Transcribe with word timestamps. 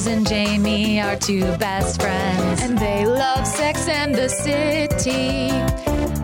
Rose 0.00 0.06
and 0.06 0.26
Jamie 0.26 0.98
are 0.98 1.14
two 1.14 1.42
best 1.58 2.00
friends, 2.00 2.62
and 2.62 2.78
they 2.78 3.04
love 3.04 3.46
Sex 3.46 3.86
and 3.86 4.14
the 4.14 4.30
City. 4.30 5.50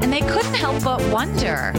And 0.01 0.11
they 0.11 0.21
couldn't 0.21 0.55
help 0.55 0.83
but 0.83 1.03
wonder 1.13 1.73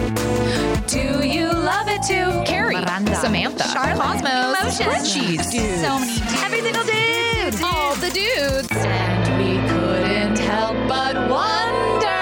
Do 0.86 1.26
you 1.28 1.48
love 1.48 1.88
it 1.88 2.04
too? 2.04 2.44
Carrie, 2.46 2.76
Miranda, 2.76 3.16
Samantha, 3.16 3.64
Charlotte, 3.70 4.00
Cosmos, 4.00 4.60
Emotions, 4.60 4.80
Spreadsheets, 4.80 5.52
dudes. 5.52 5.82
so 5.82 5.98
many 5.98 6.20
dudes. 6.20 6.44
Every 6.44 6.62
single 6.62 6.84
dude. 6.84 7.64
All 7.64 7.96
the 7.96 8.12
dudes. 8.12 8.72
And 8.72 9.38
we 9.42 9.58
couldn't 9.68 10.38
help 10.38 10.78
but 10.88 11.16
wonder. 11.28 12.22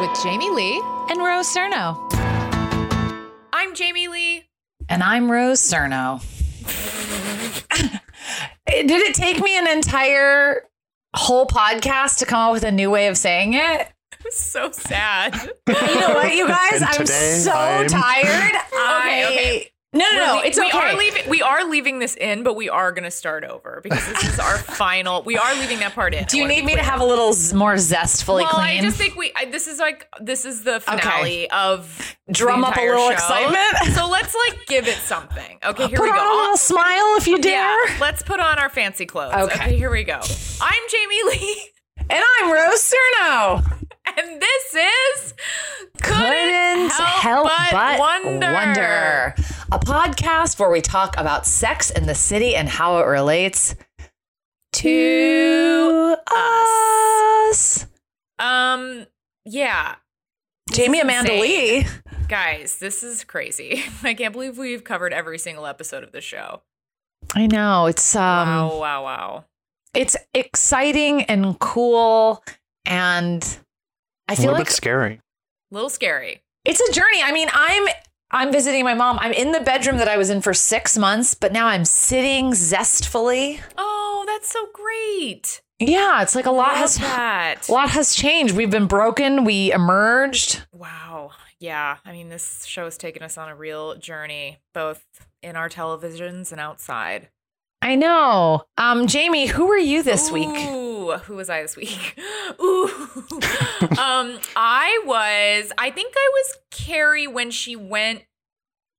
With 0.00 0.22
Jamie 0.24 0.50
Lee 0.50 0.82
and 1.08 1.20
Rose 1.20 1.46
Surnow. 1.54 1.96
I'm 3.52 3.76
Jamie 3.76 4.08
Lee. 4.08 4.45
And 4.88 5.02
I'm 5.02 5.30
Rose 5.30 5.60
Surnow. 5.60 6.22
Did 8.66 8.90
it 8.90 9.14
take 9.14 9.40
me 9.40 9.56
an 9.58 9.66
entire 9.68 10.62
whole 11.14 11.46
podcast 11.46 12.18
to 12.18 12.26
come 12.26 12.40
up 12.48 12.52
with 12.52 12.64
a 12.64 12.70
new 12.72 12.90
way 12.90 13.08
of 13.08 13.16
saying 13.16 13.54
it? 13.54 13.88
So 14.30 14.70
sad. 14.72 15.34
You 15.68 15.74
know 15.74 16.14
what, 16.14 16.34
you 16.34 16.46
guys? 16.48 16.72
And 16.74 16.84
I'm 16.84 16.92
today 16.94 17.38
so 17.38 17.52
I'm- 17.52 17.86
tired. 17.88 18.52
I 18.72 19.24
okay. 19.28 19.70
No, 19.96 20.04
no, 20.12 20.26
no. 20.26 20.34
Le- 20.36 20.44
It's 20.46 20.58
we 20.58 20.66
okay. 20.68 20.78
are 20.78 20.96
leaving. 20.96 21.28
We 21.30 21.42
are 21.42 21.64
leaving 21.68 21.98
this 21.98 22.14
in, 22.16 22.42
but 22.42 22.54
we 22.54 22.68
are 22.68 22.92
going 22.92 23.04
to 23.04 23.10
start 23.10 23.44
over 23.44 23.80
because 23.82 24.06
this 24.08 24.24
is 24.24 24.38
our 24.38 24.58
final. 24.76 25.22
We 25.22 25.36
are 25.36 25.54
leaving 25.54 25.78
that 25.80 25.94
part 25.94 26.14
in. 26.14 26.24
Do 26.24 26.38
you 26.38 26.46
need 26.46 26.64
me 26.64 26.74
to 26.76 26.82
have 26.82 27.00
a 27.00 27.04
little 27.04 27.32
z- 27.32 27.56
more 27.56 27.74
zestfully 27.76 28.42
Well, 28.42 28.52
clean? 28.52 28.78
I 28.78 28.80
just 28.82 28.96
think 28.98 29.16
we. 29.16 29.32
I, 29.34 29.46
this 29.46 29.66
is 29.66 29.78
like 29.78 30.06
this 30.20 30.44
is 30.44 30.62
the 30.64 30.80
finale 30.80 31.50
of 31.50 32.16
Drum 32.30 32.64
up 32.64 32.76
a 32.76 32.80
little 32.80 33.06
show. 33.06 33.10
excitement? 33.12 33.94
So 33.96 34.08
let's 34.08 34.34
like 34.48 34.66
give 34.66 34.86
it 34.88 34.98
something. 34.98 35.58
Okay, 35.64 35.88
here 35.88 35.96
Put 35.98 36.04
we 36.04 36.12
go. 36.12 36.18
on 36.18 36.26
a 36.36 36.40
little 36.42 36.56
smile 36.56 37.16
if 37.16 37.26
you 37.26 37.38
dare. 37.40 37.88
Yeah, 37.88 37.96
let's 38.00 38.22
put 38.22 38.40
on 38.40 38.58
our 38.58 38.68
fancy 38.68 39.06
clothes. 39.06 39.32
Okay. 39.34 39.54
Okay. 39.54 39.76
here 39.76 39.90
we 39.90 40.04
go. 40.04 40.20
I'm 40.60 40.82
Jamie 40.90 41.22
Lee, 41.30 41.62
And 42.10 42.22
I'm 42.40 42.52
Rose 42.52 42.92
Surnow. 42.92 43.85
And 44.06 44.40
this 44.40 44.74
is 44.74 45.34
Couldn't 46.02 46.90
help, 46.90 47.50
but, 47.70 47.98
wonder. 47.98 48.52
wonder. 48.52 49.34
A 49.72 49.78
podcast 49.78 50.58
where 50.58 50.70
we 50.70 50.80
talk 50.80 51.16
about 51.18 51.46
sex 51.46 51.90
in 51.90 52.06
the 52.06 52.14
city 52.14 52.54
and 52.54 52.68
how 52.68 52.98
it 52.98 53.06
relates 53.06 53.74
to 54.74 56.16
us. 56.26 57.86
Um, 58.38 59.06
yeah, 59.44 59.96
Jamie 60.70 61.00
Amanda. 61.00 61.32
Lee. 61.32 61.86
guys, 62.28 62.78
this 62.78 63.02
is 63.02 63.24
crazy. 63.24 63.82
I 64.02 64.14
can't 64.14 64.32
believe 64.32 64.58
we've 64.58 64.84
covered 64.84 65.12
every 65.12 65.38
single 65.38 65.66
episode 65.66 66.04
of 66.04 66.12
the 66.12 66.20
show. 66.20 66.62
I 67.34 67.46
know 67.46 67.86
it's 67.86 68.14
um 68.14 68.48
wow, 68.48 68.78
wow, 68.78 69.04
wow. 69.04 69.44
it's 69.94 70.16
exciting 70.32 71.22
and 71.24 71.58
cool 71.58 72.44
and 72.84 73.58
I 74.28 74.32
A 74.32 74.36
feel 74.36 74.44
a 74.44 74.46
little 74.46 74.58
like 74.58 74.66
bit 74.68 74.74
scary. 74.74 75.20
A 75.70 75.74
little 75.74 75.90
scary. 75.90 76.42
it's 76.64 76.80
a 76.80 76.92
journey. 76.92 77.22
I 77.22 77.32
mean, 77.32 77.48
I'm 77.52 77.88
I'm 78.30 78.50
visiting 78.52 78.84
my 78.84 78.94
mom. 78.94 79.18
I'm 79.20 79.32
in 79.32 79.52
the 79.52 79.60
bedroom 79.60 79.98
that 79.98 80.08
I 80.08 80.16
was 80.16 80.30
in 80.30 80.40
for 80.40 80.52
6 80.52 80.98
months, 80.98 81.34
but 81.34 81.52
now 81.52 81.66
I'm 81.68 81.84
sitting 81.84 82.50
zestfully. 82.52 83.60
Oh, 83.78 84.24
that's 84.26 84.48
so 84.50 84.66
great. 84.72 85.62
Yeah, 85.78 86.22
it's 86.22 86.34
like 86.34 86.46
a 86.46 86.50
lot 86.50 86.68
Love 86.68 86.78
has 86.78 86.96
that. 86.98 87.68
a 87.68 87.72
lot 87.72 87.90
has 87.90 88.14
changed. 88.14 88.56
We've 88.56 88.70
been 88.70 88.86
broken, 88.86 89.44
we 89.44 89.70
emerged. 89.72 90.62
Wow. 90.72 91.32
Yeah. 91.60 91.98
I 92.04 92.12
mean, 92.12 92.28
this 92.30 92.64
show 92.64 92.84
has 92.84 92.96
taken 92.98 93.22
us 93.22 93.38
on 93.38 93.48
a 93.48 93.54
real 93.54 93.94
journey, 93.96 94.58
both 94.74 95.04
in 95.42 95.54
our 95.54 95.68
televisions 95.68 96.50
and 96.50 96.60
outside. 96.60 97.28
I 97.86 97.94
know. 97.94 98.64
Um 98.76 99.06
Jamie, 99.06 99.46
who 99.46 99.66
were 99.66 99.76
you 99.78 100.02
this 100.02 100.30
week? 100.30 100.48
Who 100.56 101.36
was 101.36 101.48
I 101.48 101.62
this 101.62 101.76
week? 101.76 102.18
Ooh. 102.60 102.88
um, 103.98 104.40
I 104.56 105.00
was, 105.06 105.72
I 105.78 105.90
think 105.92 106.12
I 106.16 106.30
was 106.32 106.58
Carrie 106.72 107.28
when 107.28 107.50
she 107.52 107.76
went. 107.76 108.22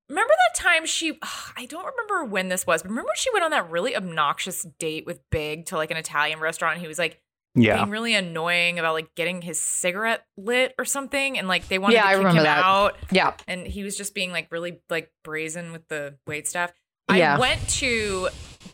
Remember 0.09 0.31
that 0.33 0.57
time 0.61 0.85
she, 0.85 1.19
I 1.57 1.65
don't 1.65 1.85
remember 1.85 2.23
when 2.31 2.47
this 2.47 2.65
was, 2.65 2.81
but 2.81 2.89
remember 2.89 3.11
she 3.17 3.29
went 3.33 3.43
on 3.43 3.51
that 3.51 3.69
really 3.69 3.93
obnoxious 3.93 4.65
date 4.79 5.05
with 5.05 5.19
Big 5.31 5.65
to 5.65 5.75
like 5.75 5.91
an 5.91 5.97
Italian 5.97 6.39
restaurant 6.39 6.75
and 6.75 6.81
he 6.81 6.87
was 6.87 6.97
like 6.97 7.19
Yeah. 7.55 7.75
being 7.75 7.89
really 7.89 8.15
annoying 8.15 8.79
about 8.79 8.93
like 8.93 9.13
getting 9.15 9.41
his 9.41 9.59
cigarette 9.61 10.25
lit 10.37 10.73
or 10.79 10.85
something 10.85 11.37
and 11.37 11.49
like 11.49 11.67
they 11.67 11.77
wanted 11.77 11.95
Yeah, 11.95 12.03
to 12.03 12.07
I 12.07 12.11
kick 12.11 12.17
remember 12.19 12.39
him 12.39 12.43
that. 12.45 12.63
out 12.63 12.95
Yeah. 13.11 13.33
and 13.49 13.67
he 13.67 13.83
was 13.83 13.97
just 13.97 14.15
being 14.15 14.31
like 14.31 14.47
really 14.49 14.79
like 14.89 15.11
brazen 15.25 15.73
with 15.73 15.85
the 15.89 16.15
wait 16.25 16.47
staff. 16.47 16.71
Yeah. 17.13 17.35
I 17.35 17.39
went 17.39 17.67
to 17.69 18.29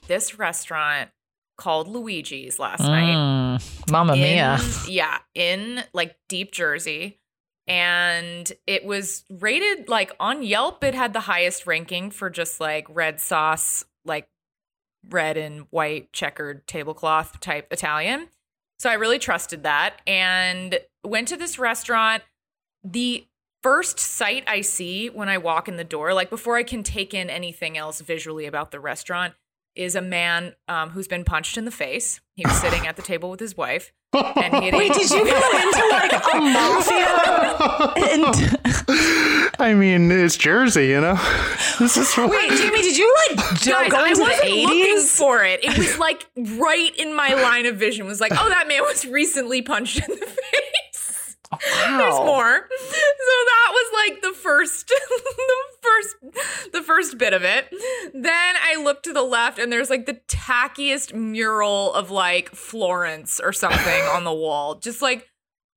this 0.07 0.37
restaurant 0.39 1.09
called 1.57 1.87
Luigi's 1.87 2.59
last 2.59 2.81
night. 2.81 3.15
Mm, 3.15 3.91
Mamma 3.91 4.15
mia. 4.15 4.59
Yeah, 4.87 5.19
in 5.35 5.83
like 5.93 6.15
deep 6.27 6.51
Jersey. 6.51 7.19
And 7.65 8.51
it 8.67 8.83
was 8.83 9.23
rated 9.29 9.87
like 9.87 10.11
on 10.19 10.43
Yelp, 10.43 10.83
it 10.83 10.93
had 10.93 11.13
the 11.13 11.21
highest 11.21 11.65
ranking 11.65 12.11
for 12.11 12.29
just 12.29 12.59
like 12.59 12.85
red 12.89 13.21
sauce, 13.21 13.85
like 14.03 14.27
red 15.09 15.37
and 15.37 15.67
white 15.69 16.11
checkered 16.11 16.67
tablecloth 16.67 17.39
type 17.39 17.67
Italian. 17.71 18.27
So 18.79 18.89
I 18.89 18.95
really 18.95 19.19
trusted 19.19 19.63
that 19.63 20.01
and 20.05 20.77
went 21.05 21.29
to 21.29 21.37
this 21.37 21.57
restaurant. 21.57 22.23
The 22.83 23.25
first 23.61 23.97
sight 23.97 24.43
I 24.45 24.59
see 24.59 25.09
when 25.09 25.29
I 25.29 25.37
walk 25.37 25.69
in 25.69 25.77
the 25.77 25.85
door, 25.85 26.13
like 26.13 26.29
before 26.29 26.57
I 26.57 26.63
can 26.63 26.83
take 26.83 27.13
in 27.13 27.29
anything 27.29 27.77
else 27.77 28.01
visually 28.01 28.45
about 28.45 28.71
the 28.71 28.81
restaurant, 28.81 29.35
is 29.75 29.95
a 29.95 30.01
man 30.01 30.53
um, 30.67 30.89
who's 30.91 31.07
been 31.07 31.23
punched 31.23 31.57
in 31.57 31.66
the 31.66 31.72
face. 31.72 32.22
He 32.35 32.45
was 32.45 32.59
sitting 32.59 32.88
at 32.88 32.95
the 32.95 33.01
table 33.01 33.29
with 33.29 33.39
his 33.39 33.56
wife. 33.57 33.91
And 34.13 34.63
he 34.63 34.72
Wait, 34.78 34.94
did 34.94 35.09
you 35.09 35.25
go 35.25 35.59
into 35.61 35.88
like 35.91 36.13
a 36.13 36.39
mafia? 36.41 37.94
and- 37.97 38.59
I 39.59 39.73
mean, 39.75 40.12
it's 40.12 40.35
Jersey, 40.38 40.88
you 40.88 41.01
know. 41.01 41.19
This 41.79 41.97
is 41.97 42.16
Wait, 42.16 42.50
Jamie, 42.51 42.81
did 42.83 42.95
you 42.97 43.16
like 43.29 43.38
go, 43.66 43.72
Guys, 43.72 43.91
go 43.91 43.97
I 43.97 44.09
wasn't 44.09 44.28
the 44.44 44.63
looking 44.63 44.69
eighties? 44.69 45.17
for 45.17 45.44
it. 45.44 45.63
It 45.63 45.75
was 45.75 45.97
like 45.97 46.28
right 46.38 46.91
in 46.97 47.16
my 47.16 47.33
line 47.33 47.66
of 47.66 47.78
vision. 47.78 48.06
Was 48.06 48.22
like, 48.22 48.31
oh, 48.31 48.47
that 48.50 48.67
man 48.67 48.83
was 48.83 49.06
recently 49.07 49.63
punched 49.63 49.97
in 49.97 50.16
the 50.16 50.25
face. 50.25 50.72
There's 51.61 52.15
more. 52.15 52.67
So 52.79 53.35
that 53.45 53.71
was 53.71 54.07
like 54.07 54.21
the 54.21 54.33
first, 54.33 54.87
the 55.17 55.55
first, 55.81 56.15
the 56.73 56.81
first 56.81 57.17
bit 57.17 57.33
of 57.33 57.43
it. 57.43 57.67
Then 58.13 58.55
I 58.61 58.81
look 58.83 59.03
to 59.03 59.13
the 59.13 59.23
left, 59.23 59.59
and 59.59 59.71
there's 59.71 59.89
like 59.89 60.05
the 60.05 60.19
tackiest 60.27 61.13
mural 61.13 61.93
of 61.93 62.11
like 62.11 62.49
Florence 62.49 63.39
or 63.43 63.53
something 63.53 64.03
on 64.13 64.23
the 64.23 64.33
wall. 64.33 64.75
Just 64.75 65.01
like 65.01 65.27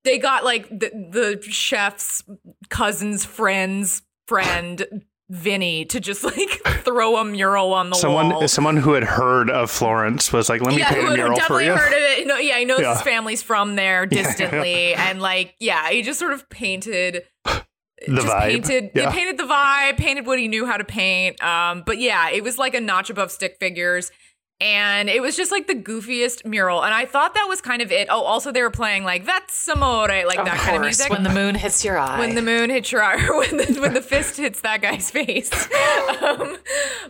they 0.03 0.17
got 0.17 0.43
like 0.43 0.69
the 0.69 0.89
the 1.11 1.41
chef's 1.41 2.23
cousin's 2.69 3.25
friend's 3.25 4.01
friend. 4.27 4.85
Vinny 5.29 5.83
to 5.85 5.99
just 5.99 6.23
like 6.23 6.49
throw 6.83 7.17
a 7.17 7.25
mural 7.25 7.73
on 7.73 7.89
the 7.89 7.95
someone, 7.97 8.29
wall. 8.29 8.47
someone 8.47 8.77
who 8.77 8.93
had 8.93 9.03
heard 9.03 9.49
of 9.49 9.69
Florence 9.69 10.31
was 10.31 10.47
like, 10.49 10.61
"Let 10.61 10.73
me 10.73 10.79
yeah, 10.79 10.93
paint 10.93 11.07
a 11.07 11.11
mural 11.13 11.35
for 11.35 11.39
definitely 11.41 11.65
you." 11.65 11.75
heard 11.75 11.91
of 11.93 11.99
it. 12.19 12.27
No, 12.27 12.37
yeah, 12.37 12.55
I 12.55 12.63
know 12.63 12.77
Yeah. 12.77 12.93
his 12.93 13.01
family's 13.01 13.43
from 13.43 13.75
there 13.75 14.05
distantly, 14.07 14.93
and 14.93 15.21
like, 15.21 15.55
yeah, 15.59 15.89
he 15.89 16.01
just 16.01 16.17
sort 16.19 16.31
of 16.33 16.49
painted 16.49 17.23
The 17.43 17.63
just 18.07 18.27
vibe. 18.27 18.49
painted 18.51 18.91
Yeah. 18.93 19.11
he 19.11 19.17
painted 19.17 19.37
the 19.37 19.43
vibe, 19.51 19.97
painted 19.97 20.25
what 20.25 20.39
he 20.39 20.47
knew 20.47 20.65
how 20.65 20.77
to 20.77 20.85
paint. 20.85 21.41
Um, 21.43 21.83
but 21.85 21.97
yeah, 21.99 22.29
it 22.29 22.43
was 22.43 22.57
like 22.57 22.73
a 22.73 22.79
notch 22.81 23.09
above 23.09 23.31
stick 23.31 23.57
figures. 23.59 24.11
And 24.59 25.07
it 25.07 25.21
was 25.21 25.37
just 25.37 25.51
like 25.51 25.67
the 25.67 25.75
goofiest 25.75 26.43
mural. 26.43 26.83
And 26.83 26.91
I 26.93 27.05
thought 27.05 27.35
that 27.35 27.45
was 27.47 27.61
kind 27.61 27.81
of 27.81 27.91
it. 27.91 28.07
Oh, 28.09 28.23
also 28.23 28.51
they 28.51 28.63
were 28.63 28.71
playing 28.71 29.03
like 29.03 29.23
that's 29.25 29.67
amore, 29.67 30.07
like 30.07 30.43
that 30.43 30.57
kind 30.57 30.77
of 30.77 30.81
music. 30.81 31.11
when 31.11 31.21
the 31.23 31.29
moon 31.29 31.53
hits 31.53 31.85
your 31.85 31.97
eye. 31.99 32.17
when 32.17 32.33
the 32.33 32.41
moon 32.41 32.71
hits 32.71 32.91
your 32.91 33.03
eye, 33.03 33.23
or 33.29 33.37
when 33.37 33.57
the, 33.57 33.79
when 33.79 33.93
the 33.93 34.01
fist 34.01 34.37
hits 34.37 34.61
that 34.61 34.81
guy's 34.81 35.11
face. 35.19 35.51
Um, 36.23 36.57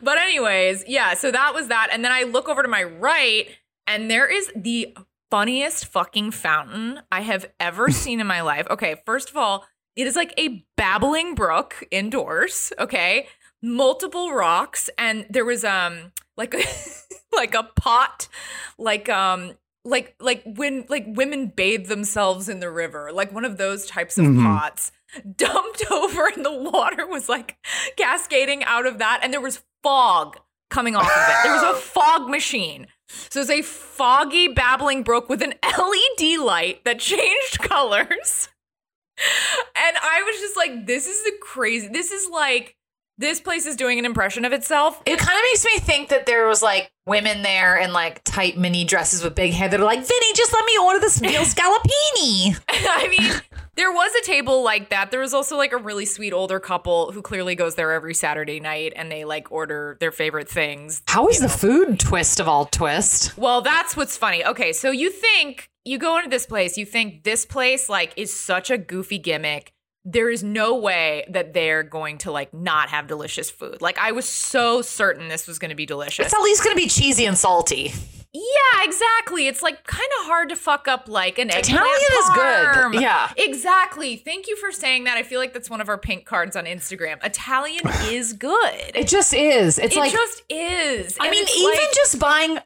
but 0.02 0.18
anyways, 0.18 0.84
yeah. 0.88 1.14
So 1.14 1.32
that 1.32 1.54
was 1.54 1.70
that, 1.70 1.88
and 1.94 2.04
then 2.04 2.12
I 2.12 2.24
look 2.24 2.50
over 2.50 2.62
to 2.62 2.68
my 2.68 2.84
right, 2.84 3.48
and 3.86 4.12
there 4.12 4.28
is 4.28 4.52
the 4.54 4.96
funniest 5.32 5.86
fucking 5.86 6.32
fountain 6.32 7.00
I 7.12 7.22
have 7.22 7.46
ever 7.62 7.90
seen 7.92 8.20
in 8.20 8.28
my 8.28 8.42
life. 8.42 8.68
Okay, 8.70 8.96
first 9.06 9.30
of 9.30 9.38
all, 9.38 9.66
it 9.96 10.06
is 10.06 10.18
like 10.18 10.34
a 10.38 10.66
babbling 10.76 11.34
brook 11.34 11.82
indoors. 11.92 12.74
Okay. 12.78 13.28
multiple 13.64 14.34
rocks, 14.34 14.90
and 14.98 15.26
there 15.30 15.46
was 15.46 15.64
um 15.64 16.12
like 16.36 16.54
a 16.54 16.62
like 17.36 17.54
a 17.54 17.64
pot, 17.64 18.28
like 18.78 19.10
um 19.10 19.54
like 19.86 20.16
like 20.20 20.44
when 20.46 20.86
like 20.90 21.06
women 21.08 21.48
bathe 21.48 21.88
themselves 21.88 22.50
in 22.50 22.60
the 22.60 22.70
river, 22.70 23.12
like 23.14 23.32
one 23.32 23.46
of 23.46 23.58
those 23.58 23.86
types 23.86 24.18
of 24.18 24.26
Mhm. 24.26 24.44
pots 24.44 24.92
dumped 25.36 25.90
over, 25.92 26.28
and 26.28 26.44
the 26.46 26.52
water 26.54 27.08
was 27.08 27.30
like 27.30 27.58
cascading 27.96 28.64
out 28.66 28.86
of 28.86 29.00
that, 29.00 29.20
and 29.24 29.34
there 29.34 29.42
was 29.42 29.64
fog 29.84 30.38
coming 30.70 30.96
off 30.96 31.06
of 31.06 31.10
it. 31.30 31.36
There 31.44 31.54
was 31.54 31.64
a 31.64 31.74
fog 31.80 32.30
machine. 32.30 32.88
So 33.10 33.40
it's 33.40 33.50
a 33.50 33.62
foggy 33.62 34.50
babbling 34.50 35.04
brook 35.04 35.30
with 35.30 35.42
an 35.42 35.54
LED 35.64 36.40
light 36.40 36.84
that 36.84 37.00
changed 37.00 37.60
colors. 37.60 38.50
And 39.76 39.98
I 40.02 40.22
was 40.26 40.40
just 40.42 40.58
like, 40.58 40.86
this 40.86 41.08
is 41.08 41.24
the 41.24 41.32
crazy. 41.42 41.88
This 41.88 42.12
is 42.12 42.30
like, 42.30 42.76
this 43.18 43.42
place 43.42 43.66
is 43.66 43.76
doing 43.76 43.98
an 43.98 44.06
impression 44.06 44.46
of 44.46 44.54
itself. 44.54 45.02
It 45.06 45.18
kind 45.18 45.38
of 45.38 45.44
makes 45.52 45.66
me 45.66 45.80
think 45.80 46.10
that 46.10 46.26
there 46.26 46.48
was 46.48 46.62
like 46.62 46.92
women 47.06 47.42
there 47.42 47.78
in 47.78 47.92
like 47.92 48.22
tight 48.24 48.58
mini 48.58 48.84
dresses 48.84 49.24
with 49.24 49.34
big 49.34 49.54
hair 49.54 49.70
that 49.70 49.80
are 49.80 49.84
like, 49.84 50.00
Vinny, 50.00 50.34
just 50.36 50.54
let 50.54 50.66
me 50.66 50.78
order 50.78 51.00
this 51.00 51.18
veal 51.18 51.42
scallopini. 51.44 52.60
I 52.70 53.08
mean, 53.10 53.42
there 53.76 53.92
was 53.92 54.14
a 54.16 54.26
table 54.26 54.64
like 54.64 54.90
that. 54.90 55.10
There 55.10 55.22
was 55.22 55.34
also 55.34 55.58
like 55.58 55.72
a 55.72 55.78
really 55.78 56.06
sweet 56.06 56.32
older 56.32 56.60
couple 56.60 57.12
who 57.12 57.24
clearly 57.24 57.56
goes 57.56 57.76
there 57.76 57.92
every 57.92 58.14
Saturday 58.14 58.60
night 58.60 58.94
and 58.96 59.12
they 59.12 59.26
like 59.26 59.52
order 59.52 59.98
their 60.00 60.12
favorite 60.12 60.50
things. 60.50 61.02
How 61.08 61.28
is 61.28 61.40
the 61.40 61.50
food 61.50 62.00
twist 62.00 62.40
of 62.40 62.48
all 62.48 62.66
twist? 62.66 63.36
Well, 63.38 63.62
that's 63.62 63.98
what's 63.98 64.16
funny. 64.16 64.46
Okay, 64.46 64.74
so 64.74 64.92
you 64.92 65.10
think 65.10 65.70
you 65.86 65.98
go 65.98 66.18
into 66.18 66.30
this 66.30 66.46
place, 66.46 66.78
you 66.78 66.86
think 66.86 67.24
this 67.24 67.46
place 67.46 67.90
like 67.90 68.14
is 68.16 68.38
such 68.38 68.70
a 68.70 68.78
goofy 68.78 69.18
gimmick. 69.18 69.74
There 70.10 70.30
is 70.30 70.42
no 70.42 70.78
way 70.78 71.26
that 71.30 71.54
they're 71.54 71.84
going 71.84 72.20
to 72.20 72.32
like 72.32 72.54
not 72.54 72.88
have 72.90 73.08
delicious 73.08 73.50
food. 73.50 73.82
Like 73.82 73.98
I 73.98 74.14
was 74.14 74.28
so 74.28 74.82
certain 74.82 75.28
this 75.28 75.48
was 75.48 75.60
going 75.60 75.70
to 75.70 75.76
be 75.76 75.86
delicious. 75.86 76.28
It's 76.28 76.34
at 76.34 76.42
least 76.42 76.64
going 76.64 76.76
to 76.78 76.82
be 76.82 76.88
cheesy 76.88 77.26
and 77.26 77.38
salty. 77.38 77.92
Yeah, 78.34 78.84
exactly. 78.84 79.48
It's 79.48 79.62
like 79.62 79.84
kind 79.86 80.08
of 80.20 80.26
hard 80.28 80.50
to 80.50 80.56
fuck 80.56 80.88
up 80.88 81.10
like 81.10 81.40
an 81.40 81.50
eggplant 81.50 81.82
Italian 81.82 81.98
is 82.20 82.30
good. 82.94 83.02
Yeah. 83.02 83.32
exactly. 83.38 84.16
Thank 84.16 84.48
you 84.48 84.56
for 84.58 84.72
saying 84.72 85.06
that. 85.06 85.18
I 85.18 85.24
feel 85.24 85.40
like 85.40 85.54
that's 85.54 85.70
one 85.70 85.82
of 85.82 85.90
our 85.90 85.98
pink 85.98 86.26
cards 86.26 86.56
on 86.56 86.66
Instagram. 86.66 87.24
Italian 87.26 87.82
is 88.12 88.34
good. 88.34 88.92
It 88.96 89.08
just 89.08 89.34
is. 89.34 89.78
It's 89.80 89.96
it 89.96 90.00
like, 90.00 90.12
just 90.12 90.44
is. 90.50 91.18
I 91.20 91.26
And 91.28 91.32
mean, 91.32 91.46
even 91.58 91.72
like- 91.72 91.94
just 91.96 92.20
buying 92.20 92.60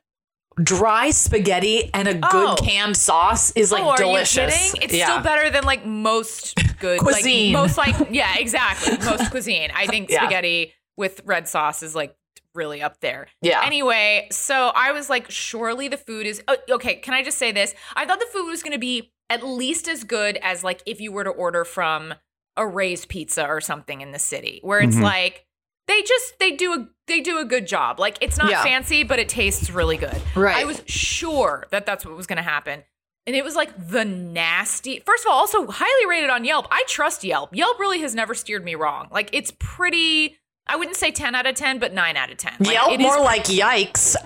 dry 0.61 1.09
spaghetti 1.11 1.89
and 1.93 2.07
a 2.07 2.13
good 2.13 2.49
Oh. 2.49 2.55
canned 2.57 2.97
sauce 2.97 3.51
is 3.51 3.71
like 3.71 3.83
oh, 3.83 3.95
delicious. 3.95 4.73
It's 4.81 4.93
Yeah. 4.93 5.05
still 5.05 5.21
better 5.21 5.49
than 5.49 5.63
like 5.63 5.85
most 5.85 6.55
good 6.79 6.99
Cuisine. 6.99 7.53
Like, 7.53 7.61
most 7.63 7.77
like 7.77 7.95
yeah, 8.11 8.35
exactly. 8.37 8.97
Most 9.05 9.31
cuisine. 9.31 9.71
I 9.73 9.87
think 9.87 10.09
Yeah. 10.11 10.21
spaghetti 10.23 10.73
with 10.97 11.21
red 11.25 11.47
sauce 11.47 11.83
is 11.83 11.95
like 11.95 12.15
really 12.53 12.81
up 12.81 12.99
there. 12.99 13.27
Yeah. 13.41 13.61
Anyway, 13.63 14.27
so 14.31 14.71
I 14.75 14.91
was 14.91 15.09
like, 15.09 15.31
surely 15.31 15.87
the 15.87 15.97
food 15.97 16.25
is 16.25 16.43
oh, 16.49 16.57
okay. 16.71 16.95
Can 16.95 17.13
I 17.13 17.23
just 17.23 17.37
say 17.37 17.51
this? 17.53 17.73
I 17.95 18.05
thought 18.05 18.19
the 18.19 18.27
food 18.33 18.47
was 18.49 18.61
going 18.61 18.73
to 18.73 18.79
be 18.79 19.13
at 19.29 19.45
least 19.47 19.87
as 19.87 20.03
good 20.03 20.37
as 20.41 20.63
like 20.63 20.81
if 20.85 20.99
you 20.99 21.13
were 21.13 21.23
to 21.23 21.29
order 21.29 21.63
from 21.63 22.13
a 22.57 22.67
Ray's 22.67 23.05
Pizza 23.05 23.47
or 23.47 23.61
something 23.61 24.01
in 24.01 24.11
the 24.11 24.19
city, 24.19 24.59
where 24.63 24.79
it's 24.81 24.97
Mhm. 24.97 25.03
like 25.03 25.45
they 25.91 26.01
just 26.03 26.39
they 26.39 26.51
do 26.51 26.73
a 26.73 26.87
they 27.07 27.19
do 27.21 27.37
a 27.39 27.45
good 27.45 27.67
job. 27.67 27.99
Like 27.99 28.17
it's 28.21 28.37
not 28.37 28.49
Yeah. 28.49 28.63
fancy, 28.63 29.03
but 29.03 29.19
it 29.19 29.27
tastes 29.29 29.69
really 29.69 29.97
good. 29.97 30.21
Right. 30.35 30.55
I 30.55 30.63
was 30.63 30.81
sure 30.85 31.67
that 31.71 31.85
that's 31.85 32.05
what 32.05 32.15
was 32.15 32.27
going 32.27 32.37
to 32.37 32.43
happen. 32.43 32.83
And 33.27 33.35
it 33.35 33.43
was 33.43 33.55
like 33.55 33.89
the 33.89 34.03
nasty. 34.05 34.99
First 35.05 35.25
of 35.25 35.31
all, 35.31 35.37
also 35.37 35.67
highly 35.69 36.09
rated 36.09 36.29
on 36.29 36.43
Yelp. 36.45 36.67
I 36.71 36.83
trust 36.87 37.23
Yelp. 37.23 37.53
Yelp 37.55 37.77
really 37.79 37.99
has 38.01 38.15
never 38.15 38.33
steered 38.33 38.63
me 38.65 38.73
wrong. 38.75 39.09
Like 39.11 39.29
it's 39.33 39.51
pretty. 39.59 40.37
I 40.67 40.75
wouldn't 40.77 40.95
say 40.95 41.11
ten 41.11 41.35
out 41.35 41.45
of 41.47 41.55
ten, 41.55 41.79
but 41.79 41.93
nine 41.93 42.15
out 42.15 42.31
of 42.31 42.37
ten. 42.37 42.53
Like, 42.59 42.71
Yelp 42.73 42.91
it 42.93 42.99
is- 43.01 43.05
more 43.05 43.19
like 43.19 43.45
yikes. 43.45 44.15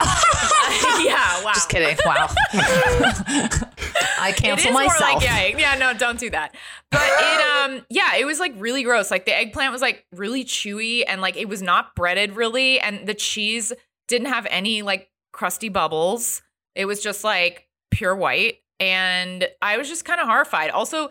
yeah. 1.04 1.44
Wow. 1.44 1.52
Just 1.54 1.70
kidding. 1.70 1.98
Wow. 2.06 2.28
I 2.54 4.30
It 4.30 4.36
cancel 4.38 4.70
is 4.70 4.74
myself. 4.74 5.00
more 5.00 5.14
like 5.16 5.24
yeah, 5.24 5.46
yeah. 5.58 5.76
No, 5.76 5.94
don't 5.94 6.20
do 6.20 6.30
that. 6.32 6.56
But 6.92 7.02
it, 7.04 7.42
um, 7.80 7.86
yeah, 7.90 8.16
it 8.16 8.26
was 8.26 8.40
like 8.40 8.54
really 8.58 8.84
gross. 8.84 9.10
Like 9.12 9.26
the 9.26 9.36
eggplant 9.36 9.72
was 9.72 9.82
like 9.82 10.06
really 10.12 10.44
chewy 10.46 11.04
and 11.08 11.22
like 11.22 11.36
it 11.38 11.48
was 11.50 11.62
not 11.62 11.96
breaded 11.96 12.36
really, 12.36 12.80
and 12.80 13.08
the 13.08 13.14
cheese 13.14 13.72
didn't 14.08 14.28
have 14.28 14.46
any 14.50 14.82
like 14.82 15.10
crusty 15.32 15.70
bubbles. 15.70 16.42
It 16.76 16.86
was 16.86 17.02
just 17.02 17.24
like 17.24 17.68
pure 17.92 18.16
white, 18.16 18.58
and 18.80 19.48
I 19.62 19.78
was 19.78 19.88
just 19.88 20.06
kind 20.06 20.20
of 20.20 20.28
horrified. 20.28 20.70
Also, 20.72 21.10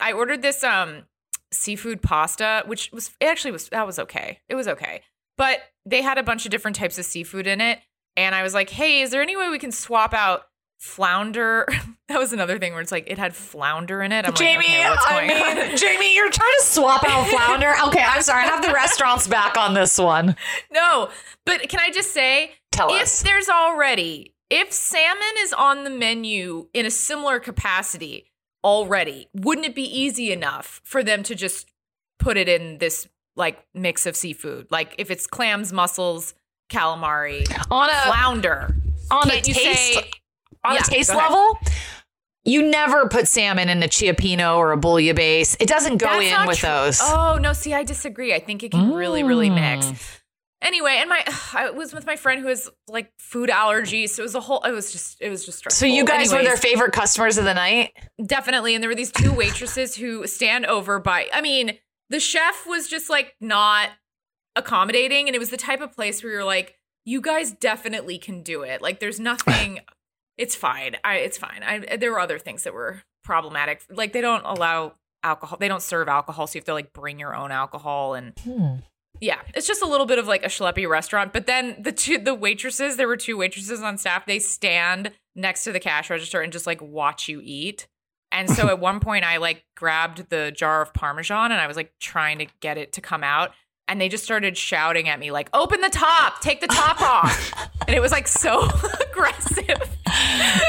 I 0.00 0.12
ordered 0.12 0.42
this 0.42 0.62
um 0.64 1.04
seafood 1.52 2.02
pasta, 2.02 2.62
which 2.66 2.90
was 2.92 3.10
it 3.20 3.26
actually 3.26 3.52
was 3.52 3.68
that 3.70 3.86
was 3.86 3.98
okay. 3.98 4.40
It 4.48 4.54
was 4.54 4.68
okay, 4.68 5.02
but 5.36 5.60
they 5.84 6.02
had 6.02 6.18
a 6.18 6.22
bunch 6.22 6.44
of 6.44 6.50
different 6.50 6.76
types 6.76 6.98
of 6.98 7.04
seafood 7.04 7.46
in 7.46 7.60
it, 7.60 7.80
and 8.16 8.34
I 8.34 8.42
was 8.42 8.54
like, 8.54 8.70
hey, 8.70 9.00
is 9.02 9.10
there 9.10 9.22
any 9.22 9.36
way 9.36 9.48
we 9.48 9.58
can 9.58 9.72
swap 9.72 10.14
out? 10.14 10.42
Flounder. 10.78 11.66
that 12.08 12.18
was 12.18 12.34
another 12.34 12.58
thing 12.58 12.72
where 12.72 12.82
it's 12.82 12.92
like 12.92 13.10
it 13.10 13.16
had 13.16 13.34
flounder 13.34 14.02
in 14.02 14.12
it. 14.12 14.26
I'm 14.26 14.34
Jamie, 14.34 14.66
like, 14.66 14.68
okay, 14.68 14.88
what's 14.90 15.06
I 15.08 15.26
mean, 15.26 15.70
on? 15.70 15.76
Jamie, 15.76 16.14
you're 16.14 16.30
trying 16.30 16.52
to 16.60 16.66
swap 16.66 17.02
out 17.06 17.26
flounder. 17.28 17.74
Okay, 17.88 18.04
I'm 18.06 18.20
sorry. 18.20 18.42
I 18.42 18.46
have 18.46 18.64
the 18.64 18.74
restaurants 18.74 19.26
back 19.26 19.56
on 19.56 19.72
this 19.72 19.98
one. 19.98 20.36
No, 20.70 21.08
but 21.46 21.68
can 21.70 21.80
I 21.80 21.90
just 21.90 22.12
say, 22.12 22.52
Tell 22.72 22.94
if 22.94 23.04
us. 23.04 23.22
there's 23.22 23.48
already 23.48 24.34
if 24.50 24.72
salmon 24.72 25.22
is 25.38 25.52
on 25.52 25.84
the 25.84 25.90
menu 25.90 26.68
in 26.74 26.86
a 26.86 26.90
similar 26.90 27.40
capacity 27.40 28.30
already, 28.66 29.28
wouldn't 29.32 29.64
it 29.66 29.74
be 29.76 29.84
easy 29.84 30.32
enough 30.32 30.80
for 30.84 31.04
them 31.04 31.22
to 31.22 31.34
just 31.36 31.68
put 32.18 32.36
it 32.36 32.48
in 32.48 32.78
this 32.78 33.08
like 33.36 33.64
mix 33.72 34.04
of 34.06 34.16
seafood? 34.16 34.66
Like 34.70 34.96
if 34.98 35.10
it's 35.10 35.26
clams, 35.28 35.72
mussels, 35.72 36.34
calamari, 36.68 37.46
On 37.70 37.88
a 37.88 37.92
flounder. 38.10 38.74
on 39.10 39.28
a 39.28 39.34
Can't 39.34 39.44
taste 39.44 39.94
say 39.94 40.10
on 40.64 40.74
Yeah, 40.74 40.80
a 40.80 40.84
taste 40.84 41.14
level, 41.14 41.58
you 42.44 42.62
never 42.68 43.08
put 43.08 43.28
salmon 43.28 43.68
in 43.68 43.82
a 43.84 43.86
cioppino 43.88 44.56
or 44.56 44.72
a 44.72 44.76
bouillabaisse. 44.76 45.56
It 45.60 45.68
doesn't 45.68 45.98
go 45.98 46.06
That's 46.20 46.42
in 46.42 46.46
with 46.48 46.58
true. 46.58 46.68
those. 46.68 46.98
Oh 47.02 47.38
no, 47.40 47.52
see, 47.52 47.72
I 47.72 47.84
disagree. 47.84 48.34
I 48.34 48.40
think 48.40 48.64
it 48.64 48.72
can 48.72 48.92
really, 48.92 49.22
really 49.22 49.50
mix. 49.50 49.86
Mm. 49.86 50.18
Anyway, 50.62 50.96
and 50.98 51.08
my 51.08 51.22
I 51.54 51.70
was 51.70 51.92
with 51.92 52.06
my 52.06 52.16
friend 52.16 52.40
who 52.40 52.48
has 52.48 52.70
like 52.88 53.12
food 53.18 53.50
allergies, 53.50 54.10
so 54.10 54.22
it 54.22 54.24
was 54.24 54.34
a 54.34 54.40
whole. 54.40 54.60
It 54.62 54.72
was 54.72 54.92
just 54.92 55.20
it 55.20 55.28
was 55.28 55.44
just 55.44 55.58
stressful. 55.58 55.78
So 55.78 55.86
you 55.86 56.04
guys 56.04 56.32
were 56.32 56.42
their 56.42 56.56
favorite 56.56 56.92
customers 56.92 57.38
of 57.38 57.44
the 57.44 57.54
night? 57.54 57.92
definitely, 58.24 58.74
and 58.74 58.82
there 58.82 58.88
were 58.88 58.94
these 58.94 59.12
two 59.12 59.32
waitresses 59.32 59.96
who 59.96 60.26
stand 60.26 60.66
over 60.66 60.98
by. 60.98 61.28
I 61.32 61.40
mean, 61.40 61.78
the 62.10 62.20
chef 62.20 62.66
was 62.66 62.88
just 62.88 63.10
like 63.10 63.34
not 63.40 63.90
accommodating, 64.54 65.28
and 65.28 65.34
it 65.34 65.38
was 65.38 65.50
the 65.50 65.56
type 65.56 65.80
of 65.80 65.92
place 65.92 66.22
where 66.22 66.32
you're 66.32 66.44
like, 66.44 66.76
you 67.04 67.20
guys 67.20 67.52
definitely 67.52 68.18
can 68.18 68.42
do 68.42 68.62
it. 68.62 68.80
Like, 68.82 69.00
there's 69.00 69.20
nothing. 69.20 69.80
it's 70.38 70.54
fine. 70.54 70.96
I 71.04 71.16
it's 71.16 71.38
fine. 71.38 71.62
I 71.62 71.96
there 71.96 72.12
were 72.12 72.20
other 72.20 72.38
things 72.38 72.64
that 72.64 72.74
were 72.74 73.02
problematic. 73.24 73.82
Like 73.90 74.12
they 74.12 74.20
don't 74.20 74.44
allow 74.44 74.94
alcohol. 75.22 75.58
They 75.58 75.68
don't 75.68 75.82
serve 75.82 76.08
alcohol, 76.08 76.46
so 76.46 76.56
you 76.56 76.60
have 76.60 76.66
to 76.66 76.74
like 76.74 76.92
bring 76.92 77.18
your 77.18 77.34
own 77.34 77.52
alcohol 77.52 78.14
and. 78.14 78.38
Hmm. 78.38 78.76
Yeah, 79.20 79.40
it's 79.54 79.66
just 79.66 79.82
a 79.82 79.86
little 79.86 80.06
bit 80.06 80.18
of 80.18 80.26
like 80.26 80.44
a 80.44 80.48
schleppy 80.48 80.88
restaurant. 80.88 81.32
But 81.32 81.46
then 81.46 81.76
the 81.80 81.92
two 81.92 82.18
the 82.18 82.34
waitresses, 82.34 82.96
there 82.96 83.08
were 83.08 83.16
two 83.16 83.36
waitresses 83.36 83.82
on 83.82 83.98
staff. 83.98 84.26
They 84.26 84.38
stand 84.38 85.12
next 85.34 85.64
to 85.64 85.72
the 85.72 85.80
cash 85.80 86.10
register 86.10 86.40
and 86.40 86.52
just 86.52 86.66
like 86.66 86.80
watch 86.80 87.28
you 87.28 87.40
eat. 87.42 87.86
And 88.32 88.50
so 88.50 88.68
at 88.68 88.78
one 88.78 89.00
point, 89.00 89.24
I 89.24 89.38
like 89.38 89.64
grabbed 89.76 90.30
the 90.30 90.52
jar 90.52 90.82
of 90.82 90.92
Parmesan 90.92 91.52
and 91.52 91.60
I 91.60 91.66
was 91.66 91.76
like 91.76 91.92
trying 92.00 92.38
to 92.38 92.46
get 92.60 92.78
it 92.78 92.92
to 92.94 93.00
come 93.00 93.24
out. 93.24 93.52
And 93.88 94.00
they 94.00 94.08
just 94.08 94.24
started 94.24 94.56
shouting 94.58 95.08
at 95.08 95.20
me, 95.20 95.30
like, 95.30 95.48
open 95.54 95.80
the 95.80 95.88
top, 95.88 96.40
take 96.40 96.60
the 96.60 96.66
top 96.66 97.00
off. 97.00 97.52
And 97.86 97.94
it 97.94 98.00
was 98.00 98.10
like 98.10 98.26
so 98.26 98.68
aggressive. 99.10 99.80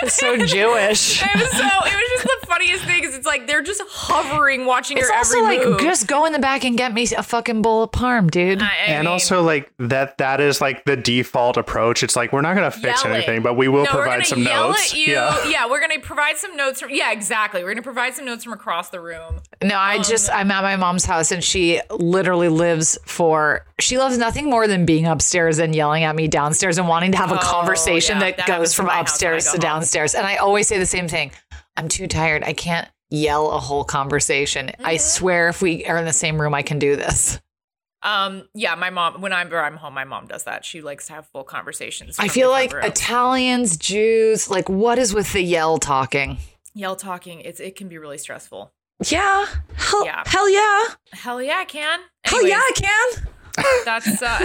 so 0.07 0.37
Jewish. 0.37 1.23
It 1.27 1.39
was 1.39 1.51
so, 1.51 1.65
it 1.65 1.95
was 1.95 2.09
just 2.23 2.23
the 2.41 2.47
funniest 2.47 2.83
thing 2.85 3.01
because 3.01 3.15
it's 3.15 3.25
like 3.25 3.47
they're 3.47 3.61
just 3.63 3.81
hovering, 3.89 4.65
watching 4.65 4.97
It's 4.97 5.07
your 5.07 5.17
also 5.17 5.39
every 5.43 5.57
like 5.57 5.67
move. 5.67 5.79
just 5.81 6.07
go 6.07 6.25
in 6.25 6.33
the 6.33 6.39
back 6.39 6.63
and 6.63 6.77
get 6.77 6.93
me 6.93 7.07
a 7.17 7.23
fucking 7.23 7.61
bowl 7.61 7.83
of 7.83 7.91
parm, 7.91 8.29
dude. 8.29 8.61
I- 8.61 8.65
I 8.65 8.69
and 8.87 8.99
mean- 9.05 9.07
also 9.11 9.41
like 9.41 9.71
that 9.79 10.17
that 10.19 10.39
is 10.39 10.61
like 10.61 10.85
the 10.85 10.95
default 10.95 11.57
approach. 11.57 12.03
It's 12.03 12.15
like 12.15 12.31
we're 12.31 12.41
not 12.41 12.55
gonna 12.55 12.71
fix 12.71 13.03
Yelling. 13.03 13.17
anything, 13.17 13.41
but 13.41 13.55
we 13.55 13.67
will 13.67 13.83
no, 13.83 13.89
we're 13.93 14.01
provide 14.03 14.13
gonna 14.17 14.25
some 14.25 14.43
yell 14.43 14.67
notes. 14.69 14.93
At 14.93 14.97
you. 14.99 15.13
Yeah. 15.13 15.67
we're 15.67 15.81
gonna 15.81 15.99
provide 15.99 16.37
some 16.37 16.55
notes 16.55 16.79
from. 16.81 16.91
Yeah, 16.91 17.11
exactly. 17.11 17.63
We're 17.63 17.71
gonna 17.73 17.81
provide 17.81 18.13
some 18.13 18.25
notes 18.25 18.43
from 18.43 18.53
across 18.53 18.89
the 18.89 18.99
room. 18.99 19.39
No, 19.63 19.75
I 19.77 19.97
just 20.01 20.29
um, 20.29 20.37
I'm 20.37 20.51
at 20.51 20.61
my 20.63 20.75
mom's 20.75 21.05
house 21.05 21.31
and 21.31 21.43
she 21.43 21.81
literally 21.89 22.49
lives 22.49 22.97
for 23.07 23.65
she 23.79 23.97
loves 23.97 24.17
nothing 24.17 24.49
more 24.49 24.67
than 24.67 24.85
being 24.85 25.05
upstairs 25.07 25.59
and 25.59 25.75
yelling 25.75 26.03
at 26.03 26.15
me 26.15 26.27
downstairs 26.27 26.77
and 26.77 26.87
wanting 26.87 27.11
to 27.13 27.17
have 27.17 27.31
a 27.31 27.35
Oh, 27.35 27.39
conversation 27.41 28.17
yeah, 28.17 28.31
that, 28.31 28.37
that 28.37 28.47
goes 28.47 28.73
from 28.73 28.87
my 28.87 28.93
house 28.93 28.97
when 28.97 28.99
I 28.99 29.01
upstairs 29.01 29.43
to 29.45 29.49
home. 29.51 29.59
downstairs. 29.59 30.15
And 30.15 30.25
I 30.27 30.35
always 30.37 30.67
say 30.67 30.77
the 30.77 30.85
same 30.85 31.07
thing. 31.07 31.31
I'm 31.75 31.87
too 31.87 32.07
tired. 32.07 32.43
I 32.43 32.53
can't 32.53 32.87
yell 33.09 33.51
a 33.51 33.59
whole 33.59 33.83
conversation. 33.83 34.71
I 34.83 34.95
Mm-hmm. 34.95 34.97
swear 34.99 35.47
if 35.49 35.61
we 35.61 35.85
are 35.85 35.97
in 35.97 36.05
the 36.05 36.13
same 36.13 36.39
room 36.41 36.53
I 36.53 36.61
can 36.61 36.79
do 36.79 36.95
this. 36.95 37.39
Um, 38.03 38.47
yeah, 38.53 38.75
my 38.75 38.89
mom. 38.91 39.21
When 39.21 39.33
I'm 39.33 39.51
I'm 39.53 39.75
home, 39.77 39.93
my 39.93 40.03
mom 40.03 40.27
does 40.27 40.43
that. 40.43 40.63
She 40.63 40.81
likes 40.81 41.07
to 41.07 41.13
have 41.13 41.27
full 41.27 41.43
conversations. 41.43 42.17
I 42.19 42.27
feel 42.27 42.49
like 42.49 42.71
rooms. 42.71 42.85
Italians, 42.85 43.75
Jews, 43.77 44.49
like 44.49 44.69
what 44.69 44.99
is 44.99 45.13
with 45.13 45.33
the 45.33 45.41
yell 45.41 45.77
talking? 45.79 46.37
yell 46.75 46.95
talking. 46.95 47.39
It's 47.41 47.59
it 47.59 47.75
can 47.75 47.87
be 47.89 47.97
really 47.97 48.19
stressful. 48.19 48.71
Yeah. 49.05 49.45
Hell 49.75 50.05
Yeah. 50.05 50.23
hell 50.25 50.49
yeah. 50.49 50.83
Hell 51.13 51.41
yeah, 51.41 51.57
I 51.57 51.65
can. 51.65 51.99
Hell 52.23 52.45
yeah, 52.47 52.57
I 52.59 52.71
can. 52.75 53.27
That's 53.85 54.21
uh 54.21 54.37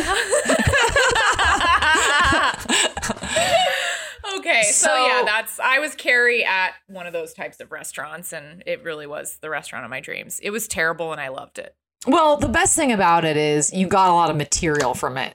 Okay, 4.39 4.63
so, 4.65 4.87
So- 4.89 5.07
yeah, 5.07 5.23
that's 5.25 5.59
I 5.61 5.79
was 5.79 5.95
Carrie 5.95 6.45
at 6.45 6.73
one 6.87 7.07
of 7.07 7.13
those 7.13 7.33
types 7.35 7.61
of 7.61 7.71
restaurants 7.73 8.33
and 8.33 8.63
it 8.67 8.83
really 8.83 9.07
was 9.07 9.39
the 9.41 9.51
restaurant 9.51 9.85
of 9.85 9.91
my 9.91 10.01
dreams. 10.01 10.39
It 10.43 10.51
was 10.51 10.67
terrible 10.69 11.13
and 11.13 11.21
I 11.21 11.29
loved 11.29 11.59
it. 11.59 11.75
Well, 12.07 12.37
the 12.37 12.49
best 12.49 12.75
thing 12.77 12.93
about 12.93 13.25
it 13.25 13.37
is 13.37 13.73
you 13.73 13.87
got 13.87 14.11
a 14.11 14.15
lot 14.15 14.31
of 14.31 14.37
material 14.37 14.95
from 14.95 15.17
it. 15.19 15.35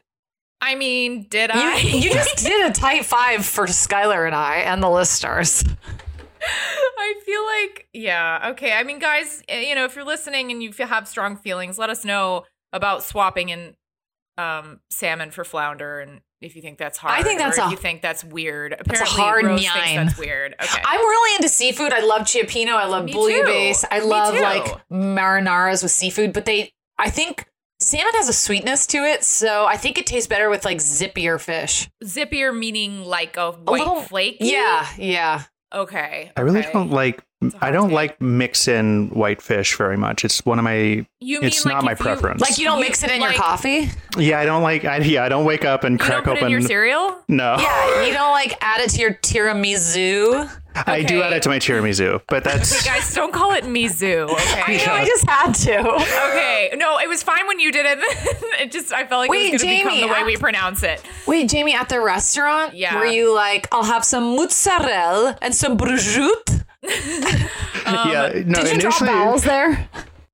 I 0.60 0.76
mean, 0.76 1.28
did 1.30 1.52
You, 1.54 1.60
I? 1.62 1.78
you 1.78 2.12
just 2.12 2.38
did 2.46 2.70
a 2.70 2.74
tight 2.74 3.06
five 3.06 3.46
for 3.46 3.68
Skylar 3.68 4.26
and 4.26 4.34
I 4.36 4.58
and 4.58 4.82
the 4.82 4.90
listeners. 4.90 5.64
I 6.42 7.14
feel 7.26 7.46
like, 7.46 7.88
yeah, 7.94 8.50
okay. 8.52 8.74
I 8.74 8.84
mean, 8.84 9.00
guys, 9.00 9.42
eh, 9.48 9.62
you 9.62 9.76
know, 9.76 9.86
if 9.86 9.96
you're 9.96 10.06
listening 10.06 10.52
and 10.52 10.62
you 10.64 10.72
have 10.80 11.08
strong 11.08 11.38
feelings, 11.38 11.78
let 11.78 11.90
us 11.90 12.04
know 12.06 12.44
about 12.74 13.04
swapping 13.04 13.50
in 13.50 13.76
um, 14.38 14.80
salmon 14.90 15.32
for 15.32 15.44
flounder, 15.44 16.00
and 16.00 16.22
if 16.42 16.56
you 16.56 16.62
think 16.62 16.78
that's 16.78 16.98
hard, 17.00 17.20
I 17.20 17.24
think 17.24 17.40
that's 17.40 17.58
a- 17.58 17.70
you 17.72 17.78
think 17.78 18.02
that's 18.04 18.24
weird. 18.24 18.74
a 18.74 18.82
Apparently, 18.82 19.16
hard 19.16 19.44
Rose 19.46 19.66
that's 19.66 20.18
weird. 20.20 20.54
Okay, 20.62 20.82
I'm 20.86 21.00
really 21.00 21.36
into 21.38 21.50
seafood. 21.50 21.92
I 21.92 22.02
love 22.02 22.24
Cioppino. 22.24 22.74
I 22.74 22.86
love 22.86 23.06
bouillabaisse. 23.08 23.84
I 23.90 24.00
love 24.00 24.36
like 24.36 24.88
marinaras 24.92 25.82
with 25.82 25.92
seafood, 25.92 26.34
but 26.34 26.46
they, 26.46 26.72
I 27.00 27.10
think 27.10 27.46
salmon 27.80 28.14
has 28.14 28.30
a 28.30 28.34
sweetness 28.34 28.86
to 28.88 28.98
it, 29.00 29.24
so 29.24 29.66
I 29.66 29.78
think 29.78 29.98
it 29.98 30.06
tastes 30.06 30.28
better 30.28 30.50
with 30.52 30.66
like 30.66 30.78
zippier 30.78 31.40
fish. 31.42 31.90
zippier 32.04 32.56
meaning 32.56 33.04
like 33.06 33.38
a 33.38 33.54
white 33.54 33.80
little- 33.80 34.02
flake. 34.04 34.38
Yeah, 34.40 34.88
yeah. 35.00 35.44
Okay. 35.74 36.32
I 36.36 36.42
really 36.42 36.60
okay. 36.60 36.72
don't 36.72 36.92
like. 36.92 37.24
It's 37.40 37.54
a 37.54 37.58
I 37.58 37.66
hot 37.68 37.74
don't 37.74 37.90
take. 37.90 37.96
like 37.96 38.22
mix 38.22 38.68
in 38.68 39.10
white 39.10 39.42
fish 39.44 39.76
very 39.76 39.96
much. 39.98 40.26
It's 40.26 40.44
one 40.46 40.58
of 40.58 40.64
my. 40.64 41.06
You 41.20 41.40
it's 41.42 41.64
mean 41.66 41.74
not 41.76 41.84
like 41.84 41.86
my 41.86 41.92
if 41.94 42.00
you- 42.00 42.06
preference. 42.06 42.42
Like 42.42 42.58
you 42.58 42.66
don't 42.66 42.80
You- 42.80 42.86
mix 42.86 43.04
it 43.04 43.12
in 43.12 43.20
like- 43.22 43.34
your 43.36 43.42
coffee. 43.42 43.90
Yeah, 44.18 44.40
I 44.40 44.46
don't 44.46 44.64
like. 44.64 44.86
I, 44.86 44.98
yeah, 44.98 45.24
I 45.24 45.30
don't 45.30 45.46
wake 45.46 45.64
up 45.64 45.84
and 45.84 45.94
You 45.94 45.98
crack 46.00 46.12
don't 46.12 46.24
put 46.24 46.32
it 46.34 46.38
open. 46.38 46.46
in 46.48 46.52
your 46.52 46.62
cereal? 46.62 47.16
no, 47.28 47.56
Yeah, 47.60 48.06
you 48.06 48.14
don't 48.14 48.32
like 48.32 48.58
add 48.62 48.82
it 48.82 48.90
to 48.92 49.00
your 49.02 49.14
tiramisu. 49.14 50.50
I 50.86 51.02
do 51.02 51.24
add 51.24 51.34
it 51.34 51.42
to 51.44 51.50
my 51.50 51.58
tiramisu, 51.60 52.22
but 52.28 52.44
that's. 52.44 52.84
Hey 52.84 52.92
guys, 52.98 53.14
don't 53.14 53.34
call 53.34 53.52
it 53.54 53.64
Mizu. 53.64 54.30
Okay. 54.30 54.64
I 54.82 54.86
know, 54.86 54.94
I 54.94 55.06
just 55.06 55.28
had 55.30 55.52
to. 55.54 55.80
Okay. 55.94 56.72
No, 56.76 57.00
it 57.00 57.08
was 57.10 57.24
fine 57.24 57.48
when 57.48 57.60
you 57.60 57.72
did 57.72 57.86
it. 57.88 57.98
it 58.62 58.72
just 58.72 58.92
I 58.94 59.06
felt 59.06 59.22
like 59.22 59.30
Wait, 59.32 59.48
it 59.50 59.54
was 59.54 59.64
going 59.64 59.78
to 59.80 59.84
become 59.86 60.02
the 60.02 60.08
way 60.08 60.20
I- 60.22 60.24
we 60.26 60.38
pronounce 60.38 60.84
it. 60.84 61.02
Wait, 61.28 61.50
Jamie, 61.50 61.74
at 61.76 61.90
the 61.90 62.00
restaurant, 62.02 62.76
Yeah. 62.76 62.96
were 63.00 63.06
you 63.06 63.34
like, 63.34 63.68
I'll 63.72 63.84
have 63.84 64.04
some 64.06 64.36
mozzarella 64.36 65.38
and 65.42 65.54
some 65.56 65.78
prosciutto? 65.78 66.57
yeah, 67.86 68.32
um, 68.36 68.48
no. 68.50 68.64
Did 68.64 68.76
you 68.76 68.82
drop 68.82 69.02
Initially, 69.02 69.10
vowels 69.10 69.44
there? 69.44 69.90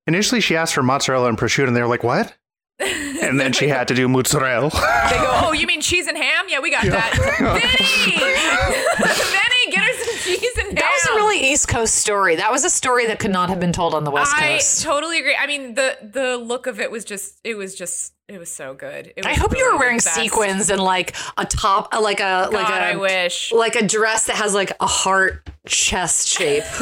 initially 0.07 0.41
she 0.41 0.55
asked 0.55 0.73
for 0.73 0.83
mozzarella 0.83 1.29
and 1.29 1.37
prosciutto, 1.37 1.67
and 1.67 1.75
they 1.75 1.81
were 1.81 1.87
like, 1.87 2.03
"What?" 2.03 2.35
And 2.79 3.39
then 3.39 3.53
she 3.53 3.67
had 3.69 3.87
to 3.89 3.93
do 3.95 4.07
mozzarella. 4.07 4.69
They 5.09 5.17
go, 5.17 5.29
"Oh, 5.45 5.51
you 5.53 5.67
mean 5.67 5.81
cheese 5.81 6.07
and 6.07 6.17
ham? 6.17 6.45
Yeah, 6.49 6.59
we 6.59 6.71
got 6.71 6.83
that." 6.85 7.13
Vinny, 7.39 8.17
Vinny, 8.17 9.71
get 9.71 9.83
her 9.83 10.03
some 10.03 10.17
cheese 10.17 10.57
and 10.57 10.67
ham. 10.67 10.75
That 10.75 10.91
was 10.91 11.09
a 11.11 11.15
really 11.15 11.51
East 11.51 11.67
Coast 11.67 11.95
story. 11.95 12.35
That 12.35 12.51
was 12.51 12.63
a 12.63 12.69
story 12.69 13.07
that 13.07 13.19
could 13.19 13.31
not 13.31 13.49
have 13.49 13.59
been 13.59 13.73
told 13.73 13.93
on 13.93 14.03
the 14.03 14.11
West 14.11 14.33
I 14.35 14.53
Coast. 14.55 14.85
I 14.85 14.89
totally 14.89 15.19
agree. 15.19 15.35
I 15.39 15.47
mean, 15.47 15.75
the 15.75 15.97
the 16.01 16.37
look 16.37 16.67
of 16.67 16.79
it 16.79 16.91
was 16.91 17.05
just, 17.05 17.39
it 17.43 17.55
was 17.55 17.75
just, 17.75 18.12
it 18.27 18.39
was 18.39 18.49
so 18.49 18.73
good. 18.73 19.13
It 19.15 19.25
I 19.25 19.31
was 19.31 19.37
hope 19.39 19.57
you 19.57 19.71
were 19.71 19.77
wearing 19.77 19.99
sequins 19.99 20.69
and 20.69 20.81
like 20.81 21.15
a 21.37 21.45
top, 21.45 21.93
uh, 21.93 22.01
like 22.01 22.19
a 22.19 22.49
like 22.51 22.69
a 22.69 22.73
I 22.73 22.95
wish. 22.95 23.51
like 23.51 23.75
a 23.75 23.85
dress 23.85 24.27
that 24.27 24.37
has 24.37 24.53
like 24.53 24.71
a 24.79 24.87
heart 24.87 25.49
chest 25.67 26.27
shape. 26.29 26.63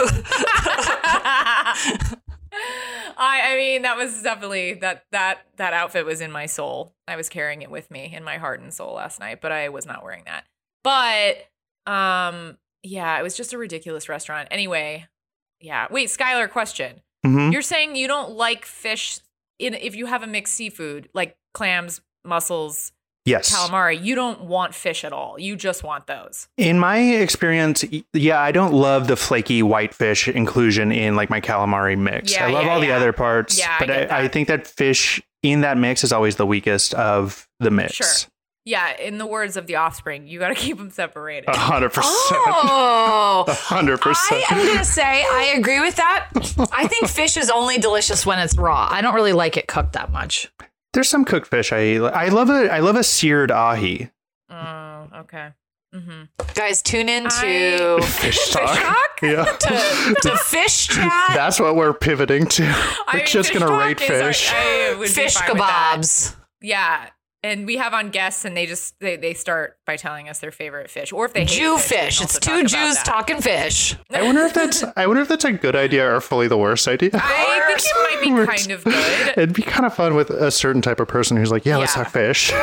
I, 2.53 3.53
I 3.53 3.55
mean, 3.55 3.83
that 3.83 3.97
was 3.97 4.21
definitely 4.21 4.73
that 4.75 5.05
that 5.11 5.39
that 5.57 5.73
outfit 5.73 6.05
was 6.05 6.21
in 6.21 6.31
my 6.31 6.45
soul. 6.45 6.93
I 7.07 7.15
was 7.15 7.29
carrying 7.29 7.61
it 7.61 7.71
with 7.71 7.89
me 7.91 8.13
in 8.13 8.23
my 8.23 8.37
heart 8.37 8.59
and 8.61 8.73
soul 8.73 8.93
last 8.93 9.19
night, 9.19 9.41
but 9.41 9.51
I 9.51 9.69
was 9.69 9.85
not 9.85 10.03
wearing 10.03 10.23
that. 10.25 10.45
But 10.83 11.47
um, 11.91 12.57
yeah, 12.83 13.17
it 13.19 13.23
was 13.23 13.35
just 13.37 13.53
a 13.53 13.57
ridiculous 13.57 14.09
restaurant. 14.09 14.47
Anyway, 14.51 15.07
yeah. 15.59 15.87
Wait, 15.89 16.09
Skylar, 16.09 16.49
question. 16.49 17.01
hmm 17.25 17.51
You're 17.51 17.61
saying 17.61 17.95
you 17.95 18.07
don't 18.07 18.31
like 18.31 18.65
fish 18.65 19.19
in 19.61 19.73
if 19.75 19.95
you 19.95 20.05
have 20.07 20.23
a 20.23 20.27
mixed 20.27 20.53
seafood 20.53 21.09
like 21.13 21.37
clams, 21.53 22.01
mussels, 22.25 22.91
Yes. 23.23 23.55
calamari. 23.55 24.03
You 24.03 24.15
don't 24.15 24.41
want 24.45 24.73
fish 24.73 25.03
at 25.03 25.13
all. 25.13 25.39
You 25.39 25.55
just 25.55 25.83
want 25.83 26.07
those. 26.07 26.47
In 26.57 26.79
my 26.79 26.97
experience, 26.97 27.85
yeah, 28.13 28.39
I 28.41 28.51
don't 28.51 28.73
love 28.73 29.07
the 29.07 29.15
flaky 29.15 29.61
white 29.61 29.93
fish 29.93 30.27
inclusion 30.27 30.91
in 30.91 31.15
like 31.15 31.29
my 31.29 31.39
calamari 31.39 31.95
mix. 31.97 32.31
Yeah, 32.33 32.47
I 32.47 32.49
love 32.51 32.65
yeah, 32.65 32.73
all 32.73 32.81
the 32.81 32.91
other 32.91 33.13
parts, 33.13 33.59
Yeah, 33.59 33.75
I 33.75 33.79
but 33.79 33.87
get 33.87 34.11
I, 34.11 34.21
I 34.23 34.27
think 34.27 34.47
that 34.47 34.65
fish 34.65 35.21
in 35.43 35.61
that 35.61 35.77
mix 35.77 36.03
is 36.03 36.11
always 36.11 36.37
the 36.37 36.47
weakest 36.47 36.95
of 36.95 37.47
the 37.59 37.69
mix. 37.69 37.93
Sure. 37.93 38.07
Yeah, 38.71 38.95
in 38.97 39.17
the 39.17 39.25
words 39.25 39.57
of 39.57 39.67
the 39.67 39.75
offspring, 39.75 40.27
you 40.27 40.39
got 40.39 40.47
to 40.47 40.55
keep 40.65 40.77
them 40.77 40.89
separated. 40.91 41.49
A 41.49 41.57
hundred 41.57 41.89
percent. 41.89 42.07
oh, 42.31 43.43
A 43.49 43.53
hundred 43.53 43.99
I 44.05 44.45
am 44.49 44.65
gonna 44.65 44.85
say 44.85 45.25
I 45.29 45.53
agree 45.57 45.81
with 45.81 45.97
that. 45.97 46.29
I 46.71 46.87
think 46.87 47.07
fish 47.09 47.35
is 47.35 47.49
only 47.49 47.77
delicious 47.79 48.25
when 48.25 48.39
it's 48.39 48.57
raw. 48.57 48.87
I 48.89 49.01
don't 49.01 49.13
really 49.13 49.33
like 49.33 49.57
it 49.57 49.67
cooked 49.67 49.91
that 49.93 50.09
much. 50.13 50.49
There's 50.93 51.09
some 51.09 51.25
cooked 51.25 51.47
fish 51.47 51.73
I 51.73 51.83
eat. 51.83 51.99
I 52.01 52.29
love 52.29 52.49
a 52.49 52.71
I 52.71 52.79
love 52.79 52.95
a 52.95 53.03
seared 53.03 53.51
ahi. 53.51 54.09
Oh, 54.49 55.07
okay. 55.17 55.49
Mm-hmm. 55.93 56.21
Guys, 56.55 56.81
tune 56.81 57.09
in 57.09 57.25
I- 57.29 57.29
to 57.41 58.01
Fish 58.03 58.51
talk. 58.51 58.79
talk? 58.79 59.21
Yeah. 59.21 59.43
to, 59.59 60.15
to 60.21 60.37
fish 60.37 60.87
chat, 60.87 61.11
That's 61.33 61.59
what 61.59 61.75
we're 61.75 61.93
pivoting 61.93 62.45
to. 62.47 62.63
We're 63.11 63.17
mean, 63.19 63.25
just 63.27 63.53
gonna 63.53 63.77
rate 63.77 63.99
is 63.99 64.09
our- 64.09 64.27
fish. 64.31 64.49
I 64.55 65.05
fish 65.07 65.33
fine 65.35 65.49
with 65.49 65.57
that. 65.57 65.97
kebabs. 65.99 66.35
Yeah, 66.61 67.09
and 67.43 67.65
we 67.65 67.77
have 67.77 67.93
on 67.93 68.09
guests, 68.09 68.45
and 68.45 68.55
they 68.55 68.65
just 68.65 68.99
they, 68.99 69.15
they 69.15 69.33
start 69.33 69.77
by 69.85 69.95
telling 69.95 70.29
us 70.29 70.39
their 70.39 70.51
favorite 70.51 70.89
fish, 70.89 71.11
or 71.11 71.25
if 71.25 71.33
they 71.33 71.41
hate 71.41 71.49
Jew 71.49 71.77
fish. 71.77 72.19
fish. 72.19 72.21
It's 72.21 72.39
two 72.39 72.51
about 72.59 72.67
Jews 72.67 72.97
talking 73.03 73.41
fish. 73.41 73.95
I 74.11 74.21
wonder 74.23 74.41
if 74.41 74.53
that's 74.53 74.83
I 74.95 75.07
wonder 75.07 75.21
if 75.21 75.27
that's 75.27 75.45
a 75.45 75.51
good 75.53 75.75
idea 75.75 76.13
or 76.13 76.21
fully 76.21 76.47
the 76.47 76.57
worst 76.57 76.87
idea. 76.87 77.09
I 77.13 77.63
think 77.67 77.81
it 77.83 77.95
might 78.35 78.45
be 78.45 78.45
kind 78.57 78.71
of 78.71 78.83
good. 78.83 79.27
It'd 79.37 79.53
be 79.53 79.61
kind 79.63 79.85
of 79.85 79.93
fun 79.93 80.15
with 80.15 80.29
a 80.29 80.51
certain 80.51 80.81
type 80.81 80.99
of 80.99 81.07
person 81.07 81.37
who's 81.37 81.51
like, 81.51 81.65
yeah, 81.65 81.77
let's 81.77 81.93
talk 81.93 82.09
fish. 82.09 82.51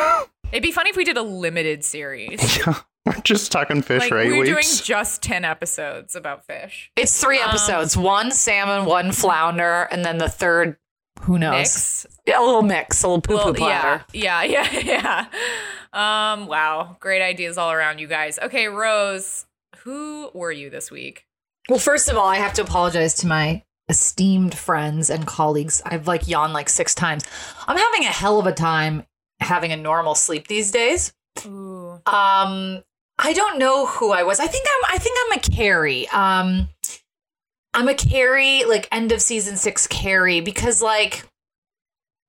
It'd 0.51 0.63
be 0.63 0.73
funny 0.73 0.89
if 0.91 0.97
we 0.97 1.05
did 1.05 1.19
a 1.19 1.23
limited 1.23 1.85
series. 1.85 2.57
yeah. 2.59 2.75
we're 3.05 3.21
just 3.23 3.53
talking 3.53 3.83
fish 3.83 4.01
like 4.01 4.09
for 4.09 4.19
eight 4.19 4.31
we're 4.31 4.47
doing 4.47 4.65
just 4.83 5.23
ten 5.23 5.45
episodes 5.45 6.17
about 6.17 6.47
fish. 6.47 6.91
It's 6.97 7.21
three 7.21 7.39
Um, 7.39 7.51
episodes: 7.51 7.97
one 7.99 8.31
salmon, 8.31 8.87
one 8.87 9.13
flounder, 9.13 9.89
and 9.91 10.05
then 10.07 10.17
the 10.17 10.29
third, 10.31 10.79
who 11.23 11.39
knows? 11.39 11.53
Mix. 11.59 12.07
Yeah, 12.27 12.41
a 12.41 12.45
little 12.45 12.63
mix, 12.63 13.03
a 13.03 13.09
little 13.09 13.23
poo 13.23 13.39
poo 13.39 13.55
platter. 13.55 14.05
yeah, 14.13 14.43
yeah, 14.43 14.69
yeah, 14.81 15.27
yeah. 15.93 16.33
Um, 16.33 16.47
wow, 16.47 16.97
great 17.01 17.23
ideas 17.23 17.57
all 17.59 17.73
around, 17.73 17.99
you 17.99 18.07
guys. 18.07 18.39
Okay, 18.39 18.67
Rose, 18.69 19.47
who 19.79 20.31
were 20.35 20.53
you 20.53 20.71
this 20.71 20.91
week? 20.91 21.25
Well, 21.69 21.79
first 21.79 22.09
of 22.09 22.17
all, 22.17 22.27
I 22.27 22.37
have 22.37 22.53
to 22.55 22.63
apologize 22.63 23.15
to 23.17 23.27
my 23.27 23.63
esteemed 23.89 24.55
friends 24.55 25.11
and 25.11 25.27
colleagues. 25.27 25.81
I've 25.85 26.07
like 26.07 26.29
yawned 26.29 26.53
like 26.53 26.69
six 26.69 26.95
times. 26.95 27.25
I'm 27.67 27.77
having 27.77 28.03
a 28.05 28.13
hell 28.13 28.39
of 28.39 28.47
a 28.47 28.53
time 28.53 29.05
having 29.41 29.73
a 29.73 29.77
normal 29.77 30.15
sleep 30.15 30.47
these 30.49 30.71
days. 30.71 31.13
Ooh. 31.47 32.01
Um, 32.07 32.83
I 33.19 33.33
don't 33.33 33.59
know 33.59 33.87
who 33.87 34.11
I 34.13 34.23
was. 34.23 34.41
I 34.41 34.47
think 34.47 34.67
I'm. 34.69 34.95
I 34.95 34.99
think 34.99 35.17
I'm 35.27 35.39
a 35.39 35.41
Carrie. 35.41 36.09
Um, 36.09 36.69
I'm 37.75 37.89
a 37.89 37.95
carry, 37.95 38.65
like 38.65 38.89
end 38.91 39.13
of 39.13 39.21
season 39.21 39.57
six 39.57 39.87
carry, 39.87 40.41
because 40.41 40.83
like 40.83 41.25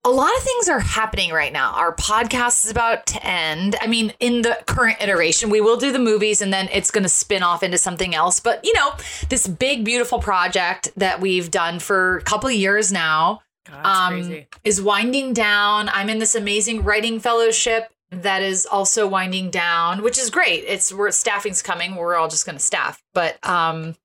a 0.06 0.10
lot 0.10 0.36
of 0.38 0.44
things 0.44 0.70
are 0.70 0.80
happening 0.80 1.32
right 1.32 1.52
now. 1.52 1.74
Our 1.74 1.94
podcast 1.94 2.64
is 2.66 2.72
about 2.72 3.06
to 3.08 3.26
end. 3.26 3.76
I 3.82 3.88
mean, 3.88 4.14
in 4.20 4.44
the 4.44 4.58
current 4.66 5.02
iteration, 5.02 5.50
we 5.50 5.60
will 5.60 5.76
do 5.76 5.92
the 5.92 6.00
movies 6.00 6.42
and 6.42 6.54
then 6.54 6.70
it's 6.72 6.90
going 6.90 7.04
to 7.04 7.10
spin 7.10 7.44
off 7.44 7.64
into 7.64 7.78
something 7.78 8.16
else. 8.16 8.40
But, 8.40 8.64
you 8.64 8.74
know, 8.74 8.94
this 9.28 9.46
big, 9.48 9.84
beautiful 9.84 10.20
project 10.20 10.92
that 10.96 11.20
we've 11.20 11.52
done 11.52 11.80
for 11.80 12.18
a 12.18 12.22
couple 12.22 12.48
of 12.48 12.56
years 12.56 12.94
now 12.94 13.42
God, 13.68 13.86
um, 13.86 14.46
is 14.64 14.82
winding 14.82 15.34
down. 15.34 15.90
I'm 15.90 16.10
in 16.10 16.20
this 16.20 16.34
amazing 16.34 16.84
writing 16.84 17.20
fellowship 17.20 17.92
that 18.12 18.42
is 18.42 18.66
also 18.66 19.06
winding 19.06 19.52
down, 19.52 20.02
which 20.02 20.18
is 20.18 20.30
great. 20.30 20.64
It's 20.66 20.94
we're 20.94 21.12
staffing's 21.12 21.62
coming. 21.62 21.96
We're 21.96 22.16
all 22.16 22.28
just 22.28 22.46
going 22.46 22.58
to 22.58 22.64
staff, 22.64 23.04
but 23.14 23.38
um, 23.48 23.96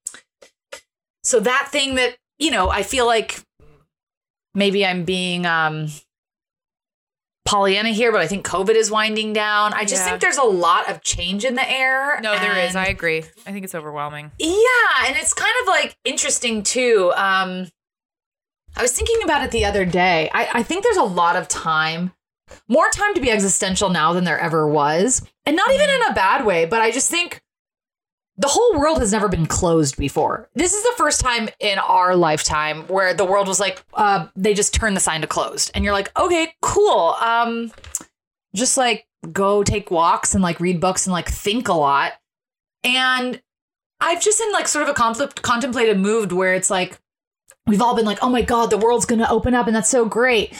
so 1.24 1.40
that 1.40 1.68
thing 1.72 1.96
that 1.96 2.16
you 2.38 2.50
know, 2.50 2.68
I 2.70 2.82
feel 2.84 3.06
like 3.06 3.40
maybe 4.54 4.84
I'm 4.86 5.04
being 5.04 5.44
um 5.46 5.88
Pollyanna 7.44 7.90
here, 7.90 8.10
but 8.10 8.22
I 8.22 8.26
think 8.26 8.46
COVID 8.46 8.74
is 8.74 8.90
winding 8.90 9.34
down. 9.34 9.74
I 9.74 9.84
just 9.84 10.02
Yeah. 10.02 10.08
think 10.10 10.20
there's 10.22 10.38
a 10.38 10.44
lot 10.44 10.88
of 10.88 11.02
change 11.02 11.44
in 11.44 11.54
the 11.56 11.70
air. 11.70 12.18
No, 12.22 12.38
there 12.38 12.56
is. 12.56 12.74
I 12.74 12.86
agree. 12.86 13.18
I 13.46 13.52
think 13.52 13.64
it's 13.64 13.74
overwhelming. 13.74 14.32
yeah, 14.38 15.06
and 15.06 15.16
it's 15.16 15.34
kind 15.34 15.52
of 15.60 15.66
like 15.68 15.94
interesting 16.04 16.62
too. 16.62 17.12
Um, 17.16 17.68
I 18.76 18.82
was 18.82 18.92
thinking 18.92 19.22
about 19.22 19.44
it 19.44 19.50
the 19.50 19.66
other 19.66 19.84
day. 19.84 20.30
I, 20.32 20.48
I 20.54 20.62
think 20.62 20.82
there's 20.82 20.96
a 20.96 21.02
lot 21.04 21.36
of 21.36 21.46
time, 21.46 22.12
more 22.66 22.88
time 22.90 23.14
to 23.14 23.20
be 23.20 23.30
existential 23.30 23.90
now 23.90 24.12
than 24.14 24.24
there 24.24 24.38
ever 24.38 24.66
was, 24.66 25.22
and 25.44 25.54
not 25.54 25.70
even 25.70 25.88
in 25.90 26.02
a 26.10 26.14
bad 26.14 26.46
way. 26.46 26.64
But 26.64 26.80
I 26.80 26.90
just 26.90 27.10
think 27.10 27.42
the 28.36 28.48
whole 28.48 28.78
world 28.78 28.98
has 28.98 29.12
never 29.12 29.28
been 29.28 29.46
closed 29.46 29.96
before. 29.96 30.48
This 30.54 30.72
is 30.72 30.82
the 30.82 30.94
first 30.96 31.20
time 31.20 31.48
in 31.60 31.78
our 31.78 32.16
lifetime 32.16 32.82
where 32.88 33.14
the 33.14 33.24
world 33.24 33.46
was 33.46 33.60
like, 33.60 33.84
uh, 33.94 34.26
they 34.34 34.54
just 34.54 34.74
turned 34.74 34.96
the 34.96 35.00
sign 35.00 35.20
to 35.20 35.26
closed. 35.26 35.70
And 35.74 35.84
you're 35.84 35.92
like, 35.92 36.16
okay, 36.18 36.52
cool. 36.60 37.14
Um, 37.20 37.70
just 38.54 38.76
like 38.76 39.06
go 39.32 39.62
take 39.62 39.90
walks 39.90 40.34
and 40.34 40.42
like 40.42 40.58
read 40.58 40.80
books 40.80 41.06
and 41.06 41.12
like 41.12 41.28
think 41.28 41.68
a 41.68 41.74
lot. 41.74 42.12
And 42.82 43.40
I've 44.00 44.20
just 44.20 44.40
in 44.40 44.52
like 44.52 44.66
sort 44.66 44.82
of 44.82 44.88
a 44.88 44.94
conflict, 44.94 45.42
contemplative 45.42 45.96
mood 45.96 46.32
where 46.32 46.54
it's 46.54 46.70
like, 46.70 46.98
we've 47.66 47.80
all 47.80 47.94
been 47.94 48.04
like, 48.04 48.18
oh 48.20 48.28
my 48.28 48.42
God, 48.42 48.70
the 48.70 48.78
world's 48.78 49.06
going 49.06 49.20
to 49.20 49.30
open 49.30 49.54
up 49.54 49.68
and 49.68 49.76
that's 49.76 49.88
so 49.88 50.04
great. 50.04 50.52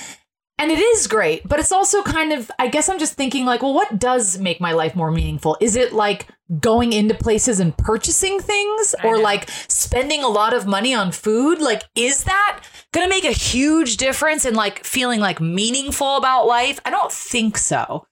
And 0.57 0.71
it 0.71 0.79
is 0.79 1.09
great, 1.09 1.47
but 1.47 1.59
it's 1.59 1.73
also 1.73 2.03
kind 2.05 2.33
of, 2.33 2.51
I 2.61 2.69
guess 2.69 2.89
I'm 2.89 3.01
just 3.01 3.15
thinking, 3.15 3.45
like, 3.45 3.61
well, 3.61 3.75
what 3.75 3.99
does 3.99 4.39
make 4.39 4.61
my 4.61 4.71
life 4.71 4.95
more 4.95 5.11
meaningful? 5.11 5.57
Is 5.61 5.75
it 5.75 5.93
like 5.93 6.29
going 6.61 6.93
into 6.93 7.15
places 7.15 7.59
and 7.61 7.77
purchasing 7.77 8.39
things 8.39 8.95
or 9.03 9.19
like 9.19 9.49
spending 9.69 10.23
a 10.23 10.29
lot 10.29 10.55
of 10.55 10.67
money 10.67 10.95
on 10.95 11.13
food? 11.13 11.61
Like, 11.61 11.85
is 11.95 12.25
that 12.25 12.63
going 12.93 13.07
to 13.07 13.11
make 13.11 13.25
a 13.25 13.33
huge 13.33 13.97
difference 13.97 14.45
in 14.45 14.55
like 14.55 14.85
feeling 14.85 15.21
like 15.21 15.41
meaningful 15.41 16.17
about 16.17 16.47
life? 16.47 16.81
I 16.85 16.91
don't 16.91 17.13
think 17.13 17.57
so. 17.57 18.07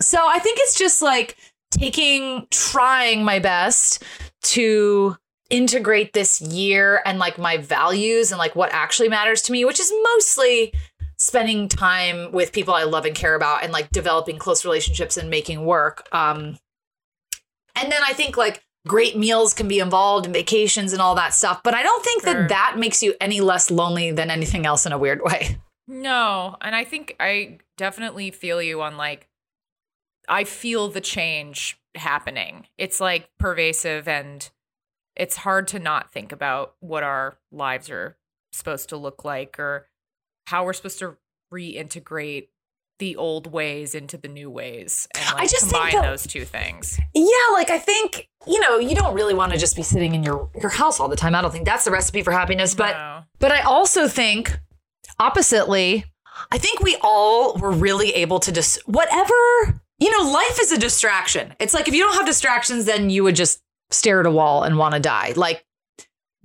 So 0.00 0.18
I 0.26 0.38
think 0.38 0.58
it's 0.60 0.78
just 0.78 1.02
like 1.02 1.36
taking, 1.70 2.46
trying 2.50 3.24
my 3.24 3.38
best 3.38 4.02
to 4.42 5.16
integrate 5.50 6.12
this 6.12 6.40
year 6.40 7.02
and 7.04 7.18
like 7.18 7.38
my 7.38 7.58
values 7.58 8.32
and 8.32 8.38
like 8.38 8.56
what 8.56 8.72
actually 8.72 9.08
matters 9.08 9.42
to 9.42 9.52
me, 9.52 9.64
which 9.64 9.78
is 9.78 9.92
mostly 10.02 10.72
spending 11.18 11.68
time 11.68 12.32
with 12.32 12.52
people 12.52 12.74
I 12.74 12.84
love 12.84 13.04
and 13.04 13.14
care 13.14 13.34
about 13.34 13.62
and 13.62 13.72
like 13.72 13.90
developing 13.90 14.38
close 14.38 14.64
relationships 14.64 15.16
and 15.16 15.30
making 15.30 15.64
work. 15.64 16.08
Um, 16.10 16.58
and 17.74 17.90
then 17.90 18.00
I 18.06 18.12
think 18.12 18.36
like 18.36 18.62
great 18.86 19.16
meals 19.16 19.54
can 19.54 19.68
be 19.68 19.78
involved 19.78 20.26
and 20.26 20.34
vacations 20.34 20.92
and 20.92 21.00
all 21.00 21.14
that 21.14 21.34
stuff. 21.34 21.62
But 21.62 21.74
I 21.74 21.82
don't 21.82 22.04
think 22.04 22.22
Sure. 22.24 22.34
that 22.34 22.48
that 22.48 22.74
makes 22.78 23.02
you 23.02 23.14
any 23.20 23.40
less 23.40 23.70
lonely 23.70 24.10
than 24.10 24.30
anything 24.30 24.66
else 24.66 24.86
in 24.86 24.92
a 24.92 24.98
weird 24.98 25.22
way. 25.22 25.56
No, 25.88 26.56
and 26.60 26.74
I 26.76 26.84
think 26.84 27.16
I 27.20 27.58
definitely 27.76 28.30
feel 28.30 28.62
you 28.62 28.80
on 28.82 28.96
like 28.96 29.28
I 30.28 30.44
feel 30.44 30.88
the 30.88 31.00
change 31.00 31.76
happening. 31.96 32.66
It's 32.78 33.00
like 33.00 33.28
pervasive 33.38 34.06
and 34.08 34.48
it's 35.16 35.36
hard 35.38 35.68
to 35.68 35.78
not 35.78 36.12
think 36.12 36.32
about 36.32 36.74
what 36.80 37.02
our 37.02 37.36
lives 37.50 37.90
are 37.90 38.16
supposed 38.52 38.88
to 38.90 38.96
look 38.96 39.24
like 39.24 39.58
or 39.58 39.88
how 40.46 40.64
we're 40.64 40.72
supposed 40.72 40.98
to 41.00 41.16
reintegrate 41.52 42.48
the 42.98 43.16
old 43.16 43.50
ways 43.52 43.94
into 43.94 44.16
the 44.16 44.28
new 44.28 44.48
ways 44.50 45.08
and 45.16 45.24
I 45.28 45.32
like 45.42 45.50
just 45.50 45.64
think 45.64 45.72
combine 45.74 45.92
that- 46.02 46.10
those 46.10 46.26
two 46.26 46.44
things. 46.44 46.98
Yeah, 47.14 47.26
like 47.52 47.70
I 47.70 47.78
think, 47.78 48.28
you 48.46 48.60
know, 48.60 48.78
you 48.78 48.94
don't 48.94 49.14
really 49.14 49.34
want 49.34 49.52
to 49.52 49.58
just 49.58 49.74
be 49.76 49.82
sitting 49.82 50.14
in 50.14 50.22
your 50.22 50.48
your 50.60 50.70
house 50.70 51.00
all 51.00 51.08
the 51.08 51.16
time. 51.16 51.34
I 51.34 51.40
don't 51.42 51.50
think 51.50 51.64
that's 51.64 51.84
the 51.84 51.90
recipe 51.90 52.22
for 52.22 52.30
happiness, 52.32 52.74
but 52.74 52.92
No. 52.96 53.22
but 53.40 53.50
I 53.50 53.60
also 53.62 54.06
think 54.08 54.56
oppositely, 55.18 56.04
I 56.50 56.58
think 56.58 56.80
we 56.80 56.96
all 57.02 57.54
were 57.56 57.72
really 57.72 58.10
able 58.10 58.40
to 58.40 58.52
just 58.52 58.86
whatever, 58.88 59.34
you 59.98 60.10
know, 60.10 60.30
life 60.30 60.58
is 60.60 60.72
a 60.72 60.78
distraction. 60.78 61.54
It's 61.60 61.74
like 61.74 61.88
if 61.88 61.94
you 61.94 62.02
don't 62.02 62.14
have 62.14 62.26
distractions 62.26 62.84
then 62.84 63.10
you 63.10 63.24
would 63.24 63.36
just 63.36 63.60
stare 63.90 64.20
at 64.20 64.26
a 64.26 64.30
wall 64.30 64.62
and 64.62 64.78
want 64.78 64.94
to 64.94 65.00
die. 65.00 65.32
Like 65.36 65.64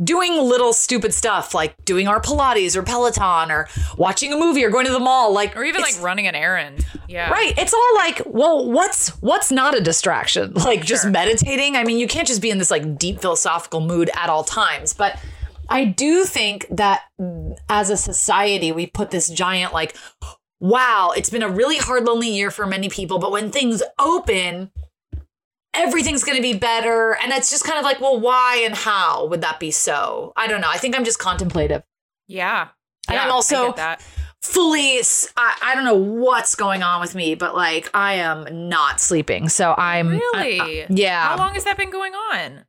doing 0.04 0.34
little 0.34 0.74
stupid 0.74 1.14
stuff 1.14 1.54
like 1.54 1.76
doing 1.84 2.08
our 2.08 2.22
Pilates 2.22 2.76
or 2.76 2.84
Peloton 2.84 3.52
or 3.52 3.68
watching 3.98 4.32
a 4.32 4.38
movie 4.38 4.64
or 4.64 4.70
going 4.70 4.86
to 4.86 4.92
the 4.92 5.00
mall 5.00 5.34
like 5.34 5.56
or 5.58 5.64
even 5.64 5.82
like 5.82 6.00
running 6.02 6.28
an 6.28 6.36
errand. 6.36 6.86
Yeah. 7.08 7.32
Right. 7.32 7.58
It's 7.58 7.74
all 7.74 7.96
like, 7.96 8.22
well, 8.26 8.70
what's 8.70 9.10
what's 9.22 9.52
not 9.52 9.76
a 9.76 9.82
distraction? 9.82 10.54
Like 10.68 10.84
just 10.84 11.08
meditating. 11.08 11.78
I 11.78 11.86
mean, 11.86 11.98
you 11.98 12.10
can't 12.10 12.28
just 12.28 12.42
be 12.42 12.50
in 12.50 12.58
this 12.58 12.70
like 12.70 12.98
deep 12.98 13.22
philosophical 13.22 13.80
mood 13.80 14.10
at 14.14 14.30
all 14.30 14.44
times. 14.44 14.94
But 14.94 15.18
I 15.70 15.86
do 15.86 16.26
think 16.26 16.66
that 16.70 17.04
as 17.70 17.90
a 17.90 17.96
society, 17.96 18.74
we 18.74 18.86
put 18.86 19.12
this 19.12 19.30
giant 19.30 19.72
like, 19.72 19.96
wow, 20.60 21.14
it's 21.16 21.30
been 21.30 21.44
a 21.44 21.50
really 21.50 21.78
hard, 21.78 22.04
lonely 22.04 22.30
year 22.30 22.52
for 22.52 22.66
many 22.66 22.90
people. 22.90 23.18
But 23.18 23.32
when 23.32 23.50
things 23.50 23.82
open, 23.98 24.72
everything's 25.78 26.24
going 26.24 26.36
to 26.38 26.42
be 26.42 26.54
better. 26.58 27.18
And 27.22 27.32
it's 27.32 27.50
just 27.50 27.64
kind 27.66 27.78
of 27.78 27.84
like, 27.84 28.00
well, 28.02 28.20
why 28.20 28.62
and 28.66 28.76
how 28.76 29.26
would 29.28 29.42
that 29.42 29.60
be 29.60 29.72
so? 29.72 30.34
I 30.36 30.48
don't 30.48 30.62
know. 30.62 30.70
I 30.70 30.78
think 30.78 30.96
I'm 30.98 31.04
just 31.06 31.20
contemplative. 31.20 31.84
Yeah. 32.28 32.68
And 33.08 33.16
Yeah, 33.16 33.24
I'm 33.26 33.32
also- 33.32 33.74
fully 34.42 35.00
I, 35.36 35.58
I 35.64 35.76
don't 35.76 35.84
know 35.84 35.96
what's 35.96 36.54
going 36.56 36.84
on 36.84 37.02
with 37.02 37.16
me 37.16 37.34
but 37.36 37.56
like 37.56 37.90
i 37.94 38.14
am 38.14 38.70
not 38.70 39.00
sleeping 39.02 39.50
so 39.50 39.74
i'm 39.78 40.10
Really? 40.10 40.60
I- 40.60 40.64
I- 40.64 40.86
yeah 40.90 41.30
How 41.30 41.38
long 41.38 41.54
has 41.56 41.64
that 41.64 41.76
been 41.76 41.90
going 41.90 42.14
on? 42.14 42.64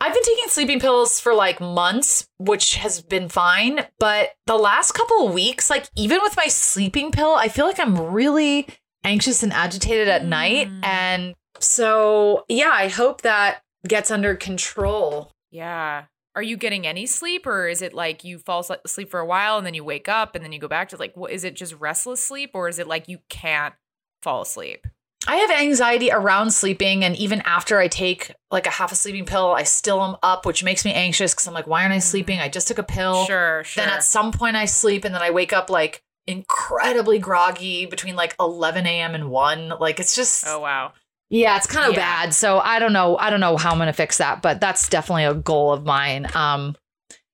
i've 0.00 0.12
been 0.12 0.22
taking 0.24 0.48
sleeping 0.48 0.80
pills 0.80 1.20
for 1.20 1.32
like 1.32 1.60
months 1.60 2.26
which 2.38 2.74
has 2.74 3.00
been 3.02 3.28
fine 3.28 3.86
but 4.00 4.30
the 4.46 4.56
last 4.56 4.92
couple 4.92 5.28
of 5.28 5.32
weeks 5.32 5.70
like 5.70 5.88
even 5.96 6.18
with 6.22 6.36
my 6.36 6.48
sleeping 6.48 7.12
pill 7.12 7.34
i 7.34 7.48
feel 7.48 7.66
like 7.66 7.78
i'm 7.78 7.96
really 8.12 8.66
anxious 9.04 9.42
and 9.44 9.52
agitated 9.52 10.08
at 10.08 10.24
night 10.24 10.68
Mm. 10.68 10.84
and 10.84 11.34
so 11.60 12.44
yeah 12.48 12.72
i 12.72 12.88
hope 12.88 13.22
that 13.22 13.62
gets 13.86 14.10
under 14.10 14.34
control 14.34 15.32
Yeah. 15.50 16.04
Are 16.36 16.42
you 16.42 16.56
getting 16.56 16.86
any 16.86 17.06
sleep 17.06 17.44
or 17.44 17.66
is 17.66 17.82
it 17.82 17.92
like 17.92 18.22
you 18.22 18.38
fall 18.38 18.64
asleep 18.84 19.10
for 19.10 19.18
a 19.18 19.26
while 19.26 19.58
and 19.58 19.66
then 19.66 19.74
you 19.74 19.82
wake 19.82 20.08
up 20.08 20.36
and 20.36 20.44
then 20.44 20.52
you 20.52 20.60
go 20.60 20.68
back 20.68 20.88
to 20.90 20.96
like 20.96 21.16
what 21.16 21.32
is 21.32 21.42
it 21.42 21.56
just 21.56 21.74
restless 21.74 22.24
sleep 22.24 22.52
or 22.54 22.68
is 22.68 22.78
it 22.78 22.86
like 22.86 23.08
you 23.08 23.18
can't 23.28 23.74
fall 24.22 24.42
asleep? 24.42 24.86
I 25.26 25.36
have 25.36 25.50
anxiety 25.50 26.10
around 26.10 26.50
sleeping, 26.52 27.04
and 27.04 27.14
even 27.16 27.42
after 27.42 27.78
I 27.78 27.88
take 27.88 28.34
like 28.50 28.66
a 28.66 28.70
half 28.70 28.90
a 28.90 28.94
sleeping 28.94 29.26
pill, 29.26 29.50
I 29.50 29.64
still 29.64 30.02
am 30.02 30.16
up, 30.22 30.46
which 30.46 30.64
makes 30.64 30.82
me 30.82 30.94
anxious 30.94 31.34
because 31.34 31.46
I'm 31.46 31.52
like, 31.52 31.66
why 31.66 31.82
aren't 31.82 31.92
I 31.92 31.96
mm-hmm. 31.96 32.02
sleeping? 32.02 32.40
I 32.40 32.48
just 32.48 32.68
took 32.68 32.78
a 32.78 32.82
pill. 32.82 33.26
Sure, 33.26 33.62
sure. 33.62 33.84
Then 33.84 33.92
at 33.92 34.02
some 34.02 34.32
point 34.32 34.56
I 34.56 34.64
sleep, 34.64 35.04
and 35.04 35.14
then 35.14 35.20
I 35.20 35.30
wake 35.30 35.52
up 35.52 35.68
like 35.68 36.02
incredibly 36.26 37.18
groggy 37.18 37.84
between 37.84 38.16
like 38.16 38.34
11 38.40 38.86
a.m. 38.86 39.14
and 39.14 39.30
1. 39.30 39.74
Like 39.78 40.00
it's 40.00 40.16
just, 40.16 40.44
oh 40.46 40.60
wow. 40.60 40.94
Yeah, 41.30 41.56
it's 41.56 41.66
kind 41.66 41.86
of 41.88 41.92
Yeah. 41.94 42.24
bad. 42.24 42.34
So 42.34 42.58
I 42.58 42.78
don't 42.78 42.92
know. 42.92 43.16
I 43.16 43.30
don't 43.30 43.40
know 43.40 43.56
how 43.56 43.70
I'm 43.70 43.78
going 43.78 43.86
to 43.86 43.92
fix 43.92 44.18
that, 44.18 44.42
but 44.42 44.60
that's 44.60 44.88
definitely 44.88 45.24
a 45.24 45.34
goal 45.34 45.72
of 45.72 45.84
mine. 45.86 46.26
Um, 46.34 46.76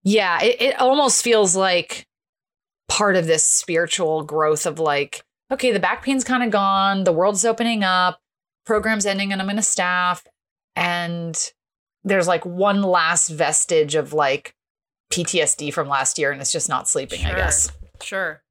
yeah, 0.05 0.41
it, 0.43 0.61
it 0.63 0.81
almost 0.81 1.25
feels 1.25 1.57
like 1.57 2.07
part 2.89 3.17
of 3.17 3.27
this 3.27 3.43
spiritual 3.43 4.23
growth 4.23 4.67
of 4.67 4.79
like, 4.79 5.25
okay, 5.51 5.73
the 5.73 5.81
back 5.81 6.05
pain's 6.05 6.23
kind 6.25 6.43
of 6.45 6.51
gone, 6.51 7.05
the 7.05 7.13
world's 7.13 7.45
opening 7.45 7.83
up, 7.83 8.21
program's 8.65 9.07
ending, 9.07 9.33
and 9.33 9.41
I'm 9.41 9.47
going 9.49 9.57
to 9.57 9.63
staff. 9.63 10.25
And 10.77 11.37
there's 12.05 12.29
like 12.29 12.45
one 12.47 12.83
last 12.83 13.29
vestige 13.29 13.95
of 13.95 14.13
like 14.13 14.55
PTSD 15.13 15.73
from 15.73 15.89
last 15.89 16.19
year, 16.19 16.31
and 16.31 16.41
it's 16.41 16.53
just 16.53 16.69
not 16.69 16.89
sleeping, 16.89 17.25
I 17.25 17.35
guess. 17.35 17.73
Sure. 18.03 18.43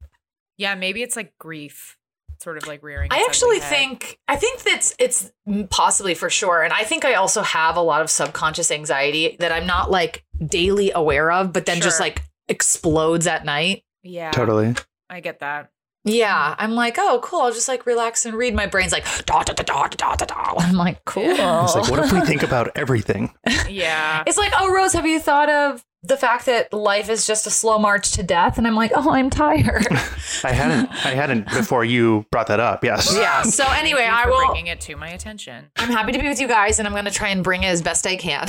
Yeah, 0.58 0.76
maybe 0.76 1.04
it's 1.04 1.16
like 1.16 1.34
grief 1.38 1.98
sort 2.40 2.58
of 2.58 2.68
like 2.68 2.84
rearing. 2.84 3.12
I 3.12 3.26
actually 3.28 3.60
head. 3.60 3.70
think 3.70 4.20
I 4.28 4.36
think 4.36 4.64
that's 4.64 4.96
it's 5.00 5.32
possibly 5.70 6.14
for 6.14 6.30
sure, 6.30 6.64
and 6.64 6.74
I 6.74 6.84
think 6.84 7.06
I 7.06 7.16
also 7.16 7.42
have 7.42 7.78
a 7.78 7.82
lot 7.82 8.02
of 8.02 8.10
subconscious 8.10 8.72
anxiety 8.72 9.38
that 9.40 9.52
I'm 9.52 9.66
not 9.66 9.92
like 9.92 10.24
daily 10.46 10.92
aware 10.94 11.32
of, 11.32 11.54
but 11.54 11.66
then 11.66 11.82
just 11.82 12.00
like 12.00 12.22
explodes 12.48 13.28
at 13.28 13.46
night. 13.46 13.84
Yeah. 14.04 14.32
Totally. 14.32 14.76
I 15.10 15.20
get 15.20 15.40
that. 15.40 15.72
Yeah, 16.06 16.52
mm-hmm. 16.52 16.62
I'm 16.62 16.76
like, 16.76 16.98
oh, 17.00 17.20
cool. 17.24 17.42
I'll 17.42 17.52
just 17.52 17.68
like 17.68 17.88
relax 17.88 18.26
and 18.26 18.36
read. 18.36 18.54
My 18.54 18.68
brain's 18.68 18.92
like, 18.92 19.06
da 19.26 19.42
da 19.42 19.54
da 19.54 19.64
da 19.64 19.88
da 19.88 20.16
da 20.16 20.26
da. 20.26 20.54
I'm 20.60 20.76
like, 20.76 21.04
cool. 21.06 21.24
It's 21.26 21.76
like, 21.76 21.90
what 21.90 22.06
if 22.06 22.14
we 22.14 22.22
think 22.26 22.44
about 22.44 22.70
everything? 22.76 23.34
Yeah. 23.68 24.24
It's 24.28 24.38
like, 24.38 24.54
oh, 24.56 24.72
Rose, 24.72 24.94
have 24.94 25.08
you 25.08 25.20
thought 25.20 25.50
of 25.50 25.84
the 26.08 26.18
fact 26.18 26.46
that 26.46 26.72
life 26.74 27.10
is 27.10 27.26
just 27.28 27.48
a 27.48 27.50
slow 27.50 27.80
march 27.80 28.12
to 28.14 28.24
death? 28.24 28.58
And 28.58 28.68
I'm 28.68 28.76
like, 28.76 28.92
oh, 28.96 29.12
I'm 29.12 29.30
tired. 29.30 29.88
I 30.44 30.52
hadn't. 30.52 30.90
I 31.06 31.12
hadn't 31.12 31.46
before 31.50 31.84
you 31.86 32.26
brought 32.32 32.48
that 32.48 32.60
up. 32.60 32.84
Yes. 32.84 33.14
yeah. 33.16 33.42
So 33.56 33.66
anyway, 33.72 34.08
i 34.12 34.28
will 34.28 34.48
bringing 34.48 34.68
it 34.68 34.82
to 34.82 34.96
my 34.96 35.10
attention 35.10 35.70
i'm 35.78 35.90
happy 35.90 36.12
to 36.12 36.20
be 36.20 36.28
with 36.28 36.42
you 36.42 36.48
guys, 36.48 36.80
and 36.80 36.88
I'm 36.88 36.94
going 36.94 37.06
to 37.06 37.12
try 37.12 37.30
and 37.30 37.44
bring 37.44 37.64
it 37.64 37.68
as 37.68 37.82
best 37.82 38.06
I 38.06 38.16
can. 38.18 38.48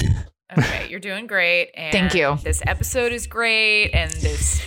Okay, 0.57 0.89
you're 0.89 1.01
doing 1.01 1.27
great. 1.27 1.71
And 1.75 1.93
Thank 1.93 2.15
you. 2.15 2.39
This 2.43 2.63
episode 2.67 3.13
is 3.13 3.27
great, 3.27 3.91
and 3.91 4.11
this 4.13 4.63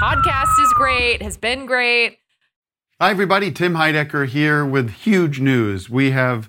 podcast 0.00 0.58
is 0.60 0.72
great. 0.74 1.22
Has 1.22 1.36
been 1.36 1.66
great. 1.66 2.18
Hi, 3.00 3.10
everybody. 3.10 3.52
Tim 3.52 3.74
Heidecker 3.74 4.26
here 4.26 4.64
with 4.64 4.90
huge 4.90 5.40
news. 5.40 5.88
We 5.88 6.10
have 6.10 6.48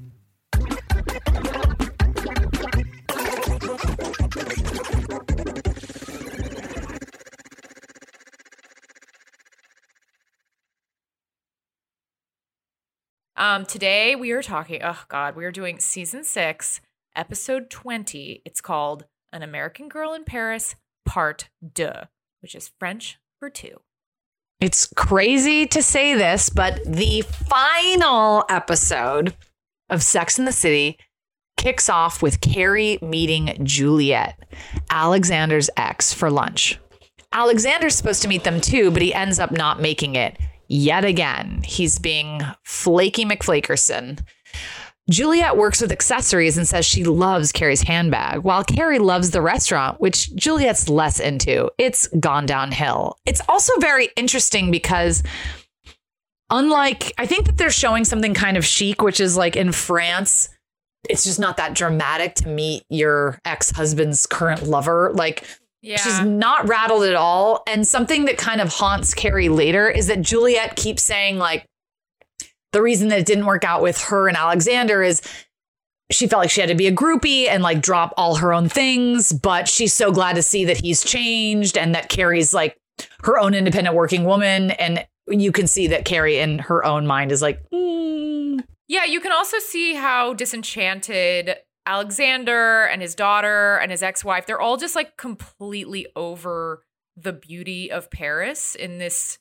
Um, 13.41 13.65
today 13.65 14.15
we 14.15 14.29
are 14.33 14.43
talking, 14.43 14.81
oh 14.83 15.01
God, 15.07 15.35
we 15.35 15.45
are 15.45 15.51
doing 15.51 15.79
season 15.79 16.23
six, 16.23 16.79
episode 17.15 17.71
20. 17.71 18.43
It's 18.45 18.61
called 18.61 19.05
An 19.33 19.41
American 19.41 19.89
Girl 19.89 20.13
in 20.13 20.25
Paris, 20.25 20.75
Part 21.07 21.49
Deux, 21.73 22.03
which 22.41 22.53
is 22.53 22.71
French 22.77 23.17
for 23.39 23.49
two. 23.49 23.81
It's 24.59 24.85
crazy 24.95 25.65
to 25.65 25.81
say 25.81 26.13
this, 26.13 26.51
but 26.51 26.81
the 26.85 27.21
final 27.23 28.45
episode 28.47 29.35
of 29.91 30.01
Sex 30.01 30.39
in 30.39 30.45
the 30.45 30.51
City 30.51 30.97
kicks 31.57 31.89
off 31.89 32.23
with 32.23 32.41
Carrie 32.41 32.97
meeting 33.01 33.55
Juliet, 33.63 34.39
Alexander's 34.89 35.69
ex, 35.77 36.11
for 36.11 36.31
lunch. 36.31 36.79
Alexander's 37.33 37.95
supposed 37.95 38.23
to 38.23 38.27
meet 38.27 38.43
them 38.43 38.59
too, 38.59 38.89
but 38.91 39.01
he 39.01 39.13
ends 39.13 39.39
up 39.39 39.51
not 39.51 39.79
making 39.79 40.15
it 40.15 40.37
yet 40.67 41.05
again. 41.05 41.61
He's 41.63 41.99
being 41.99 42.41
flaky 42.63 43.25
McFlakerson. 43.25 44.19
Juliet 45.09 45.57
works 45.57 45.81
with 45.81 45.91
accessories 45.91 46.57
and 46.57 46.67
says 46.67 46.85
she 46.85 47.03
loves 47.03 47.51
Carrie's 47.51 47.81
handbag, 47.81 48.43
while 48.43 48.63
Carrie 48.63 48.99
loves 48.99 49.31
the 49.31 49.41
restaurant, 49.41 49.99
which 49.99 50.33
Juliet's 50.35 50.87
less 50.87 51.19
into. 51.19 51.69
It's 51.77 52.07
gone 52.19 52.45
downhill. 52.45 53.17
It's 53.25 53.41
also 53.49 53.73
very 53.79 54.09
interesting 54.15 54.71
because 54.71 55.21
unlike 56.51 57.13
I 57.17 57.25
think 57.25 57.47
that 57.47 57.57
they're 57.57 57.71
showing 57.71 58.05
something 58.05 58.33
kind 58.33 58.57
of 58.57 58.65
chic, 58.65 59.01
which 59.01 59.19
is 59.19 59.35
like 59.35 59.55
in 59.55 59.71
France, 59.71 60.49
it's 61.09 61.23
just 61.23 61.39
not 61.39 61.57
that 61.57 61.73
dramatic 61.73 62.35
to 62.35 62.47
meet 62.47 62.83
your 62.89 63.39
ex-husband's 63.45 64.27
current 64.27 64.63
lover. 64.63 65.11
Like 65.15 65.43
Yeah, 65.81 65.97
She's 65.97 66.19
not 66.21 66.67
rattled 66.67 67.03
at 67.03 67.15
all. 67.15 67.63
And 67.67 67.87
something 67.87 68.25
that 68.25 68.37
kind 68.37 68.61
of 68.61 68.69
haunts 68.69 69.13
Carrie 69.13 69.49
later 69.49 69.89
is 69.89 70.07
that 70.07 70.21
Juliet 70.21 70.75
keeps 70.75 71.01
saying, 71.01 71.39
like, 71.39 71.65
the 72.71 72.81
reason 72.81 73.07
that 73.09 73.19
it 73.19 73.25
didn't 73.25 73.47
work 73.47 73.63
out 73.63 73.81
with 73.81 73.99
her 74.03 74.27
and 74.27 74.37
Alexander 74.37 75.01
is 75.03 75.21
she 76.11 76.27
felt 76.27 76.41
like 76.41 76.49
she 76.51 76.61
had 76.61 76.69
to 76.69 76.75
be 76.75 76.87
a 76.87 76.91
groupie 76.93 77.47
and 77.47 77.63
like 77.63 77.81
drop 77.81 78.13
all 78.15 78.35
her 78.35 78.53
own 78.53 78.69
things. 78.69 79.33
But 79.33 79.67
she's 79.67 79.93
so 79.93 80.11
glad 80.11 80.35
to 80.35 80.41
see 80.41 80.65
that 80.65 80.77
he's 80.77 81.03
changed 81.03 81.77
and 81.77 81.95
that 81.95 82.09
Carrie's 82.09 82.53
like 82.53 82.77
her 83.23 83.39
own 83.39 83.53
independent 83.53 83.95
working 83.95 84.23
woman. 84.23 84.71
And 84.71 85.05
you 85.39 85.51
can 85.51 85.67
see 85.67 85.87
that 85.87 86.05
Carrie 86.05 86.39
in 86.39 86.59
her 86.59 86.83
own 86.85 87.07
mind 87.07 87.31
is 87.31 87.41
like, 87.41 87.61
mm, 87.69 88.63
Yeah, 88.87 89.05
you 89.05 89.21
can 89.21 89.31
also 89.31 89.59
see 89.59 89.93
how 89.93 90.33
disenchanted 90.33 91.55
Alexander 91.85 92.85
and 92.85 93.01
his 93.01 93.15
daughter 93.15 93.77
and 93.77 93.91
his 93.91 94.03
ex 94.03 94.23
wife, 94.23 94.45
they're 94.45 94.61
all 94.61 94.77
just 94.77 94.95
like 94.95 95.17
completely 95.17 96.07
over 96.15 96.83
the 97.17 97.33
beauty 97.33 97.91
of 97.91 98.11
Paris 98.11 98.75
in 98.75 98.97
this 98.97 99.39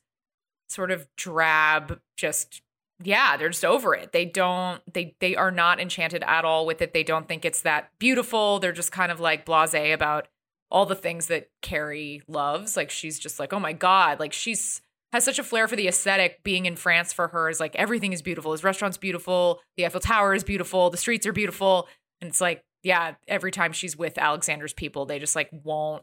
sort 0.68 0.90
of 0.90 1.06
drab, 1.16 2.00
just 2.16 2.62
yeah, 3.02 3.36
they're 3.36 3.48
just 3.48 3.64
over 3.64 3.94
it. 3.94 4.12
They 4.12 4.24
don't 4.24 4.80
they 4.92 5.16
they 5.20 5.36
are 5.36 5.50
not 5.50 5.80
enchanted 5.80 6.22
at 6.26 6.44
all 6.44 6.66
with 6.66 6.82
it. 6.82 6.92
They 6.92 7.02
don't 7.02 7.28
think 7.28 7.44
it's 7.44 7.62
that 7.62 7.90
beautiful. 7.98 8.58
They're 8.58 8.72
just 8.72 8.92
kind 8.92 9.10
of 9.12 9.20
like 9.20 9.46
blasé 9.46 9.92
about 9.92 10.28
all 10.70 10.86
the 10.86 10.94
things 10.94 11.26
that 11.26 11.50
Carrie 11.62 12.22
loves. 12.28 12.76
Like 12.76 12.90
she's 12.90 13.18
just 13.18 13.38
like, 13.38 13.52
oh 13.52 13.60
my 13.60 13.72
God, 13.72 14.20
like 14.20 14.32
she's 14.32 14.82
has 15.12 15.24
such 15.24 15.38
a 15.38 15.44
flair 15.44 15.66
for 15.68 15.76
the 15.76 15.88
aesthetic. 15.88 16.42
Being 16.44 16.66
in 16.66 16.76
France 16.76 17.12
for 17.12 17.28
her 17.28 17.48
is 17.48 17.60
like 17.60 17.74
everything 17.76 18.12
is 18.12 18.22
beautiful. 18.22 18.52
His 18.52 18.62
restaurant's 18.64 18.98
beautiful. 18.98 19.60
The 19.76 19.86
Eiffel 19.86 20.00
Tower 20.00 20.34
is 20.34 20.44
beautiful. 20.44 20.90
The 20.90 20.96
streets 20.96 21.26
are 21.26 21.32
beautiful. 21.32 21.88
And 22.20 22.28
it's 22.28 22.40
like, 22.40 22.62
yeah, 22.82 23.14
every 23.28 23.50
time 23.50 23.72
she's 23.72 23.96
with 23.96 24.18
Alexander's 24.18 24.72
people, 24.72 25.06
they 25.06 25.18
just 25.18 25.34
like 25.36 25.50
won't 25.52 26.02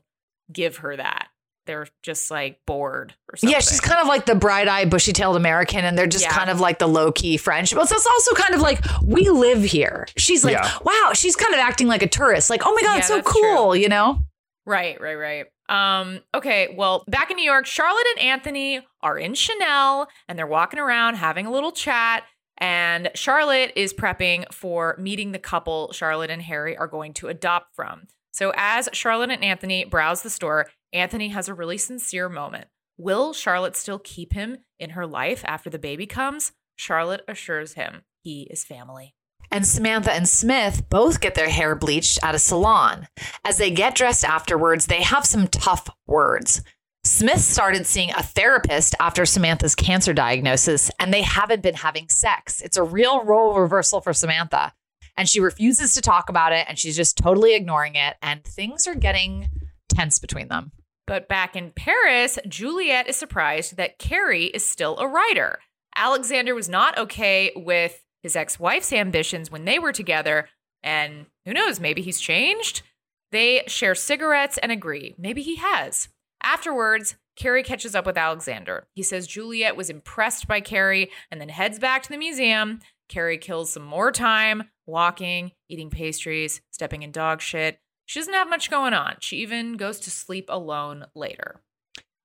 give 0.52 0.78
her 0.78 0.96
that. 0.96 1.28
They're 1.66 1.88
just 2.02 2.32
like 2.32 2.60
bored 2.66 3.14
or 3.32 3.36
something. 3.36 3.54
yeah, 3.54 3.60
she's 3.60 3.82
kind 3.82 4.00
of 4.00 4.08
like 4.08 4.26
the 4.26 4.36
bright 4.36 4.70
eyed, 4.70 4.90
bushy 4.90 5.12
tailed 5.12 5.36
American, 5.36 5.84
and 5.84 5.98
they're 5.98 6.08
just 6.08 6.24
Yeah. 6.24 6.32
kind 6.32 6.50
of 6.50 6.62
like 6.62 6.80
the 6.80 6.88
low 6.88 7.12
key 7.12 7.36
French. 7.36 7.76
But 7.76 7.92
it's 7.92 8.06
also 8.08 8.34
kind 8.36 8.54
of 8.56 8.62
like, 8.62 8.80
we 9.04 9.28
live 9.30 9.64
here. 9.64 10.08
She's 10.16 10.46
like, 10.46 10.54
Yeah. 10.54 10.78
wow, 10.84 11.12
she's 11.14 11.36
kind 11.36 11.54
of 11.54 11.60
acting 11.60 11.88
like 11.88 12.02
a 12.02 12.08
tourist. 12.08 12.50
Like, 12.50 12.62
oh 12.66 12.74
my 12.74 12.82
God, 12.84 12.94
Yeah, 12.94 12.98
it's 13.00 13.08
so 13.10 13.16
that's 13.16 13.28
cool, 13.30 13.76
you 13.76 13.90
know? 13.90 14.22
Right, 14.66 15.00
right, 15.02 15.16
right. 15.16 15.46
Um, 15.70 16.22
okay, 16.34 16.74
well, 16.78 17.04
back 17.08 17.30
in 17.30 17.38
New 17.38 17.44
York, 17.44 17.66
Charlotte 17.66 18.08
and 18.16 18.26
Anthony 18.26 18.82
are 19.02 19.18
in 19.18 19.34
Chanel 19.34 20.08
and 20.28 20.38
they're 20.38 20.48
walking 20.48 20.80
around 20.80 21.16
having 21.16 21.46
a 21.46 21.52
little 21.52 21.72
chat. 21.72 22.24
And 22.58 23.12
Charlotte 23.14 23.74
is 23.76 23.94
prepping 23.94 24.52
for 24.52 24.96
meeting 24.98 25.32
the 25.32 25.40
couple 25.40 25.92
Charlotte 25.92 26.32
and 26.32 26.42
Harry 26.42 26.76
are 26.76 26.88
going 26.88 27.14
to 27.16 27.28
adopt 27.28 27.76
from. 27.76 28.08
So, 28.32 28.52
as 28.56 28.90
Charlotte 28.94 29.32
and 29.32 29.44
Anthony 29.44 29.86
browse 29.86 30.22
the 30.22 30.30
store, 30.30 30.68
Anthony 30.94 31.30
has 31.30 31.48
a 31.48 31.54
really 31.54 31.78
sincere 31.78 32.30
moment. 32.30 32.68
Will 32.98 33.34
Charlotte 33.34 33.76
still 33.76 34.00
keep 34.00 34.34
him 34.34 34.60
in 34.80 34.92
her 34.92 35.06
life 35.06 35.44
after 35.46 35.70
the 35.70 35.80
baby 35.80 36.08
comes? 36.08 36.52
Charlotte 36.76 37.24
assures 37.28 37.74
him 37.74 38.04
he 38.24 38.48
is 38.50 38.64
family. 38.64 39.17
And 39.52 39.66
Samantha 39.66 40.12
and 40.12 40.28
Smith 40.28 40.90
both 40.90 41.22
get 41.22 41.36
their 41.36 41.50
hair 41.50 41.76
bleached 41.76 42.20
at 42.22 42.36
a 42.36 42.40
salon. 42.40 43.08
As 43.46 43.58
they 43.58 43.72
get 43.72 43.96
dressed 43.96 44.26
afterwards, 44.26 44.88
they 44.88 45.02
have 45.02 45.26
some 45.26 45.48
tough 45.48 45.90
words. 46.06 46.62
Smith 47.04 47.40
started 47.40 47.86
seeing 47.86 48.12
a 48.12 48.22
therapist 48.22 48.94
after 49.00 49.26
Samantha's 49.26 49.76
cancer 49.76 50.14
diagnosis, 50.14 50.92
and 51.00 51.14
they 51.14 51.22
haven't 51.22 51.64
been 51.64 51.76
having 51.76 52.10
sex. 52.10 52.62
It's 52.62 52.76
a 52.76 52.84
real 52.84 53.24
role 53.24 53.58
reversal 53.58 54.02
for 54.02 54.14
Samantha. 54.14 54.74
And 55.16 55.28
she 55.28 55.40
refuses 55.40 55.94
to 55.94 56.02
talk 56.02 56.30
about 56.30 56.52
it, 56.52 56.66
and 56.68 56.78
she's 56.78 56.98
just 56.98 57.18
totally 57.18 57.56
ignoring 57.56 57.96
it. 57.96 58.16
And 58.22 58.44
things 58.44 58.88
are 58.88 58.96
getting 58.96 59.50
tense 59.90 60.20
between 60.20 60.50
them. 60.50 60.74
But 61.08 61.30
back 61.30 61.56
in 61.56 61.72
Paris, 61.72 62.38
Juliet 62.48 63.08
is 63.08 63.16
surprised 63.16 63.78
that 63.78 63.98
Carrie 63.98 64.46
is 64.46 64.70
still 64.70 64.98
a 64.98 65.08
writer. 65.08 65.60
Alexander 65.96 66.54
was 66.54 66.68
not 66.68 66.98
okay 66.98 67.52
with 67.56 68.04
his 68.24 68.36
ex 68.36 68.60
wife's 68.60 68.94
ambitions 68.94 69.52
when 69.52 69.66
they 69.66 69.80
were 69.80 69.94
together. 69.94 70.50
And 70.84 71.28
who 71.46 71.54
knows, 71.54 71.80
maybe 71.80 72.02
he's 72.02 72.20
changed? 72.20 72.84
They 73.32 73.64
share 73.68 73.96
cigarettes 73.96 74.58
and 74.58 74.72
agree. 74.72 75.16
Maybe 75.18 75.42
he 75.42 75.56
has. 75.56 76.10
Afterwards, 76.42 77.16
Carrie 77.36 77.64
catches 77.64 77.96
up 77.96 78.06
with 78.06 78.18
Alexander. 78.18 78.88
He 78.94 79.04
says 79.04 79.28
Juliet 79.28 79.76
was 79.76 79.90
impressed 79.90 80.48
by 80.48 80.62
Carrie 80.62 81.12
and 81.30 81.40
then 81.40 81.50
heads 81.50 81.80
back 81.80 82.04
to 82.04 82.10
the 82.10 82.18
museum. 82.18 82.80
Carrie 83.10 83.38
kills 83.38 83.72
some 83.72 83.84
more 83.84 84.12
time 84.12 84.64
walking, 84.86 85.52
eating 85.70 85.90
pastries, 85.90 86.62
stepping 86.72 87.04
in 87.04 87.12
dog 87.12 87.42
shit. 87.42 87.80
She 88.06 88.20
doesn't 88.20 88.34
have 88.34 88.50
much 88.50 88.72
going 88.72 88.94
on. 88.94 89.18
She 89.20 89.38
even 89.38 89.74
goes 89.74 90.00
to 90.02 90.12
sleep 90.12 90.46
alone 90.50 91.06
later. 91.14 91.62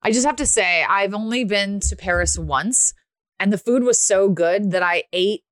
I 0.03 0.13
just 0.13 0.27
have 0.27 0.37
to 0.37 0.47
say, 0.47 0.85
I've 0.85 1.15
only 1.15 1.45
been 1.45 1.81
to 1.81 1.97
Paris 1.97 2.39
once, 2.39 2.95
and 3.39 3.53
the 3.53 3.59
food 3.59 3.83
was 3.83 3.99
so 3.99 4.29
good 4.29 4.71
that 4.71 4.83
I 4.83 5.05
ate 5.13 5.43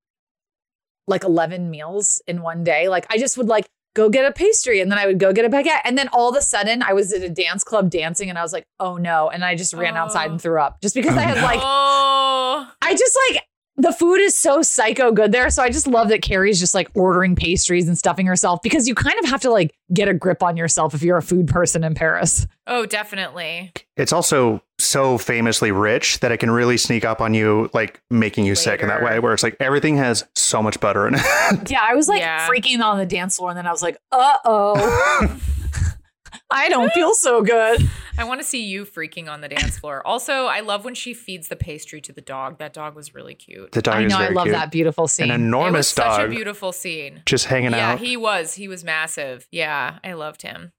like 1.07 1.23
11 1.23 1.69
meals 1.69 2.21
in 2.27 2.41
one 2.41 2.63
day. 2.63 2.87
Like, 2.89 3.05
I 3.09 3.17
just 3.17 3.37
would 3.37 3.47
like 3.47 3.67
go 3.93 4.07
get 4.09 4.23
a 4.25 4.31
pastry 4.31 4.79
and 4.79 4.89
then 4.89 4.97
I 4.97 5.05
would 5.05 5.19
go 5.19 5.33
get 5.33 5.43
a 5.45 5.49
baguette. 5.49 5.81
And 5.83 5.97
then 5.97 6.07
all 6.13 6.29
of 6.29 6.35
a 6.37 6.41
sudden, 6.41 6.81
I 6.81 6.93
was 6.93 7.11
at 7.11 7.23
a 7.23 7.29
dance 7.29 7.63
club 7.63 7.89
dancing 7.89 8.29
and 8.29 8.37
I 8.39 8.41
was 8.41 8.53
like, 8.53 8.63
oh 8.79 8.97
no. 8.97 9.29
And 9.29 9.43
I 9.43 9.55
just 9.55 9.73
ran 9.73 9.97
outside 9.97 10.29
Oh. 10.29 10.31
and 10.31 10.41
threw 10.41 10.59
up 10.61 10.79
just 10.81 10.95
because 10.95 11.17
I 11.17 11.21
had 11.21 11.41
like, 11.43 11.59
oh, 11.61 12.71
I 12.81 12.95
just 12.95 13.17
like, 13.29 13.43
the 13.77 13.91
food 13.93 14.19
is 14.19 14.37
so 14.37 14.61
psycho 14.61 15.11
good 15.11 15.31
there. 15.31 15.49
So 15.49 15.63
I 15.63 15.69
just 15.69 15.87
love 15.87 16.09
that 16.09 16.21
Carrie's 16.21 16.59
just 16.59 16.75
like 16.75 16.89
ordering 16.93 17.35
pastries 17.35 17.87
and 17.87 17.97
stuffing 17.97 18.27
herself 18.27 18.61
because 18.61 18.87
you 18.87 18.93
kind 18.93 19.17
of 19.23 19.29
have 19.29 19.41
to 19.41 19.49
like 19.51 19.73
get 19.93 20.07
a 20.07 20.13
grip 20.13 20.43
on 20.43 20.55
yourself 20.55 20.93
if 20.93 21.01
you're 21.01 21.17
a 21.17 21.21
food 21.23 21.47
person 21.47 21.83
in 21.83 21.93
Paris. 21.95 22.45
oh, 22.67 22.85
definitely. 22.85 23.71
It's 23.97 24.13
also 24.13 24.61
so 24.83 25.17
famously 25.17 25.71
rich 25.71 26.19
that 26.19 26.31
it 26.31 26.37
can 26.37 26.51
really 26.51 26.77
sneak 26.77 27.05
up 27.05 27.21
on 27.21 27.33
you, 27.33 27.69
like 27.73 28.01
making 28.09 28.45
you 28.45 28.55
sick 28.55 28.81
in 28.81 28.87
that 28.87 29.03
way, 29.03 29.19
where 29.19 29.33
it's 29.33 29.43
like 29.43 29.55
everything 29.59 29.97
has 29.97 30.23
so 30.35 30.61
much 30.61 30.79
butter 30.79 31.07
in 31.07 31.15
it. 31.15 31.21
Yeah, 31.71 31.79
I 31.81 31.95
was 31.95 32.07
like 32.07 32.19
Yeah. 32.21 32.47
freaking 32.47 32.81
on 32.81 32.97
the 32.97 33.05
dance 33.05 33.37
floor, 33.37 33.49
and 33.49 33.57
then 33.57 33.67
I 33.67 33.71
was 33.71 33.81
like, 33.83 33.97
"Uh 34.11 34.37
oh, 34.45 35.39
I 36.49 36.69
don't 36.69 36.91
feel 36.93 37.13
so 37.13 37.41
good." 37.41 37.87
I 38.17 38.23
want 38.25 38.41
to 38.41 38.45
see 38.45 38.63
you 38.63 38.85
freaking 38.85 39.29
on 39.29 39.41
the 39.41 39.47
dance 39.47 39.79
floor. 39.79 40.05
Also, 40.05 40.45
I 40.45 40.59
love 40.59 40.83
when 40.85 40.93
she 40.95 41.13
feeds 41.13 41.47
the 41.47 41.55
pastry 41.55 42.01
to 42.01 42.13
the 42.13 42.21
dog. 42.21 42.59
That 42.59 42.73
dog 42.73 42.93
was 42.95 43.15
really 43.15 43.33
cute. 43.35 43.71
the 43.71 43.81
dog 43.81 43.95
I 43.95 44.01
is 44.03 44.11
know, 44.11 44.17
I 44.19 44.29
love 44.29 44.45
cute. 44.45 44.55
that 44.55 44.69
beautiful 44.71 45.05
An 45.05 45.07
scene. 45.07 45.31
it 45.53 45.71
was 45.71 45.93
dog. 45.93 46.17
such 46.17 46.25
a 46.25 46.29
beautiful 46.29 46.71
scene. 46.73 47.23
just 47.25 47.45
hanging 47.45 47.71
Yeah, 47.71 47.91
out. 47.93 48.01
Yeah, 48.01 48.05
he 48.07 48.17
was. 48.17 48.53
He 48.55 48.67
was 48.67 48.83
massive. 48.83 49.47
Yeah, 49.51 49.99
I 50.03 50.13
loved 50.13 50.41
him. 50.41 50.73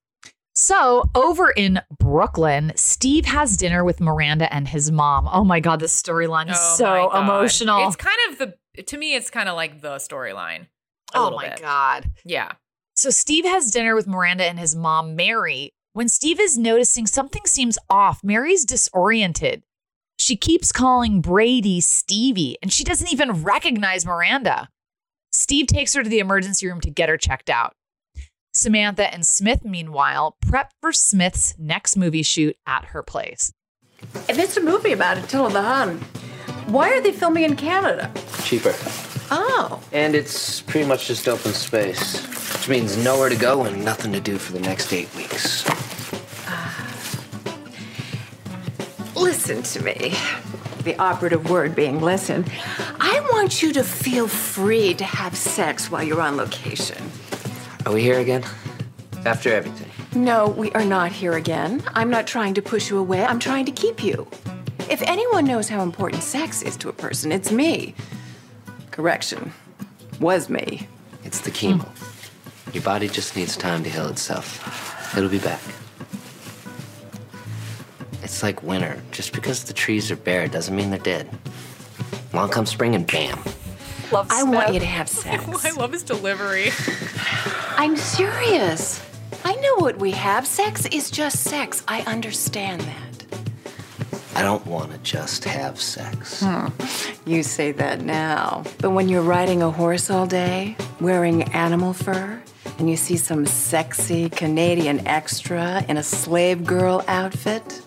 So 0.54 1.08
over 1.14 1.50
in 1.50 1.80
Brooklyn, 1.98 2.72
Steve 2.76 3.24
has 3.26 3.56
dinner 3.56 3.84
with 3.84 4.00
Miranda 4.00 4.52
and 4.52 4.68
his 4.68 4.90
mom. 4.90 5.28
Oh 5.30 5.44
my 5.44 5.60
god, 5.60 5.80
this 5.80 6.00
storyline 6.00 6.50
is 6.50 6.58
Oh 6.58 6.76
so 6.76 7.16
emotional. 7.16 7.86
It's 7.86 7.96
kind 7.96 8.18
of 8.30 8.38
the 8.38 8.82
to 8.82 8.96
me. 8.96 9.14
It's 9.14 9.30
kind 9.30 9.48
of 9.48 9.56
like 9.56 9.80
the 9.80 9.96
storyline. 9.96 10.66
oh 11.14 11.30
my 11.30 11.50
bit. 11.50 11.60
god. 11.60 12.10
Yeah. 12.24 12.52
So 12.94 13.10
Steve 13.10 13.44
has 13.44 13.70
dinner 13.70 13.94
with 13.94 14.06
Miranda 14.06 14.44
and 14.44 14.58
his 14.58 14.76
mom, 14.76 15.16
Mary. 15.16 15.72
When 15.94 16.08
Steve 16.08 16.40
is 16.40 16.56
noticing 16.56 17.06
something 17.06 17.42
seems 17.46 17.78
off, 17.90 18.22
Mary's 18.22 18.64
disoriented. 18.64 19.62
She 20.18 20.36
keeps 20.36 20.72
calling 20.72 21.20
Brady 21.20 21.80
Stevie, 21.80 22.56
and 22.62 22.72
she 22.72 22.84
doesn't 22.84 23.10
even 23.12 23.42
recognize 23.42 24.06
Miranda. 24.06 24.68
Steve 25.32 25.66
takes 25.66 25.94
her 25.94 26.02
to 26.02 26.08
the 26.08 26.18
emergency 26.18 26.66
room 26.66 26.80
to 26.82 26.90
get 26.90 27.08
her 27.08 27.16
checked 27.16 27.50
out. 27.50 27.74
Samantha 28.54 29.12
and 29.12 29.26
Smith, 29.26 29.64
meanwhile, 29.64 30.36
prep 30.42 30.72
for 30.80 30.92
Smith's 30.92 31.54
next 31.58 31.96
movie 31.96 32.22
shoot 32.22 32.54
at 32.66 32.84
her 32.86 33.02
place. 33.02 33.52
If 34.28 34.38
it's 34.38 34.58
a 34.58 34.60
movie 34.60 34.92
about 34.92 35.16
Attila 35.16 35.50
the 35.50 35.62
Hun, 35.62 35.98
why 36.66 36.90
are 36.90 37.00
they 37.00 37.12
filming 37.12 37.44
in 37.44 37.56
Canada? 37.56 38.12
Cheaper. 38.44 38.74
Oh. 39.30 39.82
And 39.92 40.14
it's 40.14 40.60
pretty 40.60 40.86
much 40.86 41.06
just 41.06 41.28
open 41.28 41.54
space, 41.54 42.20
which 42.52 42.68
means 42.68 43.02
nowhere 43.02 43.30
to 43.30 43.36
go 43.36 43.64
and 43.64 43.82
nothing 43.82 44.12
to 44.12 44.20
do 44.20 44.36
for 44.36 44.52
the 44.52 44.60
next 44.60 44.92
eight 44.92 45.14
weeks. 45.16 45.64
Listen 49.16 49.62
to 49.62 49.82
me. 49.82 50.14
The 50.84 50.96
operative 50.98 51.48
word 51.48 51.74
being 51.74 52.02
listen. 52.02 52.44
I 53.00 53.20
want 53.32 53.62
you 53.62 53.72
to 53.72 53.84
feel 53.84 54.26
free 54.26 54.92
to 54.94 55.04
have 55.04 55.36
sex 55.36 55.90
while 55.90 56.02
you're 56.02 56.20
on 56.20 56.36
location. 56.36 57.02
Are 57.84 57.92
we 57.92 58.02
here 58.02 58.20
again? 58.20 58.44
After 59.24 59.52
everything. 59.52 59.90
No, 60.14 60.48
we 60.48 60.70
are 60.72 60.84
not 60.84 61.10
here 61.10 61.32
again. 61.34 61.82
I'm 61.94 62.10
not 62.10 62.26
trying 62.26 62.54
to 62.54 62.62
push 62.62 62.90
you 62.90 62.98
away. 62.98 63.24
I'm 63.24 63.38
trying 63.38 63.64
to 63.66 63.72
keep 63.72 64.04
you. 64.04 64.28
If 64.88 65.02
anyone 65.02 65.46
knows 65.46 65.68
how 65.68 65.82
important 65.82 66.22
sex 66.22 66.62
is 66.62 66.76
to 66.78 66.88
a 66.88 66.92
person, 66.92 67.32
it's 67.32 67.50
me. 67.50 67.94
Correction. 68.90 69.52
Was 70.20 70.48
me. 70.48 70.86
It's 71.24 71.40
the 71.40 71.50
chemo. 71.50 71.88
Your 72.72 72.84
body 72.84 73.08
just 73.08 73.34
needs 73.36 73.56
time 73.56 73.82
to 73.84 73.90
heal 73.90 74.06
itself. 74.08 75.16
It'll 75.16 75.28
be 75.28 75.38
back. 75.38 75.60
It's 78.22 78.42
like 78.42 78.62
winter. 78.62 79.02
Just 79.10 79.32
because 79.32 79.64
the 79.64 79.72
trees 79.72 80.10
are 80.10 80.16
bare 80.16 80.46
doesn't 80.46 80.74
mean 80.74 80.90
they're 80.90 80.98
dead. 81.00 81.28
Long 82.32 82.48
comes 82.48 82.70
spring 82.70 82.94
and 82.94 83.06
bam. 83.06 83.40
Love 84.12 84.28
I 84.30 84.42
want 84.42 84.74
you 84.74 84.80
to 84.80 84.86
have 84.86 85.08
sex. 85.22 85.64
I 85.64 85.70
love 85.70 85.92
his 85.92 86.02
delivery. 86.02 86.70
I'm 87.76 87.96
serious. 87.96 89.04
I 89.44 89.54
know 89.56 89.76
what 89.76 89.98
we 89.98 90.10
have. 90.12 90.46
Sex 90.46 90.86
is 90.86 91.10
just 91.10 91.40
sex. 91.44 91.82
I 91.88 92.02
understand 92.02 92.82
that. 92.82 93.38
I 94.34 94.42
don't 94.42 94.66
want 94.66 94.92
to 94.92 94.98
just 94.98 95.44
have 95.44 95.80
sex. 95.80 96.42
Hmm. 96.42 96.68
You 97.26 97.42
say 97.42 97.72
that 97.72 98.02
now. 98.02 98.64
But 98.78 98.90
when 98.90 99.08
you're 99.08 99.22
riding 99.22 99.62
a 99.62 99.70
horse 99.70 100.10
all 100.10 100.26
day, 100.26 100.76
wearing 101.00 101.42
animal 101.52 101.92
fur, 101.92 102.42
and 102.78 102.88
you 102.90 102.96
see 102.96 103.16
some 103.16 103.46
sexy 103.46 104.28
Canadian 104.30 105.06
extra 105.06 105.84
in 105.88 105.96
a 105.96 106.02
slave 106.02 106.64
girl 106.64 107.04
outfit, 107.08 107.82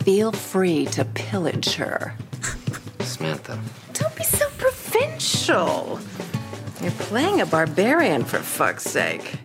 feel 0.00 0.32
free 0.32 0.86
to 0.86 1.04
pillage 1.04 1.74
her. 1.74 2.14
Samantha. 3.00 3.58
Don't 3.92 4.14
be 4.16 4.24
so 4.24 4.48
provincial. 5.00 6.00
You're 6.82 6.90
playing 6.92 7.40
a 7.40 7.46
barbarian, 7.46 8.24
for 8.24 8.38
fuck's 8.38 8.84
sake. 8.84 9.38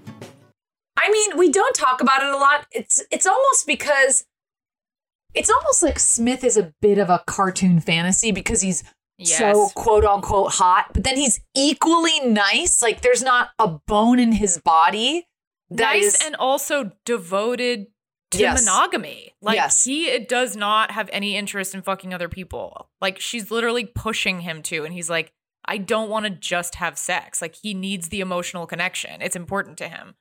I 0.97 1.09
mean, 1.09 1.37
we 1.37 1.49
don't 1.51 1.73
talk 1.75 2.01
about 2.01 2.21
it 2.23 2.29
a 2.29 2.37
lot. 2.37 2.67
It's 2.71 3.03
it's 3.11 3.25
almost 3.25 3.65
because 3.65 4.25
it's 5.33 5.49
almost 5.49 5.81
like 5.81 5.97
Smith 5.99 6.43
is 6.43 6.57
a 6.57 6.73
bit 6.81 6.97
of 6.97 7.09
a 7.09 7.23
cartoon 7.25 7.79
fantasy 7.79 8.31
because 8.31 8.61
he's 8.61 8.83
so 9.23 9.69
quote 9.75 10.03
unquote 10.05 10.51
hot, 10.53 10.87
but 10.93 11.03
then 11.03 11.15
he's 11.15 11.39
equally 11.55 12.19
nice. 12.21 12.81
Like 12.81 13.01
there's 13.01 13.23
not 13.23 13.49
a 13.57 13.67
bone 13.67 14.19
in 14.19 14.33
his 14.33 14.57
body 14.57 15.27
that 15.69 15.93
nice 15.93 16.15
is- 16.15 16.21
and 16.25 16.35
also 16.35 16.91
devoted 17.05 17.87
to 18.31 18.39
Yes. 18.39 18.61
monogamy. 18.61 19.33
Like 19.41 19.55
Yes. 19.55 19.83
he 19.85 20.19
does 20.19 20.55
not 20.55 20.91
have 20.91 21.09
any 21.13 21.35
interest 21.35 21.73
in 21.73 21.81
fucking 21.81 22.13
other 22.13 22.29
people. 22.29 22.89
Like 23.01 23.19
she's 23.19 23.49
literally 23.51 23.85
pushing 23.85 24.41
him 24.41 24.61
to, 24.63 24.83
and 24.85 24.93
he's 24.93 25.09
like, 25.09 25.33
I 25.65 25.77
don't 25.77 26.09
want 26.09 26.25
to 26.25 26.31
just 26.31 26.75
have 26.75 26.97
sex. 26.97 27.41
Like 27.41 27.55
he 27.55 27.73
needs 27.73 28.09
the 28.09 28.21
emotional 28.21 28.65
connection. 28.65 29.21
It's 29.21 29.35
important 29.35 29.77
to 29.79 29.87
him. 29.87 30.15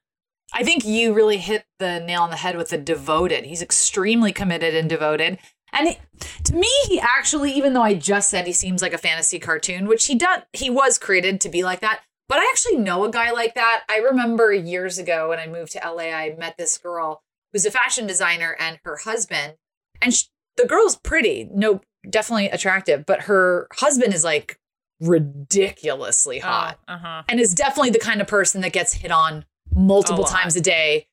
I 0.52 0.64
think 0.64 0.84
you 0.84 1.12
really 1.14 1.38
hit 1.38 1.64
the 1.78 2.00
nail 2.00 2.22
on 2.22 2.30
the 2.30 2.36
head 2.36 2.56
with 2.56 2.70
the 2.70 2.78
devoted. 2.78 3.44
He's 3.44 3.62
extremely 3.62 4.32
committed 4.32 4.74
and 4.74 4.88
devoted. 4.88 5.38
And 5.72 5.88
it, 5.88 6.00
to 6.44 6.54
me, 6.54 6.70
he 6.88 6.98
actually, 7.00 7.52
even 7.52 7.72
though 7.72 7.82
I 7.82 7.94
just 7.94 8.28
said 8.28 8.46
he 8.46 8.52
seems 8.52 8.82
like 8.82 8.92
a 8.92 8.98
fantasy 8.98 9.38
cartoon, 9.38 9.86
which 9.86 10.06
he 10.06 10.16
does, 10.16 10.40
he 10.52 10.68
was 10.68 10.98
created 10.98 11.40
to 11.42 11.48
be 11.48 11.62
like 11.62 11.80
that. 11.80 12.00
But 12.28 12.38
I 12.38 12.48
actually 12.50 12.78
know 12.78 13.04
a 13.04 13.10
guy 13.10 13.30
like 13.30 13.54
that. 13.54 13.84
I 13.88 13.98
remember 13.98 14.52
years 14.52 14.98
ago 14.98 15.28
when 15.28 15.38
I 15.38 15.46
moved 15.46 15.72
to 15.72 15.80
LA, 15.84 16.10
I 16.10 16.34
met 16.38 16.56
this 16.56 16.78
girl 16.78 17.22
who's 17.52 17.66
a 17.66 17.70
fashion 17.70 18.06
designer 18.06 18.56
and 18.58 18.78
her 18.84 18.96
husband. 18.96 19.54
And 20.02 20.14
sh 20.14 20.24
the 20.56 20.66
girl's 20.66 20.96
pretty, 20.96 21.48
no, 21.52 21.80
definitely 22.08 22.48
attractive, 22.48 23.06
but 23.06 23.22
her 23.22 23.66
husband 23.72 24.12
is 24.12 24.24
like 24.24 24.59
ridiculously 25.00 26.38
hot 26.38 26.78
Uh 26.88 26.98
huh. 26.98 27.22
and 27.28 27.40
is 27.40 27.54
definitely 27.54 27.90
the 27.90 27.98
kind 27.98 28.20
of 28.20 28.26
person 28.26 28.60
that 28.62 28.72
gets 28.72 28.92
hit 28.94 29.10
on 29.10 29.44
multiple 29.74 30.24
A 30.24 30.28
times 30.28 30.56
a 30.56 30.60
day 30.60 31.06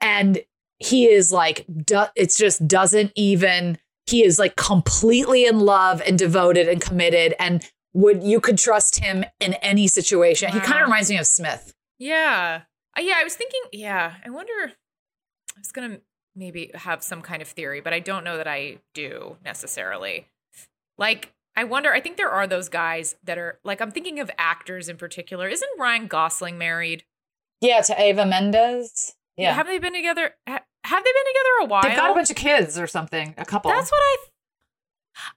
and 0.00 0.40
he 0.78 1.06
is 1.06 1.32
like 1.32 1.64
do- 1.84 2.06
it's 2.16 2.36
just 2.36 2.66
doesn't 2.66 3.12
even 3.14 3.78
he 4.06 4.24
is 4.24 4.38
like 4.38 4.56
completely 4.56 5.44
in 5.46 5.60
love 5.60 6.02
and 6.06 6.18
devoted 6.18 6.68
and 6.68 6.80
committed 6.80 7.34
and 7.38 7.64
would 7.94 8.22
you 8.22 8.40
could 8.40 8.58
trust 8.58 8.98
him 9.00 9.24
in 9.40 9.54
any 9.54 9.86
situation 9.86 10.50
he 10.50 10.60
kind 10.60 10.80
of 10.80 10.86
reminds 10.86 11.10
me 11.10 11.18
of 11.18 11.26
smith 11.26 11.74
Yeah. 11.98 12.62
Uh, 12.96 13.00
yeah, 13.00 13.14
I 13.16 13.24
was 13.24 13.34
thinking, 13.34 13.60
yeah, 13.72 14.14
I 14.22 14.28
wonder 14.28 14.52
I 15.56 15.58
was 15.58 15.72
going 15.72 15.92
to 15.92 16.00
maybe 16.36 16.70
have 16.74 17.02
some 17.02 17.22
kind 17.22 17.40
of 17.40 17.48
theory, 17.48 17.80
but 17.80 17.94
I 17.94 18.00
don't 18.00 18.22
know 18.22 18.36
that 18.36 18.46
I 18.46 18.80
do 18.92 19.38
necessarily. 19.42 20.26
Like 20.98 21.32
I 21.54 21.64
wonder, 21.64 21.92
I 21.92 22.00
think 22.00 22.16
there 22.16 22.30
are 22.30 22.46
those 22.46 22.68
guys 22.68 23.16
that 23.24 23.38
are 23.38 23.58
like 23.64 23.80
I'm 23.80 23.90
thinking 23.90 24.18
of 24.20 24.30
actors 24.38 24.88
in 24.88 24.96
particular. 24.96 25.48
Isn't 25.48 25.68
Ryan 25.78 26.06
Gosling 26.06 26.58
married? 26.58 27.04
yeah 27.60 27.80
to 27.80 28.00
ava 28.00 28.26
mendes 28.26 29.14
yeah 29.36 29.52
Have 29.54 29.66
they 29.68 29.78
been 29.78 29.92
together 29.94 30.34
ha- 30.48 30.64
have 30.84 31.04
they 31.04 31.10
been 31.12 31.26
together 31.32 31.48
a 31.62 31.66
while? 31.66 31.82
they've 31.82 31.94
got 31.96 32.10
a 32.10 32.14
bunch 32.14 32.28
of 32.30 32.34
kids 32.36 32.76
or 32.76 32.88
something 32.88 33.34
a 33.38 33.44
couple 33.44 33.70
That's 33.70 33.90
what 33.92 33.98
I. 33.98 34.16
Th- 34.18 34.32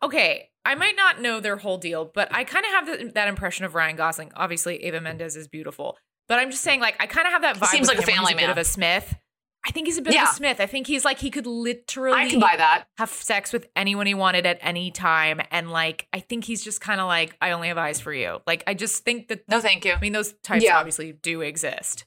okay, 0.03 0.49
I 0.63 0.73
might 0.75 0.95
not 0.95 1.21
know 1.21 1.39
their 1.39 1.57
whole 1.57 1.77
deal, 1.77 2.05
but 2.05 2.27
I 2.33 2.43
kind 2.43 2.65
of 2.65 2.71
have 2.71 2.85
th- 2.99 3.13
that 3.13 3.27
impression 3.27 3.65
of 3.65 3.75
Ryan 3.75 3.95
Gosling. 3.95 4.31
Obviously, 4.35 4.83
Ava 4.85 5.01
Mendes 5.01 5.35
is 5.35 5.47
beautiful, 5.47 5.97
but 6.27 6.39
I'm 6.39 6.49
just 6.49 6.63
saying, 6.63 6.79
like, 6.79 6.95
I 6.99 7.05
kind 7.05 7.27
of 7.27 7.33
have 7.33 7.41
that 7.43 7.57
vibe. 7.57 7.67
seems 7.67 7.87
like 7.87 7.97
a 7.97 8.01
him 8.01 8.05
where 8.07 8.11
he's 8.11 8.17
family 8.17 8.33
bit 8.33 8.41
man. 8.41 8.49
of 8.49 8.57
a 8.57 8.63
Smith. 8.63 9.15
I 9.67 9.71
think 9.71 9.87
he's 9.87 9.97
a 9.97 10.01
bit 10.01 10.13
Yeah. 10.13 10.23
of 10.23 10.29
a 10.29 10.33
Smith. 10.33 10.59
I 10.59 10.65
think 10.67 10.85
he's 10.87 11.03
like 11.03 11.19
he 11.19 11.31
could 11.31 11.47
literally 11.47 12.17
i 12.19 12.29
can 12.29 12.39
buy 12.39 12.55
that 12.57 12.85
have 12.97 13.09
sex 13.09 13.51
with 13.51 13.67
anyone 13.75 14.05
he 14.05 14.13
wanted 14.13 14.45
at 14.45 14.59
any 14.61 14.91
time, 14.91 15.41
and 15.51 15.71
like 15.71 16.07
I 16.13 16.19
think 16.19 16.43
he's 16.43 16.63
just 16.63 16.81
kind 16.81 17.01
of 17.01 17.07
like 17.07 17.35
I 17.41 17.51
only 17.51 17.69
have 17.69 17.77
eyes 17.77 17.99
for 17.99 18.13
you. 18.13 18.39
Like 18.45 18.63
I 18.67 18.73
just 18.75 19.03
think 19.03 19.27
that. 19.29 19.47
no 19.49 19.59
thank 19.61 19.83
you 19.85 19.93
I 19.93 19.99
mean, 19.99 20.13
those 20.13 20.33
types 20.43 20.63
Yeah. 20.63 20.77
obviously 20.77 21.13
do 21.13 21.41
exist, 21.41 22.05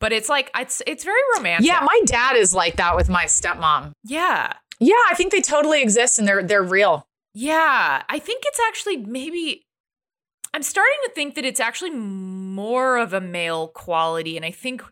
but 0.00 0.12
it's 0.12 0.28
like 0.28 0.50
it's 0.56 0.82
it's 0.86 1.04
very 1.04 1.20
romantic. 1.36 1.66
yeah 1.66 1.80
my 1.84 2.00
dad 2.06 2.36
is 2.36 2.54
like 2.54 2.76
that 2.76 2.96
with 2.96 3.08
my 3.08 3.24
stepmom 3.26 3.92
yeah. 4.04 4.52
yeah 4.80 4.94
i 5.10 5.14
think 5.14 5.32
they 5.32 5.40
totally 5.42 5.82
exist 5.82 6.18
and 6.18 6.26
they're 6.26 6.42
they're 6.42 6.62
real 6.62 7.06
Yeah, 7.34 8.02
I 8.08 8.18
think 8.18 8.44
it's 8.46 8.60
actually 8.68 8.96
maybe. 8.96 9.66
I'm 10.54 10.62
starting 10.62 10.96
to 11.04 11.10
think 11.14 11.34
that 11.34 11.44
it's 11.44 11.60
actually 11.60 11.90
more 11.90 12.96
of 12.96 13.12
a 13.12 13.20
male 13.20 13.68
quality. 13.68 14.38
And 14.38 14.46
I 14.46 14.50
think 14.50 14.82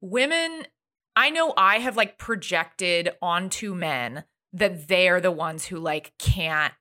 women, 0.00 0.66
I 1.16 1.30
know 1.30 1.54
I 1.56 1.78
have 1.78 1.96
like 1.96 2.18
projected 2.18 3.10
onto 3.22 3.74
men 3.74 4.24
that 4.52 4.86
they're 4.88 5.20
the 5.20 5.32
ones 5.32 5.64
who 5.64 5.78
like 5.78 6.12
can't 6.18 6.74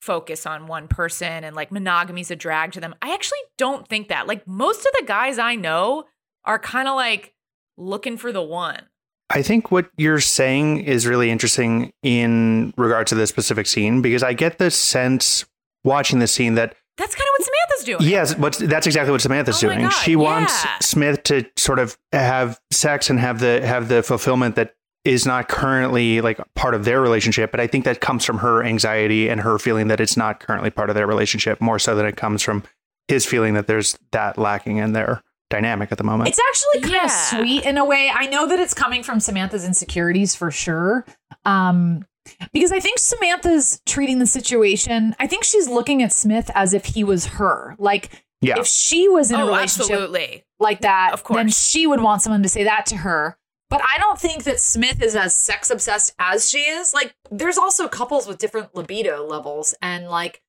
focus 0.00 0.46
on 0.46 0.66
one 0.66 0.88
person 0.88 1.42
and 1.44 1.56
like 1.56 1.72
monogamy's 1.72 2.30
a 2.30 2.36
drag 2.36 2.72
to 2.72 2.80
them. 2.80 2.94
I 3.02 3.14
actually 3.14 3.38
don't 3.56 3.88
think 3.88 4.08
that. 4.08 4.26
Like 4.26 4.46
most 4.46 4.80
of 4.80 4.92
the 4.98 5.06
guys 5.06 5.38
I 5.38 5.54
know 5.54 6.04
are 6.44 6.58
kind 6.58 6.86
of 6.86 6.94
like 6.94 7.34
looking 7.76 8.16
for 8.16 8.30
the 8.30 8.42
one. 8.42 8.82
I 9.30 9.42
think 9.42 9.70
what 9.70 9.90
you're 9.96 10.20
saying 10.20 10.84
is 10.84 11.06
really 11.06 11.30
interesting 11.30 11.92
in 12.02 12.72
regard 12.76 13.06
to 13.08 13.14
this 13.14 13.28
specific 13.28 13.66
scene 13.66 14.00
because 14.00 14.22
I 14.22 14.32
get 14.32 14.58
the 14.58 14.70
sense 14.70 15.44
watching 15.84 16.18
the 16.18 16.26
scene 16.26 16.54
that 16.54 16.74
That's 16.98 17.14
kind 17.14 17.22
of 17.26 17.32
what 17.38 17.44
Samantha's 17.46 17.84
doing. 17.84 18.10
yes, 18.10 18.34
but 18.34 18.54
that's 18.58 18.86
exactly 18.86 19.12
what 19.12 19.20
Samantha's 19.22 19.56
Oh 19.64 19.68
doing. 19.68 19.80
God, 19.80 19.90
she 19.90 20.16
wants 20.16 20.64
yeah. 20.64 20.78
Smith 20.82 21.22
to 21.24 21.46
sort 21.56 21.78
of 21.78 21.96
have 22.12 22.60
sex 22.70 23.08
and 23.08 23.18
have 23.18 23.40
the 23.40 23.64
have 23.66 23.88
the 23.88 24.02
fulfillment 24.02 24.56
that 24.56 24.74
is 25.04 25.24
not 25.24 25.48
currently 25.48 26.20
like 26.20 26.38
part 26.54 26.74
of 26.74 26.84
their 26.84 27.00
relationship, 27.00 27.50
but 27.50 27.60
I 27.60 27.66
think 27.66 27.84
that 27.86 28.00
comes 28.00 28.24
from 28.24 28.38
her 28.38 28.62
anxiety 28.64 29.30
and 29.30 29.40
her 29.40 29.58
feeling 29.58 29.88
that 29.88 30.00
it's 30.00 30.16
not 30.16 30.40
currently 30.40 30.70
part 30.70 30.90
of 30.90 30.96
their 30.96 31.06
relationship 31.06 31.60
more 31.60 31.78
so 31.78 31.94
than 31.94 32.04
it 32.04 32.16
comes 32.16 32.42
from 32.42 32.62
his 33.06 33.24
feeling 33.24 33.54
that 33.54 33.66
there's 33.68 33.96
that 34.10 34.36
lacking 34.36 34.76
in 34.78 34.92
their 34.92 35.22
dynamic 35.50 35.90
at 35.92 35.96
the 35.98 36.04
moment. 36.04 36.28
It's 36.28 36.38
actually 36.50 36.82
kind 36.82 36.94
Yeah. 36.94 37.04
of 37.04 37.10
sweet 37.10 37.64
in 37.64 37.78
a 37.78 37.84
way. 37.84 38.10
I 38.12 38.26
know 38.26 38.46
that 38.48 38.58
it's 38.58 38.74
coming 38.74 39.02
from 39.02 39.18
Samantha's 39.20 39.64
insecurities 39.64 40.34
for 40.34 40.50
sure. 40.50 41.06
Um, 41.46 42.04
because 42.52 42.72
I 42.72 42.80
think 42.80 42.98
Samantha's 42.98 43.80
treating 43.86 44.18
the 44.18 44.26
situation, 44.26 45.14
I 45.18 45.26
think 45.26 45.44
she's 45.44 45.68
looking 45.68 46.02
at 46.02 46.12
Smith 46.12 46.50
as 46.54 46.74
if 46.74 46.84
he 46.86 47.04
was 47.04 47.26
her. 47.26 47.74
Like, 47.78 48.10
Yeah. 48.40 48.58
if 48.58 48.66
she 48.66 49.08
was 49.08 49.30
in 49.30 49.40
a 49.40 49.44
Oh, 49.44 49.48
relationship 49.48 49.90
absolutely. 49.92 50.44
like 50.60 50.80
that, 50.82 51.10
Of 51.12 51.24
course. 51.24 51.36
then 51.38 51.48
she 51.50 51.86
would 51.86 52.00
want 52.00 52.22
someone 52.22 52.42
to 52.42 52.48
say 52.48 52.64
that 52.64 52.86
to 52.86 52.98
her. 52.98 53.36
But 53.70 53.82
I 53.82 53.98
don't 53.98 54.18
think 54.18 54.44
that 54.44 54.60
Smith 54.60 55.02
is 55.02 55.14
as 55.14 55.34
sex 55.36 55.70
obsessed 55.70 56.14
as 56.18 56.48
she 56.48 56.60
is. 56.60 56.94
Like, 56.94 57.14
there's 57.30 57.58
also 57.58 57.86
couples 57.88 58.26
with 58.26 58.38
different 58.38 58.74
libido 58.74 59.26
levels. 59.26 59.74
And, 59.82 60.08
like, 60.08 60.40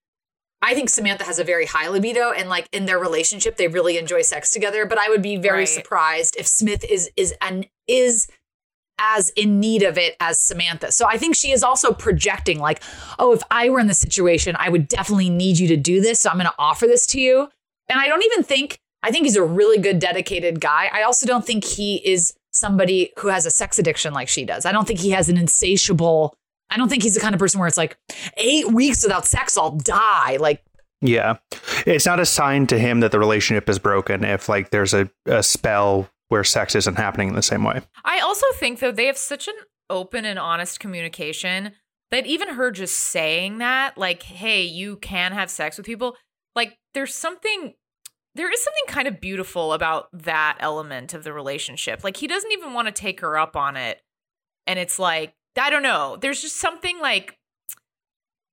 I 0.62 0.74
think 0.74 0.89
Samantha 0.89 1.24
has 1.24 1.39
a 1.39 1.44
very 1.46 1.65
high 1.65 1.88
libido, 1.88 2.32
and 2.32 2.50
like 2.50 2.68
in 2.74 2.86
their 2.86 3.00
relationship, 3.00 3.56
they 3.56 3.70
really 3.70 3.98
enjoy 3.98 4.22
sex 4.24 4.52
together. 4.52 4.86
But 4.86 4.98
I 4.98 5.08
would 5.08 5.22
be 5.22 5.38
very 5.38 5.60
Right. 5.60 5.68
surprised 5.70 6.36
if 6.38 6.48
Smith 6.48 6.84
is 6.84 7.10
is 7.15 7.34
and 7.42 7.65
is 7.88 8.28
as 9.00 9.30
in 9.30 9.60
need 9.60 9.82
of 9.82 9.98
it 9.98 10.16
as 10.20 10.40
Samantha. 10.40 10.92
So 10.92 11.08
I 11.08 11.18
think 11.18 11.36
she 11.36 11.52
is 11.52 11.64
also 11.64 11.94
projecting, 11.94 12.60
like, 12.60 12.84
oh, 13.18 13.34
if 13.34 13.42
I 13.50 13.70
were 13.70 13.80
in 13.80 13.88
this 13.88 14.00
situation, 14.00 14.56
I 14.60 14.70
would 14.70 14.88
definitely 14.88 15.30
need 15.30 15.58
you 15.58 15.68
to 15.70 15.78
do 15.78 16.02
this. 16.02 16.20
So 16.20 16.30
I'm 16.30 16.36
going 16.36 16.46
to 16.46 16.56
offer 16.60 16.86
this 16.86 17.08
to 17.08 17.20
you. 17.20 17.50
And 17.88 18.00
I 18.00 18.08
don't 18.08 18.24
even 18.24 18.44
think, 18.44 18.80
I 19.02 19.12
think 19.12 19.26
he's 19.26 19.36
a 19.36 19.44
really 19.44 19.78
good, 19.80 20.00
dedicated 20.00 20.60
guy. 20.60 20.90
I 20.94 21.04
also 21.04 21.26
don't 21.26 21.46
think 21.46 21.64
he 21.64 21.96
is 21.98 22.34
somebody 22.52 23.12
who 23.18 23.30
has 23.30 23.46
a 23.46 23.52
sex 23.52 23.80
addiction 23.80 24.14
like 24.14 24.28
she 24.28 24.44
does. 24.46 24.66
I 24.66 24.72
don't 24.72 24.88
think 24.88 25.00
he 25.00 25.12
has 25.12 25.30
an 25.30 25.38
insatiable, 25.38 26.36
I 26.70 26.78
don't 26.78 26.90
think 26.90 27.04
he's 27.04 27.16
the 27.16 27.22
kind 27.22 27.34
of 27.34 27.40
person 27.40 27.60
where 27.60 27.68
it's 27.68 27.78
like, 27.78 27.98
eight 28.38 28.72
weeks 28.72 29.04
without 29.04 29.26
sex, 29.26 29.58
I'll 29.58 29.72
die. 29.72 30.38
Like, 30.38 30.64
Yeah. 31.02 31.38
It's 31.86 32.06
not 32.06 32.20
a 32.20 32.26
sign 32.26 32.68
to 32.68 32.78
him 32.78 33.00
that 33.00 33.12
the 33.12 33.20
relationship 33.20 33.70
is 33.70 33.80
broken 33.80 34.24
if 34.24 34.50
like 34.50 34.70
there's 34.72 34.94
a, 34.94 35.10
a 35.26 35.42
spell 35.42 36.10
where 36.30 36.44
sex 36.44 36.76
isn't 36.76 36.96
happening 36.96 37.28
in 37.28 37.36
the 37.36 37.42
same 37.42 37.63
way. 37.63 37.82
I 38.06 38.20
also 38.20 38.46
think 38.56 38.80
though 38.80 38.92
they 38.92 39.06
have 39.08 39.18
such 39.18 39.48
an 39.48 39.56
open 39.89 40.26
and 40.26 40.39
honest 40.39 40.80
communication 40.80 41.74
that 42.12 42.26
even 42.26 42.50
her 42.50 42.72
just 42.72 42.98
saying 42.98 43.60
that, 43.60 43.98
like, 43.98 44.24
hey, 44.24 44.63
you 44.63 44.98
can 44.98 45.32
have 45.32 45.50
sex 45.52 45.78
with 45.78 45.86
people, 45.86 46.15
like 46.56 46.78
there's 46.94 47.13
something 47.13 47.74
there 48.36 48.52
is 48.52 48.63
something 48.63 48.84
kind 48.88 49.08
of 49.08 49.20
beautiful 49.20 49.74
about 49.74 50.08
that 50.13 50.56
element 50.60 51.13
of 51.15 51.24
the 51.24 51.34
relationship. 51.34 52.04
Like 52.04 52.15
he 52.15 52.28
doesn't 52.28 52.52
even 52.52 52.74
want 52.74 52.88
to 52.88 52.92
take 52.92 53.20
her 53.22 53.38
up 53.38 53.56
on 53.56 53.76
it. 53.76 54.00
And 54.68 54.78
it's 54.78 55.00
like, 55.00 55.34
I 55.60 55.70
don't 55.72 55.84
know. 55.84 56.15
There's 56.15 56.42
just 56.42 56.58
something 56.58 57.00
like 57.02 57.36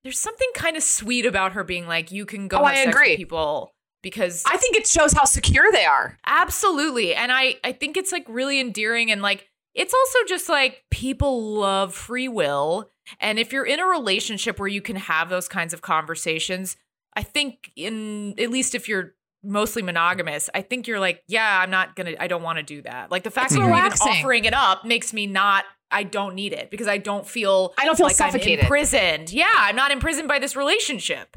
there's 0.02 0.18
something 0.18 0.48
kind 0.54 0.76
of 0.76 0.82
sweet 0.82 1.26
about 1.26 1.52
her 1.52 1.62
being 1.62 1.86
like, 1.86 2.10
you 2.10 2.24
can 2.26 2.48
go 2.48 2.58
Oh, 2.58 2.64
have 2.64 2.72
I 2.74 2.84
sex 2.84 2.96
agree. 2.96 3.10
with 3.10 3.18
people 3.18 3.74
because 4.02 4.42
I 4.46 4.56
think 4.56 4.76
it 4.76 4.86
shows 4.86 5.12
how 5.12 5.24
secure 5.24 5.70
they 5.72 5.84
are. 5.84 6.18
Absolutely. 6.26 7.14
And 7.14 7.32
I 7.32 7.56
I 7.64 7.72
think 7.72 7.96
it's 7.96 8.12
like 8.12 8.24
really 8.28 8.60
endearing 8.60 9.10
and 9.10 9.22
like 9.22 9.48
it's 9.74 9.92
also 9.92 10.18
just 10.26 10.48
like 10.48 10.84
people 10.90 11.54
love 11.54 11.94
free 11.94 12.28
will 12.28 12.90
and 13.20 13.38
if 13.38 13.52
you're 13.52 13.66
in 13.66 13.80
a 13.80 13.86
relationship 13.86 14.58
where 14.58 14.68
you 14.68 14.80
can 14.80 14.96
have 14.96 15.28
those 15.28 15.48
kinds 15.48 15.72
of 15.72 15.82
conversations, 15.82 16.76
I 17.14 17.22
think 17.22 17.72
in 17.76 18.34
at 18.38 18.50
least 18.50 18.74
if 18.74 18.88
you're 18.88 19.14
mostly 19.42 19.82
monogamous, 19.82 20.50
I 20.54 20.62
think 20.62 20.86
you're 20.86 20.98
like, 20.98 21.22
yeah, 21.28 21.60
I'm 21.60 21.70
not 21.70 21.94
going 21.94 22.06
to 22.14 22.22
I 22.22 22.26
don't 22.26 22.42
want 22.42 22.58
to 22.58 22.62
do 22.62 22.82
that. 22.82 23.10
Like 23.10 23.22
the 23.22 23.30
fact 23.30 23.46
It's 23.46 23.54
that 23.54 23.60
you're 23.60 23.68
even 23.68 23.76
relaxing. 23.82 24.08
offering 24.08 24.44
it 24.44 24.54
up 24.54 24.84
makes 24.84 25.12
me 25.12 25.26
not 25.26 25.64
I 25.90 26.02
don't 26.02 26.34
need 26.34 26.52
it 26.52 26.70
because 26.70 26.88
I 26.88 26.98
don't 26.98 27.26
feel 27.26 27.72
I 27.78 27.84
don't 27.84 27.96
feel 27.96 28.06
like 28.06 28.16
suffocated. 28.16 28.60
I'm 28.60 28.64
imprisoned. 28.64 29.32
Yeah, 29.32 29.52
I'm 29.54 29.76
not 29.76 29.90
imprisoned 29.92 30.26
by 30.28 30.38
this 30.38 30.56
relationship. 30.56 31.36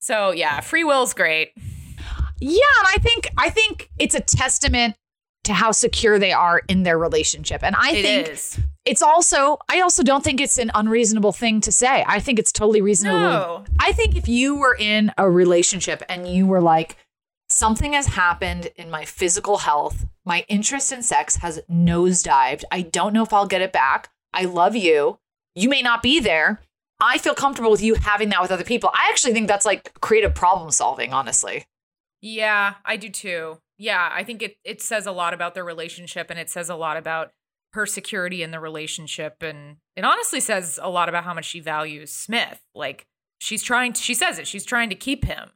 So, 0.00 0.30
yeah, 0.30 0.60
free 0.60 0.84
will's 0.84 1.14
great. 1.14 1.52
Yeah, 2.40 2.60
and 2.78 2.86
I 2.88 2.98
think 3.00 3.28
I 3.36 3.50
think 3.50 3.90
it's 3.98 4.14
a 4.14 4.20
testament 4.20 4.96
to 5.44 5.54
how 5.54 5.70
secure 5.72 6.18
they 6.18 6.32
are 6.32 6.62
in 6.68 6.82
their 6.82 6.98
relationship. 6.98 7.62
And 7.62 7.74
I 7.76 7.92
It 7.92 8.02
think 8.02 8.28
is. 8.28 8.58
it's 8.84 9.02
also 9.02 9.58
I 9.68 9.80
also 9.80 10.02
don't 10.02 10.22
think 10.22 10.40
it's 10.40 10.58
an 10.58 10.70
unreasonable 10.74 11.32
thing 11.32 11.60
to 11.62 11.72
say. 11.72 12.04
I 12.06 12.20
think 12.20 12.38
it's 12.38 12.52
totally 12.52 12.80
reasonable. 12.80 13.18
No. 13.18 13.64
I 13.78 13.92
think 13.92 14.16
if 14.16 14.28
you 14.28 14.56
were 14.56 14.76
in 14.78 15.12
a 15.16 15.30
relationship 15.30 16.02
and 16.08 16.28
you 16.28 16.46
were 16.46 16.60
like 16.60 16.96
something 17.48 17.94
has 17.94 18.08
happened 18.08 18.70
in 18.76 18.90
my 18.90 19.04
physical 19.04 19.58
health, 19.58 20.06
my 20.26 20.44
interest 20.48 20.92
in 20.92 21.02
sex 21.02 21.36
has 21.36 21.60
nosedived. 21.70 22.64
I 22.70 22.82
don't 22.82 23.14
know 23.14 23.22
if 23.22 23.32
I'll 23.32 23.46
get 23.46 23.62
it 23.62 23.72
back. 23.72 24.10
I 24.34 24.44
love 24.44 24.76
you. 24.76 25.18
You 25.54 25.68
may 25.70 25.80
not 25.80 26.02
be 26.02 26.20
there. 26.20 26.60
I 27.00 27.16
feel 27.16 27.34
comfortable 27.34 27.70
with 27.70 27.80
you 27.82 27.94
having 27.94 28.28
that 28.30 28.42
with 28.42 28.50
other 28.50 28.64
people. 28.64 28.90
I 28.92 29.08
actually 29.10 29.32
think 29.32 29.48
that's 29.48 29.64
like 29.64 29.98
creative 30.00 30.34
problem 30.34 30.70
solving, 30.70 31.12
honestly. 31.14 31.64
Yeah, 32.20 32.74
I 32.84 32.96
do 32.96 33.08
too. 33.08 33.58
Yeah, 33.78 34.08
I 34.12 34.24
think 34.24 34.42
it 34.42 34.56
it 34.64 34.82
says 34.82 35.06
a 35.06 35.12
lot 35.12 35.34
about 35.34 35.54
their 35.54 35.64
relationship 35.64 36.30
and 36.30 36.38
it 36.38 36.50
says 36.50 36.68
a 36.68 36.74
lot 36.74 36.96
about 36.96 37.30
her 37.74 37.86
security 37.86 38.42
in 38.42 38.50
the 38.50 38.58
relationship 38.60 39.42
and 39.42 39.76
it 39.94 40.04
honestly 40.04 40.40
says 40.40 40.80
a 40.82 40.88
lot 40.88 41.08
about 41.08 41.24
how 41.24 41.34
much 41.34 41.44
she 41.44 41.60
values 41.60 42.10
Smith. 42.10 42.60
Like 42.74 43.06
she's 43.40 43.62
trying 43.62 43.92
to, 43.92 44.02
she 44.02 44.14
says 44.14 44.38
it, 44.38 44.48
she's 44.48 44.64
trying 44.64 44.88
to 44.88 44.94
keep 44.96 45.24
him. 45.24 45.50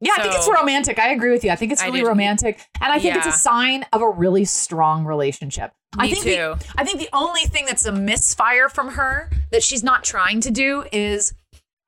Yeah, 0.00 0.12
I 0.16 0.22
think 0.22 0.34
it's 0.36 0.48
romantic. 0.48 0.98
I 1.00 1.08
agree 1.08 1.32
with 1.32 1.42
you. 1.42 1.50
I 1.50 1.56
think 1.56 1.72
it's 1.72 1.82
really 1.82 2.04
romantic, 2.04 2.60
and 2.80 2.92
I 2.92 3.00
think 3.00 3.16
it's 3.16 3.26
a 3.26 3.32
sign 3.32 3.84
of 3.92 4.00
a 4.00 4.08
really 4.08 4.44
strong 4.44 5.04
relationship. 5.04 5.72
I 5.98 6.04
Me 6.06 6.12
think 6.14 6.24
the- 6.24 6.36
too. 6.36 6.54
I 6.76 6.84
think 6.84 7.00
the 7.00 7.08
only 7.12 7.42
thing 7.42 7.66
that's 7.66 7.84
a 7.84 7.90
misfire 7.90 8.68
from 8.68 8.90
her 8.90 9.28
that 9.50 9.64
she's 9.64 9.82
not 9.82 10.04
trying 10.04 10.40
to 10.42 10.52
do 10.52 10.84
is, 10.92 11.34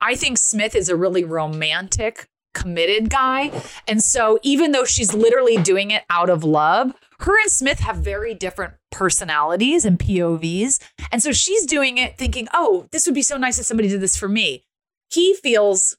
I 0.01 0.17
think 0.17 0.39
Smith 0.39 0.75
is 0.75 0.89
a 0.89 0.97
really 0.97 1.23
romantic, 1.23 2.29
committed 2.55 3.11
guy, 3.11 3.51
and 3.87 4.03
so 4.03 4.39
even 4.43 4.73
though 4.73 4.85
she's 4.85 5.15
literally 5.15 5.57
doing 5.57 5.91
it 5.91 6.05
out 6.11 6.31
of 6.31 6.45
love, 6.45 6.95
her 7.21 7.39
and 7.41 7.51
Smith 7.51 7.81
have 7.81 7.97
very 7.97 8.35
different 8.35 8.75
personalities 8.91 9.85
and 9.85 9.99
POVs, 9.99 10.81
and 11.13 11.23
so 11.23 11.33
she's 11.33 11.67
doing 11.67 11.99
it 11.99 12.17
thinking, 12.17 12.49
"Oh, 12.53 12.87
this 12.93 13.07
would 13.07 13.15
be 13.15 13.23
so 13.23 13.37
nice 13.37 13.59
if 13.59 13.67
somebody 13.67 13.89
did 13.89 14.01
this 14.01 14.17
for 14.17 14.29
me." 14.29 14.65
He 15.11 15.35
feels 15.35 15.97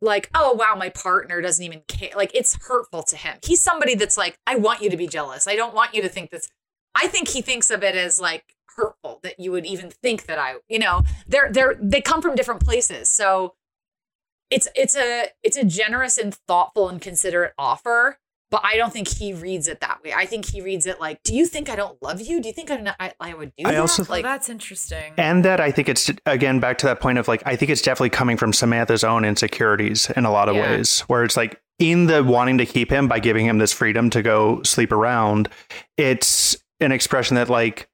like, 0.00 0.30
oh 0.34 0.52
wow, 0.52 0.74
my 0.76 0.90
partner 0.90 1.40
doesn't 1.40 1.64
even 1.64 1.82
care. 1.88 2.10
Like 2.14 2.30
it's 2.34 2.56
hurtful 2.66 3.02
to 3.04 3.16
him. 3.16 3.38
He's 3.42 3.62
somebody 3.62 3.94
that's 3.94 4.16
like, 4.16 4.38
I 4.46 4.56
want 4.56 4.82
you 4.82 4.90
to 4.90 4.96
be 4.96 5.06
jealous. 5.06 5.46
I 5.46 5.56
don't 5.56 5.74
want 5.74 5.94
you 5.94 6.02
to 6.02 6.08
think 6.08 6.30
this. 6.30 6.48
I 6.94 7.06
think 7.08 7.28
he 7.28 7.42
thinks 7.42 7.70
of 7.70 7.82
it 7.82 7.94
as 7.94 8.20
like 8.20 8.44
hurtful 8.76 9.20
that 9.22 9.40
you 9.40 9.52
would 9.52 9.66
even 9.66 9.90
think 9.90 10.26
that 10.26 10.38
I, 10.38 10.56
you 10.68 10.78
know, 10.78 11.02
they're 11.26 11.50
they're 11.50 11.76
they 11.80 12.00
come 12.00 12.22
from 12.22 12.34
different 12.34 12.62
places. 12.62 13.10
So 13.10 13.54
it's 14.50 14.68
it's 14.74 14.96
a 14.96 15.26
it's 15.42 15.56
a 15.56 15.64
generous 15.64 16.18
and 16.18 16.34
thoughtful 16.46 16.88
and 16.88 17.00
considerate 17.00 17.52
offer. 17.58 18.18
But 18.48 18.60
I 18.64 18.76
don't 18.76 18.92
think 18.92 19.08
he 19.08 19.32
reads 19.32 19.66
it 19.66 19.80
that 19.80 20.04
way. 20.04 20.12
I 20.12 20.24
think 20.24 20.44
he 20.44 20.60
reads 20.60 20.86
it 20.86 21.00
like, 21.00 21.20
"Do 21.24 21.34
you 21.34 21.46
think 21.46 21.68
I 21.68 21.74
don't 21.74 22.00
love 22.00 22.20
you? 22.20 22.40
Do 22.40 22.46
you 22.48 22.54
think 22.54 22.70
I'm 22.70 22.84
not, 22.84 22.94
I, 23.00 23.12
I 23.18 23.34
would 23.34 23.52
do 23.58 23.64
I 23.66 23.72
that?" 23.72 23.80
also- 23.80 24.04
Well, 24.04 24.10
like, 24.18 24.24
oh, 24.24 24.28
that's 24.28 24.48
interesting. 24.48 25.14
And 25.16 25.44
that 25.44 25.60
I 25.60 25.72
think 25.72 25.88
it's 25.88 26.12
again 26.26 26.60
back 26.60 26.78
to 26.78 26.86
that 26.86 27.00
point 27.00 27.18
of 27.18 27.26
like 27.26 27.42
I 27.44 27.56
think 27.56 27.72
it's 27.72 27.82
definitely 27.82 28.10
coming 28.10 28.36
from 28.36 28.52
Samantha's 28.52 29.02
own 29.02 29.24
insecurities 29.24 30.10
in 30.16 30.24
a 30.24 30.30
lot 30.30 30.48
of 30.48 30.54
Yeah. 30.54 30.76
ways, 30.76 31.00
where 31.08 31.24
it's 31.24 31.36
like 31.36 31.60
in 31.80 32.06
the 32.06 32.22
wanting 32.22 32.58
to 32.58 32.66
keep 32.66 32.88
him 32.88 33.08
by 33.08 33.18
giving 33.18 33.46
him 33.46 33.58
this 33.58 33.72
freedom 33.72 34.10
to 34.10 34.22
go 34.22 34.62
sleep 34.62 34.92
around, 34.92 35.48
it's 35.96 36.56
an 36.78 36.92
expression 36.92 37.34
that 37.34 37.50
like 37.50 37.88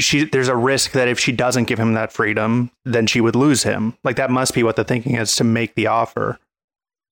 she 0.00 0.24
there's 0.24 0.48
a 0.48 0.56
risk 0.56 0.92
that 0.92 1.08
if 1.08 1.18
she 1.18 1.32
doesn't 1.32 1.64
give 1.64 1.78
him 1.78 1.94
that 1.94 2.12
freedom, 2.12 2.70
then 2.84 3.06
she 3.06 3.20
would 3.20 3.36
lose 3.36 3.62
him. 3.62 3.94
Like 4.04 4.16
that 4.16 4.30
must 4.30 4.54
be 4.54 4.62
what 4.62 4.76
the 4.76 4.84
thinking 4.84 5.16
is 5.16 5.34
to 5.36 5.44
make 5.44 5.74
the 5.74 5.86
offer. 5.86 6.38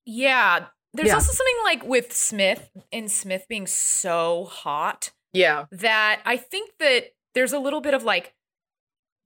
yeah. 0.06 0.66
There's 0.94 1.08
Yeah. 1.08 1.14
also 1.16 1.32
something 1.32 1.56
like 1.64 1.84
with 1.84 2.14
Smith 2.14 2.70
and 2.90 3.12
Smith 3.12 3.44
being 3.46 3.66
so 3.66 4.46
hot 4.50 5.10
yeah, 5.34 5.66
that 5.70 6.20
I 6.24 6.38
think 6.38 6.70
that 6.78 7.12
there's 7.34 7.52
a 7.52 7.58
little 7.58 7.82
bit 7.82 7.92
of 7.92 8.04
like 8.04 8.32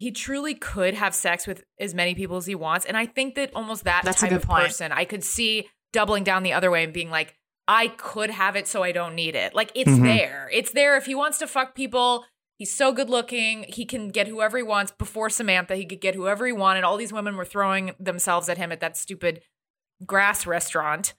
he 0.00 0.10
truly 0.10 0.54
could 0.54 0.94
have 0.94 1.14
sex 1.14 1.46
with 1.46 1.62
as 1.78 1.94
many 1.94 2.16
people 2.16 2.36
as 2.36 2.46
he 2.46 2.56
wants, 2.56 2.84
and 2.84 2.96
I 2.96 3.06
think 3.06 3.36
that 3.36 3.54
almost 3.54 3.84
that 3.84 4.02
That's 4.04 4.20
type 4.20 4.32
of 4.32 4.42
point. 4.42 4.64
person 4.66 4.90
I 4.90 5.04
could 5.04 5.22
see 5.22 5.68
doubling 5.92 6.24
down 6.24 6.42
the 6.42 6.52
other 6.52 6.68
way 6.70 6.82
and 6.82 6.92
being 6.92 7.10
like, 7.10 7.36
I 7.68 7.88
could 7.96 8.30
have 8.30 8.56
it, 8.56 8.66
so 8.66 8.82
I 8.82 8.90
don't 8.90 9.14
need 9.14 9.36
it. 9.36 9.54
Like 9.54 9.70
it's 9.76 9.88
Mhm. 9.88 10.02
there, 10.02 10.50
it's 10.52 10.72
there. 10.72 10.96
If 10.96 11.06
he 11.06 11.14
wants 11.14 11.38
to 11.38 11.46
fuck 11.46 11.76
people, 11.76 12.24
he's 12.58 12.74
so 12.74 12.92
good 12.92 13.10
looking. 13.10 13.64
He 13.68 13.84
can 13.84 14.08
get 14.08 14.28
whoever 14.28 14.56
he 14.56 14.62
wants. 14.62 14.92
Before 14.92 15.30
Samantha, 15.30 15.76
he 15.76 15.84
could 15.84 16.00
get 16.00 16.14
whoever 16.14 16.46
he 16.46 16.52
wanted. 16.52 16.84
All 16.84 16.96
these 16.96 17.12
women 17.12 17.36
were 17.36 17.44
throwing 17.44 17.92
themselves 17.98 18.48
at 18.48 18.58
him 18.58 18.72
at 18.72 18.80
that 18.80 18.96
stupid 18.96 19.42
grass 20.04 20.46
restaurant. 20.46 21.14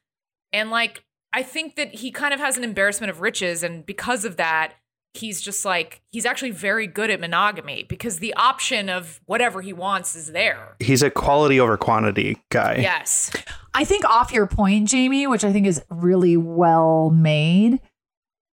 And 0.52 0.69
like, 0.69 1.04
I 1.32 1.43
think 1.43 1.76
that 1.76 1.96
he 1.96 2.12
kind 2.12 2.34
of 2.34 2.39
has 2.39 2.58
an 2.58 2.63
embarrassment 2.63 3.10
of 3.10 3.22
riches. 3.22 3.63
And 3.63 3.86
because 3.86 4.24
of 4.24 4.38
that, 4.38 4.74
he's 5.15 5.41
just 5.41 5.63
like, 5.65 6.02
he's 6.12 6.26
actually 6.26 6.52
very 6.52 6.88
good 6.88 7.10
at 7.10 7.19
monogamy 7.19 7.84
because 7.84 8.19
the 8.19 8.34
option 8.36 8.89
of 8.89 9.19
whatever 9.26 9.62
he 9.62 9.74
wants 9.74 10.15
is 10.15 10.32
there. 10.32 10.76
He's 10.80 11.04
a 11.04 11.10
quality 11.10 11.60
over 11.60 11.78
quantity 11.78 12.41
guy. 12.50 12.78
Yes. 12.82 13.32
I 13.74 13.84
think 13.84 14.06
off 14.06 14.32
your 14.32 14.48
point, 14.48 14.88
Jamie, 14.88 15.28
which 15.28 15.43
I 15.43 15.52
think 15.52 15.67
is 15.67 15.82
really 15.89 16.38
well 16.38 17.10
made, 17.10 17.80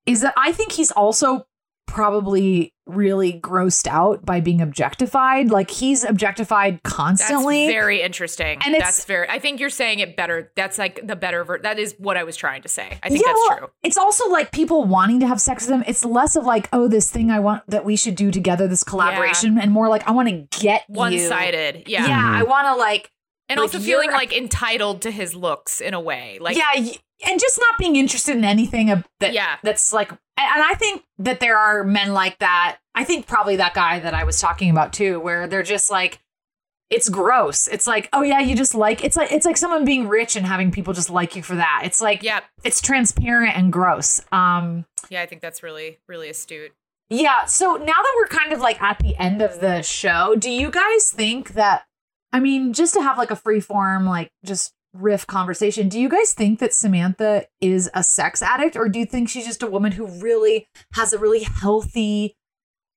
is 0.07 0.23
that 0.23 0.35
I 0.37 0.53
think 0.53 0.73
he's 0.73 0.91
also 0.91 1.47
probably 1.91 2.73
really 2.87 3.33
grossed 3.41 3.87
out 3.87 4.25
by 4.25 4.41
being 4.41 4.61
objectified. 4.61 5.51
Like 5.51 5.71
he's 5.71 6.03
objectified 6.05 6.81
That's 6.83 6.95
constantly. 6.95 7.69
very 7.69 8.03
interesting. 8.03 8.59
And 8.65 8.75
That's 8.75 9.05
very, 9.05 9.29
I 9.29 9.39
think 9.39 9.61
you're 9.61 9.71
saying 9.71 10.01
it 10.01 10.17
better. 10.17 10.51
That's 10.57 10.79
like 10.79 11.07
the 11.07 11.15
better, 11.15 11.45
ver- 11.45 11.61
that 11.61 11.79
is 11.79 11.95
what 11.99 12.17
I 12.17 12.25
was 12.25 12.37
trying 12.37 12.63
to 12.63 12.69
say. 12.69 12.99
I 13.03 13.09
think 13.09 13.23
Yeah, 13.23 13.29
that's 13.29 13.41
well, 13.49 13.59
true. 13.59 13.69
It's 13.83 13.97
also 13.97 14.29
like 14.31 14.51
people 14.51 14.85
wanting 14.85 15.21
to 15.21 15.27
have 15.27 15.41
sex 15.41 15.67
with 15.67 15.75
him. 15.77 15.85
It's 15.87 16.05
less 16.05 16.35
of 16.35 16.45
like, 16.45 16.69
oh, 16.73 16.89
this 16.89 17.11
thing 17.11 17.31
I 17.31 17.39
want 17.39 17.63
that 17.69 17.85
we 17.85 17.95
should 17.97 18.17
do 18.17 18.31
together, 18.31 18.67
this 18.67 18.83
collaboration, 18.83 19.59
and 19.59 19.71
more 19.71 19.89
like 19.89 20.09
I 20.09 20.13
want 20.13 20.29
to 20.29 20.47
get. 20.61 20.85
One 20.89 21.17
sided. 21.19 21.85
Yeah. 21.87 22.07
Yeah, 22.07 22.33
I 22.35 22.43
want 22.43 22.67
to 22.67 22.75
like 22.75 23.11
And 23.49 23.59
like, 23.59 23.73
also 23.73 23.79
feeling 23.79 24.11
like 24.11 24.33
entitled 24.33 25.03
to 25.03 25.11
his 25.11 25.35
looks 25.35 25.81
in 25.81 25.95
a 25.95 26.01
way. 26.01 26.39
Like, 26.41 26.57
yeah, 26.57 26.93
and 27.27 27.39
just 27.41 27.59
not 27.59 27.79
being 27.79 27.97
interested 27.97 28.37
in 28.37 28.45
anything 28.45 28.87
that 29.21 29.33
Yeah. 29.33 29.57
that's 29.63 29.93
like. 29.93 30.11
And 30.13 30.19
I 30.63 30.75
think 30.75 31.05
that 31.19 31.41
there 31.41 31.59
are 31.59 31.85
men 31.85 32.15
like 32.15 32.39
that. 32.39 32.79
I 32.95 33.05
think 33.05 33.27
probably 33.27 33.57
that 33.57 33.75
guy 33.75 34.01
that 34.01 34.15
I 34.15 34.25
was 34.25 34.41
talking 34.41 34.71
about 34.71 34.93
too, 34.93 35.21
where 35.21 35.47
they're 35.47 35.63
just 35.63 35.91
like, 35.91 36.19
it's 36.89 37.09
gross. 37.09 37.69
It's 37.69 37.87
like, 37.87 38.09
oh 38.13 38.23
yeah, 38.23 38.41
you 38.41 38.57
just 38.57 38.75
like 38.75 39.05
it's 39.05 39.17
like 39.17 39.31
it's 39.31 39.45
like 39.47 39.57
someone 39.59 39.85
being 39.85 40.09
rich 40.09 40.35
and 40.37 40.47
having 40.47 40.71
people 40.73 40.93
just 40.95 41.11
like 41.11 41.37
you 41.37 41.43
for 41.43 41.55
that. 41.57 41.83
It's 41.85 42.01
like, 42.01 42.23
yeah. 42.23 42.41
it's 42.65 42.81
transparent 42.81 43.57
and 43.57 43.73
gross. 43.73 44.21
Um, 44.33 44.87
Yeah. 45.11 45.23
I 45.23 45.27
think 45.27 45.43
that's 45.43 45.63
really, 45.63 45.99
really 46.09 46.31
astute. 46.31 46.73
yeah. 47.11 47.45
So 47.45 47.75
now 47.77 47.85
that 47.87 48.13
we're 48.17 48.27
kind 48.29 48.53
of 48.53 48.61
like 48.61 48.81
at 48.81 48.99
the 48.99 49.15
end 49.17 49.43
of 49.43 49.61
the 49.61 49.83
show, 49.83 50.35
do 50.39 50.51
you 50.51 50.71
guys 50.71 51.11
think 51.11 51.51
that? 51.55 51.85
I 52.33 52.41
mean, 52.41 52.73
just 52.73 52.95
to 52.95 53.03
have 53.03 53.19
like 53.19 53.31
a 53.31 53.37
free 53.37 53.61
form, 53.61 54.07
like 54.07 54.31
just 54.45 54.73
riff 54.93 55.27
conversation. 55.27 55.89
Do 55.89 56.01
you 56.01 56.09
guys 56.09 56.33
think 56.33 56.59
that 56.59 56.75
Samantha 56.75 57.47
is 57.61 57.91
a 57.95 58.03
sex 58.03 58.43
addict 58.43 58.77
or 58.77 58.89
do 58.89 58.99
you 58.99 59.07
think 59.07 59.29
she's 59.29 59.47
just 59.47 59.63
a 59.63 59.67
woman 59.67 59.93
who 59.93 60.07
really 60.07 60.69
has 60.95 61.13
a 61.13 61.19
really 61.19 61.43
healthy, 61.45 62.37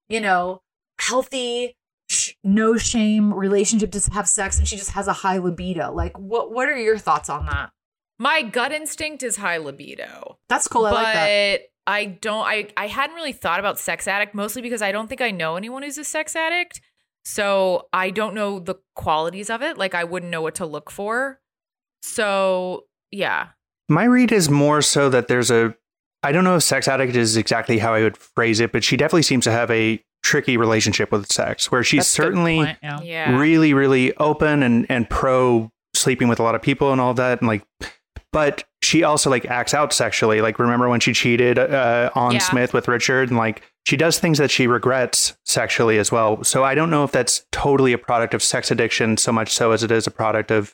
you 0.10 0.20
know, 0.20 0.62
healthy 1.00 1.76
sh- 2.10 2.32
no 2.44 2.78
shame 2.78 3.34
relationship 3.34 3.92
to 3.92 4.12
have 4.14 4.28
sex 4.28 4.58
and 4.58 4.68
she 4.68 4.76
just 4.76 4.92
has 4.92 5.08
a 5.08 5.14
high 5.14 5.38
libido? 5.38 5.94
Like 5.94 6.18
what 6.18 6.52
what 6.52 6.68
are 6.68 6.78
your 6.78 6.98
thoughts 6.98 7.30
on 7.30 7.46
that? 7.46 7.72
My 8.20 8.42
gut 8.42 8.72
instinct 8.72 9.24
is 9.24 9.38
high 9.38 9.58
libido. 9.58 10.38
That's 10.50 10.68
cool. 10.68 10.86
I 10.86 10.92
but 10.92 11.04
like 11.04 11.14
that. 11.14 11.62
I 11.86 12.06
don't 12.06 12.46
I 12.46 12.70
I 12.78 12.88
hadn't 12.88 13.16
really 13.16 13.34
thought 13.34 13.60
about 13.60 13.80
sex 13.80 14.08
addict 14.08 14.34
mostly 14.34 14.62
because 14.62 14.82
I 14.82 14.92
don't 14.92 15.08
think 15.08 15.22
I 15.22 15.32
know 15.32 15.58
anyone 15.58 15.84
who's 15.84 15.98
a 15.98 16.04
sex 16.04 16.36
addict. 16.36 16.82
So 17.26 17.88
I 17.94 18.10
don't 18.10 18.36
know 18.36 18.60
the 18.60 18.76
qualities 18.96 19.50
of 19.50 19.62
it. 19.62 19.78
Like 19.78 19.96
I 19.96 20.04
wouldn't 20.04 20.32
know 20.32 20.42
what 20.42 20.56
to 20.56 20.66
look 20.66 20.90
for. 20.92 21.40
So 22.04 22.86
yeah. 23.12 23.48
My 23.90 24.04
read 24.04 24.32
is 24.32 24.50
more 24.50 24.82
so 24.82 25.10
that 25.10 25.28
there's 25.28 25.50
a 25.50 25.76
I 26.22 26.32
don't 26.32 26.44
know 26.44 26.56
if 26.56 26.64
sex 26.64 26.88
addict 26.88 27.16
is 27.16 27.36
exactly 27.36 27.80
how 27.80 27.94
I 27.94 28.04
would 28.04 28.16
phrase 28.18 28.60
it, 28.60 28.72
but 28.72 28.84
she 28.84 28.96
definitely 28.96 29.24
seems 29.24 29.44
to 29.46 29.52
have 29.52 29.70
a 29.72 30.02
tricky 30.24 30.56
relationship 30.56 31.12
with 31.12 31.30
sex 31.32 31.70
where 31.70 31.84
she's 31.84 32.00
That's 32.00 32.10
certainly 32.10 32.58
point, 32.58 32.78
yeah. 32.82 33.02
Yeah. 33.02 33.38
really, 33.38 33.74
really 33.74 34.16
open 34.18 34.64
and, 34.64 34.86
and 34.90 35.10
pro 35.10 35.70
sleeping 35.94 36.30
with 36.30 36.40
a 36.40 36.44
lot 36.44 36.56
of 36.56 36.62
people 36.62 36.92
and 36.94 37.02
all 37.02 37.14
that. 37.16 37.42
And 37.42 37.48
like, 37.50 37.64
but 38.32 38.64
she 38.82 39.04
also 39.04 39.30
like 39.30 39.46
acts 39.46 39.74
out 39.74 39.92
sexually. 39.92 40.40
Like, 40.42 40.60
remember 40.60 40.88
when 40.88 41.02
she 41.02 41.14
cheated 41.14 41.60
uh, 41.60 42.10
on 42.16 42.34
Yeah. 42.34 42.40
Smith 42.40 42.74
with 42.74 42.88
Richard? 42.88 43.30
And 43.30 43.38
like, 43.38 43.62
she 43.86 43.98
does 43.98 44.18
things 44.18 44.38
that 44.38 44.50
she 44.50 44.66
regrets 44.66 45.36
sexually 45.46 45.98
as 45.98 46.10
well. 46.10 46.42
So 46.46 46.64
I 46.64 46.74
don't 46.74 46.90
know 46.90 47.04
if 47.04 47.12
that's 47.12 47.46
totally 47.52 47.92
a 47.92 47.98
product 47.98 48.34
of 48.34 48.42
sex 48.42 48.72
addiction 48.72 49.18
so 49.18 49.34
much 49.34 49.54
so 49.54 49.72
as 49.72 49.84
it 49.84 49.92
is 49.92 50.08
a 50.08 50.12
product 50.12 50.52
of, 50.52 50.74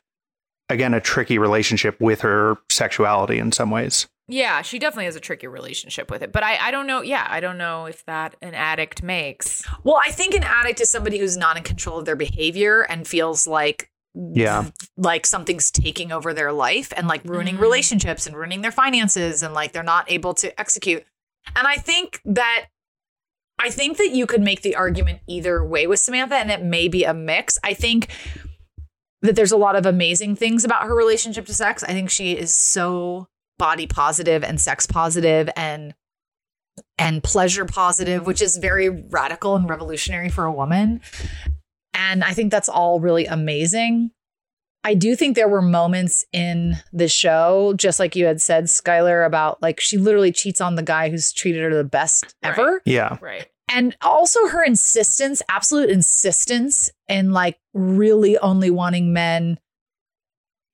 again, 0.70 0.94
a 0.94 1.02
tricky 1.02 1.38
relationship 1.38 2.00
with 2.00 2.22
her 2.22 2.58
sexuality 2.70 3.40
in 3.40 3.52
some 3.52 3.72
ways. 3.72 4.08
Yeah, 4.28 4.62
she 4.62 4.78
definitely 4.78 5.06
has 5.06 5.16
a 5.16 5.20
tricky 5.20 5.48
relationship 5.48 6.12
with 6.12 6.22
it. 6.22 6.32
But 6.32 6.44
I, 6.44 6.68
I 6.68 6.72
don't 6.72 6.86
know. 6.86 7.02
Yeah, 7.02 7.26
I 7.28 7.40
don't 7.40 7.58
know 7.58 7.86
if 7.88 8.06
that 8.06 8.36
an 8.44 8.54
addict 8.54 9.02
makes. 9.02 9.64
Well, 9.84 10.00
I 10.06 10.12
think 10.12 10.36
an 10.36 10.44
addict 10.44 10.80
is 10.82 10.92
somebody 10.92 11.18
who's 11.18 11.36
not 11.36 11.58
in 11.58 11.64
control 11.64 11.98
of 11.98 12.06
their 12.06 12.16
behavior 12.16 12.82
and 12.82 13.08
feels 13.08 13.48
like 13.48 13.90
Yeah. 14.14 14.66
like 14.98 15.26
something's 15.26 15.72
taking 15.72 16.12
over 16.12 16.32
their 16.34 16.52
life 16.52 16.94
and 16.96 17.08
like 17.08 17.24
ruining 17.26 17.58
Mhm. 17.58 17.62
relationships 17.62 18.28
and 18.28 18.36
ruining 18.36 18.62
their 18.62 18.72
finances 18.72 19.42
and 19.42 19.56
like 19.56 19.72
they're 19.72 19.82
not 19.82 20.12
able 20.12 20.36
to 20.36 20.60
execute. 20.60 21.04
And 21.56 21.68
I 21.68 21.78
think 21.78 22.22
that 22.26 22.68
I 23.62 23.70
think 23.72 23.98
that 23.98 24.12
you 24.12 24.26
could 24.28 24.42
make 24.42 24.62
the 24.62 24.76
argument 24.76 25.20
either 25.28 25.66
way 25.66 25.86
with 25.88 26.00
Samantha 26.00 26.36
and 26.36 26.50
it 26.52 26.62
may 26.62 26.88
be 26.88 27.04
a 27.04 27.14
mix. 27.14 27.58
I 27.64 27.74
think 27.74 28.08
that 29.22 29.36
there's 29.36 29.52
a 29.52 29.58
lot 29.58 29.76
of 29.76 29.86
amazing 29.86 30.36
things 30.36 30.64
about 30.64 30.84
her 30.84 30.96
relationship 30.96 31.46
to 31.48 31.54
sex. 31.54 31.84
I 31.84 31.88
think 31.88 32.10
she 32.10 32.34
is 32.34 32.54
so 32.54 33.28
body 33.58 33.88
positive 33.88 34.44
and 34.44 34.60
sex 34.60 34.86
positive 34.86 35.50
and 35.56 35.94
and 36.98 37.22
pleasure 37.24 37.66
positive, 37.66 38.26
which 38.26 38.42
is 38.42 38.58
very 38.58 38.88
radical 38.90 39.56
and 39.56 39.70
revolutionary 39.70 40.30
for 40.30 40.46
a 40.46 40.52
woman. 40.52 41.02
And 41.94 42.24
I 42.24 42.32
think 42.32 42.52
that's 42.52 42.70
all 42.70 43.02
really 43.02 43.26
amazing. 43.26 44.12
I 44.86 44.94
do 44.94 45.14
think 45.18 45.36
there 45.36 45.50
were 45.50 45.62
moments 45.62 46.24
in 46.32 46.76
the 46.94 47.10
show, 47.10 47.74
just 47.76 48.00
like 48.00 48.16
you 48.16 48.26
had 48.26 48.42
said, 48.42 48.66
Skylar, 48.66 49.26
about 49.26 49.62
like 49.62 49.82
she 49.82 49.98
literally 49.98 50.32
cheats 50.32 50.62
on 50.62 50.76
the 50.76 50.84
guy 50.84 51.10
who's 51.10 51.34
treated 51.34 51.62
her 51.64 51.76
the 51.76 51.84
best 51.84 52.34
Right. 52.42 52.52
ever. 52.52 52.82
Yeah. 52.86 53.18
Right. 53.20 53.48
And 53.72 53.96
also 54.02 54.48
her 54.48 54.64
insistence, 54.64 55.42
absolute 55.50 55.90
insistence 55.90 56.90
in 57.08 57.32
like 57.32 57.60
really 57.74 58.38
only 58.40 58.72
wanting 58.72 59.14
men 59.14 59.60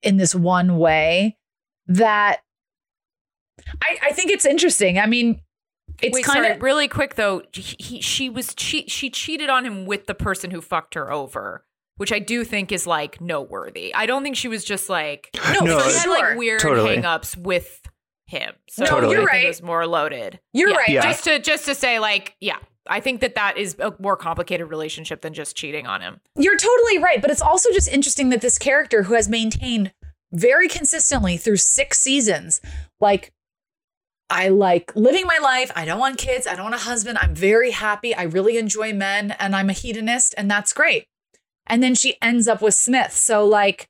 in 0.02 0.16
this 0.16 0.34
one 0.34 0.78
way 0.78 1.36
that 1.86 2.40
I, 3.82 3.98
I 4.04 4.12
think 4.12 4.30
it's 4.30 4.44
interesting. 4.46 4.98
I 4.98 5.06
mean, 5.06 5.40
it's 6.02 6.26
kind 6.26 6.46
of 6.46 6.62
really 6.62 6.88
quick 6.88 7.14
though. 7.14 7.42
He, 7.52 7.76
he- 7.78 8.00
she 8.00 8.28
was 8.30 8.54
che- 8.54 8.86
she 8.88 9.10
cheated 9.10 9.48
on 9.50 9.64
him 9.64 9.86
with 9.86 10.06
the 10.06 10.14
person 10.14 10.50
who 10.50 10.60
fucked 10.60 10.94
her 10.94 11.10
over, 11.10 11.64
which 11.96 12.12
I 12.12 12.18
do 12.18 12.44
think 12.44 12.70
is 12.72 12.86
like 12.86 13.20
noteworthy. 13.20 13.94
I 13.94 14.06
don't 14.06 14.22
think 14.22 14.36
she 14.36 14.48
was 14.48 14.64
just 14.64 14.88
like 14.88 15.30
no, 15.52 15.60
No, 15.60 15.80
she 15.88 15.98
had 15.98 16.08
like 16.08 16.36
weird 16.38 16.60
Totally. 16.60 16.96
hangups 16.96 17.36
with 17.36 17.80
him. 18.26 18.52
So 18.68 18.84
No, 18.84 18.90
Totally. 18.90 19.14
You're 19.16 19.24
right. 19.24 19.44
It 19.44 19.48
was 19.48 19.62
more 19.62 19.86
loaded. 19.86 20.40
You're 20.52 20.70
Yeah, 20.70 20.76
right. 20.76 20.88
Yeah. 20.88 21.02
Just 21.02 21.24
to 21.24 21.38
just 21.40 21.64
to 21.66 21.74
say 21.74 21.98
like 21.98 22.36
yeah, 22.40 22.58
I 22.88 23.00
think 23.00 23.20
that 23.20 23.34
that 23.34 23.56
is 23.58 23.76
a 23.78 23.94
more 23.98 24.16
complicated 24.16 24.68
relationship 24.68 25.20
than 25.22 25.34
just 25.34 25.56
cheating 25.56 25.86
on 25.86 26.00
him. 26.00 26.20
You're 26.36 26.56
totally 26.56 26.98
right, 26.98 27.20
but 27.20 27.30
it's 27.30 27.42
also 27.42 27.70
just 27.72 27.88
interesting 27.88 28.30
that 28.30 28.40
this 28.40 28.58
character 28.58 29.04
who 29.04 29.14
has 29.14 29.28
maintained 29.28 29.92
very 30.32 30.68
consistently 30.68 31.36
through 31.36 31.56
six 31.58 31.98
seasons, 32.00 32.60
like 33.00 33.32
I 34.28 34.48
like 34.48 34.94
living 34.96 35.26
my 35.26 35.38
life. 35.40 35.70
I 35.76 35.84
don't 35.84 36.00
want 36.00 36.18
kids. 36.18 36.46
I 36.46 36.54
don't 36.56 36.64
want 36.64 36.74
a 36.74 36.78
husband. 36.78 37.18
I'm 37.20 37.34
very 37.34 37.70
happy. 37.70 38.14
I 38.14 38.22
really 38.24 38.58
enjoy 38.58 38.92
men 38.92 39.32
and 39.38 39.54
I'm 39.54 39.70
a 39.70 39.74
hedonist 39.74 40.34
and 40.36 40.50
that's 40.50 40.72
great. 40.72 41.06
And 41.66 41.82
then 41.82 41.94
she 41.94 42.16
ends 42.20 42.48
up 42.48 42.60
with 42.60 42.74
Smith. 42.74 43.12
So 43.12 43.44
like 43.46 43.88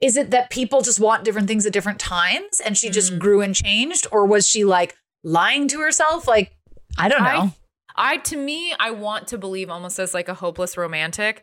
is 0.00 0.16
it 0.16 0.30
that 0.30 0.48
people 0.50 0.80
just 0.80 1.00
want 1.00 1.24
different 1.24 1.48
things 1.48 1.66
at 1.66 1.72
different 1.72 1.98
times 1.98 2.60
and 2.64 2.78
she 2.78 2.88
just 2.88 3.14
Mhm. 3.14 3.18
grew 3.18 3.40
and 3.40 3.52
changed 3.52 4.06
or 4.12 4.24
was 4.26 4.46
she 4.48 4.64
like 4.64 4.94
lying 5.24 5.66
to 5.68 5.80
herself 5.80 6.28
like 6.28 6.52
I 6.96 7.08
don't 7.08 7.22
know. 7.24 7.28
I, 7.28 7.52
I 7.98 8.18
to 8.18 8.36
me, 8.36 8.74
I 8.78 8.92
want 8.92 9.28
to 9.28 9.38
believe 9.38 9.68
almost 9.68 9.98
as 9.98 10.14
like 10.14 10.28
a 10.28 10.34
hopeless 10.34 10.76
romantic 10.76 11.42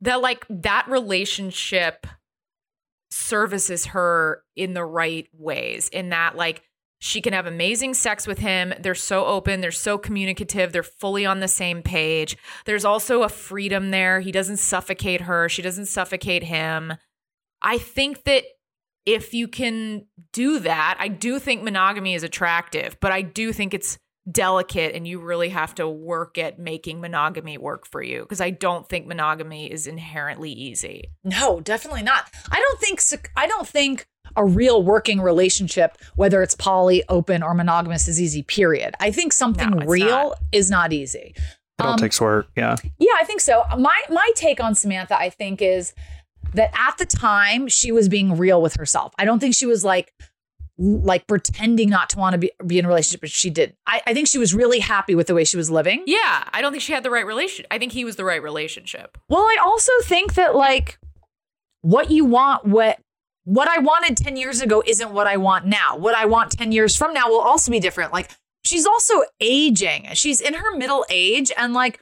that 0.00 0.20
like 0.22 0.46
that 0.48 0.86
relationship 0.88 2.06
services 3.10 3.86
her 3.86 4.42
in 4.54 4.74
the 4.74 4.84
right 4.84 5.28
ways. 5.32 5.88
In 5.88 6.10
that 6.10 6.36
like 6.36 6.62
she 6.98 7.20
can 7.20 7.32
have 7.32 7.46
amazing 7.46 7.94
sex 7.94 8.26
with 8.26 8.38
him. 8.38 8.72
They're 8.80 8.94
so 8.94 9.26
open, 9.26 9.60
they're 9.60 9.70
so 9.70 9.98
communicative, 9.98 10.72
they're 10.72 10.82
fully 10.82 11.26
on 11.26 11.40
the 11.40 11.48
same 11.48 11.82
page. 11.82 12.36
There's 12.64 12.84
also 12.84 13.22
a 13.22 13.28
freedom 13.28 13.90
there. 13.90 14.20
He 14.20 14.32
doesn't 14.32 14.58
suffocate 14.58 15.22
her, 15.22 15.48
she 15.48 15.62
doesn't 15.62 15.86
suffocate 15.86 16.44
him. 16.44 16.94
I 17.62 17.78
think 17.78 18.24
that 18.24 18.44
if 19.04 19.34
you 19.34 19.46
can 19.46 20.06
do 20.32 20.58
that, 20.60 20.96
I 20.98 21.08
do 21.08 21.38
think 21.38 21.62
monogamy 21.62 22.14
is 22.14 22.22
attractive, 22.22 22.96
but 23.00 23.12
I 23.12 23.22
do 23.22 23.52
think 23.52 23.72
it's 23.72 23.98
delicate 24.30 24.94
and 24.94 25.06
you 25.06 25.20
really 25.20 25.50
have 25.50 25.74
to 25.76 25.88
work 25.88 26.36
at 26.38 26.58
making 26.58 27.00
monogamy 27.00 27.58
work 27.58 27.86
for 27.86 28.02
you 28.02 28.22
because 28.22 28.40
I 28.40 28.50
don't 28.50 28.88
think 28.88 29.06
monogamy 29.06 29.70
is 29.70 29.86
inherently 29.86 30.50
easy. 30.50 31.10
No, 31.24 31.60
definitely 31.60 32.02
not. 32.02 32.30
I 32.50 32.56
don't 32.60 32.80
think 32.80 33.30
I 33.36 33.46
don't 33.46 33.66
think 33.68 34.06
a 34.34 34.44
real 34.44 34.82
working 34.82 35.20
relationship, 35.20 35.96
whether 36.16 36.42
it's 36.42 36.54
poly, 36.56 37.04
open, 37.08 37.42
or 37.42 37.54
monogamous, 37.54 38.08
is 38.08 38.20
easy. 38.20 38.42
Period. 38.42 38.94
I 39.00 39.12
think 39.12 39.32
something 39.32 39.70
No, 39.70 39.86
real 39.86 40.06
not. 40.30 40.38
is 40.52 40.70
not 40.70 40.92
easy. 40.92 41.34
It 41.36 41.84
all 41.84 41.92
Um, 41.92 41.98
takes 41.98 42.20
work. 42.20 42.48
Yeah. 42.56 42.74
Yeah, 42.98 43.12
I 43.20 43.24
think 43.24 43.40
so. 43.40 43.62
My 43.78 43.96
my 44.10 44.28
take 44.34 44.60
on 44.60 44.74
Samantha, 44.74 45.16
I 45.16 45.30
think, 45.30 45.62
is 45.62 45.94
that 46.54 46.70
at 46.76 46.98
the 46.98 47.06
time 47.06 47.68
she 47.68 47.92
was 47.92 48.08
being 48.08 48.36
real 48.36 48.60
with 48.60 48.74
herself. 48.74 49.12
I 49.18 49.24
don't 49.24 49.38
think 49.38 49.54
she 49.54 49.66
was 49.66 49.84
like 49.84 50.12
like 50.78 51.26
pretending 51.26 51.88
not 51.88 52.10
to 52.10 52.18
want 52.18 52.34
to 52.34 52.38
be, 52.38 52.50
be 52.66 52.78
in 52.78 52.84
a 52.84 52.88
relationship, 52.88 53.20
but 53.22 53.30
she 53.30 53.48
did. 53.48 53.74
I, 53.86 54.02
I 54.06 54.12
think 54.14 54.28
she 54.28 54.38
was 54.38 54.52
really 54.54 54.80
happy 54.80 55.14
with 55.14 55.26
the 55.26 55.34
way 55.34 55.44
she 55.44 55.56
was 55.56 55.70
living. 55.70 56.02
Yeah, 56.06 56.44
I 56.52 56.60
don't 56.60 56.70
think 56.70 56.82
she 56.82 56.92
had 56.92 57.02
the 57.02 57.10
right 57.10 57.24
relation. 57.24 57.64
I 57.70 57.78
think 57.78 57.92
he 57.92 58.04
was 58.04 58.16
the 58.16 58.24
right 58.24 58.42
relationship. 58.42 59.16
Well, 59.28 59.40
I 59.42 59.56
also 59.64 59.92
think 60.04 60.34
that 60.34 60.54
like 60.54 60.98
what 61.80 62.10
you 62.10 62.24
want, 62.24 62.66
what 62.66 62.98
what 63.44 63.68
I 63.68 63.78
wanted 63.78 64.16
10 64.16 64.36
years 64.36 64.60
ago 64.60 64.82
isn't 64.84 65.12
what 65.12 65.26
I 65.28 65.36
want 65.36 65.66
now. 65.66 65.96
What 65.96 66.14
I 66.16 66.24
want 66.26 66.50
10 66.50 66.72
years 66.72 66.96
from 66.96 67.12
now 67.14 67.28
will 67.28 67.40
also 67.40 67.70
be 67.70 67.78
different. 67.80 68.12
Like 68.12 68.30
she's 68.64 68.84
also 68.86 69.22
aging. 69.40 70.08
She's 70.14 70.40
in 70.40 70.54
her 70.54 70.76
middle 70.76 71.06
age 71.08 71.52
and 71.56 71.72
like 71.72 72.00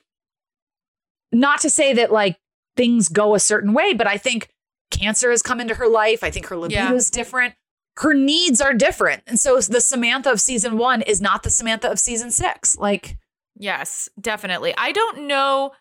not 1.33 1.61
to 1.61 1.71
say 1.71 1.93
that 1.95 2.11
like 2.11 2.39
things 2.77 3.09
go 3.09 3.35
a 3.35 3.41
certain 3.41 3.73
way, 3.75 3.93
but 3.93 4.07
I 4.07 4.17
think 4.17 4.49
cancer 4.91 5.31
has 5.31 5.43
come 5.43 5.61
into 5.61 5.75
her 5.75 5.87
life. 5.87 6.25
I 6.25 6.31
think 6.31 6.47
her 6.47 6.57
libido 6.57 6.81
Yeah. 6.81 6.93
is 6.95 7.11
different. 7.11 7.55
Her 7.97 8.13
needs 8.13 8.61
are 8.61 8.75
different. 8.75 9.23
And 9.27 9.39
so 9.39 9.61
the 9.61 9.81
Samantha 9.81 10.31
of 10.33 10.41
season 10.41 10.79
1 10.79 11.03
is 11.03 11.21
not 11.21 11.43
the 11.43 11.51
Samantha 11.51 11.91
of 11.91 11.99
season 11.99 12.31
6. 12.31 12.77
Like 12.79 13.17
Yes, 13.57 14.09
definitely. 14.21 14.75
I 14.77 14.93
don't 14.93 15.27
know 15.27 15.73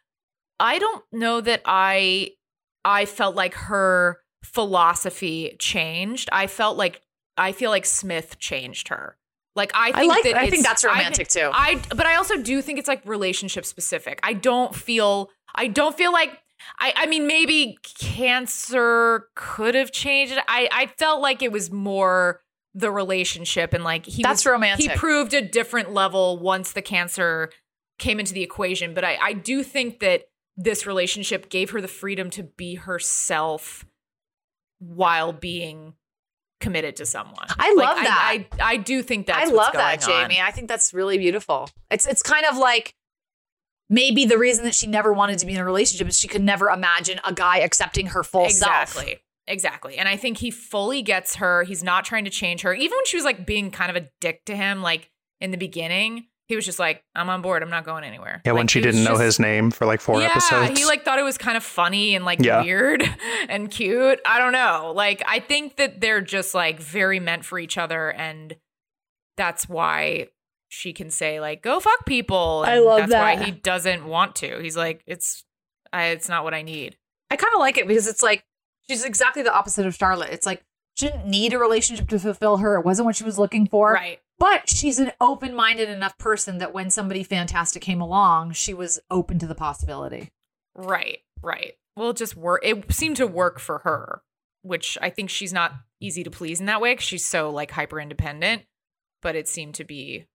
I 0.60 0.80
don't 0.80 1.04
know 1.12 1.42
that 1.42 1.62
I 1.66 2.32
I 2.86 3.06
felt 3.06 3.36
like 3.36 3.54
her 3.56 4.20
philosophy 4.44 5.56
changed. 5.60 6.30
I 6.32 6.48
felt 6.48 6.78
like 6.78 7.02
I 7.38 7.52
feel 7.52 7.72
like 7.72 7.86
Smith 7.86 8.38
changed 8.38 8.90
her. 8.90 9.18
Like 9.56 9.72
I 9.74 9.92
think 9.92 10.12
I 10.12 10.16
like 10.16 10.24
that 10.24 10.36
I 10.36 10.50
think 10.50 10.64
that's 10.64 10.84
romantic 10.84 11.28
too. 11.28 11.50
I 11.52 11.82
but 11.90 12.06
I 12.06 12.16
also 12.16 12.38
do 12.38 12.62
think 12.62 12.80
it's 12.80 12.88
like 12.88 13.02
relationship 13.06 13.66
specific. 13.66 14.20
I 14.24 14.34
don't 14.34 14.74
feel 14.76 15.30
I 15.56 15.68
don't 15.68 15.96
feel 15.96 16.12
like 16.12 16.38
I 16.80 16.94
I 16.96 17.06
mean 17.06 17.28
maybe 17.28 17.78
cancer 18.00 19.28
could 19.36 19.76
have 19.76 19.92
changed 19.92 20.34
it. 20.34 20.44
I 20.48 20.70
I 20.72 20.88
felt 20.98 21.22
like 21.22 21.42
it 21.42 21.52
was 21.52 21.72
more 21.72 22.42
the 22.74 22.92
relationship 22.92 23.74
and 23.74 23.84
like 23.84 24.06
he 24.06 24.24
That's 24.24 24.46
was, 24.46 24.52
romantic. 24.52 24.92
He 24.92 24.98
proved 24.98 25.34
a 25.34 25.42
different 25.42 25.94
level 25.94 26.40
once 26.40 26.72
the 26.72 26.82
cancer 26.82 27.52
came 28.00 28.20
into 28.20 28.34
the 28.34 28.42
equation, 28.44 28.94
but 28.94 29.04
I 29.04 29.18
I 29.22 29.34
do 29.34 29.64
think 29.64 30.00
that 30.00 30.24
this 30.58 30.86
relationship 30.86 31.50
gave 31.50 31.72
her 31.72 31.82
the 31.82 31.88
freedom 31.88 32.30
to 32.32 32.44
be 32.44 32.76
herself 32.76 33.86
while 34.80 35.34
being 35.34 35.94
committed 36.60 36.96
to 36.96 37.06
someone. 37.06 37.48
I 37.60 37.74
Like, 37.74 37.88
love 37.88 37.98
that. 37.98 38.48
I, 38.60 38.64
I, 38.64 38.74
I 38.74 38.78
do 38.78 39.02
think 39.04 39.28
that's 39.28 39.50
I 39.50 39.54
love 39.54 39.74
that, 39.74 40.08
on. 40.08 40.10
Jamie. 40.10 40.42
I 40.42 40.52
think 40.52 40.68
that's 40.68 40.94
really 40.94 41.18
beautiful. 41.18 41.70
It's 41.92 42.06
it's 42.06 42.24
kind 42.24 42.46
of 42.46 42.58
like 42.58 42.96
maybe 43.90 44.26
the 44.26 44.38
reason 44.38 44.64
that 44.66 44.76
she 44.76 44.88
never 44.88 45.14
wanted 45.14 45.40
to 45.40 45.46
be 45.46 45.54
in 45.54 45.60
a 45.60 45.66
relationship 45.66 46.08
is 46.08 46.20
she 46.20 46.28
could 46.28 46.44
never 46.44 46.70
imagine 46.70 47.20
a 47.26 47.34
guy 47.34 47.58
accepting 47.60 48.08
her 48.08 48.24
full 48.24 48.50
self. 48.50 48.84
Exactly. 48.84 49.20
Exactly. 49.48 49.98
And 49.98 50.08
I 50.08 50.16
think 50.16 50.38
he 50.38 50.52
fully 50.52 51.02
gets 51.02 51.36
her. 51.36 51.64
He's 51.64 51.84
not 51.84 52.06
trying 52.06 52.24
to 52.26 52.32
change 52.32 52.62
her. 52.62 52.74
Even 52.74 52.96
when 52.96 53.06
she 53.06 53.18
was 53.18 53.26
like 53.26 53.46
being 53.46 53.72
kind 53.72 53.96
of 53.96 54.02
a 54.02 54.10
dick 54.22 54.46
to 54.46 54.56
him, 54.56 54.82
like 54.82 55.10
in 55.42 55.52
the 55.52 55.58
beginning, 55.58 56.28
he 56.48 56.56
was 56.56 56.66
just 56.66 56.80
like, 56.80 57.04
I'm 57.14 57.30
on 57.30 57.42
board. 57.42 57.62
I'm 57.62 57.70
not 57.70 57.84
going 57.84 58.04
anywhere. 58.06 58.42
Yeah, 58.46 58.54
when 58.54 58.68
she 58.68 58.80
didn't 58.80 59.04
know 59.04 59.18
his 59.18 59.40
name 59.40 59.70
for 59.72 59.86
like 59.86 60.00
four 60.00 60.22
yeah, 60.22 60.28
episodes. 60.28 60.80
he 60.80 60.86
like 60.86 61.04
thought 61.04 61.20
it 61.20 61.24
was 61.24 61.38
kind 61.38 61.58
of 61.58 61.64
funny 61.64 62.16
and 62.16 62.24
like 62.24 62.40
Yeah. 62.42 62.64
weird 62.64 63.04
and 63.50 63.70
cute. 63.70 64.20
I 64.26 64.40
don't 64.40 64.54
know. 64.54 64.94
Like 64.96 65.22
I 65.28 65.40
think 65.40 65.76
that 65.76 66.00
they're 66.00 66.22
just 66.22 66.54
like 66.54 66.80
very 66.80 67.20
meant 67.20 67.44
for 67.44 67.60
each 67.60 67.78
other 67.78 68.12
and 68.12 68.56
that's 69.36 69.68
why 69.68 70.28
she 70.74 70.92
can 70.92 71.10
say 71.10 71.40
like 71.40 71.62
go 71.62 71.80
fuck 71.80 72.06
people. 72.06 72.64
I 72.66 72.80
love 72.80 73.00
that's 73.00 73.12
that. 73.12 73.22
why 73.22 73.44
he 73.44 73.52
doesn't 73.52 74.06
want 74.06 74.36
to. 74.38 74.60
He's 74.60 74.76
like 74.76 75.04
it's 75.06 75.46
I, 75.92 76.08
it's 76.08 76.28
not 76.28 76.44
what 76.44 76.54
I 76.54 76.64
need. 76.64 76.98
I 77.30 77.36
kind 77.36 77.54
of 77.54 77.60
like 77.60 77.78
it 77.78 77.88
because 77.88 78.08
it's 78.08 78.24
like 78.24 78.44
she's 78.90 79.06
exactly 79.06 79.44
the 79.44 79.54
opposite 79.54 79.86
of 79.86 79.96
Charlotte. 79.96 80.32
It's 80.32 80.46
like 80.46 80.64
she 80.96 81.08
didn't 81.08 81.28
need 81.28 81.54
a 81.54 81.60
relationship 81.60 82.10
to 82.10 82.20
fulfill 82.20 82.58
her. 82.58 82.76
It 82.78 82.86
wasn't 82.86 83.06
what 83.06 83.16
she 83.16 83.24
was 83.24 83.40
looking 83.40 83.68
for. 83.68 83.94
Right. 83.94 84.20
But 84.40 84.68
she's 84.68 85.00
an 85.00 85.12
open 85.22 85.56
minded 85.56 85.90
enough 85.90 86.18
person 86.18 86.58
that 86.58 86.74
when 86.74 86.90
somebody 86.90 87.24
fantastic 87.24 87.82
came 87.82 88.02
along, 88.02 88.54
she 88.54 88.74
was 88.74 89.00
open 89.10 89.40
to 89.40 89.48
the 89.48 89.56
possibility. 89.56 90.32
Right, 90.76 91.20
right. 91.42 91.74
Well, 91.96 92.10
it 92.10 92.18
just 92.18 92.36
work. 92.36 92.62
It 92.64 92.92
seemed 92.92 93.18
to 93.18 93.28
work 93.28 93.60
for 93.60 93.80
her, 93.80 94.24
which 94.64 94.98
I 95.02 95.12
think 95.12 95.30
she's 95.30 95.54
not 95.54 95.74
easy 96.02 96.24
to 96.24 96.32
please 96.32 96.60
in 96.60 96.66
that 96.66 96.82
way 96.82 96.94
because 96.94 97.06
she's 97.06 97.26
so 97.26 97.52
like 97.52 97.72
hyper 97.72 98.02
independent. 98.02 98.64
But 99.22 99.36
it 99.36 99.48
seemed 99.48 99.76
to 99.76 99.86
be, 99.86 100.26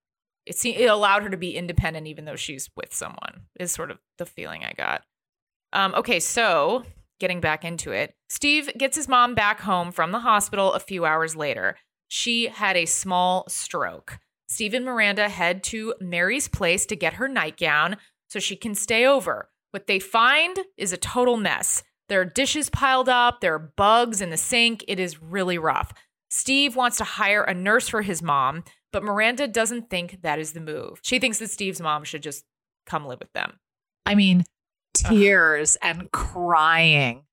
it 0.49 0.65
it 0.65 0.87
allowed 0.87 1.23
her 1.23 1.31
to 1.31 1.37
be 1.37 1.57
independent 1.57 2.07
even 2.07 2.25
though 2.25 2.37
she's 2.37 2.71
with 2.77 2.95
someone. 2.95 3.43
Is 3.59 3.73
sort 3.73 3.91
of 3.91 3.99
the 4.17 4.27
feeling 4.27 4.65
I 4.65 4.73
got. 4.73 5.03
Um, 5.73 5.95
okay, 5.95 6.21
so 6.21 6.85
getting 7.21 7.41
back 7.41 7.65
into 7.65 7.93
it, 7.93 8.15
Steve 8.29 8.71
gets 8.79 8.97
his 8.97 9.09
mom 9.09 9.35
back 9.35 9.61
home 9.61 9.93
from 9.93 10.13
the 10.13 10.21
hospital 10.21 10.73
a 10.73 10.81
few 10.81 11.05
hours 11.05 11.37
later. 11.37 11.77
She 12.09 12.47
had 12.47 12.77
a 12.77 12.87
small 12.87 13.45
stroke. 13.49 14.19
Steve 14.49 14.73
and 14.73 14.85
Miranda 14.85 15.29
head 15.29 15.63
to 15.65 15.95
Mary's 16.01 16.49
place 16.49 16.87
to 16.87 16.97
get 16.97 17.15
her 17.15 17.29
nightgown 17.29 17.97
so 18.29 18.39
she 18.39 18.57
can 18.57 18.75
stay 18.75 19.05
over. 19.05 19.51
What 19.73 19.87
they 19.87 19.99
find 19.99 20.59
is 20.79 20.93
a 20.93 20.97
total 20.97 21.37
mess. 21.37 21.83
There 22.09 22.21
are 22.23 22.25
dishes 22.25 22.71
piled 22.71 23.11
up, 23.11 23.41
there 23.41 23.55
are 23.55 23.73
bugs 23.77 24.23
in 24.23 24.31
the 24.31 24.39
sink. 24.39 24.83
It 24.89 24.99
is 24.99 25.23
really 25.23 25.59
rough. 25.59 25.93
Steve 26.31 26.77
wants 26.77 26.97
to 26.99 27.05
hire 27.05 27.43
a 27.43 27.55
nurse 27.55 27.89
for 27.89 28.03
his 28.03 28.23
mom, 28.23 28.65
but 28.93 29.03
Miranda 29.03 29.47
doesn't 29.47 29.91
think 29.91 30.22
that 30.22 30.39
is 30.39 30.53
the 30.53 30.61
move. 30.61 31.01
She 31.03 31.18
thinks 31.18 31.39
that 31.39 31.51
Steve's 31.51 31.80
mom 31.80 32.05
should 32.05 32.22
just 32.22 32.45
come 32.86 33.07
live 33.07 33.20
with 33.20 33.32
them. 33.32 33.59
I 34.07 34.14
mean, 34.14 34.45
tears 34.95 35.76
and 35.82 36.11
crying. 36.12 37.24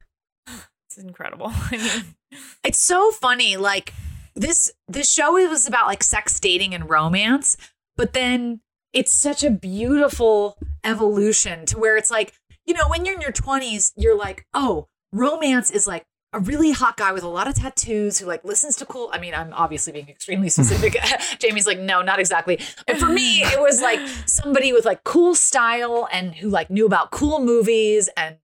It's 0.88 1.04
incredible. 1.04 1.48
I 1.52 1.78
mean, 1.78 2.16
It's 2.64 2.80
so 2.80 3.12
funny. 3.12 3.58
Like 3.58 3.94
this 4.36 4.72
this 4.88 5.12
show 5.12 5.34
was 5.34 5.68
about 5.68 5.88
like 5.88 6.04
sex, 6.04 6.40
dating, 6.40 6.74
and 6.74 6.90
romance, 6.90 7.58
but 7.98 8.14
then 8.14 8.62
it's 8.94 9.12
such 9.12 9.44
a 9.44 9.50
beautiful 9.50 10.58
evolution 10.84 11.66
to 11.66 11.78
where 11.78 11.98
it's 11.98 12.12
like, 12.12 12.34
you 12.66 12.74
know, 12.74 12.88
when 12.88 13.04
you're 13.04 13.16
in 13.16 13.22
your 13.22 13.34
20s, 13.34 13.92
you're 13.98 14.18
like, 14.18 14.46
oh, 14.54 14.88
romance 15.12 15.70
is 15.70 15.86
like 15.86 16.06
a 16.36 16.40
really 16.40 16.72
hot 16.72 16.98
guy 16.98 17.14
with 17.14 17.24
a 17.24 17.30
lot 17.30 17.48
of 17.48 17.56
tattoos 17.56 18.20
who 18.20 18.26
like 18.26 18.44
listens 18.44 18.76
to 18.76 18.86
cool. 18.86 19.10
I 19.14 19.20
mean, 19.20 19.34
I'm 19.34 19.54
obviously 19.54 19.94
being 19.94 20.10
extremely 20.10 20.50
specific. 20.50 20.98
Jamie's 21.40 21.66
like, 21.66 21.80
no, 21.80 22.02
not 22.02 22.20
exactly. 22.20 22.60
But 22.86 22.98
for 22.98 23.08
me, 23.08 23.42
it 23.42 23.60
was 23.60 23.82
like 23.82 24.00
somebody 24.26 24.74
with 24.74 24.84
like 24.86 25.06
cool 25.06 25.34
style 25.34 26.10
and 26.12 26.36
who 26.36 26.50
like 26.50 26.70
knew 26.70 26.86
about 26.86 27.12
cool 27.12 27.40
movies 27.40 28.10
and 28.18 28.36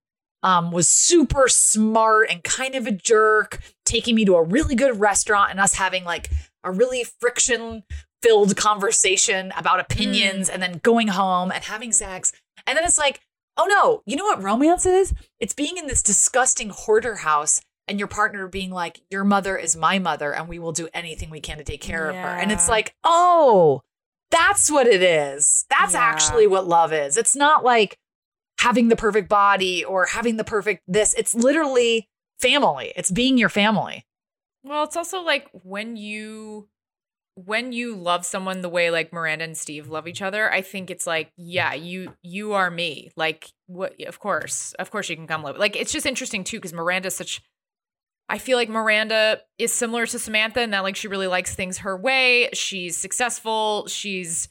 um, 0.42 0.72
was 0.72 0.88
super 0.88 1.48
smart 1.48 2.30
and 2.30 2.42
kind 2.42 2.74
of 2.74 2.86
a 2.86 2.92
jerk, 2.92 3.60
taking 3.84 4.14
me 4.14 4.24
to 4.24 4.36
a 4.36 4.42
really 4.42 4.74
good 4.74 4.98
restaurant 4.98 5.50
and 5.50 5.60
us 5.60 5.74
having 5.74 6.04
like 6.04 6.30
a 6.64 6.72
really 6.72 7.04
friction 7.04 7.82
filled 8.22 8.56
conversation 8.56 9.52
about 9.56 9.80
opinions 9.80 10.48
and 10.48 10.62
then 10.62 10.80
going 10.82 11.08
home 11.08 11.50
and 11.52 11.62
having 11.64 11.92
sex. 11.92 12.32
And 12.66 12.78
then 12.78 12.84
it's 12.84 12.98
like, 12.98 13.20
oh 13.58 13.66
no, 13.66 14.02
you 14.06 14.16
know 14.16 14.24
what 14.24 14.42
romance 14.42 14.86
is? 14.86 15.12
It's 15.40 15.52
being 15.52 15.76
in 15.76 15.88
this 15.88 16.02
disgusting 16.02 16.70
hoarder 16.70 17.16
house 17.16 17.60
and 17.88 17.98
your 17.98 18.08
partner 18.08 18.46
being 18.48 18.70
like, 18.70 19.00
your 19.10 19.24
mother 19.24 19.56
is 19.56 19.76
my 19.76 19.98
mother 19.98 20.34
and 20.34 20.48
we 20.48 20.58
will 20.58 20.72
do 20.72 20.88
anything 20.94 21.30
we 21.30 21.40
can 21.40 21.58
to 21.58 21.64
take 21.64 21.80
care 21.80 22.08
of 22.08 22.14
her. 22.16 22.28
And 22.28 22.52
it's 22.52 22.68
like, 22.68 22.94
oh, 23.04 23.82
that's 24.30 24.70
what 24.70 24.86
it 24.86 25.02
is. 25.02 25.66
That's 25.68 25.94
Yeah. 25.94 26.00
actually 26.02 26.46
what 26.46 26.66
love 26.66 26.92
is. 26.92 27.16
It's 27.16 27.36
not 27.36 27.64
like, 27.64 27.98
having 28.60 28.86
the 28.88 28.94
perfect 28.96 29.28
body 29.28 29.84
or 29.84 30.06
having 30.06 30.36
the 30.36 30.44
perfect 30.44 30.84
this. 30.86 31.14
It's 31.14 31.34
literally 31.34 32.08
family. 32.38 32.92
It's 32.94 33.10
being 33.10 33.36
your 33.36 33.48
family. 33.48 34.06
Well, 34.62 34.84
it's 34.84 34.96
also 34.96 35.20
like 35.20 35.48
when 35.64 35.96
you 35.96 36.68
when 37.34 37.72
you 37.72 37.96
love 37.96 38.24
someone 38.26 38.60
the 38.60 38.68
way 38.68 38.90
like 38.90 39.12
Miranda 39.12 39.44
and 39.46 39.56
Steve 39.56 39.88
love 39.88 40.06
each 40.06 40.22
other, 40.22 40.52
I 40.52 40.60
think 40.60 40.90
it's 40.90 41.06
like, 41.08 41.32
yeah, 41.36 41.74
you 41.74 42.14
you 42.22 42.52
are 42.52 42.70
me. 42.70 43.10
Like 43.16 43.50
what 43.66 44.00
of 44.06 44.20
course. 44.20 44.74
Of 44.78 44.92
course 44.92 45.08
you 45.08 45.16
can 45.16 45.26
come 45.26 45.42
live. 45.42 45.56
Like 45.56 45.74
it's 45.74 45.90
just 45.90 46.06
interesting 46.06 46.44
too 46.44 46.60
cuz 46.60 46.72
Miranda's 46.72 47.16
such 47.16 47.42
I 48.28 48.38
feel 48.38 48.56
like 48.56 48.68
Miranda 48.68 49.40
is 49.58 49.72
similar 49.72 50.06
to 50.06 50.18
Samantha 50.18 50.62
in 50.62 50.70
that 50.70 50.82
like 50.82 50.96
she 50.96 51.08
really 51.08 51.26
likes 51.26 51.54
things 51.54 51.78
her 51.78 51.96
way. 51.96 52.48
She's 52.52 52.96
successful. 52.96 53.86
She's 53.88 54.48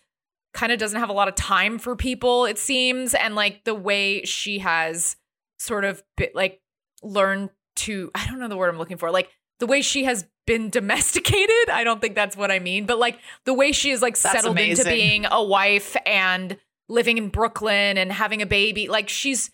kind 0.54 0.72
of 0.72 0.80
doesn't 0.80 1.00
have 1.00 1.10
a 1.10 1.14
lot 1.14 1.28
of 1.28 1.36
time 1.36 1.80
for 1.80 1.96
people 1.96 2.46
it 2.46 2.58
seems 2.58 3.14
and 3.14 3.36
like 3.36 3.64
the 3.64 3.74
way 3.74 4.24
she 4.24 4.60
has 4.60 5.16
sort 5.60 5.86
of 5.86 6.04
bit, 6.18 6.36
like 6.36 6.62
learned 7.02 7.50
to 7.78 8.12
I 8.14 8.28
don't 8.28 8.40
know 8.40 8.48
the 8.48 8.58
word 8.58 8.70
I'm 8.70 8.78
looking 8.78 8.98
for. 8.98 9.12
Like 9.12 9.30
the 9.60 9.68
way 9.68 9.82
she 9.82 10.04
has 10.06 10.26
been 10.46 10.70
domesticated. 10.70 11.70
I 11.72 11.84
don't 11.84 12.02
think 12.02 12.16
that's 12.16 12.36
what 12.36 12.52
I 12.52 12.60
mean, 12.60 12.86
but 12.86 13.00
like 13.00 13.20
the 13.46 13.54
way 13.54 13.72
she 13.72 13.92
is 13.92 14.02
like 14.02 14.18
That's 14.18 14.42
settled 14.42 14.60
into 14.60 14.84
being 14.84 15.26
a 15.30 15.44
wife 15.44 15.96
and 16.06 16.58
living 16.90 17.18
in 17.18 17.30
Brooklyn 17.30 17.98
and 17.98 18.12
having 18.12 18.42
a 18.42 18.46
baby. 18.46 18.88
Like 18.88 19.08
she's 19.08 19.52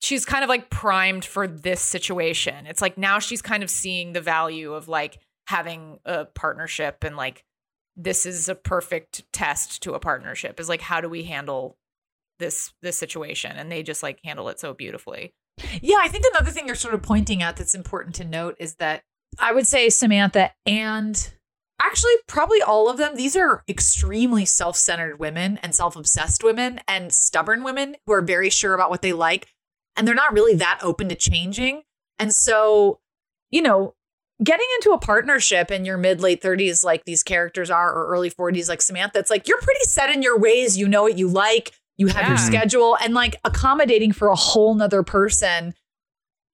she's 0.00 0.24
kind 0.24 0.42
of 0.42 0.48
like 0.48 0.70
primed 0.70 1.24
for 1.24 1.46
this 1.46 1.80
situation. 1.80 2.66
It's 2.66 2.82
like 2.82 2.98
now 2.98 3.18
she's 3.18 3.42
kind 3.42 3.62
of 3.62 3.70
seeing 3.70 4.12
the 4.12 4.20
value 4.20 4.72
of 4.72 4.88
like 4.88 5.18
having 5.46 5.98
a 6.04 6.24
partnership 6.24 7.04
and 7.04 7.16
like 7.16 7.44
this 7.96 8.26
is 8.26 8.48
a 8.48 8.54
perfect 8.54 9.22
test 9.32 9.82
to 9.82 9.92
a 9.92 10.00
partnership 10.00 10.58
is 10.58 10.68
like 10.68 10.80
how 10.80 11.00
do 11.00 11.08
we 11.08 11.24
handle 11.24 11.76
this 12.38 12.72
this 12.82 12.98
situation 12.98 13.52
and 13.52 13.70
they 13.70 13.82
just 13.82 14.02
like 14.02 14.18
handle 14.24 14.48
it 14.48 14.58
so 14.58 14.74
beautifully. 14.74 15.32
Yeah, 15.80 15.98
I 16.00 16.08
think 16.08 16.24
another 16.32 16.50
thing 16.50 16.66
you're 16.66 16.74
sort 16.74 16.94
of 16.94 17.02
pointing 17.02 17.42
at 17.42 17.56
that's 17.56 17.74
important 17.74 18.16
to 18.16 18.24
note 18.24 18.56
is 18.58 18.76
that 18.76 19.02
I 19.38 19.52
would 19.52 19.66
say 19.66 19.88
Samantha 19.88 20.52
and 20.66 21.32
actually 21.80 22.12
probably 22.26 22.62
all 22.62 22.88
of 22.88 22.96
them, 22.96 23.16
these 23.16 23.36
are 23.36 23.62
extremely 23.68 24.44
self 24.44 24.76
centered 24.76 25.18
women 25.18 25.58
and 25.62 25.74
self 25.74 25.96
obsessed 25.96 26.42
women 26.42 26.80
and 26.88 27.12
stubborn 27.12 27.62
women 27.62 27.96
who 28.06 28.12
are 28.12 28.22
very 28.22 28.50
sure 28.50 28.74
about 28.74 28.90
what 28.90 29.02
they 29.02 29.12
like. 29.12 29.48
And 29.96 30.06
they're 30.06 30.14
not 30.14 30.32
really 30.32 30.54
that 30.56 30.80
open 30.82 31.08
to 31.08 31.14
changing. 31.14 31.82
And 32.18 32.34
so, 32.34 33.00
you 33.50 33.62
know, 33.62 33.94
getting 34.42 34.66
into 34.76 34.90
a 34.90 34.98
partnership 34.98 35.70
in 35.70 35.84
your 35.84 35.96
mid 35.96 36.20
late 36.20 36.42
30s, 36.42 36.84
like 36.84 37.04
these 37.04 37.22
characters 37.22 37.70
are, 37.70 37.92
or 37.92 38.06
early 38.08 38.30
40s, 38.30 38.68
like 38.68 38.82
Samantha, 38.82 39.18
it's 39.18 39.30
like 39.30 39.46
you're 39.46 39.60
pretty 39.60 39.84
set 39.84 40.10
in 40.10 40.22
your 40.22 40.38
ways. 40.38 40.76
You 40.76 40.88
know 40.88 41.02
what 41.02 41.18
you 41.18 41.28
like, 41.28 41.72
you 41.96 42.08
have 42.08 42.28
your 42.28 42.38
schedule, 42.38 42.96
and 43.02 43.14
like 43.14 43.36
accommodating 43.44 44.12
for 44.12 44.28
a 44.28 44.34
whole 44.34 44.74
nother 44.74 45.02
person 45.02 45.74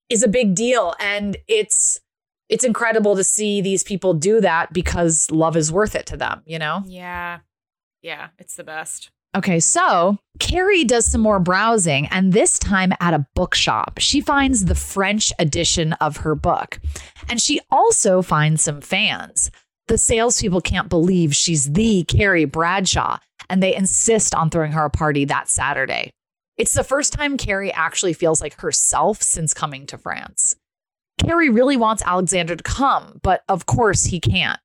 is 0.09 0.23
a 0.23 0.27
big 0.27 0.53
deal. 0.55 0.93
And 0.99 1.37
it's, 1.47 1.99
it's 2.49 2.63
incredible 2.63 3.15
to 3.15 3.23
see 3.23 3.61
these 3.61 3.83
people 3.83 4.13
do 4.13 4.41
that 4.41 4.73
because 4.73 5.31
love 5.31 5.55
is 5.55 5.71
worth 5.71 5.95
it 5.95 6.05
to 6.07 6.17
them, 6.17 6.43
you 6.45 6.59
know? 6.59 6.83
Yeah. 6.85 7.39
Yeah, 8.01 8.29
it's 8.37 8.55
the 8.55 8.63
best. 8.63 9.09
Okay, 9.33 9.61
so 9.61 10.17
Carrie 10.39 10.83
does 10.83 11.05
some 11.05 11.21
more 11.21 11.39
browsing, 11.39 12.07
and 12.07 12.33
this 12.33 12.59
time 12.59 12.91
at 12.99 13.13
a 13.13 13.25
bookshop. 13.33 13.97
She 13.99 14.19
finds 14.19 14.65
the 14.65 14.75
French 14.75 15.31
edition 15.39 15.93
of 15.93 16.17
her 16.17 16.35
book, 16.35 16.81
and 17.29 17.39
she 17.39 17.61
also 17.69 18.21
finds 18.21 18.61
some 18.61 18.81
fans. 18.81 19.49
The 19.87 19.97
salespeople 19.97 20.61
can't 20.61 20.89
believe 20.89 21.33
she's 21.33 21.71
the 21.71 22.03
Carrie 22.03 22.45
Bradshaw, 22.45 23.19
and 23.49 23.63
they 23.63 23.73
insist 23.73 24.35
on 24.35 24.49
throwing 24.49 24.73
her 24.73 24.85
a 24.85 24.89
party 24.89 25.23
that 25.25 25.49
Saturday. 25.49 26.11
It's 26.57 26.73
the 26.73 26.83
first 26.83 27.13
time 27.13 27.37
Carrie 27.37 27.71
actually 27.71 28.13
feels 28.13 28.41
like 28.41 28.59
herself 28.59 29.21
since 29.21 29.53
coming 29.53 29.85
to 29.87 29.97
France. 29.97 30.57
Carrie 31.17 31.49
really 31.49 31.77
wants 31.77 32.03
Alexander 32.05 32.55
to 32.57 32.63
come, 32.63 33.19
but 33.23 33.43
of 33.47 33.65
course 33.65 34.05
he 34.05 34.19
can't. 34.19 34.59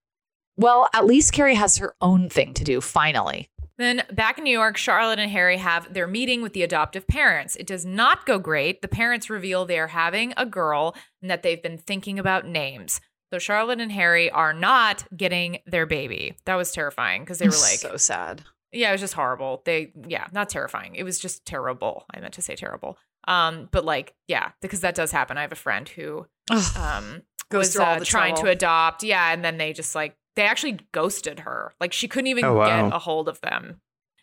Well, 0.56 0.88
at 0.92 1.06
least 1.06 1.32
Carrie 1.32 1.54
has 1.54 1.76
her 1.76 1.94
own 2.00 2.28
thing 2.28 2.54
to 2.54 2.64
do 2.64 2.80
finally. 2.80 3.48
Then 3.78 4.04
back 4.12 4.38
in 4.38 4.44
New 4.44 4.52
York, 4.52 4.76
Charlotte 4.76 5.18
and 5.18 5.30
Harry 5.30 5.58
have 5.58 5.92
their 5.92 6.06
meeting 6.06 6.40
with 6.42 6.54
the 6.54 6.62
adoptive 6.62 7.06
parents. 7.06 7.56
It 7.56 7.66
does 7.66 7.84
not 7.84 8.24
go 8.24 8.38
great. 8.38 8.80
The 8.80 8.88
parents 8.88 9.28
reveal 9.28 9.64
they 9.66 9.78
are 9.78 9.88
having 9.88 10.32
a 10.36 10.46
girl 10.46 10.94
and 11.20 11.30
that 11.30 11.42
they've 11.42 11.62
been 11.62 11.78
thinking 11.78 12.18
about 12.18 12.46
names. 12.46 13.00
So 13.32 13.38
Charlotte 13.38 13.80
and 13.80 13.92
Harry 13.92 14.30
are 14.30 14.52
not 14.54 15.04
getting 15.14 15.58
their 15.66 15.84
baby. 15.84 16.36
That 16.46 16.54
was 16.54 16.72
terrifying 16.72 17.22
because 17.22 17.38
they 17.38 17.46
were 17.46 17.50
like, 17.60 17.80
so 17.80 17.96
sad. 17.96 18.42
yeah, 18.72 18.88
it 18.88 18.92
was 18.92 19.00
just 19.00 19.14
horrible. 19.14 19.62
They, 19.64 19.92
yeah, 20.06 20.26
not 20.32 20.48
terrifying. 20.48 20.94
It 20.94 21.02
was 21.02 21.18
just 21.18 21.44
terrible. 21.44 22.06
I 22.14 22.20
meant 22.20 22.34
to 22.34 22.42
say 22.42 22.56
terrible. 22.56 22.96
Um, 23.28 23.68
but 23.72 23.84
like, 23.84 24.14
yeah, 24.28 24.52
because 24.62 24.80
that 24.80 24.94
does 24.94 25.10
happen. 25.10 25.36
I 25.36 25.42
have 25.42 25.52
a 25.52 25.56
friend 25.56 25.88
who 25.88 26.26
Ugh. 26.50 26.76
um 26.76 27.22
Goes 27.48 27.68
was 27.68 27.76
uh, 27.76 28.00
trying 28.04 28.34
to 28.36 28.46
adopt. 28.46 29.02
Yeah, 29.02 29.32
and 29.32 29.44
then 29.44 29.56
they 29.58 29.72
just 29.72 29.94
like 29.94 30.16
they 30.36 30.42
actually 30.44 30.78
ghosted 30.92 31.40
her. 31.40 31.74
Like 31.80 31.92
she 31.92 32.08
couldn't 32.08 32.28
even 32.28 32.44
Oh, 32.44 32.54
wow. 32.54 32.88
get 32.88 32.94
a 32.94 32.98
hold 32.98 33.28
of 33.28 33.40
them 33.40 33.80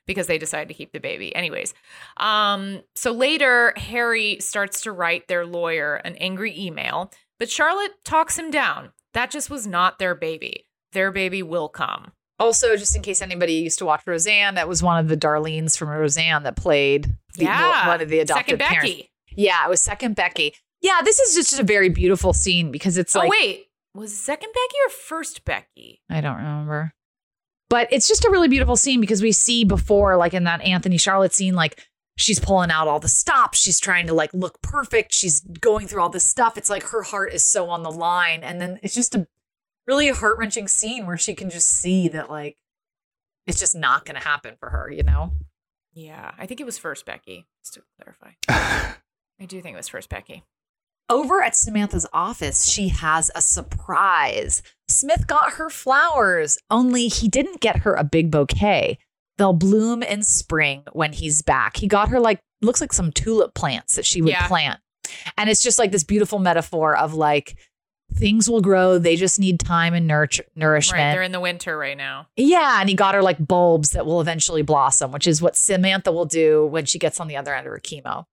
because 0.08 0.28
they 0.28 0.38
decided 0.38 0.68
to 0.68 0.74
keep 0.74 0.92
the 0.94 1.00
baby. 1.00 1.36
Anyways, 1.36 1.74
um, 2.18 2.82
so 2.96 3.12
later 3.12 3.74
Harry 3.78 4.38
starts 4.40 4.82
to 4.82 4.92
write 4.92 5.28
their 5.28 5.46
lawyer 5.46 5.96
an 5.96 6.16
angry 6.18 6.58
email, 6.58 7.12
but 7.40 7.50
Charlotte 7.50 7.94
talks 8.06 8.38
him 8.38 8.52
down. 8.52 8.92
That 9.14 9.32
just 9.32 9.50
was 9.50 9.68
not 9.68 10.00
their 10.00 10.16
baby. 10.16 10.68
Their 10.94 11.12
baby 11.12 11.42
will 11.44 11.70
come. 11.70 12.12
Also, 12.40 12.76
just 12.76 12.96
in 12.96 13.02
case 13.02 13.22
anybody 13.22 13.54
used 13.54 13.80
to 13.80 13.86
watch 13.86 14.02
Roseanne, 14.06 14.56
that 14.56 14.68
was 14.68 14.84
one 14.84 15.00
of 15.00 15.08
the 15.08 15.16
Darlenes 15.16 15.78
from 15.78 15.90
Roseanne 15.90 16.44
that 16.44 16.56
played 16.56 17.06
the, 17.36 17.46
yeah, 17.46 17.88
one 17.88 18.02
of 18.02 18.10
the 18.10 18.20
adopted 18.20 18.60
second 18.60 18.60
parents. 18.60 18.92
Becky. 18.92 19.12
Yeah, 19.36 19.66
it 19.66 19.70
was 19.70 19.82
second 19.82 20.16
Becky. 20.16 20.54
Yeah, 20.82 21.00
this 21.06 21.20
is 21.20 21.36
just 21.36 21.60
a 21.60 21.64
very 21.64 21.90
beautiful 21.90 22.34
scene 22.34 22.72
because 22.72 22.98
it's 22.98 23.16
like 23.16 23.28
oh 23.28 23.32
wait, 23.32 23.68
was 23.94 24.18
second 24.18 24.50
Becky 24.54 24.78
or 24.86 24.90
first 24.90 25.46
Becky? 25.46 26.02
I 26.10 26.22
don't 26.22 26.38
remember. 26.38 26.94
But 27.70 27.88
it's 27.92 28.08
just 28.08 28.26
a 28.26 28.30
really 28.30 28.48
beautiful 28.48 28.76
scene 28.76 29.02
because 29.02 29.22
we 29.22 29.32
see 29.32 29.64
before, 29.64 30.16
like 30.18 30.34
in 30.34 30.44
that 30.44 30.62
Anthony 30.62 30.98
Charlotte 30.98 31.34
scene, 31.34 31.56
like 31.56 31.84
she's 32.18 32.40
pulling 32.40 32.72
out 32.72 32.88
all 32.88 33.00
the 33.00 33.08
stops. 33.08 33.60
She's 33.60 33.80
trying 33.80 34.08
to 34.08 34.14
like 34.14 34.34
look 34.34 34.62
perfect. 34.62 35.14
She's 35.14 35.42
going 35.42 35.88
through 35.88 36.02
all 36.02 36.10
this 36.10 36.26
stuff. 36.26 36.58
It's 36.58 36.70
like 36.70 36.84
her 36.84 37.04
heart 37.04 37.34
is 37.34 37.44
so 37.44 37.70
on 37.70 37.84
the 37.84 37.92
line. 37.92 38.44
And 38.44 38.62
then 38.62 38.80
it's 38.84 38.94
just 38.94 39.16
a 39.16 39.28
really 39.88 40.10
heart 40.10 40.38
wrenching 40.38 40.68
scene 40.68 41.06
where 41.06 41.18
she 41.18 41.34
can 41.34 41.50
just 41.50 41.68
see 41.68 42.08
that 42.10 42.30
like 42.30 42.58
it's 43.48 43.60
just 43.60 43.76
not 43.76 44.06
going 44.06 44.16
to 44.16 44.28
happen 44.28 44.56
for 44.60 44.70
her, 44.70 44.92
you 44.92 45.04
know? 45.04 45.32
Yeah, 45.94 46.32
I 46.38 46.46
think 46.46 46.60
it 46.60 46.66
was 46.66 46.78
first 46.78 47.06
Becky. 47.06 47.46
Just 47.64 47.76
to 47.76 47.84
clarify, 47.98 48.32
I 49.40 49.46
do 49.46 49.62
think 49.62 49.74
it 49.74 49.78
was 49.78 49.90
first 49.90 50.10
Becky. 50.10 50.44
Over 51.10 51.42
at 51.44 51.56
Samantha's 51.56 52.08
office, 52.14 52.66
she 52.66 52.88
has 52.90 53.30
a 53.36 53.42
surprise. 53.42 54.64
Smith 54.88 55.28
got 55.28 55.54
her 55.54 55.70
flowers, 55.70 56.58
only 56.72 57.08
he 57.08 57.28
didn't 57.28 57.60
get 57.60 57.78
her 57.80 57.94
a 57.96 58.04
big 58.04 58.32
bouquet. 58.32 58.98
They'll 59.38 59.54
bloom 59.54 60.04
in 60.04 60.24
spring 60.24 60.84
when 60.94 61.14
he's 61.14 61.42
back. 61.42 61.78
He 61.78 61.88
got 61.88 62.10
her 62.10 62.20
like 62.20 62.40
looks 62.62 62.80
like 62.82 62.94
some 62.94 63.12
tulip 63.12 63.54
plants 63.54 63.96
that 63.96 64.06
she 64.06 64.22
would 64.22 64.32
Yeah. 64.32 64.48
plant. 64.48 64.80
And 65.38 65.50
it's 65.50 65.62
just 65.62 65.78
like 65.80 65.92
this 65.92 66.04
beautiful 66.04 66.40
metaphor 66.40 66.96
of 66.96 67.14
like 67.14 67.58
things 68.14 68.50
will 68.50 68.62
grow, 68.62 68.98
they 69.00 69.16
just 69.16 69.40
need 69.40 69.60
time 69.60 69.94
and 69.94 70.08
nourishment. 70.08 70.52
Right, 70.56 71.12
they're 71.14 71.24
in 71.24 71.32
the 71.32 71.40
winter 71.40 71.78
right 71.78 71.98
now. 71.98 72.28
Yeah, 72.38 72.80
and 72.80 72.88
he 72.88 72.96
got 72.96 73.16
her 73.16 73.24
like 73.24 73.46
bulbs 73.46 73.90
that 73.92 74.06
will 74.06 74.22
eventually 74.22 74.62
blossom, 74.62 75.12
which 75.12 75.28
is 75.28 75.42
what 75.42 75.56
Samantha 75.58 76.12
will 76.12 76.26
do 76.26 76.66
when 76.66 76.86
she 76.86 77.00
gets 77.00 77.20
on 77.20 77.28
the 77.28 77.36
other 77.36 77.54
end 77.56 77.66
of 77.66 77.74
her 77.74 77.80
chemo. 77.80 78.26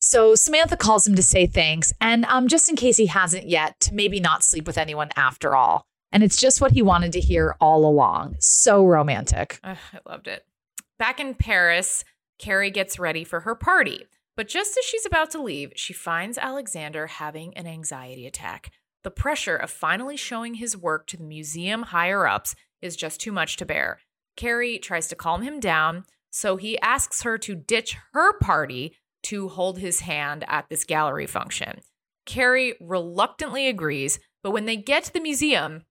So 0.00 0.34
Samantha 0.34 0.76
calls 0.76 1.06
him 1.06 1.14
to 1.14 1.22
say 1.22 1.46
thanks, 1.46 1.92
and 2.00 2.24
um, 2.24 2.48
just 2.48 2.70
in 2.70 2.76
case 2.76 2.96
he 2.96 3.06
hasn't 3.06 3.48
yet, 3.48 3.78
to 3.80 3.94
maybe 3.94 4.18
not 4.18 4.42
sleep 4.42 4.66
with 4.66 4.78
anyone 4.78 5.10
after 5.14 5.54
all. 5.54 5.84
And 6.10 6.22
it's 6.22 6.40
just 6.40 6.60
what 6.60 6.72
he 6.72 6.82
wanted 6.82 7.12
to 7.12 7.20
hear 7.20 7.54
all 7.60 7.84
along. 7.84 8.36
So 8.40 8.84
romantic. 8.84 9.60
Ugh, 9.62 9.76
I 9.92 10.10
loved 10.10 10.26
it. 10.26 10.44
Back 10.98 11.20
in 11.20 11.34
Paris, 11.34 12.04
Carrie 12.38 12.70
gets 12.70 12.98
ready 12.98 13.24
for 13.24 13.40
her 13.40 13.54
party. 13.54 14.06
But 14.36 14.48
just 14.48 14.76
as 14.78 14.84
she's 14.84 15.04
about 15.04 15.30
to 15.32 15.42
leave, 15.42 15.72
she 15.76 15.92
finds 15.92 16.38
Alexander 16.38 17.06
having 17.06 17.54
an 17.56 17.66
anxiety 17.66 18.26
attack. 18.26 18.72
The 19.02 19.10
pressure 19.10 19.56
of 19.56 19.70
finally 19.70 20.16
showing 20.16 20.54
his 20.54 20.76
work 20.76 21.06
to 21.08 21.16
the 21.18 21.24
museum 21.24 21.82
higher 21.82 22.26
ups 22.26 22.54
is 22.80 22.96
just 22.96 23.20
too 23.20 23.32
much 23.32 23.56
to 23.58 23.66
bear. 23.66 24.00
Carrie 24.36 24.78
tries 24.78 25.08
to 25.08 25.16
calm 25.16 25.42
him 25.42 25.60
down, 25.60 26.04
so 26.30 26.56
he 26.56 26.78
asks 26.80 27.22
her 27.22 27.36
to 27.38 27.54
ditch 27.54 27.98
her 28.12 28.38
party 28.38 28.96
to 29.24 29.48
hold 29.48 29.78
his 29.78 30.00
hand 30.00 30.44
at 30.48 30.68
this 30.68 30.84
gallery 30.84 31.26
function. 31.26 31.80
Carrie 32.26 32.74
reluctantly 32.80 33.66
agrees, 33.68 34.18
but 34.42 34.50
when 34.52 34.66
they 34.66 34.76
get 34.76 35.04
to 35.04 35.12
the 35.12 35.20
museum, 35.20 35.82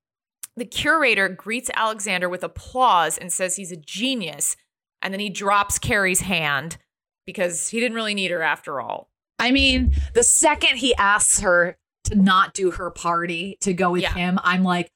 the 0.55 0.65
curator 0.65 1.29
greets 1.29 1.69
Alexander 1.75 2.27
with 2.29 2.43
applause 2.43 3.17
and 3.17 3.31
says 3.31 3.55
he's 3.55 3.71
a 3.71 3.77
genius. 3.77 4.55
And 5.01 5.13
then 5.13 5.19
he 5.21 5.29
drops 5.29 5.79
Carrie's 5.79 6.21
hand 6.21 6.77
because 7.25 7.69
he 7.69 7.79
didn't 7.79 7.95
really 7.95 8.13
need 8.15 8.31
her 8.31 8.41
after 8.41 8.81
all. 8.81 9.09
I 9.37 9.51
mean, 9.51 9.95
the 10.13 10.23
second 10.23 10.77
he 10.77 10.93
asks 10.95 11.39
her 11.39 11.77
to 12.05 12.15
not 12.15 12.53
do 12.53 12.71
her 12.71 12.89
party 12.91 13.57
to 13.61 13.73
go 13.73 13.91
with 13.91 14.01
Yeah. 14.01 14.13
him, 14.13 14.39
I'm 14.43 14.63
like, 14.63 14.89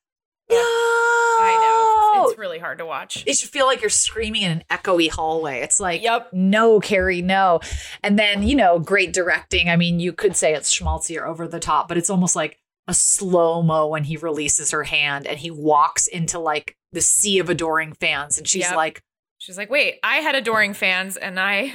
no. 0.50 0.58
I 0.58 1.58
know. 1.62 1.93
It's 2.30 2.38
really 2.38 2.60
hard 2.60 2.78
to 2.80 2.86
watch. 2.86 3.24
it 3.26 3.36
should 3.38 3.50
feel 3.50 3.66
like 3.66 3.82
you're 3.82 3.90
screaming 3.90 4.42
in 4.44 4.52
an 4.52 4.64
echoey 4.70 5.10
hallway. 5.10 5.62
It's 5.62 5.80
like, 5.80 6.02
Yep. 6.02 6.30
no, 6.34 6.80
Carrie, 6.80 7.22
no. 7.22 7.60
And 8.04 8.18
then, 8.20 8.44
you 8.44 8.56
know, 8.56 8.80
great 8.80 9.14
directing. 9.14 9.70
I 9.70 9.76
mean, 9.76 10.00
you 10.00 10.14
could 10.14 10.36
say 10.36 10.54
it's 10.54 10.74
schmaltzy 10.74 11.20
or 11.20 11.26
over 11.26 11.48
the 11.48 11.60
top, 11.60 11.88
but 11.88 11.98
it's 11.98 12.10
almost 12.10 12.36
like 12.36 12.60
a 12.88 12.94
slow 12.94 13.62
mo 13.62 13.88
when 13.88 14.04
he 14.04 14.18
releases 14.18 14.72
her 14.72 14.84
hand 14.84 15.26
and 15.26 15.40
he 15.40 15.50
walks 15.52 16.08
into 16.08 16.38
like 16.40 16.76
the 16.92 17.02
sea 17.02 17.40
of 17.40 17.50
adoring 17.50 17.94
fans. 17.94 18.38
And 18.38 18.48
she's 18.48 18.64
Yep. 18.64 18.76
like, 18.76 19.02
She's 19.40 19.58
like, 19.58 19.70
wait, 19.70 20.00
I 20.04 20.18
had 20.18 20.36
adoring 20.36 20.74
fans 20.74 21.18
and 21.18 21.38
I 21.40 21.74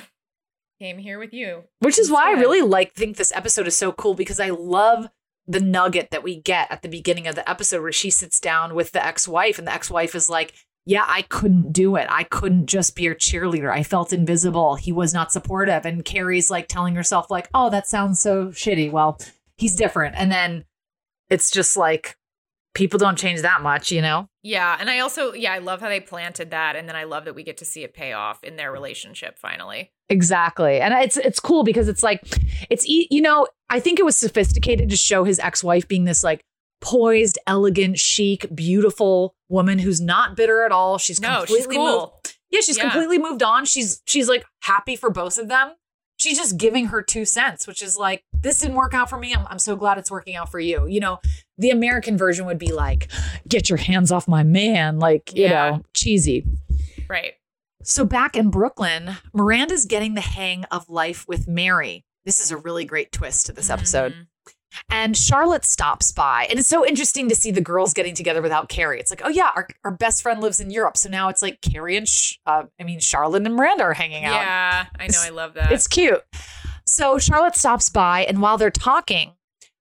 came 0.80 0.96
here 0.98 1.18
with 1.18 1.32
you. 1.34 1.64
which 1.80 1.98
is 1.98 2.10
why 2.10 2.28
I 2.28 2.32
really 2.40 2.62
like 2.62 2.94
think 2.94 3.16
this 3.16 3.32
episode 3.34 3.66
is 3.66 3.76
so 3.76 3.90
cool 3.92 4.14
because 4.14 4.38
I 4.40 4.50
love 4.50 5.08
the 5.48 5.60
nugget 5.60 6.10
that 6.10 6.22
we 6.22 6.40
get 6.40 6.70
at 6.70 6.82
the 6.82 6.88
beginning 6.88 7.26
of 7.26 7.34
the 7.34 7.48
episode 7.50 7.82
where 7.82 7.90
she 7.90 8.10
sits 8.10 8.38
down 8.38 8.74
with 8.74 8.92
the 8.92 9.04
ex-wife 9.04 9.58
and 9.58 9.66
the 9.66 9.72
ex-wife 9.72 10.14
is 10.14 10.28
like 10.28 10.54
yeah 10.86 11.04
I 11.06 11.22
couldn't 11.22 11.72
do 11.72 11.96
it 11.96 12.06
I 12.08 12.22
couldn't 12.22 12.66
just 12.66 12.94
be 12.94 13.02
your 13.04 13.14
cheerleader 13.14 13.72
I 13.72 13.82
felt 13.82 14.12
invisible 14.12 14.76
he 14.76 14.92
was 14.92 15.12
not 15.12 15.32
supportive 15.32 15.84
and 15.84 16.04
Carrie's 16.04 16.50
like 16.50 16.68
telling 16.68 16.94
herself 16.94 17.30
like 17.30 17.48
oh 17.54 17.70
that 17.70 17.88
sounds 17.88 18.20
so 18.20 18.48
shitty 18.48 18.92
well 18.92 19.18
he's 19.56 19.74
different 19.74 20.14
and 20.16 20.30
then 20.30 20.64
it's 21.30 21.50
just 21.50 21.76
like 21.76 22.16
people 22.74 22.98
don't 22.98 23.18
change 23.18 23.40
that 23.40 23.62
much 23.62 23.90
you 23.90 24.02
know 24.02 24.28
Yeah. 24.48 24.78
And 24.80 24.88
I 24.88 25.00
also, 25.00 25.34
yeah, 25.34 25.52
I 25.52 25.58
love 25.58 25.82
how 25.82 25.90
they 25.90 26.00
planted 26.00 26.52
that. 26.52 26.74
And 26.74 26.88
then 26.88 26.96
I 26.96 27.04
love 27.04 27.26
that 27.26 27.34
we 27.34 27.42
get 27.42 27.58
to 27.58 27.66
see 27.66 27.84
it 27.84 27.92
pay 27.92 28.14
off 28.14 28.42
in 28.42 28.56
their 28.56 28.72
relationship 28.72 29.38
finally. 29.38 29.92
Exactly. 30.08 30.80
And 30.80 30.94
it's 30.94 31.18
it's 31.18 31.38
cool 31.38 31.64
because 31.64 31.86
it's 31.86 32.02
like 32.02 32.22
it's 32.70 32.88
you 32.88 33.20
know, 33.20 33.46
I 33.70 33.80
think 33.80 33.98
it 33.98 34.04
was 34.04 34.16
sophisticated 34.16 34.88
to 34.90 34.96
show 34.96 35.24
his 35.24 35.38
ex-wife 35.38 35.86
being 35.88 36.04
this 36.04 36.24
like 36.24 36.40
poised, 36.80 37.38
elegant, 37.46 37.98
chic, 37.98 38.46
beautiful 38.54 39.34
woman 39.48 39.78
who's 39.78 40.00
not 40.00 40.36
bitter 40.36 40.62
at 40.64 40.72
all. 40.72 40.98
She's 40.98 41.20
No, 41.20 41.44
she's 41.44 41.66
cool. 41.66 42.12
moved. 42.22 42.36
Yeah, 42.50 42.60
she's 42.60 42.76
Yeah. 42.78 42.84
completely 42.84 43.18
moved 43.18 43.42
on. 43.42 43.64
She's 43.64 44.00
she's 44.06 44.28
like 44.28 44.44
happy 44.62 44.96
for 44.96 45.10
both 45.10 45.38
of 45.38 45.48
them. 45.48 45.72
She's 46.16 46.36
just 46.36 46.56
giving 46.56 46.86
her 46.86 47.00
two 47.02 47.24
cents, 47.24 47.66
which 47.68 47.80
is 47.82 47.96
like, 47.96 48.24
this 48.32 48.58
didn't 48.58 48.74
work 48.76 48.92
out 48.92 49.08
for 49.08 49.18
me. 49.18 49.32
I'm, 49.32 49.46
I'm 49.48 49.58
so 49.60 49.76
glad 49.76 49.98
it's 49.98 50.10
working 50.10 50.34
out 50.34 50.50
for 50.50 50.58
you. 50.58 50.84
You 50.88 50.98
know, 50.98 51.18
the 51.58 51.70
American 51.70 52.16
version 52.16 52.44
would 52.46 52.58
be 52.58 52.72
like, 52.72 53.08
get 53.46 53.68
your 53.70 53.76
hands 53.76 54.10
off 54.10 54.26
my 54.26 54.42
man, 54.42 54.98
like, 54.98 55.32
you 55.36 55.44
Yeah. 55.44 55.70
know, 55.70 55.82
cheesy. 55.94 56.44
Right. 57.08 57.34
So 57.84 58.04
back 58.04 58.34
in 58.34 58.50
Brooklyn, 58.50 59.16
Miranda's 59.32 59.86
getting 59.86 60.14
the 60.14 60.20
hang 60.20 60.64
of 60.72 60.88
life 60.88 61.24
with 61.28 61.46
Mary. 61.46 62.04
This 62.28 62.42
is 62.42 62.50
a 62.50 62.58
really 62.58 62.84
great 62.84 63.10
twist 63.10 63.46
to 63.46 63.54
this 63.54 63.70
episode. 63.70 64.12
Mhm. 64.12 64.26
And 64.90 65.16
Charlotte 65.16 65.64
stops 65.64 66.12
by. 66.12 66.46
And 66.50 66.58
it's 66.58 66.68
so 66.68 66.84
interesting 66.86 67.26
to 67.30 67.34
see 67.34 67.50
the 67.50 67.62
girls 67.62 67.94
getting 67.94 68.14
together 68.14 68.42
without 68.42 68.68
Carrie. 68.68 69.00
It's 69.00 69.10
like, 69.10 69.22
oh, 69.24 69.30
yeah, 69.30 69.48
our, 69.56 69.66
our 69.82 69.90
best 69.92 70.20
friend 70.22 70.42
lives 70.42 70.60
in 70.60 70.68
Europe. 70.70 70.98
So 70.98 71.08
now 71.08 71.30
it's 71.30 71.40
like 71.40 71.62
Carrie 71.62 71.96
and, 71.96 72.06
Sh- 72.06 72.34
uh, 72.44 72.64
I 72.78 72.84
mean, 72.84 73.00
Charlotte 73.00 73.46
and 73.46 73.56
Miranda 73.56 73.84
are 73.84 73.94
hanging 73.94 74.26
out. 74.26 74.34
Yeah. 74.42 74.84
I 74.98 75.06
know. 75.06 75.18
I 75.22 75.30
love 75.30 75.54
that. 75.54 75.72
It's 75.72 75.86
cute. 75.88 76.22
So 76.86 77.18
Charlotte 77.18 77.56
stops 77.56 77.88
by, 77.88 78.24
and 78.26 78.42
while 78.42 78.58
they're 78.58 78.70
talking, 78.70 79.32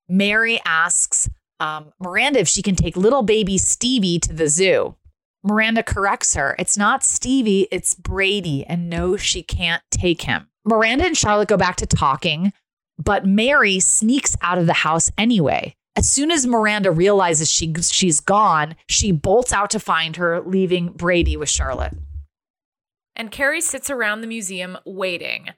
Mary 0.07 0.61
asks 0.65 1.29
um, 1.59 1.91
Miranda 1.99 2.39
if 2.39 2.47
she 2.47 2.61
can 2.61 2.75
take 2.75 2.95
little 2.95 3.23
baby 3.23 3.57
Stevie 3.57 4.19
to 4.19 4.31
the 4.31 4.47
zoo. 4.47 4.95
Miranda 5.43 5.83
corrects 5.83 6.33
her. 6.35 6.55
It's 6.57 6.77
not 6.77 7.03
Stevie, 7.03 7.67
it's 7.71 7.93
Brady, 7.93 8.65
and 8.65 8.89
no, 8.89 9.17
she 9.17 9.43
can't 9.43 9.83
take 9.91 10.21
him. 10.21 10.47
Miranda 10.67 11.05
and 11.05 11.17
Charlotte 11.17 11.47
go 11.47 11.57
back 11.57 11.77
to 11.77 11.85
talking, 11.85 12.51
but 12.97 13.25
Mary 13.25 13.79
sneaks 13.79 14.35
out 14.41 14.57
of 14.57 14.65
the 14.65 14.73
house 14.73 15.09
anyway. 15.17 15.73
As 15.95 16.07
soon 16.07 16.29
as 16.29 16.45
Miranda 16.45 16.91
realizes 16.91 17.49
she, 17.49 17.73
she's 17.81 18.19
gone, 18.19 18.75
she 18.87 19.11
bolts 19.11 19.51
out 19.51 19.71
to 19.71 19.79
find 19.79 20.17
her, 20.17 20.41
leaving 20.41 20.89
Brady 20.89 21.35
with 21.37 21.49
Charlotte. 21.49 21.93
And 23.15 23.31
Carrie 23.31 23.61
sits 23.61 23.89
around 23.89 24.21
the 24.21 24.27
museum 24.27 24.77
waiting 24.85 25.49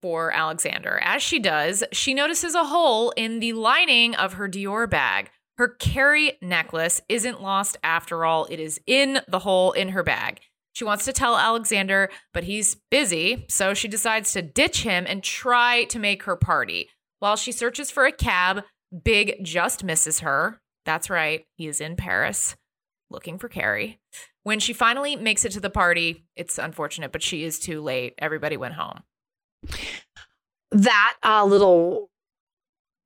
for 0.00 0.30
Alexander. 0.30 1.00
As 1.02 1.22
she 1.22 1.40
does, 1.40 1.82
she 1.90 2.14
notices 2.14 2.54
a 2.54 2.64
hole 2.64 3.10
in 3.16 3.40
the 3.40 3.52
lining 3.54 4.14
of 4.14 4.34
her 4.34 4.48
Dior 4.48 4.88
bag. 4.88 5.30
Her 5.58 5.68
Carrie 5.68 6.38
necklace 6.40 7.00
isn't 7.08 7.42
lost 7.42 7.76
after 7.82 8.24
all, 8.24 8.46
it 8.48 8.60
is 8.60 8.80
in 8.86 9.20
the 9.26 9.40
hole 9.40 9.72
in 9.72 9.88
her 9.90 10.02
bag. 10.02 10.40
She 10.80 10.84
wants 10.84 11.04
to 11.04 11.12
tell 11.12 11.36
Alexander, 11.36 12.08
but 12.32 12.44
he's 12.44 12.78
busy, 12.90 13.44
so 13.50 13.74
she 13.74 13.86
decides 13.86 14.32
to 14.32 14.40
ditch 14.40 14.82
him 14.82 15.04
and 15.06 15.22
try 15.22 15.84
to 15.90 15.98
make 15.98 16.22
her 16.22 16.36
party. 16.36 16.88
While 17.18 17.36
she 17.36 17.52
searches 17.52 17.90
for 17.90 18.06
a 18.06 18.12
cab, 18.12 18.64
Big 19.04 19.44
just 19.44 19.84
misses 19.84 20.20
her. 20.20 20.58
That's 20.86 21.10
right. 21.10 21.44
He 21.58 21.68
is 21.68 21.82
in 21.82 21.96
Paris 21.96 22.56
looking 23.10 23.36
for 23.36 23.46
Carrie. 23.46 24.00
When 24.42 24.58
she 24.58 24.72
finally 24.72 25.16
makes 25.16 25.44
it 25.44 25.52
to 25.52 25.60
the 25.60 25.68
party, 25.68 26.24
it's 26.34 26.56
unfortunate, 26.56 27.12
but 27.12 27.22
she 27.22 27.44
is 27.44 27.58
too 27.58 27.82
late. 27.82 28.14
Everybody 28.16 28.56
went 28.56 28.72
home. 28.72 29.02
That 30.72 31.14
uh, 31.22 31.44
little 31.44 32.08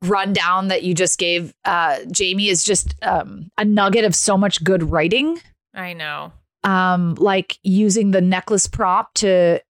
rundown 0.00 0.68
that 0.68 0.84
you 0.84 0.94
just 0.94 1.18
gave, 1.18 1.52
uh, 1.64 1.98
Jamie, 2.08 2.50
is 2.50 2.62
just 2.62 2.94
um, 3.02 3.48
a 3.58 3.64
nugget 3.64 4.04
of 4.04 4.14
so 4.14 4.38
much 4.38 4.62
good 4.62 4.92
writing. 4.92 5.40
I 5.74 5.92
know. 5.92 6.34
Um, 6.64 7.14
like 7.16 7.58
using 7.62 8.10
the 8.10 8.20
necklace 8.20 8.66
prop 8.66 9.12
to 9.14 9.60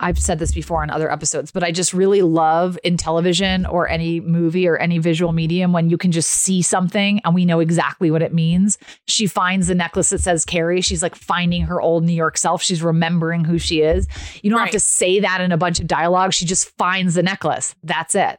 I've 0.00 0.18
said 0.18 0.38
this 0.38 0.52
before 0.52 0.82
in 0.82 0.90
other 0.90 1.10
episodes, 1.10 1.50
but 1.50 1.62
I 1.62 1.72
just 1.72 1.92
really 1.92 2.22
love 2.22 2.78
in 2.84 2.96
television 2.96 3.66
or 3.66 3.88
any 3.88 4.20
movie 4.20 4.66
or 4.66 4.76
any 4.76 4.98
visual 4.98 5.32
medium 5.32 5.72
when 5.72 5.90
you 5.90 5.98
can 5.98 6.12
just 6.12 6.30
see 6.30 6.62
something 6.62 7.20
and 7.24 7.34
we 7.34 7.44
know 7.44 7.60
exactly 7.60 8.10
what 8.10 8.22
it 8.22 8.32
means. 8.32 8.78
She 9.06 9.26
finds 9.26 9.66
the 9.66 9.74
necklace 9.74 10.10
that 10.10 10.20
says 10.20 10.44
Carrie. 10.44 10.80
She's 10.80 11.02
like 11.02 11.14
finding 11.14 11.62
her 11.62 11.80
old 11.80 12.04
New 12.04 12.12
York 12.12 12.38
self. 12.38 12.62
She's 12.62 12.82
remembering 12.82 13.44
who 13.44 13.58
she 13.58 13.82
is. 13.82 14.06
You 14.42 14.50
don't 14.50 14.60
have 14.60 14.70
to 14.70 14.80
say 14.80 15.20
that 15.20 15.40
in 15.40 15.52
a 15.52 15.58
bunch 15.58 15.80
of 15.80 15.86
dialogue. 15.86 16.32
She 16.32 16.46
just 16.46 16.68
finds 16.76 17.14
the 17.14 17.22
necklace. 17.22 17.74
That's 17.82 18.14
it. 18.14 18.38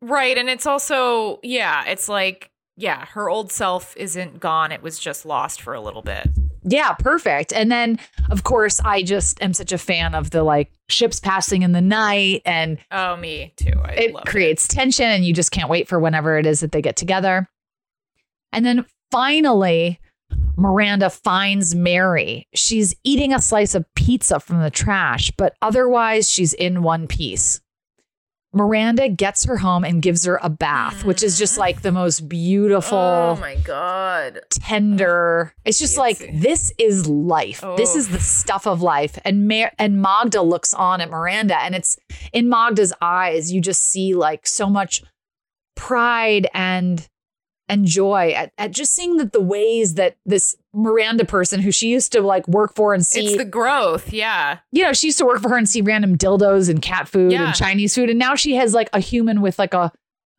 Right. 0.00 0.36
And 0.36 0.48
it's 0.48 0.66
also, 0.66 1.38
yeah, 1.42 1.84
it's 1.86 2.08
like, 2.08 2.50
yeah, 2.76 3.06
her 3.06 3.28
old 3.30 3.52
self 3.52 3.96
isn't 3.96 4.40
gone. 4.40 4.72
It 4.72 4.82
was 4.82 4.98
just 4.98 5.24
lost 5.24 5.62
for 5.62 5.74
a 5.74 5.80
little 5.80 6.02
bit. 6.02 6.28
Yeah, 6.64 6.94
perfect. 6.94 7.52
And 7.52 7.70
then, 7.70 7.98
of 8.30 8.42
course, 8.42 8.80
I 8.80 9.02
just 9.02 9.40
am 9.42 9.52
such 9.52 9.70
a 9.72 9.78
fan 9.78 10.14
of 10.14 10.30
the 10.30 10.42
like 10.42 10.72
ships 10.88 11.20
passing 11.20 11.62
in 11.62 11.72
the 11.72 11.80
night 11.80 12.42
and 12.46 12.78
Oh, 12.90 13.16
me 13.16 13.52
too. 13.56 13.72
I 13.82 13.92
it 13.92 14.14
creates 14.26 14.66
tension 14.66 15.06
and 15.06 15.24
you 15.24 15.32
just 15.34 15.50
can't 15.50 15.68
wait 15.68 15.88
for 15.88 15.98
whenever 15.98 16.38
it 16.38 16.46
is 16.46 16.60
that 16.60 16.72
they 16.72 16.80
get 16.82 16.96
together. 16.96 17.48
And 18.52 18.64
then 18.64 18.86
finally, 19.10 20.00
Miranda 20.56 21.10
finds 21.10 21.74
Mary. 21.74 22.46
She's 22.54 22.94
eating 23.04 23.34
a 23.34 23.40
slice 23.40 23.74
of 23.74 23.84
pizza 23.94 24.40
from 24.40 24.60
the 24.60 24.70
trash, 24.70 25.30
but 25.36 25.54
otherwise 25.60 26.30
she's 26.30 26.54
in 26.54 26.82
one 26.82 27.06
piece. 27.06 27.60
Miranda 28.54 29.08
gets 29.08 29.44
her 29.44 29.56
home 29.58 29.84
and 29.84 30.00
gives 30.02 30.24
her 30.24 30.38
a 30.42 30.48
bath, 30.48 31.04
which 31.04 31.22
is 31.22 31.38
just 31.38 31.58
like 31.58 31.82
the 31.82 31.92
most 31.92 32.28
beautiful, 32.28 32.96
Oh 32.98 33.36
my 33.40 33.56
God. 33.56 34.40
tender. 34.50 35.52
It's 35.64 35.78
just 35.78 35.96
like 35.98 36.18
this 36.34 36.72
is 36.78 37.06
life. 37.08 37.60
This 37.76 37.94
Oh. 37.94 37.98
is 37.98 38.08
the 38.08 38.16
oh. 38.16 38.20
stuff 38.20 38.66
of 38.66 38.82
life. 38.82 39.18
And 39.24 39.48
Mar- 39.48 39.72
and 39.78 40.00
Magda 40.00 40.42
looks 40.42 40.72
on 40.74 41.00
at 41.00 41.10
Miranda, 41.10 41.56
and 41.58 41.74
it's 41.74 41.96
in 42.32 42.48
Magda's 42.48 42.92
eyes. 43.00 43.52
You 43.52 43.60
just 43.60 43.82
see 43.84 44.14
like 44.14 44.46
so 44.46 44.68
much 44.68 45.02
pride 45.76 46.46
and 46.54 47.08
and 47.68 47.86
joy 47.86 48.32
at, 48.36 48.52
at 48.58 48.70
just 48.72 48.92
seeing 48.92 49.16
that 49.16 49.32
the 49.32 49.40
ways 49.40 49.94
that 49.94 50.16
this 50.26 50.54
Miranda 50.74 51.24
person 51.24 51.60
who 51.60 51.70
she 51.70 51.88
used 51.88 52.12
to 52.12 52.20
like 52.20 52.46
work 52.48 52.74
for 52.74 52.92
and 52.94 53.06
see 53.06 53.26
It's 53.26 53.36
the 53.38 53.44
growth. 53.44 54.12
Yeah. 54.12 54.58
you 54.72 54.82
know, 54.82 54.92
she 54.92 55.06
used 55.08 55.18
to 55.18 55.24
work 55.26 55.40
for 55.40 55.50
her 55.50 55.56
and 55.56 55.68
see 55.68 55.80
random 55.80 56.16
dildos 56.18 56.68
and 56.68 56.82
cat 56.82 57.08
food 57.08 57.32
Yeah. 57.32 57.46
and 57.46 57.54
Chinese 57.54 57.94
food, 57.94 58.10
and 58.10 58.18
now 58.18 58.34
she 58.34 58.54
has 58.56 58.74
like 58.74 58.88
a 58.92 59.00
human 59.00 59.40
with 59.40 59.58
like 59.58 59.74
a. 59.74 59.92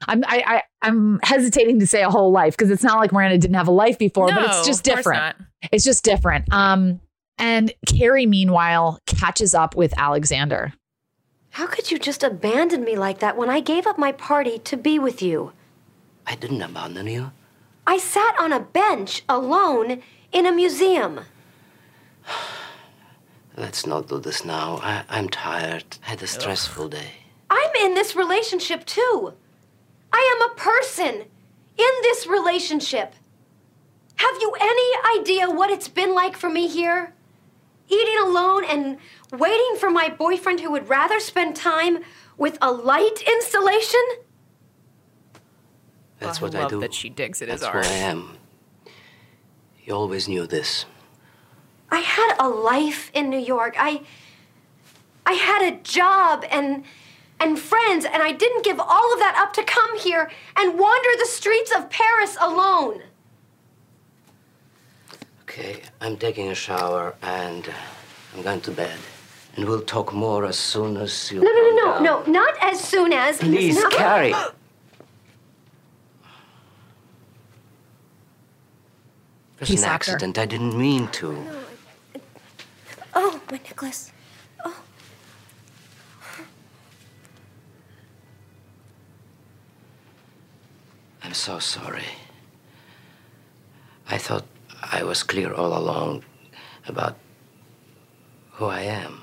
I'm 0.08 0.24
I, 0.28 0.44
I 0.46 0.64
I'm 0.82 1.20
hesitating 1.24 1.80
to 1.80 1.88
say 1.88 2.04
a 2.04 2.10
whole 2.10 2.32
life 2.32 2.56
because 2.58 2.70
it's 2.70 2.84
not 2.84 3.00
like 3.00 3.12
Miranda 3.14 3.38
didn't 3.38 3.56
have 3.56 3.70
a 3.70 3.72
life 3.72 3.98
before, 3.98 4.28
but 4.28 4.44
it's 4.44 4.66
just 4.68 4.84
different. 4.84 5.36
It's 5.72 5.86
just 5.86 6.04
different. 6.04 6.52
Um, 6.54 7.00
and 7.38 7.74
Carrie 7.88 8.26
meanwhile 8.26 9.00
catches 9.08 9.56
up 9.56 9.76
with 9.76 9.94
Alexander. 9.98 10.74
How 11.52 11.68
could 11.68 11.90
you 11.92 11.98
just 11.98 12.24
abandon 12.24 12.84
me 12.84 12.98
like 12.98 13.20
that 13.20 13.38
when 13.38 13.50
I 13.50 13.62
gave 13.62 13.88
up 13.88 13.98
my 13.98 14.12
party 14.12 14.60
to 14.60 14.76
be 14.76 15.00
with 15.00 15.22
you? 15.22 15.54
I 16.28 16.36
didn't 16.36 16.62
abandon 16.62 17.08
you. 17.08 17.32
I 17.88 17.98
sat 17.98 18.36
on 18.38 18.52
a 18.52 18.60
bench 18.60 19.24
alone 19.30 20.02
in 20.36 20.46
a 20.46 20.52
museum. 20.52 21.22
Let's 23.58 23.86
not 23.88 24.10
do 24.10 24.20
this 24.20 24.44
now. 24.44 24.80
I, 24.84 25.04
I'm 25.10 25.30
tired. 25.30 25.86
I 26.06 26.10
had 26.10 26.22
a 26.22 26.28
stressful 26.28 26.90
day. 26.90 27.12
I'm 27.50 27.72
in 27.82 27.94
this 27.94 28.16
relationship 28.18 28.86
too. 28.86 29.34
I 30.12 30.22
am 30.36 30.52
a 30.52 30.56
person 30.56 31.22
in 31.78 31.94
this 32.02 32.28
relationship. 32.28 33.14
Have 34.18 34.36
you 34.42 34.54
any 34.60 35.20
idea 35.20 35.50
what 35.50 35.70
it's 35.70 35.88
been 35.88 36.14
like 36.14 36.36
for 36.36 36.50
me 36.50 36.68
here? 36.68 37.14
Eating 37.88 38.18
alone 38.22 38.66
and 38.66 38.98
waiting 39.32 39.76
for 39.80 39.90
my 39.90 40.10
boyfriend 40.10 40.60
who 40.60 40.72
would 40.72 40.90
rather 40.90 41.20
spend 41.22 41.56
time 41.56 42.00
with 42.38 42.58
a 42.62 42.72
light 42.72 43.24
installation? 43.26 44.02
That's 46.20 46.40
Oh, 46.42 46.46
I 46.46 46.50
what 46.50 46.56
I 46.56 46.62
love 46.62 46.70
do. 46.72 46.80
that 46.82 46.94
she 46.94 47.10
digs 47.10 47.42
at 47.42 47.48
his 47.48 47.62
That's 47.62 47.74
art. 47.74 47.86
where 47.86 47.94
I 47.94 47.98
am. 47.98 48.38
You 49.86 49.94
always 49.94 50.28
knew 50.28 50.48
this. 50.48 50.86
I 51.92 52.00
had 52.00 52.36
a 52.40 52.50
life 52.50 53.12
in 53.14 53.30
New 53.30 53.40
York. 53.40 53.76
I 53.78 54.02
I 55.26 55.34
had 55.34 55.62
a 55.72 55.78
job 55.82 56.44
and 56.50 56.84
and 57.40 57.60
friends 57.60 58.06
and 58.06 58.24
I 58.24 58.32
didn't 58.32 58.64
give 58.66 58.80
all 58.80 59.14
of 59.14 59.20
that 59.20 59.36
up 59.38 59.54
to 59.54 59.64
come 59.64 60.00
here 60.00 60.32
and 60.58 60.80
wander 60.80 61.10
the 61.20 61.28
streets 61.28 61.72
of 61.72 61.90
Paris 61.92 62.36
alone. 62.42 63.04
Okay, 65.44 65.82
I'm 66.02 66.18
taking 66.18 66.50
a 66.50 66.56
shower 66.56 67.16
and 67.22 67.70
I'm 68.36 68.42
going 68.42 68.62
to 68.62 68.72
bed. 68.72 68.98
And 69.56 69.66
we'll 69.66 69.84
talk 69.84 70.12
more 70.14 70.46
as 70.46 70.58
soon 70.58 70.98
as 70.98 71.32
you. 71.32 71.40
No, 71.42 71.52
no, 71.52 71.62
no, 71.62 71.76
no, 71.76 72.00
no, 72.00 72.32
not 72.32 72.56
as 72.62 72.80
soon 72.82 73.14
as 73.14 73.38
Please. 73.38 73.82
Carrie. 73.92 74.34
It 79.62 79.70
was 79.70 79.84
an 79.84 79.90
accident. 79.90 80.38
I 80.38 80.46
didn't 80.46 80.78
mean 80.78 81.08
to. 81.20 81.38
Oh, 83.14 83.40
my 83.50 83.58
necklace. 83.58 84.12
Oh. 84.66 84.76
I'm 91.24 91.34
so 91.34 91.60
sorry. 91.60 92.04
I 94.10 94.18
thought 94.18 94.46
I 94.82 95.04
was 95.04 95.24
clear 95.24 95.54
all 95.54 95.78
along 95.78 96.24
about 96.88 97.16
who 98.52 98.66
I 98.66 98.82
am. 98.82 99.22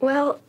Well, 0.00 0.40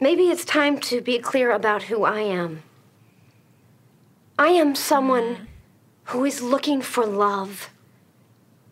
maybe 0.00 0.24
it's 0.24 0.44
time 0.44 0.78
to 0.80 1.00
be 1.00 1.18
clear 1.18 1.52
about 1.52 1.84
who 1.84 2.04
I 2.04 2.20
am. 2.20 2.62
I 4.38 4.48
am 4.48 4.74
someone 4.74 5.48
who 6.04 6.24
is 6.24 6.42
looking 6.42 6.82
for 6.82 7.06
love. 7.06 7.70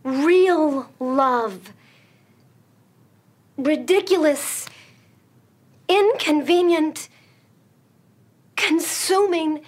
Real 0.02 0.90
love. 0.98 1.72
Ridiculous, 3.56 4.66
inconvenient, 5.88 7.08
consuming. 8.56 9.60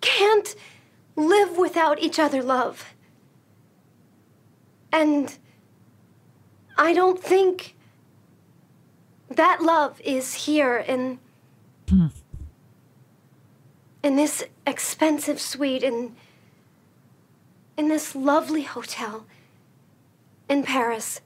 Can't 0.00 0.56
live 1.14 1.56
without 1.56 2.00
each 2.00 2.18
other 2.18 2.42
love. 2.42 2.94
And 4.90 5.36
I 6.76 6.92
don't 6.94 7.22
think 7.22 7.76
that 9.28 9.60
love 9.62 10.00
is 10.00 10.34
here 10.46 10.78
in 10.78 11.18
hmm. 11.88 12.06
In 14.02 14.16
this 14.16 14.44
expensive 14.66 15.40
suite 15.40 15.82
in 15.82 16.14
in 17.76 17.88
this 17.88 18.14
lovely 18.14 18.62
hotel 18.62 19.24
in 20.48 20.64
Paris. 20.64 21.20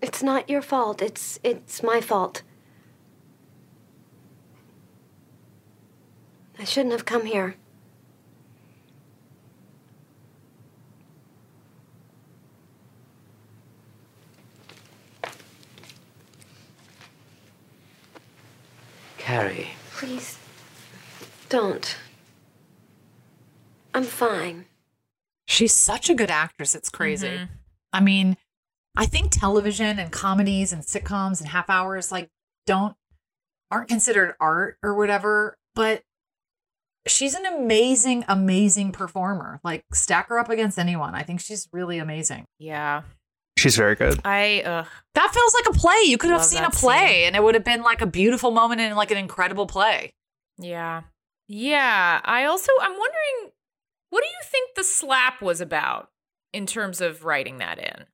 It's 0.00 0.22
not 0.22 0.48
your 0.48 0.62
fault. 0.62 1.02
It's 1.02 1.38
it's 1.42 1.82
my 1.82 2.00
fault. 2.00 2.42
I 6.58 6.64
shouldn't 6.64 6.92
have 6.92 7.04
come 7.04 7.26
here. 7.26 7.56
Carrie, 19.32 19.70
Please 19.92 20.38
don't. 21.48 21.96
I'm 23.94 24.04
fine. 24.04 24.66
She's 25.46 25.72
such 25.72 26.10
a 26.10 26.14
good 26.14 26.30
actress. 26.30 26.74
It's 26.74 26.90
crazy. 26.90 27.28
Mm-hmm. 27.28 27.44
I 27.94 28.00
mean, 28.00 28.36
I 28.94 29.06
think 29.06 29.30
television 29.30 29.98
and 29.98 30.12
comedies 30.12 30.70
and 30.70 30.82
sitcoms 30.82 31.40
and 31.40 31.48
half 31.48 31.70
hours 31.70 32.12
like 32.12 32.28
don't 32.66 32.94
aren't 33.70 33.88
considered 33.88 34.34
art 34.38 34.76
or 34.82 34.94
whatever, 34.94 35.56
but 35.74 36.02
she's 37.06 37.34
an 37.34 37.46
amazing, 37.46 38.26
amazing 38.28 38.92
performer. 38.92 39.60
Like 39.64 39.86
stack 39.94 40.28
her 40.28 40.38
up 40.38 40.50
against 40.50 40.78
anyone. 40.78 41.14
I 41.14 41.22
think 41.22 41.40
she's 41.40 41.70
really 41.72 41.98
amazing. 41.98 42.44
Yeah. 42.58 43.04
She's 43.62 43.76
very 43.76 43.94
good. 43.94 44.20
I 44.24 44.62
ugh. 44.64 44.88
That 45.14 45.30
feels 45.32 45.54
like 45.54 45.76
a 45.76 45.78
play. 45.78 46.00
You 46.06 46.18
could 46.18 46.30
have 46.30 46.44
seen 46.44 46.64
a 46.64 46.70
that 46.70 46.72
play 46.72 47.26
and 47.26 47.36
it 47.36 47.44
would 47.44 47.54
have 47.54 47.62
been 47.62 47.82
like 47.82 48.00
a 48.00 48.06
beautiful 48.06 48.50
moment 48.50 48.80
and 48.80 48.96
like 48.96 49.12
an 49.12 49.18
incredible 49.18 49.68
play. 49.68 50.14
Yeah. 50.58 51.02
Yeah. 51.46 52.20
I 52.24 52.44
also 52.44 52.72
I'm 52.80 52.90
wondering 52.90 53.52
what 54.10 54.22
do 54.22 54.26
you 54.26 54.40
think 54.42 54.74
the 54.74 54.82
slap 54.82 55.40
was 55.40 55.60
about 55.60 56.10
in 56.52 56.66
terms 56.66 57.00
of 57.00 57.24
writing 57.24 57.58
that 57.58 57.78
in? 57.78 58.06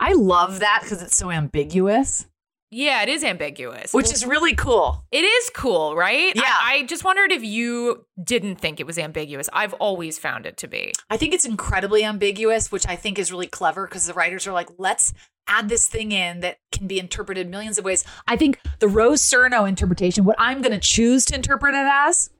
I 0.00 0.14
love 0.14 0.60
that 0.60 0.80
because 0.82 1.02
it's 1.02 1.18
so 1.18 1.30
ambiguous, 1.30 2.26
Yeah, 2.70 3.02
it 3.02 3.08
is 3.08 3.24
ambiguous. 3.24 3.94
which 3.94 4.12
is 4.12 4.26
really 4.26 4.54
cool. 4.54 5.04
it 5.10 5.24
is 5.24 5.50
cool, 5.54 5.96
right? 5.96 6.36
Yeah. 6.36 6.42
I, 6.44 6.74
I 6.74 6.82
just 6.84 7.02
wondered 7.02 7.32
if 7.32 7.42
you 7.42 8.04
didn't 8.22 8.56
think 8.56 8.78
it 8.78 8.86
was 8.86 8.98
ambiguous. 8.98 9.48
I've 9.52 9.72
always 9.74 10.18
found 10.18 10.44
it 10.44 10.58
to 10.58 10.68
be. 10.68 10.92
I 11.08 11.16
think 11.16 11.32
it's 11.32 11.46
incredibly 11.46 12.04
ambiguous, 12.04 12.70
which 12.70 12.86
I 12.86 12.96
think 12.96 13.18
is 13.18 13.32
really 13.32 13.46
clever 13.46 13.86
because 13.86 14.06
the 14.06 14.12
writers 14.12 14.46
are 14.46 14.52
like, 14.52 14.68
let's 14.76 15.14
add 15.48 15.70
this 15.70 15.88
thing 15.88 16.12
in 16.12 16.40
that 16.40 16.58
can 16.70 16.86
be 16.86 16.98
interpreted 16.98 17.48
millions 17.48 17.78
of 17.78 17.84
ways. 17.84 18.04
I 18.26 18.36
think 18.36 18.60
the 18.80 18.88
Rose 18.88 19.22
Surnow 19.22 19.66
interpretation, 19.66 20.24
what 20.24 20.36
I'm 20.38 20.60
going 20.60 20.78
to 20.78 20.78
choose 20.78 21.24
to 21.26 21.34
interpret 21.34 21.74
it 21.74 21.88
as, 21.90 22.30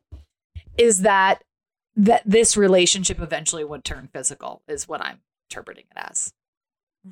is 0.76 1.00
that 1.02 1.42
that 1.96 2.22
this 2.24 2.56
relationship 2.56 3.20
eventually 3.20 3.64
would 3.64 3.82
turn 3.82 4.08
physical. 4.12 4.62
Is 4.68 4.86
what 4.86 5.02
I'm 5.02 5.20
interpreting 5.50 5.84
it 5.90 5.96
as. 5.96 6.32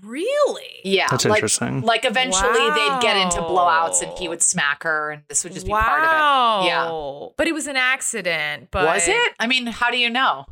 Really? 0.02 0.80
Yeah, 0.84 1.06
That's 1.10 1.24
like, 1.24 1.38
interesting. 1.38 1.82
Like 1.82 2.04
eventually 2.04 2.52
they'd 2.52 2.98
get 3.00 3.16
into 3.16 3.38
blowouts 3.38 4.02
and 4.02 4.16
he 4.18 4.28
would 4.28 4.42
smack 4.42 4.82
her, 4.82 5.10
and 5.10 5.22
this 5.28 5.44
would 5.44 5.52
just 5.52 5.66
be 5.66 5.72
wow. 5.72 5.80
part 5.80 6.02
of 6.02 6.64
it. 6.64 6.68
Yeah. 6.68 7.28
But 7.36 7.46
it 7.46 7.52
was 7.52 7.66
an 7.66 7.76
accident. 7.76 8.68
But 8.70 8.86
was 8.86 9.08
it? 9.08 9.34
I 9.38 9.46
mean, 9.46 9.66
how 9.66 9.90
do 9.90 9.98
you 9.98 10.10
know? 10.10 10.46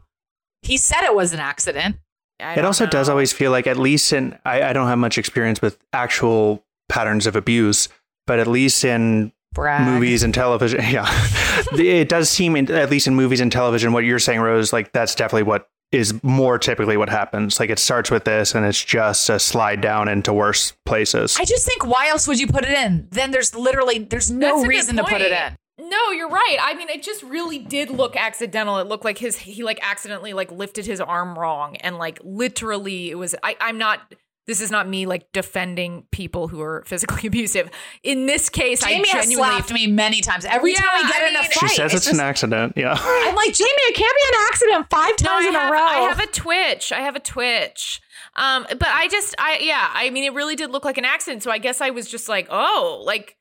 He 0.62 0.76
said 0.76 1.04
it 1.04 1.14
was 1.14 1.34
an 1.34 1.40
accident. 1.40 1.96
It 2.40 2.56
don't 2.56 2.64
also 2.64 2.86
does 2.86 3.08
always 3.08 3.32
feel 3.32 3.50
like, 3.50 3.66
at 3.66 3.76
least 3.76 4.12
in, 4.12 4.38
I, 4.44 4.62
I 4.62 4.72
don't 4.72 4.88
have 4.88 4.98
much 4.98 5.18
experience 5.18 5.62
with 5.62 5.78
actual 5.92 6.64
patterns 6.88 7.26
of 7.26 7.36
abuse, 7.36 7.88
but 8.26 8.38
at 8.38 8.46
least 8.46 8.84
in 8.84 9.32
Brag. 9.52 9.86
movies 9.86 10.22
and 10.22 10.34
television, 10.34 10.80
yeah, 10.90 11.06
it 11.72 12.08
does 12.08 12.28
seem, 12.28 12.56
in, 12.56 12.70
at 12.70 12.90
least 12.90 13.06
in 13.06 13.14
movies 13.14 13.40
and 13.40 13.52
television, 13.52 13.92
what 13.92 14.04
you're 14.04 14.18
saying, 14.18 14.40
Rose, 14.40 14.72
like 14.72 14.92
that's 14.92 15.14
definitely 15.14 15.44
what 15.44 15.68
is 15.94 16.22
more 16.22 16.58
typically 16.58 16.96
what 16.96 17.08
happens. 17.08 17.60
Like 17.60 17.70
it 17.70 17.78
starts 17.78 18.10
with 18.10 18.24
this 18.24 18.54
and 18.54 18.66
it's 18.66 18.82
just 18.84 19.30
a 19.30 19.38
slide 19.38 19.80
down 19.80 20.08
into 20.08 20.32
worse 20.32 20.72
places. 20.84 21.36
I 21.38 21.44
just 21.44 21.66
think 21.66 21.86
why 21.86 22.08
else 22.08 22.26
would 22.26 22.40
you 22.40 22.46
put 22.46 22.64
it 22.64 22.72
in? 22.72 23.06
Then 23.10 23.30
there's 23.30 23.54
literally 23.54 24.00
there's 24.00 24.30
no 24.30 24.46
That's 24.46 24.58
a 24.58 24.62
good 24.62 24.68
reason 24.68 24.96
to 24.96 25.04
put 25.04 25.20
it 25.20 25.32
in. 25.32 25.56
No, 25.76 26.10
you're 26.10 26.28
right. 26.28 26.56
I 26.60 26.74
mean, 26.74 26.88
it 26.88 27.02
just 27.02 27.22
really 27.22 27.58
did 27.58 27.90
look 27.90 28.16
accidental. 28.16 28.78
It 28.78 28.86
looked 28.86 29.04
like 29.04 29.18
his 29.18 29.36
he 29.36 29.62
like 29.64 29.78
accidentally 29.82 30.32
like 30.32 30.50
lifted 30.50 30.86
his 30.86 31.00
arm 31.00 31.38
wrong 31.38 31.76
and 31.76 31.96
like 31.96 32.18
literally 32.22 33.10
it 33.10 33.16
was 33.16 33.34
I 33.42 33.56
I'm 33.60 33.78
not 33.78 34.14
this 34.46 34.60
is 34.60 34.70
not 34.70 34.88
me 34.88 35.06
like 35.06 35.30
defending 35.32 36.06
people 36.10 36.48
who 36.48 36.60
are 36.60 36.82
physically 36.86 37.26
abusive. 37.28 37.70
In 38.02 38.26
this 38.26 38.48
case, 38.48 38.80
Jamie 38.80 39.08
I 39.08 39.16
has 39.16 39.24
genuinely 39.26 39.56
slapped 39.56 39.72
me 39.72 39.86
many 39.86 40.20
times. 40.20 40.44
Every 40.44 40.72
Yeah, 40.72 40.80
time 40.80 41.02
we 41.02 41.08
get 41.12 41.22
I 41.22 41.28
in 41.28 41.36
a 41.36 41.42
fight, 41.44 41.52
she 41.52 41.68
says 41.68 41.94
it's, 41.94 42.04
just- 42.06 42.14
an 42.14 42.20
accident. 42.20 42.74
Yeah. 42.76 42.94
I'm 42.98 43.34
like 43.34 43.54
Jamie, 43.54 43.70
it 43.70 43.94
can't 43.94 44.16
be 44.16 44.36
an 44.36 44.46
accident 44.48 44.90
five 44.90 45.16
times 45.16 45.46
I 45.46 45.48
in 45.48 45.54
have, 45.54 45.70
a 45.70 45.72
row. 45.72 45.78
I 45.78 45.98
have 46.08 46.20
a 46.20 46.26
twitch. 46.26 46.92
I 46.92 47.00
have 47.00 47.16
a 47.16 47.20
twitch. 47.20 48.00
Um, 48.36 48.66
but 48.68 48.88
I 48.88 49.08
just, 49.08 49.34
I 49.38 49.58
yeah, 49.60 49.90
I 49.92 50.10
mean, 50.10 50.24
it 50.24 50.34
really 50.34 50.56
did 50.56 50.70
look 50.70 50.84
like 50.84 50.98
an 50.98 51.04
accident. 51.04 51.42
So 51.42 51.50
I 51.50 51.58
guess 51.58 51.80
I 51.80 51.90
was 51.90 52.08
just 52.08 52.28
like, 52.28 52.48
oh, 52.50 53.02
like, 53.06 53.36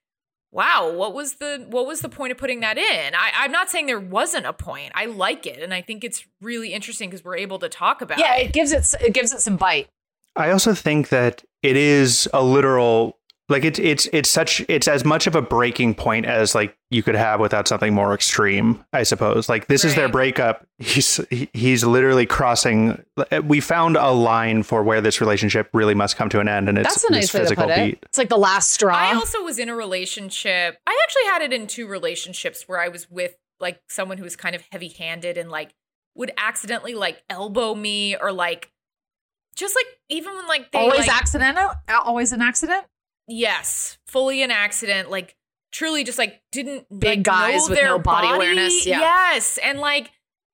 wow, 0.52 0.92
what 0.94 1.14
was 1.16 1.36
the 1.36 1.66
what 1.70 1.88
was 1.88 2.02
the 2.02 2.10
point 2.10 2.32
of 2.32 2.38
putting 2.38 2.60
that 2.60 2.78
in? 2.78 3.16
I, 3.16 3.32
I'm 3.38 3.52
not 3.52 3.72
saying 3.72 3.88
there 3.88 4.00
wasn't 4.00 4.46
a 4.46 4.54
point. 4.54 4.92
I 4.94 5.06
like 5.06 5.48
it, 5.48 5.60
and 5.62 5.74
I 5.74 5.82
think 5.82 6.04
it's 6.04 6.26
really 6.42 6.74
interesting 6.74 7.10
because 7.10 7.26
we're 7.26 7.38
able 7.38 7.58
to 7.60 7.70
talk 7.70 8.02
about 8.02 8.20
yeah, 8.20 8.36
it. 8.36 8.48
it 8.48 8.54
gives 8.54 8.72
it 8.72 8.94
it 9.04 9.14
gives 9.14 9.34
it 9.34 9.40
some 9.42 9.58
bite. 9.58 9.88
I 10.36 10.52
also 10.52 10.74
think 10.74 11.10
that 11.10 11.44
it 11.62 11.78
is 11.78 12.28
a 12.34 12.44
literal 12.44 13.18
like 13.50 13.66
it's 13.66 13.80
it's 13.80 14.08
it's 14.14 14.30
such 14.30 14.66
it's 14.70 14.88
as 14.88 15.04
much 15.04 15.28
of 15.28 15.36
a 15.36 15.42
breaking 15.42 15.94
point 15.94 16.26
as 16.26 16.56
like 16.56 16.78
you 16.90 17.04
could 17.04 17.16
have 17.16 17.40
without 17.40 17.68
something 17.68 17.94
more 17.94 18.14
extreme 18.14 18.84
i 18.94 19.04
suppose 19.04 19.50
like 19.50 19.68
this 19.68 19.84
is 19.84 19.96
their 19.96 20.08
breakup 20.08 20.66
he's 20.78 21.20
he's 21.30 21.84
literally 21.84 22.26
crossing 22.26 23.04
we 23.44 23.60
found 23.60 23.98
a 23.98 24.12
line 24.12 24.64
for 24.64 24.82
where 24.82 25.02
this 25.02 25.20
relationship 25.20 25.70
really 25.74 25.94
must 25.94 26.16
come 26.16 26.30
to 26.30 26.40
an 26.40 26.48
end 26.48 26.70
and 26.70 26.78
it's 26.78 26.88
That's 26.88 27.04
a 27.04 27.12
nice 27.12 27.24
this 27.24 27.34
way 27.34 27.40
to 27.40 27.44
physical 27.44 27.64
put 27.66 27.78
it. 27.78 27.86
beat 27.86 28.00
It's 28.04 28.18
like 28.18 28.30
the 28.30 28.38
last 28.38 28.72
straw. 28.72 28.96
I 28.96 29.14
also 29.14 29.44
was 29.44 29.60
in 29.60 29.70
a 29.70 29.76
relationship. 29.76 30.78
I 30.88 31.00
actually 31.04 31.26
had 31.26 31.42
it 31.42 31.54
in 31.54 31.68
two 31.68 31.88
relationships 31.88 32.64
where 32.68 32.80
I 32.80 32.88
was 32.88 33.10
with 33.10 33.36
like 33.60 33.82
someone 33.90 34.18
who 34.18 34.24
was 34.24 34.36
kind 34.36 34.56
of 34.56 34.64
heavy 34.72 34.88
handed 34.88 35.38
and 35.38 35.52
like 35.52 35.74
would 36.16 36.32
accidentally 36.38 36.96
like 36.96 37.24
elbow 37.30 37.76
me 37.76 38.16
or 38.16 38.32
like 38.32 38.72
just 39.56 39.76
like 39.76 39.86
even 40.10 40.36
when 40.36 40.48
like 40.48 40.72
they 40.72 40.80
always 40.80 41.08
like, 41.08 41.16
accidental. 41.16 41.72
Always 41.90 42.32
an 42.32 42.42
accident. 42.42 42.86
Yes, 43.28 43.98
fully 44.08 44.44
an 44.44 44.52
accident. 44.52 45.10
Like 45.10 45.36
truly, 45.72 46.04
just 46.04 46.20
like 46.20 46.42
didn't 46.52 46.88
Big 46.98 47.20
like, 47.20 47.24
guys 47.24 47.68
know 47.68 47.74
with 47.76 47.84
no 47.84 48.00
body 48.00 48.28
awareness, 48.28 48.86
yeah. 48.86 49.00
Yes, 49.00 49.58
and 49.64 49.80
like, 49.80 50.12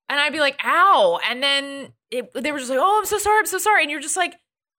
and 0.08 0.18
I'd 0.18 0.32
be 0.32 0.40
like, 0.40 0.58
"Ow!" 0.64 1.20
And 1.28 1.42
then 1.42 1.92
it, 2.10 2.32
they 2.34 2.52
were 2.52 2.58
just 2.58 2.70
like, 2.70 2.80
"Oh, 2.80 2.98
I'm 2.98 3.06
so 3.06 3.18
sorry, 3.18 3.38
I'm 3.38 3.46
so 3.46 3.58
sorry." 3.58 3.82
And 3.82 3.90
you're 3.90 4.00
just 4.00 4.16
like, 4.16 4.34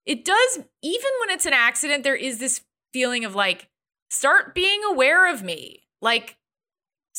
it 0.06 0.24
does. 0.24 0.58
Even 0.82 1.10
when 1.20 1.30
it's 1.30 1.46
an 1.46 1.52
accident, 1.52 2.04
there 2.04 2.16
is 2.16 2.38
this 2.38 2.62
feeling 2.92 3.24
of 3.24 3.34
like, 3.34 3.68
start 4.10 4.54
being 4.54 4.80
aware 4.84 5.32
of 5.32 5.42
me. 5.42 5.82
Like, 6.02 6.36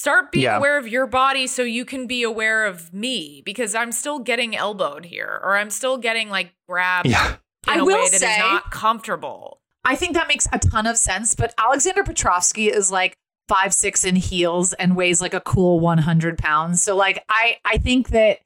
start 0.01 0.31
being 0.31 0.43
Yeah. 0.45 0.57
aware 0.57 0.77
of 0.77 0.87
your 0.87 1.05
body 1.07 1.45
so 1.47 1.61
you 1.61 1.85
can 1.85 2.07
be 2.07 2.23
aware 2.23 2.65
of 2.65 2.93
me 2.93 3.41
because 3.45 3.75
I'm 3.75 3.91
still 3.91 4.19
getting 4.19 4.55
elbowed 4.55 5.05
here, 5.05 5.39
or 5.43 5.55
I'm 5.57 5.69
still 5.69 5.97
getting 5.97 6.29
like 6.29 6.53
grabbed 6.67 7.07
yeah 7.09 7.35
in 7.67 7.73
I 7.73 7.75
a 7.77 7.85
will 7.85 7.93
way 7.95 8.05
that 8.09 8.13
is 8.15 8.19
say- 8.21 8.39
not 8.39 8.71
comfortable. 8.71 9.59
I 9.83 9.95
think 9.95 10.13
that 10.13 10.27
makes 10.27 10.47
a 10.53 10.59
ton 10.59 10.85
of 10.85 10.97
sense. 10.97 11.33
But 11.35 11.53
Alexander 11.57 12.03
Petrovsky 12.03 12.67
is 12.69 12.91
like 12.91 13.15
five 13.47 13.73
six 13.73 14.03
in 14.05 14.15
heels 14.15 14.73
and 14.73 14.95
weighs 14.95 15.21
like 15.21 15.33
a 15.33 15.41
cool 15.41 15.79
one 15.79 15.97
hundred 15.99 16.37
pounds. 16.37 16.81
So 16.83 16.95
like 16.95 17.23
I 17.29 17.57
I 17.65 17.77
think 17.77 18.09
that 18.09 18.39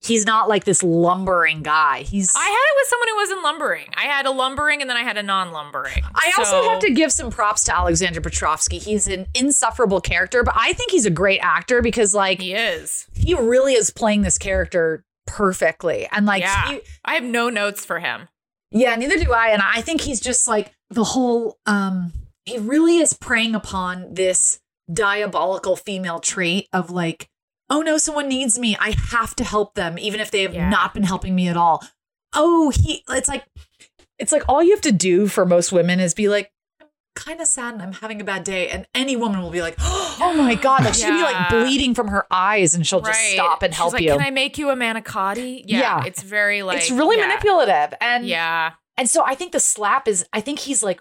he's 0.00 0.24
not 0.26 0.48
like 0.48 0.64
this 0.64 0.82
lumbering 0.82 1.62
guy. 1.62 2.02
He's 2.02 2.32
I 2.34 2.44
had 2.44 2.50
it 2.50 2.76
with 2.76 2.88
someone 2.88 3.08
who 3.08 3.16
wasn't 3.16 3.42
lumbering. 3.42 3.86
I 3.96 4.02
had 4.04 4.26
a 4.26 4.30
lumbering 4.30 4.80
and 4.80 4.88
then 4.88 4.96
I 4.96 5.02
had 5.02 5.16
a 5.16 5.22
non-lumbering. 5.22 6.02
I 6.14 6.32
also 6.38 6.62
have 6.68 6.80
to 6.80 6.90
give 6.90 7.12
some 7.12 7.30
props 7.30 7.64
to 7.64 7.76
Alexander 7.76 8.20
Petrovsky. 8.20 8.78
He's 8.78 9.06
an 9.06 9.26
insufferable 9.34 10.00
character, 10.00 10.42
but 10.42 10.54
I 10.56 10.72
think 10.72 10.90
he's 10.90 11.06
a 11.06 11.10
great 11.10 11.40
actor 11.40 11.82
because 11.82 12.14
like 12.14 12.40
He 12.40 12.54
is. 12.54 13.06
he 13.14 13.34
really 13.34 13.74
is 13.74 13.90
playing 13.90 14.22
this 14.22 14.38
character 14.38 15.04
perfectly. 15.26 16.08
And 16.10 16.26
like 16.26 16.42
yeah. 16.42 16.70
he- 16.72 16.80
I 17.04 17.14
have 17.14 17.24
no 17.24 17.48
notes 17.50 17.84
for 17.84 18.00
him. 18.00 18.28
Yeah, 18.72 18.94
neither 18.96 19.18
do 19.18 19.32
I. 19.32 19.48
And 19.48 19.62
I 19.62 19.80
think 19.80 20.00
he's 20.00 20.20
just 20.20 20.46
like 20.48 20.72
the 20.90 21.04
whole 21.04 21.58
um 21.66 22.12
he 22.46 22.58
really 22.58 22.98
is 22.98 23.12
preying 23.12 23.54
upon 23.54 24.14
this 24.14 24.60
diabolical 24.92 25.76
female 25.76 26.18
trait 26.18 26.68
of 26.72 26.90
like, 26.90 27.28
oh 27.70 27.82
no, 27.82 27.96
someone 27.96 28.28
needs 28.28 28.58
me. 28.58 28.76
I 28.78 28.94
have 29.10 29.34
to 29.36 29.44
help 29.44 29.74
them, 29.74 29.98
even 29.98 30.20
if 30.20 30.30
they 30.30 30.42
have 30.42 30.54
Yeah. 30.54 30.68
not 30.68 30.92
been 30.92 31.04
helping 31.04 31.34
me 31.34 31.48
at 31.48 31.56
all. 31.56 31.82
Oh, 32.34 32.70
he 32.70 33.02
it's 33.08 33.28
like 33.28 33.44
it's 34.18 34.32
like 34.32 34.42
all 34.48 34.62
you 34.62 34.70
have 34.72 34.80
to 34.82 34.92
do 34.92 35.26
for 35.28 35.46
most 35.46 35.72
women 35.72 35.98
is 36.00 36.12
be 36.14 36.28
like, 36.28 36.50
I'm 36.80 36.88
kind 37.16 37.40
of 37.40 37.46
sad 37.46 37.74
and 37.74 37.82
I'm 37.82 37.92
having 37.94 38.20
a 38.20 38.24
bad 38.24 38.44
day. 38.44 38.68
And 38.68 38.86
any 38.94 39.16
woman 39.16 39.40
will 39.40 39.50
be 39.50 39.62
like, 39.62 39.76
Oh 40.22 40.34
my 40.36 40.54
God. 40.54 40.84
Like 40.84 40.94
she'd 40.94 41.06
be 41.06 41.22
like 41.22 41.48
bleeding 41.48 41.94
from 41.94 42.08
her 42.08 42.26
eyes 42.30 42.74
and 42.74 42.86
she'll 42.86 43.00
just 43.00 43.20
stop 43.32 43.62
and 43.62 43.72
She's 43.72 43.78
help 43.78 43.94
like, 43.94 44.02
you. 44.02 44.10
Can 44.10 44.20
I 44.20 44.30
make 44.30 44.58
you 44.58 44.68
a 44.70 44.76
manicotti? 44.76 45.62
Yeah. 45.66 45.78
Yeah. 45.80 46.04
It's 46.04 46.22
very 46.22 46.62
like 46.62 46.78
it's 46.78 46.90
really 46.90 47.16
yeah. 47.18 47.28
manipulative. 47.28 47.94
And 48.00 48.26
Yeah. 48.26 48.72
And 48.98 49.08
so 49.08 49.24
I 49.24 49.34
think 49.34 49.52
the 49.52 49.60
slap 49.60 50.06
is, 50.06 50.26
I 50.34 50.42
think 50.42 50.58
he's 50.58 50.82
like, 50.82 51.00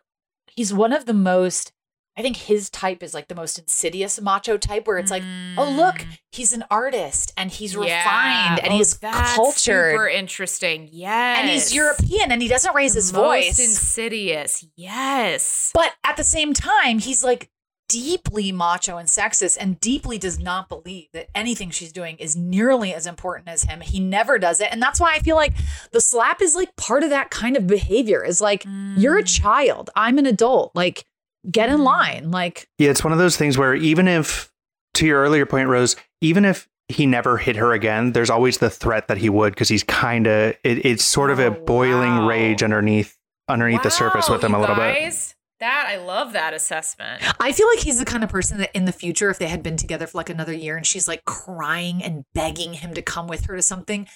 he's 0.55 0.73
one 0.73 0.93
of 0.93 1.05
the 1.05 1.13
most, 1.13 1.73
I 2.19 2.21
think 2.21 2.35
his 2.35 2.69
type 2.69 3.01
is 3.01 3.13
like 3.13 3.29
the 3.29 3.35
most 3.35 3.57
insidious 3.57 4.19
macho 4.19 4.57
type 4.57 4.85
where 4.87 4.97
it's 4.97 5.09
like, 5.09 5.23
oh, 5.57 5.71
look, 5.71 6.05
he's 6.33 6.51
an 6.51 6.65
artist 6.69 7.31
and 7.37 7.49
he's 7.49 7.73
Mm. 7.75 7.87
Yeah. 7.87 7.97
refined 8.03 8.59
and 8.59 8.73
Oh, 8.73 8.77
he's 8.77 8.93
cultured 8.95 9.93
Super 9.93 10.07
interesting. 10.09 10.89
Yes. 10.91 11.39
and 11.39 11.49
he's 11.49 11.73
European 11.73 12.31
and 12.31 12.41
he 12.41 12.47
doesn't 12.49 12.75
raise 12.75 12.93
his 12.93 13.13
Most 13.13 13.21
voice. 13.23 13.59
insidious. 13.59 14.65
Yes. 14.75 15.71
but 15.73 15.93
at 16.03 16.17
the 16.17 16.23
same 16.23 16.53
time, 16.53 16.99
he's 16.99 17.23
like 17.23 17.49
deeply 17.87 18.51
macho 18.51 18.97
and 18.97 19.07
sexist 19.07 19.57
and 19.59 19.79
deeply 19.79 20.17
does 20.19 20.37
not 20.37 20.69
believe 20.69 21.07
that 21.13 21.27
anything 21.33 21.71
she's 21.71 21.91
doing 21.91 22.15
is 22.17 22.35
nearly 22.35 22.93
as 22.93 23.07
important 23.07 23.47
as 23.47 23.63
him. 23.63 23.81
He 23.81 23.99
never 23.99 24.37
does 24.37 24.61
it. 24.61 24.67
And 24.71 24.79
that's 24.81 24.99
why 24.99 25.15
I 25.15 25.19
feel 25.19 25.35
like 25.35 25.53
the 25.91 25.99
slap 26.01 26.39
is 26.41 26.53
like 26.53 26.75
part 26.75 27.01
of 27.03 27.09
that 27.09 27.31
kind 27.31 27.57
of 27.57 27.65
behavior 27.65 28.23
is 28.23 28.41
like, 28.41 28.63
you're 28.95 29.17
a 29.17 29.23
child, 29.23 29.89
I'm 29.95 30.17
an 30.19 30.27
adult. 30.27 30.71
Like, 30.75 31.05
get 31.49 31.69
in 31.69 31.83
line. 31.83 32.31
Like, 32.31 32.67
Yeah, 32.77 32.89
it's 32.89 33.03
one 33.03 33.13
of 33.13 33.19
those 33.19 33.37
things 33.37 33.57
where 33.57 33.75
even 33.75 34.07
if, 34.07 34.51
to 34.95 35.05
your 35.05 35.21
earlier 35.21 35.45
point, 35.45 35.69
Rose, 35.69 35.95
even 36.21 36.45
if 36.45 36.67
he 36.87 37.05
never 37.05 37.37
hit 37.37 37.55
her 37.55 37.73
again, 37.73 38.13
there's 38.13 38.29
always 38.29 38.57
the 38.57 38.69
threat 38.69 39.07
that 39.07 39.17
he 39.17 39.29
would 39.29 39.53
because 39.53 39.69
he's 39.69 39.83
kind 39.83 40.25
of 40.27 40.55
it, 40.63 40.85
it's 40.85 41.03
sort 41.03 41.29
of 41.29 41.39
a 41.39 41.47
Oh, 41.47 41.51
boiling 41.65 42.09
wow. 42.17 42.27
rage 42.27 42.63
underneath 42.63 43.15
underneath 43.47 43.83
the 43.83 43.91
surface 43.91 44.29
with 44.29 44.43
him 44.43 44.53
a 44.53 44.57
you 44.57 44.61
little 44.61 44.75
bit. 44.75 45.33
That 45.59 45.87
I 45.89 45.97
love 45.97 46.33
that 46.33 46.53
assessment. 46.53 47.21
I 47.39 47.51
feel 47.51 47.67
like 47.67 47.79
he's 47.79 47.99
the 47.99 48.05
kind 48.05 48.23
of 48.23 48.29
person 48.29 48.59
that 48.59 48.73
in 48.73 48.85
the 48.85 48.93
future, 48.93 49.29
if 49.29 49.39
they 49.39 49.47
had 49.49 49.61
been 49.61 49.75
together 49.75 50.07
for 50.07 50.17
like 50.17 50.29
another 50.29 50.53
year 50.53 50.77
and 50.77 50.87
she's 50.87 51.05
like 51.07 51.25
crying 51.25 52.01
and 52.01 52.23
begging 52.33 52.73
him 52.75 52.93
to 52.93 53.01
come 53.01 53.27
with 53.27 53.45
her 53.45 53.55
to 53.57 53.61
something, 53.61 54.07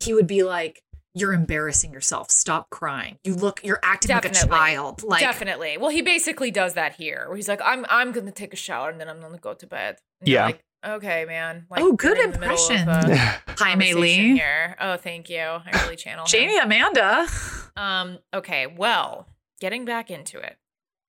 he 0.00 0.12
would 0.12 0.26
be 0.26 0.42
like, 0.42 0.82
you're 1.14 1.32
embarrassing 1.32 1.92
yourself. 1.92 2.30
Stop 2.30 2.70
crying. 2.70 3.18
You 3.24 3.34
look, 3.34 3.60
you're 3.64 3.80
acting 3.82 4.14
like 4.14 4.24
a 4.24 4.30
child. 4.30 5.02
Like, 5.02 5.20
Definitely. 5.20 5.76
Well, 5.78 5.90
he 5.90 6.02
basically 6.02 6.50
does 6.50 6.74
that 6.74 6.94
here, 6.94 7.24
where 7.28 7.36
he's 7.36 7.48
like, 7.48 7.60
"I'm 7.64 7.84
I'm 7.88 8.12
gonna 8.12 8.30
take 8.32 8.52
a 8.52 8.56
shower 8.56 8.90
and 8.90 9.00
then 9.00 9.08
I'm 9.08 9.20
gonna 9.20 9.38
go 9.38 9.54
to 9.54 9.66
bed." 9.66 9.96
And 10.20 10.28
Yeah. 10.28 10.46
Like, 10.46 10.64
okay, 10.86 11.24
man. 11.24 11.66
Like, 11.70 11.80
Oh, 11.82 11.92
good 11.92 12.16
you're 12.16 12.26
in 12.26 12.32
the 12.32 12.38
middle 12.38 12.54
of 12.56 12.70
impression. 12.70 12.88
a 12.88 13.16
Jaime 13.58 13.90
conversation 13.92 14.00
Lee. 14.00 14.36
Here. 14.36 14.76
Oh, 14.80 14.96
thank 14.96 15.28
you. 15.28 15.38
I 15.40 15.82
really 15.82 15.96
channel. 15.96 16.24
him. 16.24 16.28
Jamie 16.28 16.58
Amanda. 16.58 17.26
Um. 17.76 18.18
Okay. 18.34 18.66
Well, 18.66 19.26
getting 19.60 19.84
back 19.84 20.10
into 20.10 20.38
it. 20.38 20.56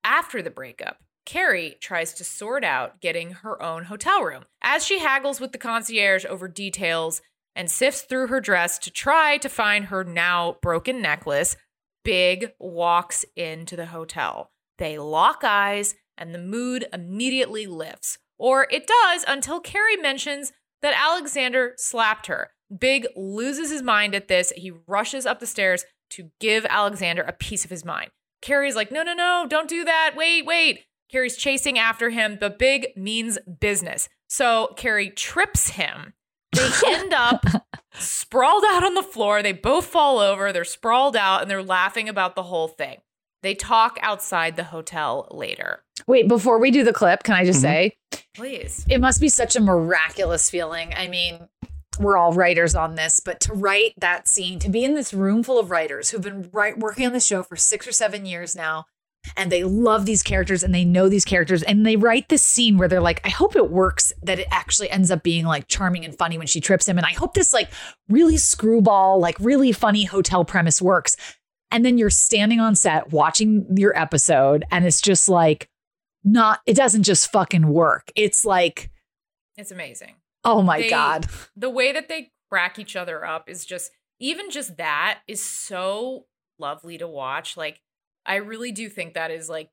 After 0.04 0.42
the 0.42 0.50
breakup, 0.50 0.98
Carrie 1.28 1.78
tries 1.80 2.14
to 2.16 2.24
sort 2.24 2.64
out 2.64 3.00
getting 3.02 3.32
her 3.34 3.62
own 3.62 3.84
hotel 3.86 4.24
room 4.24 4.46
as 4.64 4.84
she 4.84 4.98
haggles 5.00 5.40
with 5.40 5.52
the 5.52 5.60
concierge 5.60 6.26
over 6.26 6.48
details 6.48 7.22
and 7.56 7.70
sifts 7.70 8.02
through 8.02 8.28
her 8.28 8.42
dress 8.42 8.78
to 8.80 8.92
try 8.92 9.38
to 9.38 9.50
find 9.50 9.86
her 9.86 10.04
now 10.04 10.58
broken 10.62 11.02
necklace. 11.02 11.56
Big 12.04 12.52
walks 12.60 13.26
into 13.36 13.76
the 13.76 13.88
hotel. 13.88 14.52
They 14.78 14.98
lock 14.98 15.42
eyes, 15.44 15.96
and 16.18 16.34
the 16.34 16.40
mood 16.40 16.88
immediately 16.94 17.68
lifts. 17.68 18.18
Or 18.38 18.68
it 18.72 18.88
does 18.88 19.24
until 19.28 19.60
Carrie 19.60 19.98
mentions 19.98 20.52
that 20.82 20.96
Alexander 20.98 21.74
slapped 21.78 22.28
her. 22.28 22.52
Big 22.76 23.06
loses 23.16 23.70
his 23.70 23.84
mind 23.84 24.16
at 24.16 24.28
this. 24.28 24.52
He 24.56 24.72
rushes 24.88 25.26
up 25.26 25.40
the 25.40 25.46
stairs 25.46 25.86
to 26.12 26.32
give 26.40 26.66
Alexander 26.66 27.22
a 27.22 27.34
piece 27.34 27.66
of 27.66 27.70
his 27.70 27.86
mind. 27.86 28.10
Carrie's 28.42 28.76
like, 28.76 28.92
no, 28.92 29.04
no, 29.04 29.14
no, 29.14 29.46
don't 29.48 29.70
do 29.70 29.84
that. 29.84 30.14
Wait, 30.16 30.46
wait. 30.46 30.86
Carrie's 31.12 31.38
chasing 31.38 31.78
after 31.78 32.10
him, 32.10 32.38
but 32.40 32.58
Big 32.58 32.88
means 32.96 33.38
business. 33.60 34.10
So 34.28 34.74
Carrie 34.78 35.10
trips 35.10 35.70
him. 35.70 36.14
They 36.52 36.70
end 36.86 37.14
up 37.14 37.46
sprawled 37.94 38.64
out 38.68 38.84
on 38.84 38.94
the 38.94 39.04
floor. 39.04 39.42
They 39.42 39.54
both 39.54 39.86
fall 39.86 40.20
over. 40.20 40.52
They're 40.52 40.64
sprawled 40.64 41.16
out 41.16 41.42
and 41.42 41.50
they're 41.50 41.64
laughing 41.64 42.10
about 42.10 42.36
the 42.36 42.44
whole 42.44 42.68
thing. 42.68 43.00
They 43.42 43.56
talk 43.56 43.98
outside 44.02 44.56
the 44.56 44.66
hotel 44.66 45.28
later. 45.32 45.84
Wait, 46.08 46.28
before 46.28 46.60
we 46.60 46.72
do 46.72 46.84
the 46.84 46.94
clip, 46.94 47.24
can 47.24 47.36
I 47.36 47.46
just 47.46 47.64
mm-hmm. 47.64 47.90
say 48.12 48.18
Please. 48.34 48.86
it 48.90 49.00
must 49.00 49.20
be 49.20 49.30
such 49.30 49.56
a 49.56 49.62
miraculous 49.62 50.50
feeling. 50.50 50.94
I 50.96 51.08
mean, 51.08 51.48
we're 52.00 52.18
all 52.18 52.34
writers 52.34 52.76
on 52.76 52.96
this, 52.96 53.20
but 53.20 53.40
to 53.42 53.54
write 53.54 53.94
that 53.98 54.28
scene, 54.28 54.60
to 54.60 54.70
be 54.70 54.84
in 54.84 54.96
this 54.96 55.14
room 55.14 55.44
full 55.44 55.60
of 55.60 55.72
writers 55.72 56.10
who've 56.10 56.22
been 56.22 56.50
right, 56.52 56.78
working 56.78 57.06
on 57.06 57.14
the 57.14 57.20
show 57.20 57.44
for 57.44 57.56
six 57.56 57.88
or 57.88 57.92
seven 57.92 58.26
years 58.26 58.56
now, 58.56 58.86
and 59.38 59.52
they 59.52 59.64
love 59.64 60.06
these 60.06 60.24
characters 60.24 60.64
and 60.64 60.74
they 60.74 60.84
know 60.86 61.08
these 61.10 61.26
characters, 61.26 61.64
and 61.64 61.86
they 61.86 61.96
write 61.96 62.30
this 62.30 62.44
scene 62.44 62.78
where 62.78 62.88
they're 62.88 63.02
like, 63.02 63.22
I 63.26 63.30
hope 63.30 63.56
it 63.56 63.70
works, 63.70 64.12
that 64.24 64.40
it 64.40 64.48
actually 64.52 64.90
ends 64.90 65.12
up 65.12 65.24
being 65.24 65.46
like 65.46 65.68
charming 65.68 66.06
and 66.06 66.18
funny 66.18 66.38
when 66.38 66.48
she 66.48 66.60
trips 66.62 66.88
him. 66.88 66.98
And 66.98 67.06
I 67.06 67.12
hope 67.14 67.34
this 67.34 67.54
like 67.54 67.70
really 68.10 68.38
screwball, 68.38 69.20
like 69.20 69.38
really 69.40 69.72
funny 69.72 70.06
hotel 70.06 70.44
premise 70.44 70.82
works. 70.82 71.16
And 71.70 71.86
then 71.86 71.98
you're 71.98 72.10
standing 72.10 72.60
on 72.60 72.76
set 72.76 73.12
watching 73.12 73.66
your 73.78 73.98
episode, 73.98 74.66
and 74.72 74.86
it's 74.86 75.02
just 75.02 75.30
like, 75.30 75.70
not, 76.24 76.60
it 76.66 76.76
doesn't 76.76 77.04
just 77.04 77.32
fucking 77.32 77.68
work. 77.68 78.12
It's 78.16 78.44
like, 78.46 78.92
It's 79.58 79.72
amazing. 79.72 80.16
Oh 80.44 80.62
my 80.62 80.82
They- 80.82 80.90
God. 80.90 81.28
The 81.56 81.70
way 81.70 81.92
that 81.94 82.10
they 82.10 82.32
crack 82.50 82.78
each 82.80 82.96
other 82.96 83.26
up 83.26 83.50
is 83.50 83.66
just 83.66 83.92
even 84.20 84.52
just 84.52 84.78
that 84.78 85.20
is 85.28 85.42
so 85.42 86.26
lovely 86.60 86.98
to 86.98 87.08
watch. 87.08 87.56
Like 87.56 87.80
I 88.26 88.36
really 88.36 88.72
do 88.72 88.90
think 88.90 89.14
that 89.14 89.32
is 89.32 89.50
like 89.50 89.70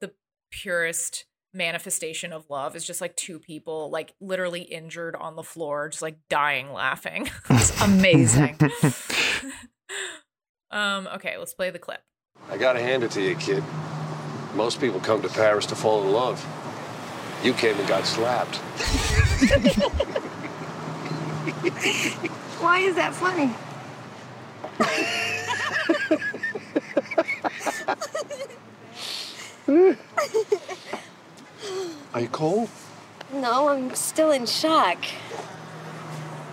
the 0.00 0.12
purest 0.50 1.26
manifestation 1.52 2.32
of 2.32 2.48
love 2.48 2.76
is 2.76 2.86
just 2.86 3.00
like 3.00 3.16
two 3.16 3.40
people 3.40 3.90
like 3.90 4.14
literally 4.20 4.62
injured 4.62 5.16
on 5.16 5.34
the 5.34 5.42
floor 5.42 5.88
just 5.88 6.02
like 6.02 6.16
dying 6.28 6.72
laughing. 6.72 7.28
It's 7.50 7.80
amazing. 7.82 8.56
um 10.70 11.08
okay, 11.14 11.36
let's 11.38 11.54
play 11.54 11.70
the 11.70 11.78
clip. 11.78 12.02
I 12.48 12.56
gotta 12.56 12.80
hand 12.80 13.02
it 13.02 13.10
to 13.12 13.22
you, 13.22 13.34
kid. 13.36 13.64
Most 14.54 14.80
people 14.80 15.00
come 15.00 15.22
to 15.22 15.28
Paris 15.28 15.66
to 15.66 15.76
fall 15.76 16.04
in 16.04 16.12
love. 16.12 16.44
You 17.42 17.54
came 17.54 17.78
and 17.78 17.88
got 17.88 18.06
slapped. 18.06 18.56
Why 22.60 22.80
is 22.80 22.96
that 22.96 23.14
funny? 23.14 23.54
Are 32.12 32.20
you 32.20 32.28
cold? 32.28 32.68
No, 33.32 33.68
I'm 33.68 33.94
still 33.94 34.32
in 34.32 34.46
shock. 34.46 34.98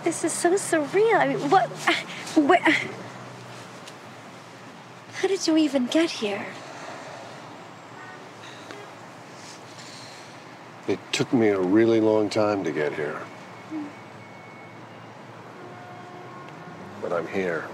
This 0.04 0.22
is 0.22 0.32
so 0.32 0.52
surreal. 0.52 1.16
I 1.16 1.34
mean, 1.34 1.50
what? 1.50 1.68
What? 2.34 2.60
How 5.14 5.26
did 5.26 5.48
you 5.48 5.56
even 5.56 5.86
get 5.86 6.10
here? 6.10 6.46
It 10.86 11.00
took 11.10 11.32
me 11.32 11.48
a 11.48 11.58
really 11.58 12.00
long 12.00 12.30
time 12.30 12.62
to 12.62 12.70
get 12.70 12.92
here. 12.92 13.20
But 17.02 17.12
I'm 17.12 17.26
here. 17.26 17.64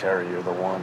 Carrie, 0.00 0.30
you're 0.30 0.42
the 0.42 0.50
one. 0.50 0.82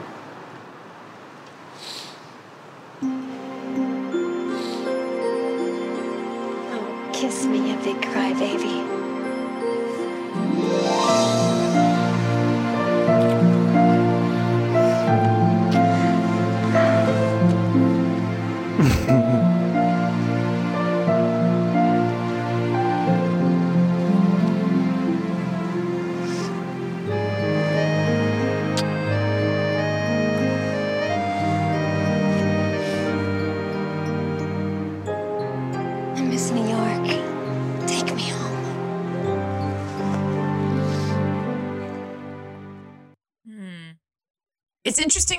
Oh, 6.72 7.10
kiss 7.14 7.46
me, 7.46 7.74
a 7.74 7.78
big 7.78 7.96
crybaby. 7.96 8.78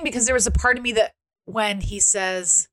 Because 0.08 0.26
there 0.26 0.34
was 0.34 0.46
a 0.46 0.50
part 0.50 0.76
of 0.76 0.82
me 0.82 0.92
that 0.92 1.12
when 1.44 1.80
he 1.80 2.00
says, 2.00 2.68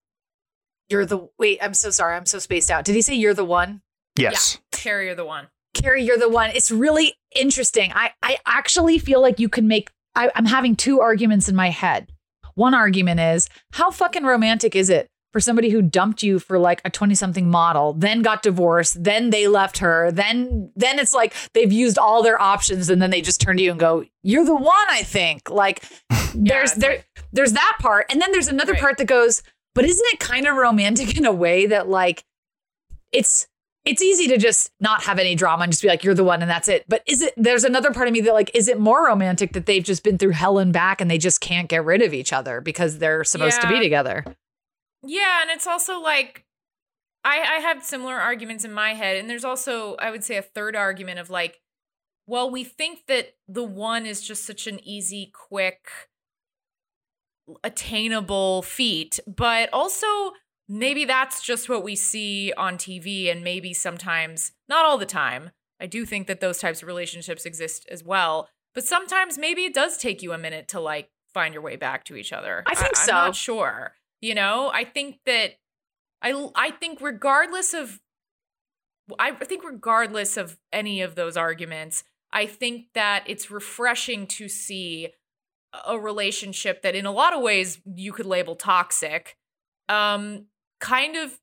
You're 0.90 1.06
the 1.06 1.30
wait, 1.38 1.60
I'm 1.62 1.74
so 1.74 1.90
sorry, 1.90 2.16
I'm 2.16 2.26
so 2.26 2.40
spaced 2.40 2.72
out. 2.72 2.86
Did 2.86 2.96
he 2.96 3.02
say 3.02 3.16
you're 3.16 3.34
the 3.34 3.46
one? 3.46 3.82
Yes. 4.18 4.60
Yeah, 4.74 4.80
Carrie, 4.80 5.06
you're 5.08 5.16
the 5.16 5.26
one. 5.26 5.48
Carrie, 5.74 6.04
you're 6.04 6.18
the 6.18 6.30
one. 6.30 6.52
It's 6.52 6.72
really 6.72 7.16
interesting. 7.36 7.92
I, 7.94 8.12
I 8.24 8.38
actually 8.46 8.98
feel 8.98 9.22
like 9.22 9.40
you 9.40 9.50
can 9.50 9.68
make 9.68 9.90
I, 10.16 10.32
I'm 10.36 10.46
having 10.46 10.76
two 10.76 11.02
arguments 11.02 11.50
in 11.50 11.56
my 11.56 11.70
head. 11.70 12.12
One 12.56 12.74
argument 12.74 13.20
is 13.20 13.50
how 13.74 13.92
fucking 13.92 14.24
romantic 14.24 14.76
is 14.76 14.90
it 14.90 15.10
for 15.36 15.42
somebody 15.42 15.70
who 15.70 15.82
dumped 15.82 16.24
you 16.24 16.40
for 16.40 16.58
like 16.58 16.80
a 16.86 16.90
20 16.90 17.14
something 17.14 17.50
model, 17.52 17.92
then 17.92 18.22
got 18.22 18.42
divorced, 18.42 19.04
then 19.04 19.32
they 19.32 19.50
left 19.50 19.80
her, 19.80 20.10
then 20.10 20.72
then 20.78 20.98
it's 20.98 21.14
like 21.14 21.34
they've 21.52 21.74
used 21.74 21.98
all 21.98 22.24
their 22.24 22.42
options 22.42 22.90
and 22.90 23.02
then 23.02 23.10
they 23.10 23.22
just 23.22 23.42
turn 23.42 23.58
to 23.58 23.64
you 23.64 23.72
and 23.72 23.78
go, 23.80 24.06
You're 24.24 24.46
the 24.46 24.56
one, 24.56 24.88
I 24.90 25.02
think. 25.04 25.50
Like 25.50 25.84
there's 26.34 26.72
it's 26.72 26.80
there 26.80 26.92
like- 26.92 27.06
there's 27.34 27.52
that 27.52 27.78
part. 27.82 28.06
And 28.10 28.22
then 28.22 28.32
there's 28.32 28.48
another 28.48 28.72
Right. 28.72 28.82
part 28.82 28.98
that 28.98 29.08
goes, 29.08 29.44
but 29.74 29.84
isn't 29.84 30.06
it 30.14 30.22
kind 30.22 30.48
of 30.48 30.56
romantic 30.56 31.18
in 31.18 31.26
a 31.26 31.34
way 31.34 31.66
that 31.66 31.90
like 31.90 32.24
it's 33.12 33.48
it's 33.84 34.02
easy 34.02 34.30
to 34.30 34.38
just 34.38 34.72
not 34.80 35.04
have 35.04 35.20
any 35.20 35.36
drama 35.36 35.64
and 35.64 35.72
just 35.74 35.82
be 35.82 35.90
like 35.90 36.02
you're 36.06 36.14
the 36.16 36.24
one 36.24 36.42
and 36.42 36.50
that's 36.50 36.70
it 36.70 36.86
but 36.88 37.04
is 37.06 37.22
it 37.22 37.34
there's 37.38 37.64
another 37.66 37.92
part 37.92 38.08
of 38.08 38.14
me 38.14 38.22
that 38.22 38.34
like 38.34 38.50
is 38.56 38.68
it 38.70 38.80
more 38.80 39.06
romantic 39.06 39.52
that 39.54 39.66
they've 39.66 39.84
just 39.84 40.02
been 40.02 40.18
through 40.18 40.32
hell 40.32 40.58
and 40.60 40.72
back 40.74 41.02
and 41.02 41.12
they 41.12 41.18
just 41.18 41.40
can't 41.42 41.68
get 41.70 41.84
rid 41.86 42.02
of 42.02 42.14
each 42.14 42.32
other 42.34 42.62
because 42.62 42.98
they're 43.00 43.24
supposed 43.26 43.60
to 43.62 43.68
be 43.68 43.80
together 43.80 44.24
Yeah, 45.06 45.42
and 45.42 45.52
it's 45.52 45.68
also 45.68 46.00
like 46.00 46.46
I 47.24 47.40
I 47.40 47.60
have 47.60 47.84
similar 47.84 48.16
arguments 48.16 48.66
in 48.66 48.74
my 48.74 48.94
head, 48.94 49.18
and 49.18 49.30
there's 49.30 49.46
also 49.46 49.96
I 49.96 50.12
would 50.12 50.24
say 50.24 50.38
a 50.38 50.42
third 50.42 50.76
argument 50.76 51.20
of 51.20 51.30
like, 51.30 51.62
well, 52.28 52.50
we 52.50 52.64
think 52.64 53.08
that 53.08 53.36
the 53.48 53.64
one 53.64 54.06
is 54.06 54.22
just 54.22 54.46
such 54.46 54.68
an 54.68 54.80
easy, 54.84 55.32
quick, 55.34 55.88
attainable 57.64 58.62
feat, 58.62 59.20
but 59.28 59.70
also 59.72 60.08
maybe 60.68 61.06
that's 61.06 61.42
just 61.42 61.70
what 61.70 61.84
we 61.84 61.96
see 61.96 62.52
on 62.58 62.78
TV, 62.78 63.32
and 63.32 63.44
maybe 63.44 63.74
sometimes 63.74 64.54
not 64.68 64.86
all 64.86 64.98
the 64.98 65.06
time. 65.06 65.52
I 65.80 65.88
do 65.88 66.06
think 66.06 66.28
that 66.28 66.40
those 66.40 66.60
types 66.60 66.82
of 66.82 66.88
relationships 66.88 67.46
exist 67.46 67.86
as 67.92 68.04
well, 68.04 68.50
but 68.74 68.86
sometimes 68.86 69.38
maybe 69.38 69.66
it 69.66 69.74
does 69.74 69.98
take 69.98 70.24
you 70.24 70.32
a 70.32 70.38
minute 70.38 70.68
to 70.70 70.80
like 70.80 71.10
find 71.34 71.54
your 71.54 71.64
way 71.64 71.76
back 71.76 72.06
to 72.06 72.16
each 72.16 72.32
other. 72.32 72.64
I 72.66 72.76
think 72.76 72.98
I'm 72.98 73.06
so. 73.06 73.12
not 73.12 73.36
sure. 73.36 73.94
You 74.26 74.34
know, 74.34 74.72
I 74.74 74.86
think 74.86 75.20
that 75.28 75.52
I 76.20 76.50
I 76.56 76.72
think 76.72 77.00
regardless 77.00 77.76
of 77.76 78.00
I 79.20 79.34
think 79.34 79.64
regardless 79.64 80.36
of 80.36 80.58
any 80.74 81.02
of 81.02 81.14
those 81.14 81.38
arguments, 81.38 82.04
I 82.34 82.48
think 82.48 82.88
that 82.96 83.24
it's 83.28 83.52
refreshing 83.52 84.26
to 84.26 84.50
see 84.50 85.10
a 85.88 86.00
relationship 86.00 86.82
that 86.82 86.96
in 86.96 87.06
a 87.06 87.12
lot 87.12 87.36
of 87.36 87.44
ways 87.44 87.78
you 87.86 88.14
could 88.14 88.26
label 88.26 88.56
toxic 88.56 89.38
um 89.90 90.48
kind 90.80 91.16
of 91.16 91.40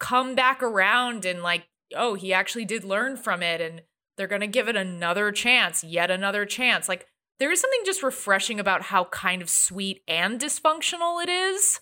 come 0.00 0.34
back 0.34 0.62
around 0.62 1.26
and 1.26 1.42
like 1.42 1.68
oh 1.94 2.14
he 2.14 2.32
actually 2.32 2.64
did 2.64 2.84
learn 2.84 3.18
from 3.18 3.42
it 3.42 3.60
and 3.60 3.82
they're 4.16 4.26
going 4.26 4.40
to 4.40 4.46
give 4.46 4.66
it 4.66 4.76
another 4.76 5.30
chance 5.30 5.84
yet 5.84 6.10
another 6.10 6.46
chance. 6.46 6.88
Like 6.88 7.06
there 7.38 7.52
is 7.52 7.60
something 7.60 7.82
just 7.84 8.02
refreshing 8.02 8.58
about 8.58 8.80
how 8.84 9.04
kind 9.04 9.42
of 9.42 9.50
sweet 9.50 10.00
and 10.08 10.40
dysfunctional 10.40 11.22
it 11.22 11.28
is 11.28 11.80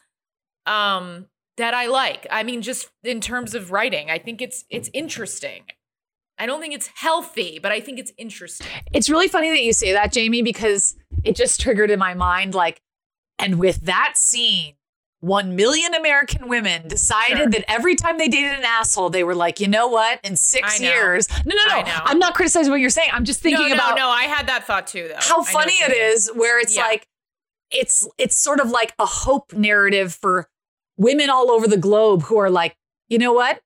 um 0.66 1.26
that 1.56 1.72
I 1.74 1.86
like. 1.86 2.26
I 2.30 2.42
mean 2.42 2.62
just 2.62 2.90
in 3.04 3.20
terms 3.20 3.54
of 3.54 3.70
writing, 3.72 4.10
I 4.10 4.18
think 4.18 4.42
it's 4.42 4.64
it's 4.70 4.90
interesting. 4.92 5.64
I 6.38 6.44
don't 6.44 6.60
think 6.60 6.74
it's 6.74 6.90
healthy, 6.96 7.58
but 7.62 7.72
I 7.72 7.80
think 7.80 7.98
it's 7.98 8.12
interesting. 8.18 8.66
It's 8.92 9.08
really 9.08 9.26
funny 9.28 9.48
that 9.50 9.62
you 9.62 9.72
say 9.72 9.92
that, 9.94 10.12
Jamie, 10.12 10.42
because 10.42 10.94
it 11.24 11.34
just 11.34 11.60
triggered 11.62 11.90
in 11.90 11.98
my 11.98 12.12
mind 12.12 12.54
like, 12.54 12.82
and 13.38 13.58
with 13.58 13.80
that 13.86 14.12
scene, 14.16 14.74
one 15.20 15.56
million 15.56 15.94
American 15.94 16.46
women 16.48 16.88
decided 16.88 17.38
Sure. 17.38 17.48
that 17.48 17.64
every 17.70 17.94
time 17.94 18.18
they 18.18 18.28
dated 18.28 18.52
an 18.52 18.64
asshole, 18.66 19.08
they 19.08 19.24
were 19.24 19.34
like, 19.34 19.60
you 19.60 19.66
know 19.66 19.88
what? 19.88 20.20
In 20.22 20.36
six 20.36 20.78
years, 20.78 21.26
no, 21.46 21.54
no, 21.54 21.80
no. 21.80 21.82
I'm 22.04 22.18
not 22.18 22.34
criticizing 22.34 22.70
what 22.70 22.80
you're 22.80 22.90
saying. 22.90 23.08
I'm 23.14 23.24
just 23.24 23.40
thinking 23.40 23.62
no, 23.62 23.68
no, 23.68 23.74
about 23.74 23.96
no. 23.96 24.08
I 24.10 24.24
had 24.24 24.46
that 24.48 24.66
thought 24.66 24.86
too, 24.86 25.08
though. 25.08 25.16
how 25.18 25.42
funny 25.42 25.72
it 25.72 25.92
is 25.96 26.30
where 26.34 26.60
it's 26.60 26.76
Yeah. 26.76 26.82
like 26.82 27.08
it's 27.70 28.06
it's 28.18 28.36
sort 28.36 28.60
of 28.60 28.70
like 28.70 28.92
a 28.98 29.06
hope 29.06 29.54
narrative 29.54 30.12
for 30.14 30.48
women 30.96 31.30
all 31.30 31.50
over 31.50 31.66
the 31.68 31.76
globe 31.76 32.22
who 32.24 32.36
are 32.38 32.50
like 32.50 32.76
you 33.08 33.18
know 33.18 33.32
what 33.32 33.60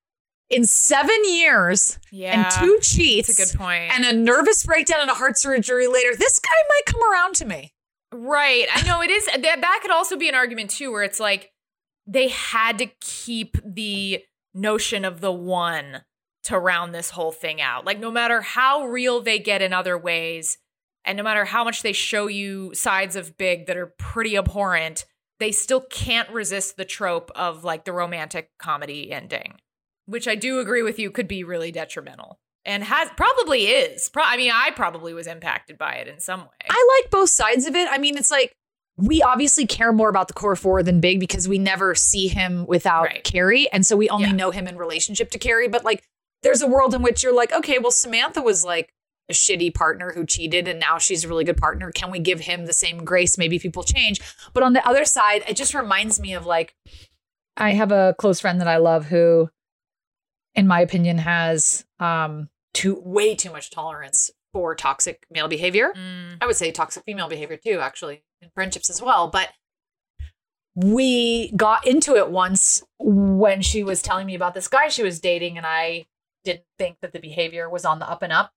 in 0.49 0.64
seven 0.64 1.16
years 1.26 1.99
Yeah, 2.11 2.43
and 2.43 2.51
two 2.51 2.78
cheats 2.83 3.28
That's 3.37 3.53
a 3.53 3.57
good 3.57 3.59
point. 3.59 3.93
and 3.93 4.05
a 4.05 4.12
nervous 4.12 4.64
breakdown 4.66 5.01
and 5.03 5.11
a 5.11 5.14
heart 5.14 5.39
surgery 5.39 5.87
later 5.87 6.14
this 6.16 6.39
guy 6.39 6.51
might 6.68 6.87
come 6.87 7.03
around 7.12 7.35
to 7.37 7.45
me 7.45 7.72
Right. 8.12 8.66
I 8.74 8.83
know 8.89 9.01
it 9.03 9.09
is. 9.11 9.26
That, 9.26 9.41
that 9.61 9.78
could 9.83 9.93
also 9.93 10.16
be 10.16 10.28
an 10.28 10.35
argument, 10.35 10.70
too, 10.70 10.91
where 10.91 11.05
it's 11.05 11.20
like 11.20 11.53
they 12.09 12.26
had 12.26 12.78
to 12.78 12.87
keep 13.01 13.57
the 13.64 14.24
notion 14.53 15.05
of 15.05 15.20
the 15.20 15.31
one 15.31 16.03
to 16.43 16.59
round 16.59 16.93
this 16.93 17.11
whole 17.11 17.31
thing 17.31 17.61
out. 17.61 17.85
Like, 17.85 18.01
no 18.01 18.11
matter 18.11 18.41
how 18.41 18.85
real 18.87 19.20
they 19.20 19.39
get 19.39 19.62
in 19.62 19.72
other 19.72 19.97
ways, 19.97 20.59
and 21.05 21.16
no 21.18 21.22
matter 21.22 21.45
how 21.45 21.62
much 21.62 21.83
they 21.83 21.93
show 21.93 22.26
you 22.26 22.74
sides 22.74 23.14
of 23.14 23.39
Big 23.39 23.66
that 23.66 23.76
are 23.76 23.95
pretty 23.97 24.37
abhorrent, 24.37 25.05
they 25.41 25.51
still 25.53 25.80
can't 25.80 26.30
resist 26.30 26.76
the 26.76 26.84
trope 26.84 27.30
of 27.34 27.64
like 27.64 27.84
the 27.84 27.93
romantic 27.93 28.51
comedy 28.59 29.11
ending, 29.11 29.55
which 30.07 30.28
I 30.28 30.34
do 30.36 30.61
agree 30.61 30.82
with 30.82 30.99
you 30.99 31.11
could 31.11 31.26
be 31.26 31.43
really 31.43 31.72
detrimental. 31.72 32.38
And 32.64 32.84
has 32.84 33.09
probably 33.16 33.62
is. 33.68 34.09
Pro- 34.11 34.22
I 34.22 34.36
mean, 34.36 34.53
I 34.55 34.70
probably 34.70 35.14
was 35.14 35.26
impacted 35.26 35.78
by 35.78 35.95
it 35.95 36.07
in 36.09 36.20
some 36.20 36.41
way. 36.41 36.47
i 36.68 37.01
like 37.03 37.11
both 37.11 37.30
sides 37.30 37.66
of 37.66 37.74
it 37.74 37.88
i 37.91 37.97
mean 37.99 38.16
it's 38.18 38.30
like 38.30 38.53
we 38.97 39.22
obviously 39.22 39.66
care 39.66 39.93
more 39.95 40.11
about 40.11 40.28
the 40.28 40.34
core 40.34 40.55
four 40.57 40.82
than 40.82 41.01
big 41.01 41.18
because 41.20 41.49
we 41.49 41.59
never 41.59 41.95
see 41.95 42.28
him 42.28 42.66
without 42.66 43.05
Right. 43.05 43.24
carrie 43.24 43.66
and 43.72 43.86
so 43.86 43.97
we 43.97 44.11
only 44.11 44.26
Yeah. 44.28 44.32
know 44.34 44.51
him 44.51 44.66
in 44.68 44.76
relationship 44.76 45.30
to 45.30 45.38
carrie 45.38 45.68
but 45.68 45.84
like 45.86 46.03
there's 46.43 46.61
a 46.61 46.66
world 46.66 46.93
in 46.95 47.01
which 47.01 47.22
you're 47.22 47.34
like 47.34 47.51
okay 47.51 47.78
well 47.78 47.91
samantha 47.91 48.43
was 48.43 48.62
like 48.62 48.91
a 49.31 49.35
shitty 49.35 49.72
partner 49.72 50.12
who 50.14 50.26
cheated 50.26 50.68
and 50.68 50.81
now 50.81 50.99
she's 50.99 51.24
a 51.24 51.28
really 51.28 51.45
good 51.45 51.57
partner 51.57 51.91
can 51.93 52.11
we 52.11 52.18
give 52.18 52.41
him 52.41 52.66
the 52.66 52.72
same 52.72 53.05
grace 53.05 53.39
maybe 53.39 53.59
people 53.59 53.83
change 53.83 54.20
but 54.53 54.62
on 54.62 54.72
the 54.72 54.87
other 54.87 55.05
side 55.05 55.43
it 55.49 55.57
just 55.57 55.74
reminds 55.74 56.20
me 56.20 56.35
of 56.35 56.47
like 56.47 56.74
i 57.57 57.70
have 57.70 57.93
a 57.93 58.14
close 58.18 58.41
friend 58.41 58.61
that 58.61 58.68
i 58.68 58.76
love 58.76 59.07
who 59.07 59.49
in 60.55 60.66
my 60.66 60.81
opinion 60.81 61.18
has 61.18 61.85
um 61.99 62.49
too 62.74 63.01
way 63.05 63.35
too 63.35 63.51
much 63.51 63.70
tolerance 63.70 64.31
for 64.53 64.74
toxic 64.74 65.26
male 65.31 65.49
behavior 65.49 65.93
Mm. 65.97 66.39
I 66.41 66.47
would 66.47 66.57
say 66.57 66.70
toxic 66.72 67.05
female 67.05 67.28
behavior 67.28 67.57
too, 67.57 67.78
actually, 67.81 68.22
in 68.41 68.51
friendships 68.55 68.91
as 68.91 69.03
well. 69.03 69.28
But 69.28 69.51
we 70.74 71.53
got 71.53 71.87
into 71.87 72.16
it 72.16 72.31
once 72.31 72.83
when 72.99 73.61
she 73.62 73.85
was 73.85 74.03
telling 74.03 74.26
me 74.26 74.35
about 74.35 74.55
this 74.55 74.68
guy 74.68 74.89
she 74.89 75.03
was 75.03 75.20
dating, 75.20 75.57
and 75.57 75.66
I 75.66 76.07
didn't 76.45 76.64
think 76.78 76.99
that 77.03 77.12
the 77.12 77.18
behavior 77.20 77.68
was 77.68 77.85
on 77.85 77.99
the 77.99 78.09
up 78.09 78.22
and 78.22 78.33
up. 78.33 78.53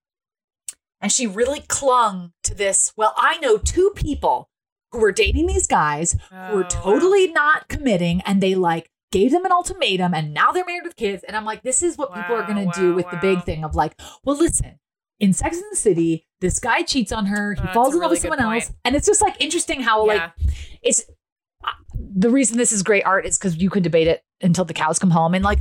And 1.04 1.12
she 1.12 1.28
really 1.28 1.60
clung 1.68 2.32
to 2.44 2.56
this. 2.56 2.94
Well, 2.98 3.14
I 3.18 3.38
know 3.38 3.58
two 3.58 3.92
people 3.96 4.50
who 4.92 5.00
were 5.00 5.12
dating 5.12 5.48
these 5.48 5.68
guys 5.68 6.14
who 6.14 6.36
Oh, 6.36 6.56
were 6.56 6.62
wow. 6.64 6.68
totally 6.70 7.28
not 7.32 7.68
committing, 7.68 8.22
and 8.22 8.42
they 8.42 8.56
like 8.56 8.90
gave 9.12 9.32
them 9.32 9.46
an 9.46 9.52
ultimatum, 9.52 10.14
and 10.16 10.34
now 10.34 10.52
they're 10.52 10.66
married 10.66 10.84
with 10.86 10.96
kids. 10.96 11.24
And 11.28 11.36
I'm 11.38 11.46
like, 11.46 11.62
this 11.62 11.84
is 11.84 11.98
what 11.98 12.14
people 12.16 12.36
are 12.36 12.48
going 12.48 12.68
to 12.72 12.80
do 12.80 12.90
wow, 12.92 12.96
with 12.96 13.10
the 13.12 13.18
big 13.18 13.44
thing 13.44 13.64
of 13.64 13.76
like, 13.76 14.00
well, 14.24 14.38
listen, 14.38 14.80
in 15.20 15.34
Sex 15.34 15.58
and 15.58 15.66
the 15.72 15.76
City, 15.76 16.26
this 16.42 16.60
guy 16.60 16.82
cheats 16.84 17.12
on 17.12 17.28
her. 17.28 17.54
He 17.54 17.62
Oh, 17.68 17.74
falls 17.74 17.94
in 17.94 18.00
love 18.00 18.10
with 18.12 18.24
really 18.24 18.38
someone 18.38 18.54
else, 18.56 18.72
and 18.86 18.96
it's 18.96 19.06
just 19.06 19.22
like 19.22 19.36
interesting 19.42 19.82
how 19.82 20.06
like 20.06 20.32
it's 20.82 21.04
uh, 21.64 21.70
the 21.94 22.30
reason 22.30 22.58
this 22.58 22.72
is 22.72 22.82
great 22.82 23.04
art 23.06 23.26
is 23.26 23.38
because 23.38 23.58
you 23.58 23.70
could 23.70 23.84
debate 23.84 24.08
it 24.08 24.24
until 24.42 24.66
the 24.66 24.74
cows 24.74 25.00
come 25.00 25.12
home, 25.12 25.34
and 25.36 25.44
like 25.44 25.60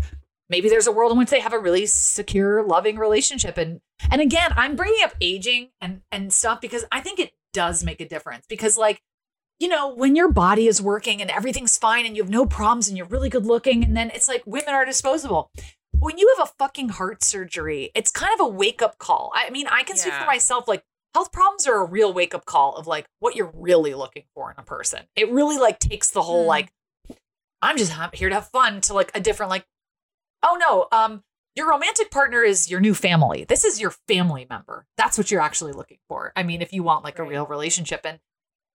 maybe 0.49 0.69
there's 0.69 0.87
a 0.87 0.93
world 0.93 1.13
in 1.13 1.19
which 1.19 1.31
they 1.31 1.41
have 1.41 1.53
a 1.53 1.59
really 1.59 1.87
secure, 1.87 2.63
loving 2.63 2.97
relationship, 2.99 3.57
and 3.57 3.81
and 4.11 4.21
again, 4.21 4.53
I'm 4.57 4.77
bringing 4.77 5.03
up 5.05 5.15
aging 5.21 5.71
and 5.81 6.03
and 6.11 6.33
stuff 6.33 6.61
because 6.61 6.85
I 6.91 7.01
think 7.01 7.19
it 7.19 7.33
does 7.53 7.85
make 7.85 8.01
a 8.01 8.09
difference 8.09 8.47
because 8.49 8.77
like 8.79 9.01
you 9.61 9.69
know, 9.69 9.95
when 9.95 10.17
your 10.17 10.29
body 10.29 10.67
is 10.67 10.83
working 10.83 11.23
and 11.23 11.31
everything's 11.31 11.79
fine 11.79 12.05
and 12.05 12.17
you 12.17 12.23
have 12.25 12.31
no 12.31 12.47
problems 12.47 12.89
and 12.89 12.99
you're 12.99 13.07
really 13.07 13.29
good 13.29 13.47
looking, 13.47 13.85
and 13.85 13.97
then 13.97 14.11
it's 14.11 14.27
like 14.27 14.43
women 14.45 14.71
are 14.71 14.85
disposable. 14.85 15.53
When 15.93 16.19
you 16.19 16.35
have 16.37 16.49
a 16.49 16.53
fucking 16.59 16.89
heart 16.89 17.23
surgery, 17.23 17.93
it's 17.95 18.11
kind 18.11 18.35
of 18.35 18.41
a 18.45 18.49
wake 18.49 18.83
up 18.83 18.99
call. 18.99 19.31
I 19.37 19.51
mean, 19.51 19.69
I 19.69 19.85
can 19.85 19.97
speak 19.97 20.15
for 20.15 20.27
myself. 20.27 20.67
Like, 20.67 20.83
health 21.15 21.31
problems 21.31 21.69
are 21.69 21.81
a 21.81 21.85
real 21.85 22.13
wake 22.13 22.35
up 22.35 22.45
call 22.45 22.75
of 22.75 22.89
like 22.89 23.07
what 23.21 23.37
you're 23.37 23.53
really 23.55 23.95
looking 23.95 24.25
for 24.35 24.51
in 24.51 24.57
a 24.59 24.65
person. 24.65 25.03
It 25.15 25.31
really 25.31 25.59
like 25.59 25.79
takes 25.79 26.11
the 26.11 26.23
whole 26.23 26.43
Hmm. 26.43 26.49
like, 26.49 26.73
I'm 27.61 27.77
just 27.77 27.93
here 28.15 28.31
to 28.31 28.35
have 28.35 28.49
fun 28.49 28.81
to 28.83 28.95
like 28.95 29.13
a 29.15 29.21
different 29.21 29.51
like, 29.51 29.65
oh 30.43 30.57
no, 30.59 30.87
um, 30.97 31.23
your 31.55 31.69
romantic 31.69 32.11
partner 32.11 32.43
is 32.43 32.71
your 32.71 32.81
new 32.81 32.95
family. 32.95 33.45
This 33.45 33.65
is 33.65 33.81
your 33.81 33.93
family 34.09 34.47
member. 34.49 34.87
That's 34.97 35.19
what 35.19 35.31
you're 35.31 35.41
actually 35.41 35.73
looking 35.73 35.99
for. 36.09 36.33
I 36.35 36.43
mean, 36.43 36.63
if 36.63 36.73
you 36.73 36.83
want 36.83 37.05
like 37.05 37.19
a 37.19 37.25
real 37.25 37.47
relationship, 37.47 38.01
and 38.05 38.21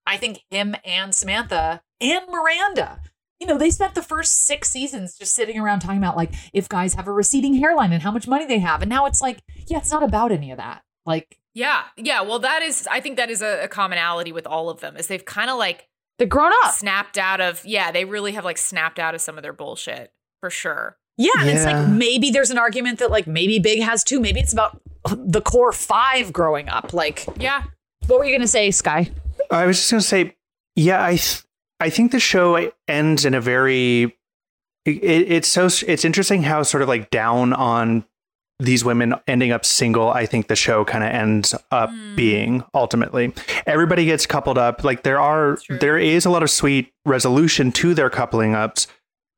I 0.05 0.17
think 0.17 0.43
him 0.51 0.75
and 0.85 1.13
Samantha 1.13 1.81
and 1.99 2.21
Miranda, 2.29 3.01
you 3.39 3.47
know, 3.47 3.57
they 3.57 3.69
spent 3.69 3.95
the 3.95 4.01
first 4.01 4.45
six 4.45 4.69
seasons 4.69 5.17
just 5.17 5.33
sitting 5.33 5.59
around 5.59 5.79
talking 5.79 5.97
about 5.97 6.17
like 6.17 6.33
if 6.53 6.69
guys 6.69 6.93
have 6.93 7.07
a 7.07 7.11
receding 7.11 7.55
hairline 7.55 7.93
and 7.93 8.03
how 8.03 8.11
much 8.11 8.27
money 8.27 8.45
they 8.45 8.59
have. 8.59 8.81
And 8.81 8.89
now 8.89 9.05
it's 9.05 9.21
like, 9.21 9.41
yeah, 9.67 9.77
it's 9.77 9.91
not 9.91 10.03
about 10.03 10.31
any 10.31 10.51
of 10.51 10.57
that. 10.57 10.83
Like 11.05 11.37
Yeah, 11.53 11.83
yeah. 11.97 12.21
Well, 12.21 12.39
that 12.39 12.61
is. 12.61 12.87
I 12.91 12.99
think 12.99 13.17
that 13.17 13.29
is 13.29 13.41
a, 13.41 13.63
a 13.63 13.67
commonality 13.67 14.31
with 14.31 14.45
all 14.45 14.69
of 14.69 14.81
them. 14.81 14.97
Is 14.97 15.07
they've 15.07 15.23
kind 15.23 15.49
of 15.49 15.57
like 15.57 15.87
they're 16.19 16.27
grown 16.27 16.51
up. 16.63 16.73
snapped 16.73 17.17
out 17.17 17.41
of. 17.41 17.65
Yeah, 17.65 17.91
they 17.91 18.05
really 18.05 18.33
have 18.33 18.45
like 18.45 18.57
snapped 18.57 18.99
out 18.99 19.15
of 19.15 19.21
some 19.21 19.37
of 19.37 19.43
their 19.43 19.53
bullshit 19.53 20.11
for 20.39 20.49
sure. 20.49 20.97
Yeah, 21.17 21.31
and 21.39 21.49
it's 21.49 21.65
like 21.65 21.87
maybe 21.87 22.29
there's 22.29 22.51
an 22.51 22.57
argument 22.57 22.99
that 22.99 23.09
like 23.09 23.27
maybe 23.27 23.59
Big 23.59 23.81
has 23.81 24.03
two. 24.03 24.19
Maybe 24.19 24.39
it's 24.39 24.53
about 24.53 24.79
the 25.15 25.41
core 25.41 25.71
five 25.71 26.31
growing 26.31 26.69
up. 26.69 26.93
Like, 26.93 27.25
Yeah, 27.37 27.63
what 28.07 28.19
were 28.19 28.25
you 28.25 28.35
gonna 28.35 28.47
say, 28.47 28.69
Sky? 28.71 29.09
I 29.51 29.65
was 29.65 29.77
just 29.77 29.91
going 29.91 30.01
to 30.01 30.07
say, 30.07 30.35
yeah, 30.75 31.03
I 31.03 31.11
th- 31.11 31.43
I 31.79 31.89
think 31.89 32.11
the 32.11 32.19
show 32.19 32.71
ends 32.87 33.25
in 33.25 33.33
a 33.33 33.41
very. 33.41 34.15
It, 34.85 34.91
it's 35.31 35.47
so 35.47 35.65
it's 35.65 36.05
interesting 36.05 36.43
how 36.43 36.63
sort 36.63 36.81
of 36.81 36.89
like 36.89 37.09
down 37.09 37.53
on 37.53 38.05
these 38.59 38.83
women 38.83 39.13
ending 39.27 39.51
up 39.51 39.65
single. 39.65 40.09
I 40.09 40.25
think 40.25 40.47
the 40.47 40.55
show 40.55 40.83
kind 40.85 41.03
of 41.03 41.11
ends 41.11 41.53
up 41.71 41.91
hmm. 41.91 42.15
being 42.15 42.63
ultimately 42.73 43.33
everybody 43.67 44.05
gets 44.05 44.25
coupled 44.25 44.57
up. 44.57 44.83
Like 44.83 45.03
there 45.03 45.19
are 45.19 45.59
there 45.69 45.97
is 45.97 46.25
a 46.25 46.29
lot 46.29 46.41
of 46.41 46.49
sweet 46.49 46.91
resolution 47.05 47.71
to 47.73 47.93
their 47.93 48.09
coupling 48.09 48.55
ups. 48.55 48.87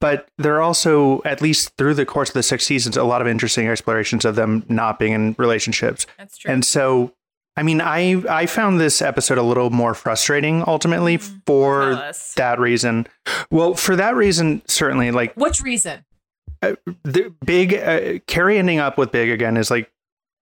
But 0.01 0.29
there 0.37 0.55
are 0.55 0.61
also, 0.61 1.21
at 1.23 1.41
least 1.41 1.75
through 1.77 1.93
the 1.95 2.05
course 2.05 2.29
of 2.29 2.33
the 2.33 2.43
six 2.43 2.65
seasons, 2.65 2.95
a 2.95 3.03
lot 3.03 3.21
of 3.21 3.27
interesting 3.27 3.67
explorations 3.67 4.23
of 4.23 4.35
them 4.35 4.63
not 4.69 4.97
being 4.97 5.11
in 5.13 5.35
relationships. 5.37 6.05
that's 6.17 6.37
true. 6.37 6.51
And 6.51 6.63
so, 6.63 7.13
I 7.57 7.63
mean, 7.63 7.81
I 7.81 8.23
I 8.29 8.45
found 8.45 8.79
this 8.79 9.01
episode 9.01 9.37
a 9.37 9.43
little 9.43 9.69
more 9.69 9.93
frustrating 9.93 10.63
ultimately 10.65 11.17
for 11.17 11.81
Mm-hmm. 11.81 11.99
Tell 11.99 12.13
that 12.37 12.59
reason. 12.59 13.07
Well, 13.51 13.73
for 13.73 13.97
that 13.97 14.15
reason, 14.15 14.61
certainly, 14.67 15.11
like 15.11 15.35
Which 15.35 15.61
reason? 15.61 16.05
the 16.61 17.33
big 17.45 17.73
uh, 17.73 18.19
Carrie 18.27 18.57
ending 18.57 18.79
up 18.79 18.97
with 18.97 19.11
Big 19.11 19.29
again 19.29 19.57
is 19.57 19.69
like 19.71 19.91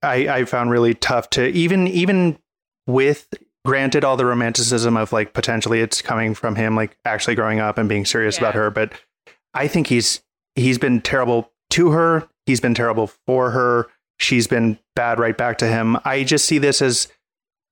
I 0.03 0.27
I 0.27 0.45
found 0.45 0.71
really 0.71 0.93
tough 0.93 1.29
to 1.31 1.47
even 1.47 1.87
even 1.87 2.37
with 2.85 3.27
granted 3.65 4.03
all 4.03 4.17
the 4.17 4.25
romanticism 4.25 4.95
of 4.95 5.11
like 5.11 5.33
potentially 5.33 5.81
it's 5.81 6.01
coming 6.01 6.33
from 6.33 6.55
him 6.55 6.75
like 6.75 6.97
actually 7.05 7.35
growing 7.35 7.59
up 7.59 7.77
and 7.77 7.89
being 7.89 8.05
serious 8.05 8.37
about 8.37 8.55
her, 8.55 8.69
but 8.71 8.93
I 9.53 9.67
think 9.67 9.87
he's 9.87 10.21
he's 10.55 10.77
been 10.77 11.01
terrible 11.01 11.51
to 11.71 11.91
her. 11.91 12.27
He's 12.45 12.61
been 12.61 12.73
terrible 12.73 13.07
for 13.07 13.51
her. 13.51 13.87
She's 14.19 14.47
been 14.47 14.79
bad 14.95 15.19
right 15.19 15.37
back 15.37 15.57
to 15.59 15.67
him. 15.67 15.97
I 16.05 16.23
just 16.23 16.45
see 16.45 16.57
this 16.57 16.81
as 16.81 17.07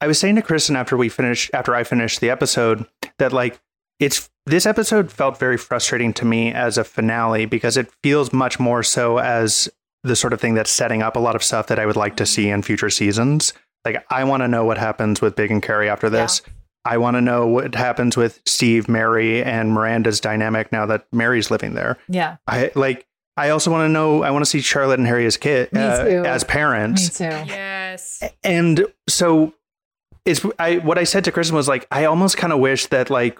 I 0.02 0.08
was 0.08 0.20
saying 0.20 0.36
to 0.36 0.42
Kristen 0.42 0.76
after 0.76 0.98
we 0.98 1.10
finished 1.10 1.50
after 1.54 1.74
I 1.74 1.84
finished 1.84 2.22
the 2.22 2.30
episode 2.30 2.86
that 3.18 3.34
like 3.34 3.60
it's 4.00 4.30
this 4.46 4.66
episode 4.66 5.12
felt 5.12 5.40
very 5.40 5.58
frustrating 5.58 6.14
to 6.14 6.26
me 6.26 6.52
as 6.54 6.78
a 6.78 6.84
finale 6.84 7.46
because 7.46 7.78
it 7.78 7.92
feels 8.04 8.32
much 8.32 8.60
more 8.60 8.84
so 8.84 9.18
as 9.18 9.70
the 10.04 10.16
sort 10.16 10.34
of 10.34 10.42
thing 10.42 10.54
that's 10.54 10.70
setting 10.70 11.02
up 11.02 11.16
a 11.16 11.20
lot 11.20 11.36
of 11.36 11.44
stuff 11.44 11.68
that 11.68 11.80
I 11.80 11.86
would 11.86 11.96
like 11.96 12.16
to 12.18 12.26
see 12.26 12.50
in 12.50 12.62
future 12.62 12.92
seasons. 12.92 13.54
Like 13.84 14.06
I 14.12 14.24
want 14.24 14.44
to 14.44 14.48
know 14.48 14.66
what 14.66 14.78
happens 14.78 15.22
with 15.22 15.36
Big 15.36 15.50
and 15.50 15.64
Carrie 15.64 15.90
after 15.90 16.10
this. 16.10 16.42
I 16.86 16.98
want 16.98 17.16
to 17.18 17.22
know 17.22 17.48
what 17.48 17.74
happens 17.74 18.16
with 18.16 18.40
Steve, 18.46 18.88
Mary, 18.88 19.44
and 19.44 19.72
Miranda's 19.74 20.20
dynamic 20.20 20.72
now 20.72 20.86
that 20.86 21.08
Mary's 21.12 21.50
living 21.50 21.74
there. 21.74 21.98
Yeah. 22.08 22.38
I 22.48 22.72
like. 22.76 23.08
I 23.38 23.50
also 23.50 23.70
want 23.70 23.84
to 23.86 23.90
know. 23.90 24.24
I 24.24 24.32
want 24.32 24.46
to 24.46 24.50
see 24.50 24.62
Charlotte 24.62 25.00
and 25.00 25.08
Harry 25.08 25.26
as 25.26 25.36
kid, 25.36 25.70
uh, 25.76 25.80
as 25.80 26.46
parents. 26.46 27.20
Me 27.20 27.30
too. 27.30 27.36
Yes. 27.48 28.24
And 28.44 28.86
so, 29.10 29.54
it's 30.24 30.46
I. 30.58 30.78
What 30.78 30.98
I 30.98 31.04
said 31.04 31.26
to 31.26 31.32
Kristen 31.32 31.56
was 31.56 31.68
like, 31.68 31.86
I 31.92 32.06
almost 32.06 32.38
kind 32.38 32.54
of 32.54 32.60
wish 32.60 32.86
that 32.88 33.10
like 33.10 33.38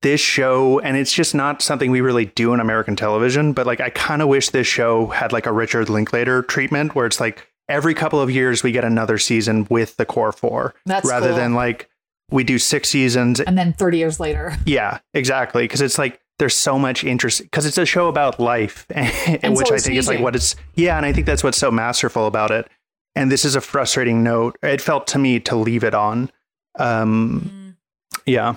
this 0.00 0.20
show, 0.20 0.78
and 0.78 0.96
it's 0.96 1.12
just 1.12 1.34
not 1.34 1.60
something 1.60 1.90
we 1.90 2.00
really 2.00 2.26
do 2.26 2.54
in 2.54 2.60
American 2.60 2.96
television. 2.96 3.52
But 3.52 3.66
like, 3.66 3.80
I 3.80 3.90
kind 3.90 4.22
of 4.22 4.28
wish 4.28 4.48
this 4.50 4.66
show 4.66 5.08
had 5.08 5.32
like 5.32 5.44
a 5.44 5.52
Richard 5.52 5.90
Linklater 5.90 6.42
treatment, 6.42 6.94
where 6.94 7.04
it's 7.04 7.20
like 7.20 7.48
every 7.68 7.92
couple 7.92 8.20
of 8.20 8.30
years 8.30 8.62
we 8.62 8.72
get 8.72 8.84
another 8.84 9.18
season 9.18 9.66
with 9.68 9.96
the 9.98 10.06
core 10.06 10.32
four, 10.32 10.74
That's 10.86 11.06
rather 11.06 11.28
cool. 11.28 11.36
than 11.36 11.52
like 11.52 11.90
we 12.30 12.44
do 12.44 12.58
six 12.58 12.88
seasons 12.90 13.40
And 13.40 13.56
then 13.56 13.72
30 13.72 13.98
years 13.98 14.20
later. 14.20 14.56
yeah, 14.66 14.98
exactly. 15.14 15.64
Because 15.64 15.80
it's 15.80 15.98
like 15.98 16.20
there's 16.38 16.54
so 16.54 16.78
much 16.78 17.04
interest 17.04 17.42
because 17.42 17.66
it's 17.66 17.78
a 17.78 17.86
show 17.86 18.08
about 18.08 18.38
life, 18.38 18.86
and, 18.94 19.38
And 19.42 19.56
which 19.56 19.68
so 19.68 19.74
I 19.74 19.78
think 19.78 19.96
is 19.96 20.08
like 20.08 20.20
what 20.20 20.36
it's. 20.36 20.54
Yeah, 20.74 20.96
and 20.96 21.04
I 21.04 21.12
think 21.12 21.26
that's 21.26 21.42
what's 21.42 21.58
so 21.58 21.70
masterful 21.70 22.26
about 22.26 22.50
it. 22.50 22.68
And 23.16 23.32
this 23.32 23.44
is 23.44 23.56
a 23.56 23.60
frustrating 23.60 24.22
note. 24.22 24.56
It 24.62 24.80
felt 24.80 25.06
to 25.08 25.18
me 25.18 25.40
to 25.40 25.56
leave 25.56 25.82
it 25.82 25.94
on. 25.94 26.30
Um, 26.78 27.76
yeah, 28.24 28.56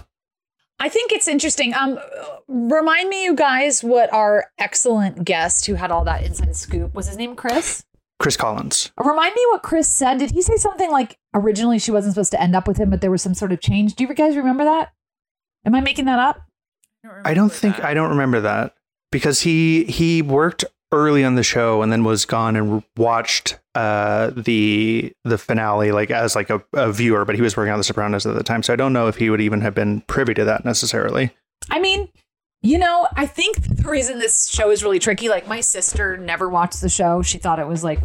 I 0.81 0.89
think 0.89 1.11
it's 1.11 1.27
interesting. 1.27 1.76
Um, 1.76 1.99
remind 2.48 3.07
me, 3.07 3.23
you 3.23 3.35
guys, 3.35 3.84
what 3.84 4.11
our 4.11 4.45
excellent 4.57 5.23
guest 5.23 5.68
who 5.68 5.76
had 5.76 5.91
all 5.91 6.03
that 6.06 6.23
inside 6.23 6.56
scoop 6.56 6.95
was 6.95 7.07
his 7.07 7.18
name, 7.18 7.35
Chris. 7.35 7.84
Chris 8.22 8.38
Collins. 8.38 8.91
Remind 8.98 9.34
me 9.34 9.41
what 9.49 9.64
Chris 9.64 9.88
said. 9.88 10.19
Did 10.19 10.30
he 10.30 10.43
say 10.43 10.56
something 10.56 10.91
like 10.91 11.18
originally 11.34 11.80
she 11.80 11.89
wasn't 11.89 12.14
supposed 12.14 12.31
to 12.31 12.39
end 12.41 12.56
up 12.56 12.68
with 12.68 12.77
him, 12.77 12.91
but 12.91 13.02
there 13.02 13.10
was 13.10 13.23
some 13.23 13.34
sort 13.34 13.52
of 13.52 13.61
change? 13.61 13.95
Do 13.95 14.03
you 14.03 14.14
guys 14.14 14.35
remember 14.35 14.64
that? 14.64 14.93
Am 15.65 15.73
I 15.73 15.81
making 15.81 16.06
that 16.06 16.19
up? 16.19 16.39
I 17.26 17.34
don't 17.34 17.52
think 17.52 17.84
I 17.84 17.95
don't 17.95 18.11
remember 18.11 18.41
that 18.41 18.76
because 19.11 19.41
he 19.41 19.85
he 19.85 20.22
worked 20.22 20.64
early 20.91 21.23
on 21.23 21.34
the 21.34 21.41
show 21.41 21.81
and 21.81 21.91
then 21.91 22.03
was 22.03 22.26
gone 22.26 22.56
and 22.56 22.84
watched 22.95 23.57
uh 23.73 24.30
the 24.35 25.11
the 25.23 25.39
finale 25.39 25.91
like 25.91 26.11
as 26.11 26.35
like 26.35 26.49
a, 26.49 26.61
a 26.73 26.91
viewer 26.91 27.23
but 27.26 27.34
he 27.34 27.41
was 27.41 27.56
working 27.56 27.72
on 27.72 27.80
the 27.80 27.84
sopranos 27.84 28.26
at 28.26 28.35
the 28.35 28.43
time 28.43 28.61
so 28.61 28.73
i 28.73 28.76
don't 28.76 28.91
know 28.91 29.07
if 29.07 29.15
he 29.15 29.30
would 29.30 29.39
even 29.39 29.61
have 29.61 29.73
been 29.73 30.02
privy 30.02 30.34
to 30.34 30.43
that 30.43 30.65
necessarily 30.65 31.31
I 31.69 31.80
mean, 31.80 32.10
you 32.62 32.78
know, 32.78 33.08
I 33.16 33.26
think 33.26 33.58
the 33.64 33.90
reason 33.90 34.20
this 34.20 34.48
show 34.50 34.70
is 34.70 34.84
really 34.84 35.00
tricky, 35.00 35.30
like 35.30 35.48
my 35.48 35.62
sister 35.62 36.18
never 36.18 36.50
watched 36.50 36.82
the 36.82 36.90
show. 36.90 37.22
She 37.22 37.38
thought 37.38 37.60
it 37.60 37.68
was 37.68 37.84
like 37.84 38.00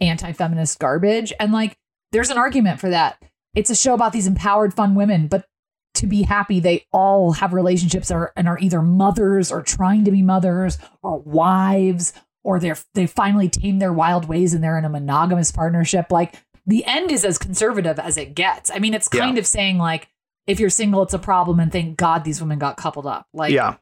anti 0.00 0.32
feminist 0.32 0.78
garbage. 0.78 1.32
And 1.38 1.52
like, 1.52 1.76
there's 2.12 2.30
an 2.30 2.38
argument 2.38 2.80
for 2.80 2.90
that. 2.90 3.22
It's 3.54 3.70
a 3.70 3.76
show 3.76 3.94
about 3.94 4.12
these 4.12 4.26
empowered, 4.26 4.74
fun 4.74 4.94
women, 4.94 5.26
but 5.28 5.46
to 5.94 6.06
be 6.06 6.22
happy, 6.22 6.60
they 6.60 6.86
all 6.92 7.32
have 7.32 7.52
relationships 7.52 8.10
or, 8.10 8.32
and 8.36 8.48
are 8.48 8.58
either 8.60 8.80
mothers 8.80 9.50
or 9.52 9.60
trying 9.62 10.04
to 10.04 10.10
be 10.10 10.22
mothers 10.22 10.78
or 11.02 11.18
wives 11.20 12.12
or 12.42 12.58
they're 12.58 12.78
they 12.94 13.06
finally 13.06 13.48
tame 13.48 13.78
their 13.80 13.92
wild 13.92 14.26
ways 14.28 14.54
and 14.54 14.64
they're 14.64 14.78
in 14.78 14.84
a 14.84 14.88
monogamous 14.88 15.52
partnership. 15.52 16.06
Like 16.10 16.36
the 16.66 16.84
end 16.86 17.10
is 17.10 17.24
as 17.24 17.38
conservative 17.38 17.98
as 17.98 18.16
it 18.16 18.34
gets. 18.34 18.70
I 18.70 18.78
mean, 18.78 18.94
it's 18.94 19.08
kind 19.08 19.36
Yeah. 19.36 19.40
of 19.40 19.46
saying 19.46 19.78
like 19.78 20.08
if 20.50 20.60
you're 20.60 20.70
single, 20.70 21.02
it's 21.02 21.14
a 21.14 21.18
problem, 21.18 21.60
and 21.60 21.70
thank 21.72 21.96
God 21.96 22.24
these 22.24 22.40
women 22.40 22.58
got 22.58 22.76
coupled 22.76 23.06
up. 23.06 23.26
Like, 23.32 23.52
yeah 23.52 23.76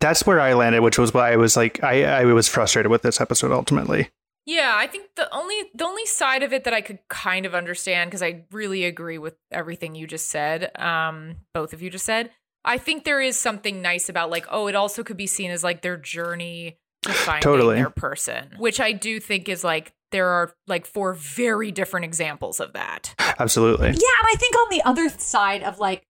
that's 0.00 0.24
where 0.26 0.40
i 0.40 0.54
landed 0.54 0.80
which 0.80 0.98
was 0.98 1.12
why 1.12 1.30
i 1.30 1.36
was 1.36 1.58
like 1.58 1.84
i 1.84 2.04
i 2.04 2.24
was 2.24 2.48
frustrated 2.48 2.90
with 2.90 3.02
this 3.02 3.20
episode 3.20 3.52
ultimately 3.52 4.08
Yeah, 4.46 4.72
I 4.74 4.86
think 4.86 5.14
the 5.14 5.32
only 5.32 5.54
the 5.74 5.84
only 5.84 6.06
side 6.06 6.42
of 6.42 6.52
it 6.52 6.64
that 6.64 6.72
I 6.72 6.80
could 6.80 6.98
kind 7.08 7.44
of 7.44 7.54
understand 7.54 8.10
because 8.10 8.22
I 8.22 8.44
really 8.50 8.84
agree 8.84 9.18
with 9.18 9.34
everything 9.52 9.94
you 9.94 10.06
just 10.06 10.28
said, 10.28 10.72
um, 10.80 11.36
both 11.52 11.72
of 11.74 11.82
you 11.82 11.90
just 11.90 12.06
said. 12.06 12.30
I 12.64 12.78
think 12.78 13.04
there 13.04 13.20
is 13.20 13.38
something 13.38 13.82
nice 13.82 14.08
about 14.08 14.30
like, 14.30 14.46
oh, 14.50 14.66
it 14.66 14.74
also 14.74 15.04
could 15.04 15.18
be 15.18 15.26
seen 15.26 15.50
as 15.50 15.62
like 15.62 15.82
their 15.82 15.98
journey 15.98 16.78
to 17.02 17.12
finding 17.12 17.42
Totally. 17.42 17.76
their 17.76 17.90
person, 17.90 18.54
which 18.58 18.80
I 18.80 18.92
do 18.92 19.20
think 19.20 19.48
is 19.48 19.62
like 19.62 19.92
there 20.10 20.28
are 20.28 20.52
like 20.66 20.86
four 20.86 21.12
very 21.14 21.70
different 21.70 22.04
examples 22.04 22.60
of 22.60 22.72
that. 22.72 23.14
absolutely 23.38 23.88
Yeah, 23.88 24.16
and 24.20 24.26
I 24.26 24.34
think 24.36 24.54
on 24.56 24.70
the 24.70 24.82
other 24.82 25.08
side 25.10 25.62
of 25.62 25.78
like 25.78 26.02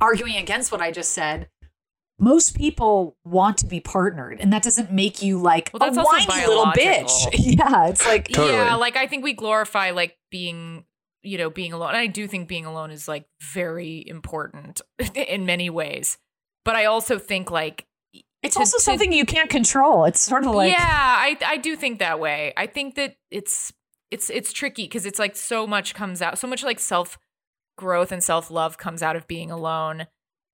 arguing 0.00 0.36
against 0.36 0.70
what 0.72 0.80
I 0.80 0.90
just 0.90 1.12
said, 1.12 1.48
most 2.18 2.56
people 2.56 3.16
want 3.24 3.58
to 3.58 3.66
be 3.66 3.80
partnered, 3.80 4.40
and 4.40 4.52
that 4.52 4.62
doesn't 4.62 4.90
make 4.90 5.22
you 5.22 5.38
like 5.38 5.70
Well, 5.72 5.80
that's 5.80 5.96
a 5.96 6.00
also 6.00 6.26
whiny 6.30 6.46
little 6.46 6.66
bitch. 6.66 7.28
Yeah, 7.38 7.88
it's 7.88 8.06
like 8.06 8.30
Yeah, 8.36 8.74
like 8.76 8.96
I 8.96 9.06
think 9.06 9.22
we 9.22 9.32
glorify 9.34 9.90
like 9.90 10.16
being, 10.30 10.84
you 11.22 11.36
know, 11.38 11.50
being 11.50 11.72
alone. 11.72 11.90
And 11.90 11.98
I 11.98 12.06
do 12.06 12.26
think 12.26 12.48
being 12.48 12.64
alone 12.64 12.90
is 12.90 13.06
like 13.06 13.26
very 13.52 14.02
important 14.06 14.80
in 15.14 15.44
many 15.44 15.68
ways. 15.70 16.16
But 16.64 16.74
I 16.74 16.86
also 16.86 17.18
think 17.18 17.50
like 17.50 17.86
it's 18.42 18.54
to- 18.54 18.60
also 18.60 18.78
to- 18.78 18.82
something 18.82 19.12
you 19.12 19.26
can't 19.26 19.50
control. 19.50 20.04
It's 20.06 20.20
sort 20.20 20.44
of 20.46 20.54
like 20.54 20.72
yeah, 20.72 20.78
I 20.80 21.36
I 21.44 21.56
do 21.58 21.76
think 21.76 21.98
that 21.98 22.18
way. 22.18 22.54
I 22.56 22.66
think 22.66 22.94
that 22.94 23.16
it's 23.30 23.72
it's 24.10 24.30
it's 24.30 24.52
tricky 24.54 24.84
because 24.84 25.04
it's 25.04 25.18
like 25.18 25.36
so 25.36 25.66
much 25.66 25.94
comes 25.94 26.22
out, 26.22 26.38
so 26.38 26.46
much 26.46 26.64
like 26.64 26.80
self 26.80 27.18
growth 27.76 28.12
and 28.12 28.22
self 28.22 28.50
love 28.50 28.78
comes 28.78 29.02
out 29.02 29.16
of 29.16 29.26
being 29.26 29.50
alone. 29.50 30.06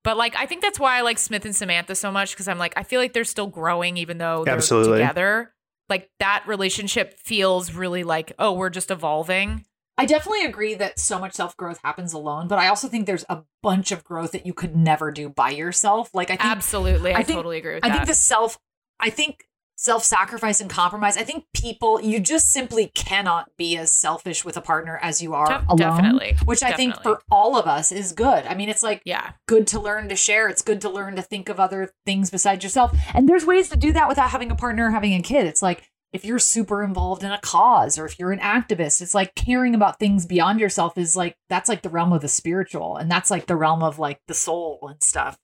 But 0.05 0.17
like 0.17 0.35
I 0.37 0.47
think 0.47 0.63
that's 0.63 0.81
why 0.81 0.97
I 0.99 1.03
like 1.03 1.19
Smith 1.19 1.45
and 1.45 1.55
Samantha 1.55 1.95
so 1.95 2.11
much 2.11 2.33
because 2.33 2.49
I'm 2.49 2.59
like 2.59 2.75
I 2.77 2.83
feel 2.83 3.01
like 3.01 3.13
they're 3.13 3.25
still 3.25 3.47
growing 3.47 3.97
even 3.97 4.19
though 4.19 4.45
they're 4.45 4.55
Absolutely. 4.55 4.99
together. 4.99 5.55
Like 5.89 6.11
that 6.19 6.45
relationship 6.47 7.19
feels 7.19 7.73
really 7.75 8.03
like 8.05 8.33
oh 8.39 8.53
we're 8.53 8.71
just 8.71 8.91
evolving. 8.91 9.65
I 9.99 10.07
definitely 10.07 10.47
agree 10.47 10.75
that 10.75 10.99
so 10.99 11.19
much 11.19 11.35
self 11.35 11.57
growth 11.57 11.79
happens 11.85 12.13
alone, 12.15 12.49
but 12.49 12.59
I 12.59 12.69
also 12.69 12.89
think 12.89 13.07
there's 13.07 13.27
a 13.29 13.43
bunch 13.63 13.93
of 13.93 14.03
growth 14.03 14.33
that 14.33 14.47
you 14.47 14.55
could 14.55 14.75
never 14.75 15.13
do 15.13 15.29
by 15.29 15.51
yourself. 15.51 16.11
Like 16.15 16.31
I 16.31 16.37
think 16.37 16.51
Absolutely, 16.51 17.13
I, 17.15 17.23
think- 17.23 17.37
totally 17.37 17.59
agree 17.59 17.75
with 17.75 17.85
I 17.85 17.89
that. 17.91 17.95
think 17.99 18.07
the 18.09 18.15
self, 18.15 18.59
I 18.99 19.11
think 19.11 19.45
self 19.83 20.05
sacrifice 20.05 20.61
and 20.61 20.71
compromise. 20.71 21.17
I 21.17 21.25
think 21.25 21.45
people, 21.53 22.01
you 22.01 22.21
just 22.21 22.53
simply 22.53 22.93
cannot 22.95 23.51
be 23.57 23.77
as 23.77 23.91
selfish 23.91 24.45
with 24.45 24.57
a 24.57 24.61
partner 24.61 24.97
as 25.03 25.21
you 25.21 25.35
are 25.35 25.47
Def- 25.47 25.65
alone. 25.67 25.77
definitely, 25.77 26.37
Which 26.45 26.63
I 26.63 26.73
think 26.75 27.03
for 27.03 27.21
all 27.33 27.59
of 27.59 27.67
us 27.67 27.91
is 27.91 28.13
good. 28.13 28.47
I 28.47 28.55
mean, 28.55 28.69
it's 28.69 28.85
like 28.85 29.03
yeah, 29.05 29.33
good 29.49 29.67
to 29.69 29.81
learn 29.81 30.09
to 30.09 30.17
share. 30.17 30.49
It's 30.49 30.63
good 30.63 30.81
to 30.83 30.89
learn 30.89 31.17
to 31.17 31.23
think 31.23 31.49
of 31.49 31.59
other 31.59 31.91
things 32.07 32.31
besides 32.31 32.63
yourself. 32.63 32.97
And 33.13 33.29
there's 33.29 33.45
ways 33.45 33.69
to 33.71 33.77
do 33.77 33.93
that 33.93 34.09
without 34.09 34.31
having 34.31 34.53
a 34.53 34.55
partner 34.55 34.87
or 34.87 34.91
having 34.93 35.15
a 35.15 35.23
kid. 35.23 35.47
It's 35.47 35.63
like 35.63 35.91
if 36.13 36.25
you're 36.25 36.39
super 36.39 36.85
involved 36.85 37.25
in 37.25 37.33
a 37.33 37.41
cause 37.41 37.99
or 37.99 38.07
if 38.07 38.19
you're 38.21 38.33
an 38.33 38.39
activist, 38.39 39.03
it's 39.03 39.15
like 39.15 39.35
caring 39.35 39.75
about 39.75 39.99
things 39.99 40.27
beyond 40.27 40.61
yourself 40.61 40.97
is 40.97 41.17
like 41.17 41.37
that's 41.49 41.69
like 41.69 41.83
the 41.83 41.89
realm 41.89 42.13
of 42.13 42.21
the 42.21 42.29
spiritual 42.29 42.97
and 42.97 43.11
that's 43.11 43.31
like 43.33 43.47
the 43.47 43.57
realm 43.57 43.83
of 43.83 43.99
like 43.99 44.21
the 44.29 44.35
soul 44.35 44.87
and 44.89 45.03
stuff. 45.03 45.39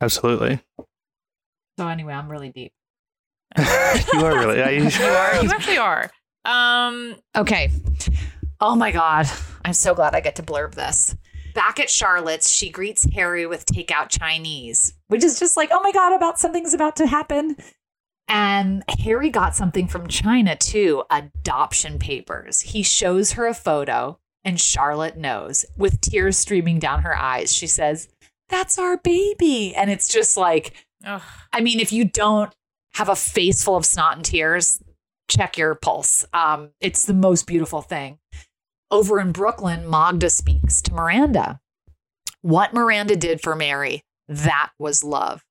absolutely 0.00 0.58
So 1.78 1.86
anyway, 1.86 2.14
I'm 2.14 2.28
really 2.28 2.50
deep. 2.50 2.72
you 3.58 4.24
are 4.24 4.38
really 4.38 4.62
I, 4.62 4.70
you 4.70 5.04
are. 5.04 5.42
You 5.42 5.50
actually 5.50 5.78
are. 5.78 6.10
Um, 6.44 7.16
Okay. 7.36 7.70
Oh 8.60 8.76
my 8.76 8.92
God. 8.92 9.26
I'm 9.64 9.72
so 9.72 9.94
glad 9.94 10.14
I 10.14 10.20
get 10.20 10.36
to 10.36 10.42
blurb 10.42 10.74
this. 10.74 11.16
Back 11.54 11.80
at 11.80 11.90
Charlotte's, 11.90 12.48
she 12.50 12.70
greets 12.70 13.06
Harry 13.12 13.46
with 13.46 13.66
takeout 13.66 14.08
Chinese, 14.08 14.94
which 15.08 15.24
is 15.24 15.38
just 15.38 15.56
like, 15.56 15.70
oh 15.72 15.80
my 15.82 15.92
God, 15.92 16.14
about 16.14 16.38
something's 16.38 16.74
about 16.74 16.96
to 16.96 17.06
happen. 17.06 17.56
And 18.28 18.84
Harry 19.00 19.30
got 19.30 19.56
something 19.56 19.88
from 19.88 20.06
China 20.06 20.54
too 20.54 21.02
adoption 21.10 21.98
papers. 21.98 22.60
He 22.60 22.84
shows 22.84 23.32
her 23.32 23.46
a 23.48 23.54
photo, 23.54 24.20
and 24.44 24.60
Charlotte 24.60 25.16
knows 25.16 25.64
with 25.76 26.00
tears 26.00 26.38
streaming 26.38 26.78
down 26.78 27.02
her 27.02 27.16
eyes. 27.16 27.52
She 27.52 27.66
says, 27.66 28.08
That's 28.48 28.78
our 28.78 28.98
baby. 28.98 29.74
And 29.74 29.90
it's 29.90 30.06
just 30.06 30.36
like, 30.36 30.74
ugh. 31.04 31.22
I 31.52 31.60
mean, 31.60 31.80
if 31.80 31.92
you 31.92 32.04
don't 32.04 32.52
have 32.94 33.08
a 33.08 33.16
face 33.16 33.62
full 33.64 33.76
of 33.76 33.86
snot 33.86 34.16
and 34.16 34.24
tears, 34.24 34.82
check 35.28 35.56
your 35.56 35.74
pulse. 35.74 36.24
Um, 36.32 36.70
it's 36.80 37.04
the 37.06 37.14
most 37.14 37.46
beautiful 37.46 37.82
thing. 37.82 38.18
Over 38.90 39.20
in 39.20 39.32
Brooklyn, 39.32 39.88
Magda 39.88 40.30
speaks 40.30 40.82
to 40.82 40.92
Miranda. 40.92 41.60
What 42.42 42.72
Miranda 42.74 43.14
did 43.16 43.40
for 43.40 43.54
Mary, 43.54 44.02
that 44.28 44.70
was 44.78 45.04
love. 45.04 45.44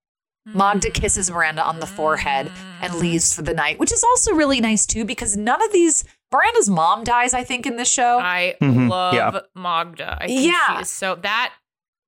Magda 0.46 0.90
kisses 0.90 1.30
Miranda 1.30 1.64
on 1.64 1.80
the 1.80 1.86
forehead 1.86 2.52
and 2.82 2.96
leaves 2.96 3.36
for 3.36 3.44
the 3.44 3.54
night, 3.54 3.78
which 3.78 3.92
is 3.92 4.04
also 4.04 4.34
really 4.34 4.60
nice 4.60 4.86
too, 4.88 5.06
because 5.06 5.38
none 5.38 5.62
of 5.62 5.72
these 5.72 6.04
Miranda's 6.32 6.70
mom 6.70 7.04
dies, 7.04 7.36
I 7.36 7.44
think, 7.44 7.68
in 7.68 7.76
this 7.78 7.90
show. 7.90 8.18
I 8.20 8.56
Mhm, 8.60 8.90
love 8.90 9.14
yeah. 9.14 9.40
Magda. 9.54 10.18
I 10.20 10.26
think 10.28 10.42
Yeah. 10.52 10.78
she 10.78 10.82
is 10.82 10.90
so 10.92 11.16
that 11.16 11.54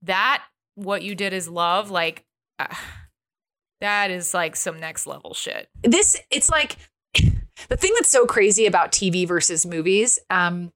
that 0.02 0.44
what 0.74 1.04
you 1.04 1.14
did 1.14 1.34
is 1.34 1.48
love. 1.48 1.92
Like 1.92 2.26
uh, 2.58 2.74
that 3.82 4.10
is 4.12 4.34
like 4.34 4.56
some 4.56 4.80
next 4.80 5.06
level 5.06 5.34
shit. 5.34 5.68
this 5.84 6.16
it's 6.32 6.50
like 6.50 6.78
the 7.16 7.78
thing 7.78 7.92
that's 7.96 8.10
so 8.10 8.26
crazy 8.26 8.66
about 8.66 8.92
TV 8.92 9.28
versus 9.28 9.66
movies 9.66 10.18
um 10.30 10.72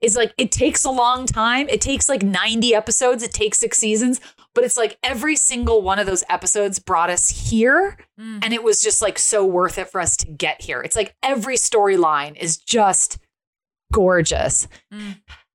is 0.00 0.16
like 0.16 0.32
it 0.38 0.50
takes 0.50 0.84
a 0.86 0.90
long 0.90 1.26
time. 1.26 1.68
It 1.68 1.82
takes 1.82 2.08
like 2.08 2.22
90 2.22 2.74
episodes, 2.74 3.22
it 3.22 3.32
takes 3.32 3.58
6 3.58 3.76
seasons. 3.76 4.18
but 4.54 4.64
it's 4.64 4.76
like 4.78 4.96
every 5.02 5.36
single 5.36 5.82
one 5.82 5.98
of 5.98 6.06
those 6.06 6.24
episodes 6.30 6.78
brought 6.78 7.10
us 7.10 7.50
here. 7.50 7.98
And 8.42 8.54
it 8.54 8.62
was 8.62 8.80
just 8.80 9.02
like 9.02 9.18
so 9.18 9.44
worth 9.44 9.76
it 9.76 9.90
for 9.90 10.00
us 10.00 10.16
to 10.18 10.26
get 10.26 10.62
here. 10.62 10.80
It's 10.80 10.96
like 10.96 11.14
every 11.22 11.56
storyline 11.56 12.34
is 12.36 12.56
just 12.56 13.18
gorgeous. 13.92 14.66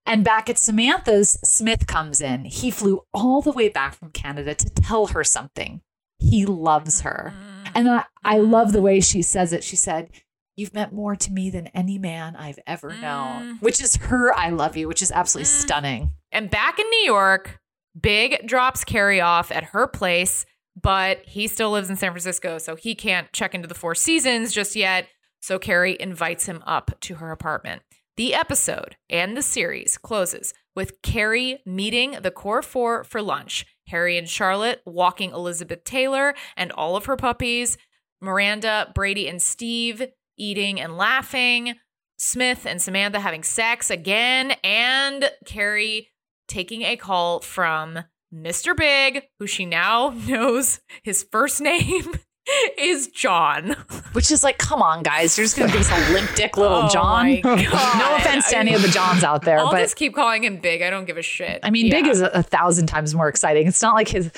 And 0.05 0.23
back 0.23 0.49
at 0.49 0.57
Samantha's, 0.57 1.37
Smith 1.43 1.87
comes 1.87 2.19
in. 2.21 2.45
He 2.45 2.69
flew 2.71 3.01
all 3.13 3.41
the 3.41 3.51
way 3.51 3.69
back 3.69 3.95
from 3.95 4.11
Canada 4.11 4.53
to 4.55 4.69
tell 4.69 5.07
her 5.07 5.23
something. 5.23 5.81
He 6.19 6.45
loves 6.45 7.01
her. 7.01 7.33
And 7.73 7.89
I, 7.89 8.05
I 8.23 8.39
love 8.39 8.71
the 8.71 8.81
way 8.81 8.99
she 8.99 9.21
says 9.21 9.53
it. 9.53 9.63
She 9.63 9.75
said, 9.75 10.09
You've 10.55 10.73
meant 10.73 10.91
more 10.91 11.15
to 11.15 11.31
me 11.31 11.49
than 11.49 11.67
any 11.67 11.97
man 11.97 12.35
I've 12.35 12.59
ever 12.67 12.89
known, 12.89 13.55
mm. 13.55 13.61
which 13.61 13.81
is 13.81 13.95
her 13.95 14.33
I 14.33 14.49
love 14.49 14.75
you, 14.75 14.89
which 14.89 15.01
is 15.01 15.11
absolutely 15.11 15.49
mm. 15.49 15.61
stunning. 15.61 16.11
And 16.33 16.49
back 16.49 16.79
in 16.79 16.85
New 16.89 17.05
York, 17.05 17.59
Big 17.99 18.45
drops 18.45 18.83
Carrie 18.83 19.21
off 19.21 19.51
at 19.51 19.65
her 19.65 19.87
place, 19.87 20.45
but 20.79 21.21
he 21.25 21.47
still 21.47 21.71
lives 21.71 21.89
in 21.89 21.95
San 21.95 22.11
Francisco, 22.11 22.57
so 22.57 22.75
he 22.75 22.93
can't 22.93 23.31
check 23.33 23.55
into 23.55 23.67
the 23.67 23.73
Four 23.73 23.95
Seasons 23.95 24.53
just 24.53 24.75
yet. 24.75 25.07
So 25.41 25.57
Carrie 25.57 25.97
invites 25.99 26.45
him 26.45 26.61
up 26.65 26.91
to 27.01 27.15
her 27.15 27.31
apartment. 27.31 27.81
The 28.17 28.35
episode 28.35 28.97
and 29.09 29.35
the 29.35 29.41
series 29.41 29.97
closes 29.97 30.53
with 30.75 31.01
Carrie 31.01 31.61
meeting 31.65 32.17
the 32.21 32.31
core 32.31 32.61
four 32.61 33.03
for 33.05 33.21
lunch. 33.21 33.65
Harry 33.89 34.17
and 34.17 34.29
Charlotte 34.29 34.81
walking 34.85 35.31
Elizabeth 35.31 35.83
Taylor 35.83 36.33
and 36.55 36.71
all 36.71 36.95
of 36.95 37.05
her 37.05 37.17
puppies. 37.17 37.77
Miranda, 38.21 38.91
Brady, 38.95 39.27
and 39.27 39.41
Steve 39.41 40.07
eating 40.37 40.79
and 40.79 40.97
laughing. 40.97 41.75
Smith 42.17 42.65
and 42.65 42.81
Samantha 42.81 43.19
having 43.19 43.43
sex 43.43 43.89
again. 43.89 44.51
And 44.63 45.31
Carrie 45.45 46.09
taking 46.47 46.81
a 46.81 46.97
call 46.97 47.39
from 47.39 47.99
Mr. 48.33 48.75
Big, 48.75 49.23
who 49.39 49.47
she 49.47 49.65
now 49.65 50.09
knows 50.27 50.81
his 51.03 51.25
first 51.31 51.61
name 51.61 52.19
is 52.77 53.07
John. 53.07 53.75
Which 54.13 54.31
is 54.31 54.43
like, 54.43 54.57
come 54.57 54.81
on, 54.81 55.03
guys. 55.03 55.37
You're 55.37 55.45
just 55.45 55.57
going 55.57 55.69
to 55.69 55.77
give 55.77 55.89
us 55.89 55.91
a 56.09 56.13
limp 56.13 56.33
dick 56.35 56.57
little 56.57 56.83
Oh 56.83 56.89
John. 56.89 57.39
no 57.43 58.15
offense 58.15 58.49
to 58.49 58.57
any 58.57 58.73
of 58.73 58.81
the 58.81 58.87
Johns 58.87 59.23
out 59.23 59.43
there, 59.43 59.59
I'll 59.59 59.71
but 59.71 59.79
just 59.81 59.95
keep 59.95 60.15
calling 60.15 60.43
him 60.43 60.57
Big. 60.57 60.81
I 60.81 60.89
don't 60.89 61.05
give 61.05 61.17
a 61.17 61.21
shit. 61.21 61.59
I 61.63 61.69
mean, 61.69 61.89
Big 61.89 62.07
is 62.07 62.21
a, 62.21 62.27
a 62.27 62.43
thousand 62.43 62.87
times 62.87 63.13
more 63.13 63.27
exciting. 63.27 63.67
It's 63.67 63.81
not 63.81 63.95
like 63.95 64.07
his. 64.07 64.31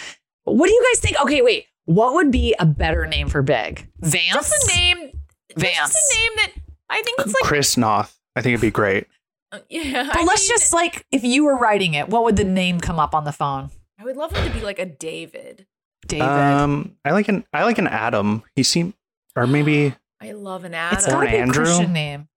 What 0.43 0.67
do 0.67 0.73
you 0.73 0.85
guys 0.91 0.99
think? 1.01 1.21
Okay, 1.21 1.41
wait. 1.41 1.65
What 1.85 2.13
would 2.13 2.31
be 2.31 2.55
a 2.59 2.65
better 2.65 3.05
name 3.07 3.27
for 3.29 3.41
Big? 3.41 3.87
Vance? 3.99 4.33
just 4.33 4.71
a 4.71 4.75
name. 4.75 5.11
Vance. 5.57 5.75
Just 5.93 6.13
a 6.13 6.19
name 6.19 6.31
that 6.37 6.51
I 6.89 7.01
think 7.01 7.19
it's 7.19 7.33
like. 7.33 7.43
Chris 7.43 7.75
Noth. 7.77 8.17
I 8.35 8.41
think 8.41 8.53
it'd 8.53 8.61
be 8.61 8.71
great. 8.71 9.07
Uh, 9.51 9.59
yeah, 9.69 10.03
But 10.07 10.19
I 10.21 10.23
let's 10.23 10.47
mean, 10.49 10.57
just 10.57 10.71
like, 10.73 11.05
if 11.11 11.23
you 11.25 11.43
were 11.43 11.57
writing 11.57 11.93
it, 11.93 12.07
what 12.07 12.23
would 12.23 12.37
the 12.37 12.43
name 12.45 12.79
come 12.79 12.99
up 12.99 13.13
on 13.13 13.25
the 13.25 13.33
phone? 13.33 13.69
I 13.99 14.05
would 14.05 14.15
love 14.15 14.31
him 14.31 14.47
to 14.47 14.57
be 14.57 14.63
like 14.63 14.79
a 14.79 14.85
David. 14.85 15.65
David. 16.07 16.27
Um, 16.27 16.95
I 17.05 17.11
like 17.11 17.27
an 17.29 17.45
I 17.53 17.63
like 17.63 17.77
an 17.77 17.87
Adam. 17.87 18.43
He 18.55 18.63
seemed, 18.63 18.93
or 19.35 19.47
maybe 19.47 19.95
I 20.21 20.31
love 20.33 20.63
an 20.65 20.73
Adam. 20.73 20.97
it's 20.97 21.07
got 21.07 21.21
to 21.23 21.29
be 21.29 21.35
a 21.35 21.39
Andrew? 21.41 21.63
Christian 21.65 21.93
name. 21.93 22.27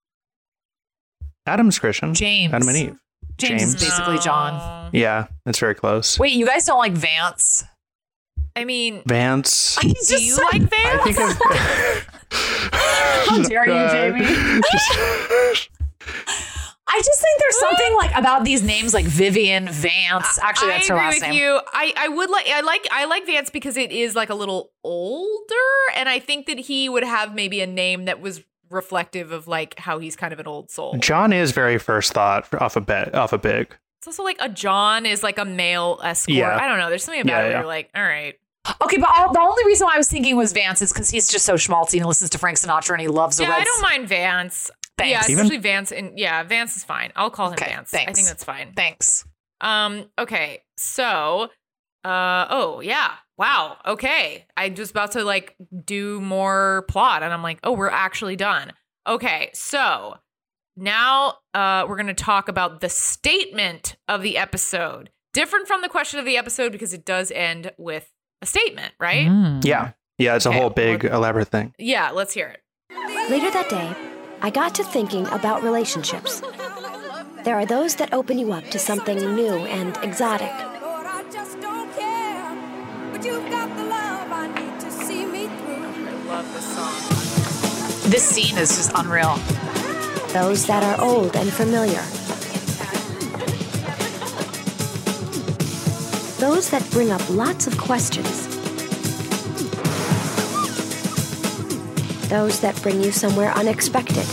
Adam's 1.46 1.78
Christian. 1.78 2.14
James. 2.14 2.52
Adam 2.54 2.68
and 2.68 2.76
Eve. 2.76 2.98
James, 3.36 3.62
is 3.62 3.74
James. 3.74 3.84
basically 3.90 4.18
John. 4.18 4.90
Yeah, 4.92 5.26
that's 5.44 5.58
very 5.58 5.74
close. 5.74 6.18
Wait, 6.18 6.32
you 6.34 6.46
guys 6.46 6.64
don't 6.66 6.78
like 6.78 6.92
Vance? 6.92 7.64
I 8.56 8.64
mean, 8.64 9.02
Vance. 9.06 9.76
He 9.82 9.92
do 9.92 10.22
you 10.22 10.34
said- 10.34 10.42
like 10.52 10.62
Vance? 10.62 10.72
I 10.84 11.12
think 11.12 11.18
of. 11.18 11.36
How 13.28 13.42
dare 13.42 13.66
you, 13.66 13.88
Jamie? 13.90 14.24
I 16.86 16.98
just 16.98 17.20
think 17.20 17.40
there's 17.40 17.58
something 17.58 17.96
like 17.96 18.14
about 18.14 18.44
these 18.44 18.62
names 18.62 18.92
like 18.92 19.06
Vivian, 19.06 19.68
Vance. 19.68 20.38
Actually, 20.42 20.68
that's 20.68 20.90
I 20.90 20.94
her 20.94 20.98
agree 20.98 21.06
last 21.06 21.14
with 21.14 21.22
name. 21.22 21.32
you. 21.34 21.60
I, 21.72 21.92
I 21.96 22.08
would 22.08 22.30
like 22.30 22.46
I 22.48 22.60
like 22.60 22.86
I 22.92 23.04
like 23.06 23.26
Vance 23.26 23.50
because 23.50 23.76
it 23.76 23.90
is 23.90 24.14
like 24.14 24.28
a 24.30 24.34
little 24.34 24.70
older, 24.82 25.54
and 25.96 26.08
I 26.08 26.18
think 26.18 26.46
that 26.46 26.58
he 26.58 26.88
would 26.88 27.04
have 27.04 27.34
maybe 27.34 27.60
a 27.60 27.66
name 27.66 28.04
that 28.04 28.20
was 28.20 28.42
reflective 28.70 29.32
of 29.32 29.46
like 29.48 29.78
how 29.78 29.98
he's 29.98 30.16
kind 30.16 30.32
of 30.32 30.40
an 30.40 30.46
old 30.46 30.70
soul. 30.70 30.96
John 30.98 31.32
is 31.32 31.52
very 31.52 31.78
first 31.78 32.12
thought 32.12 32.52
off 32.60 32.76
a 32.76 32.80
bet 32.80 33.14
off 33.14 33.32
a 33.32 33.38
big. 33.38 33.74
It's 33.98 34.06
also 34.06 34.22
like 34.22 34.36
a 34.40 34.48
John 34.50 35.06
is 35.06 35.22
like 35.22 35.38
a 35.38 35.44
male 35.46 35.98
escort. 36.04 36.36
Yeah. 36.36 36.56
I 36.56 36.68
don't 36.68 36.78
know. 36.78 36.90
There's 36.90 37.02
something 37.04 37.22
about 37.22 37.32
Yeah, 37.32 37.38
it 37.38 37.42
where 37.44 37.50
yeah. 37.52 37.58
you're 37.60 37.66
like, 37.66 37.90
all 37.94 38.02
right. 38.02 38.34
Okay, 38.82 38.96
but 38.98 39.08
all, 39.14 39.32
the 39.32 39.40
only 39.40 39.64
reason 39.66 39.86
why 39.86 39.94
I 39.94 39.98
was 39.98 40.08
thinking 40.08 40.36
was 40.36 40.52
Vance 40.52 40.80
is 40.82 40.92
because 40.92 41.08
he's 41.10 41.28
just 41.28 41.44
so 41.46 41.54
schmaltzy 41.54 41.98
and 41.98 42.06
listens 42.06 42.30
to 42.30 42.38
Frank 42.38 42.58
Sinatra 42.58 42.92
and 42.92 43.00
he 43.00 43.08
loves 43.08 43.36
the 43.38 43.44
Yeah, 43.44 43.50
Red. 43.50 43.60
I 43.60 43.64
don't 43.64 43.82
mind 43.82 44.08
Vance. 44.08 44.70
Thanks. 44.96 45.10
Yeah, 45.10 45.20
Steven? 45.22 45.40
especially 45.46 45.62
Vance. 45.62 45.92
And 45.92 46.18
yeah, 46.18 46.42
Vance 46.44 46.76
is 46.76 46.84
fine. 46.84 47.12
I'll 47.16 47.30
call 47.30 47.48
him 47.48 47.54
Okay, 47.54 47.66
Vance. 47.66 47.92
I 47.94 48.12
think 48.12 48.26
that's 48.28 48.44
fine. 48.44 48.72
Thanks. 48.74 49.26
Um. 49.60 50.06
Okay. 50.18 50.62
So. 50.76 51.50
Uh. 52.04 52.46
Oh 52.50 52.80
yeah. 52.80 53.12
Wow. 53.36 53.78
Okay. 53.86 54.46
I'm 54.56 54.74
just 54.74 54.92
about 54.92 55.12
to 55.12 55.24
like 55.24 55.56
do 55.84 56.20
more 56.20 56.84
plot, 56.88 57.22
and 57.22 57.32
I'm 57.32 57.42
like, 57.42 57.58
oh, 57.64 57.72
we're 57.72 57.88
actually 57.90 58.36
done. 58.36 58.72
Okay. 59.06 59.50
So 59.54 60.16
now, 60.76 61.38
uh, 61.54 61.86
we're 61.88 61.96
gonna 61.96 62.14
talk 62.14 62.48
about 62.48 62.80
the 62.80 62.88
statement 62.88 63.96
of 64.08 64.22
the 64.22 64.36
episode. 64.38 65.10
Different 65.32 65.66
from 65.66 65.82
the 65.82 65.88
question 65.88 66.20
of 66.20 66.26
the 66.26 66.36
episode 66.36 66.70
because 66.72 66.92
it 66.94 67.04
does 67.04 67.32
end 67.32 67.72
with 67.76 68.08
a 68.42 68.46
statement, 68.46 68.92
right? 69.00 69.26
Mm. 69.26 69.64
Yeah, 69.64 69.92
yeah, 70.18 70.36
it's 70.36 70.46
a 70.46 70.52
whole 70.52 70.70
big 70.70 71.04
elaborate 71.04 71.48
thing. 71.48 71.74
Yeah. 71.78 72.10
Let's 72.10 72.34
hear 72.34 72.46
it. 72.48 72.60
Later 73.30 73.50
that 73.50 73.68
day, 73.68 74.13
I 74.44 74.50
got 74.50 74.74
to 74.74 74.84
thinking 74.84 75.26
about 75.28 75.62
relationships. 75.62 76.42
There 77.44 77.56
are 77.56 77.64
those 77.64 77.96
that 77.96 78.12
open 78.12 78.38
you 78.38 78.52
up 78.52 78.64
to 78.72 78.78
something 78.78 79.16
new 79.16 79.54
and 79.54 79.96
exotic. 80.02 80.50
I 80.50 80.68
love 86.28 86.52
this 86.52 86.74
song. 86.76 88.10
This 88.10 88.22
scene 88.22 88.58
is 88.58 88.76
just 88.76 88.92
unreal. 88.94 89.36
Those 90.34 90.66
that 90.66 90.82
are 90.82 91.02
old 91.02 91.34
and 91.36 91.50
familiar. 91.50 92.02
Those 96.38 96.68
that 96.68 96.86
bring 96.90 97.10
up 97.10 97.30
lots 97.30 97.66
of 97.66 97.78
questions. 97.78 98.53
Those 102.34 102.58
that 102.62 102.74
bring 102.82 103.00
you 103.00 103.12
somewhere 103.12 103.52
unexpected. 103.52 104.26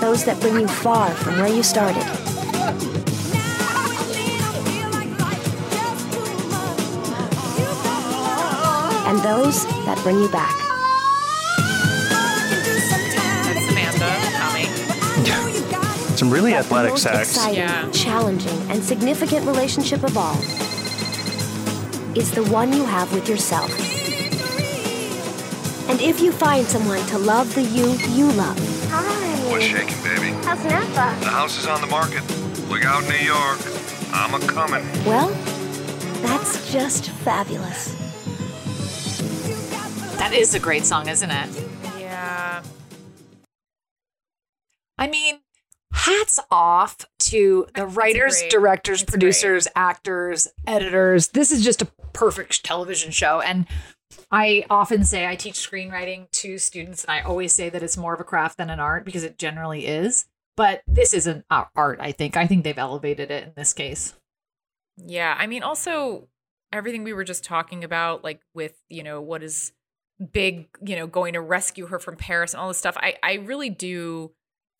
Those 0.00 0.24
that 0.24 0.36
bring 0.40 0.58
you 0.58 0.66
far 0.66 1.12
from 1.14 1.38
where 1.38 1.46
you 1.46 1.62
started. 1.62 2.02
And 9.06 9.18
those 9.20 9.64
that 9.86 9.98
bring 10.02 10.18
you 10.20 10.28
back. 10.28 10.56
That's 13.46 13.66
Samantha 13.66 14.10
coming. 14.38 16.16
Some 16.16 16.30
really 16.30 16.52
But 16.52 16.60
athletic 16.60 16.88
the 16.90 16.94
most 16.94 17.02
sex. 17.02 17.28
exciting, 17.30 17.58
Yeah. 17.58 17.88
challenging, 17.92 18.70
and 18.70 18.82
significant 18.82 19.46
relationship 19.46 20.02
of 20.04 20.16
all 20.16 20.36
is 22.16 22.30
the 22.30 22.42
one 22.44 22.72
you 22.72 22.84
have 22.84 23.12
with 23.12 23.28
yourself. 23.28 23.70
And 25.88 26.00
if 26.00 26.20
you 26.20 26.32
find 26.32 26.66
someone 26.66 27.04
to 27.06 27.18
love 27.18 27.54
the 27.54 27.62
you 27.62 27.90
you 28.14 28.30
love, 28.32 28.58
Hi. 28.90 29.50
What's 29.50 29.64
shaking, 29.64 30.02
baby? 30.02 30.30
how's 30.44 30.64
Napa? 30.64 31.18
The 31.20 31.30
house 31.30 31.58
is 31.58 31.66
on 31.66 31.80
the 31.80 31.86
market. 31.86 32.22
Look 32.68 32.84
out, 32.84 33.02
New 33.04 33.16
York. 33.16 33.58
I'm 34.12 34.34
a 34.34 34.40
coming. 34.46 34.84
Well, 35.04 35.28
that's 36.22 36.70
just 36.72 37.10
fabulous. 37.10 37.94
That 40.18 40.32
is 40.32 40.54
a 40.54 40.60
great 40.60 40.84
song, 40.84 41.08
isn't 41.08 41.30
it? 41.30 41.61
Off 46.62 47.04
to 47.18 47.66
the 47.74 47.86
writers, 47.86 48.38
great- 48.38 48.50
directors, 48.52 49.02
producers, 49.02 49.66
actors, 49.74 50.46
editors. 50.64 51.28
This 51.28 51.50
is 51.50 51.64
just 51.64 51.82
a 51.82 51.86
perfect 52.12 52.64
television 52.64 53.10
show. 53.10 53.40
And 53.40 53.66
I 54.30 54.64
often 54.70 55.02
say 55.02 55.26
I 55.26 55.34
teach 55.34 55.56
screenwriting 55.56 56.30
to 56.30 56.58
students, 56.58 57.02
and 57.02 57.10
I 57.10 57.22
always 57.22 57.52
say 57.52 57.68
that 57.68 57.82
it's 57.82 57.96
more 57.96 58.14
of 58.14 58.20
a 58.20 58.24
craft 58.24 58.58
than 58.58 58.70
an 58.70 58.78
art 58.78 59.04
because 59.04 59.24
it 59.24 59.38
generally 59.38 59.86
is. 59.86 60.26
But 60.56 60.82
this 60.86 61.12
isn't 61.14 61.44
art, 61.50 61.98
I 62.00 62.12
think. 62.12 62.36
I 62.36 62.46
think 62.46 62.62
they've 62.62 62.78
elevated 62.78 63.32
it 63.32 63.44
in 63.44 63.52
this 63.56 63.72
case. 63.72 64.14
Yeah. 64.96 65.34
I 65.36 65.48
mean, 65.48 65.62
also 65.64 66.28
everything 66.70 67.02
we 67.02 67.12
were 67.12 67.24
just 67.24 67.42
talking 67.42 67.82
about, 67.82 68.22
like 68.22 68.40
with, 68.54 68.76
you 68.88 69.02
know, 69.02 69.20
what 69.20 69.42
is 69.42 69.72
big, 70.32 70.68
you 70.86 70.94
know, 70.94 71.08
going 71.08 71.32
to 71.32 71.40
rescue 71.40 71.86
her 71.86 71.98
from 71.98 72.16
Paris 72.16 72.52
and 72.52 72.60
all 72.60 72.68
this 72.68 72.78
stuff. 72.78 72.96
I, 72.98 73.16
I 73.22 73.34
really 73.34 73.70
do 73.70 74.32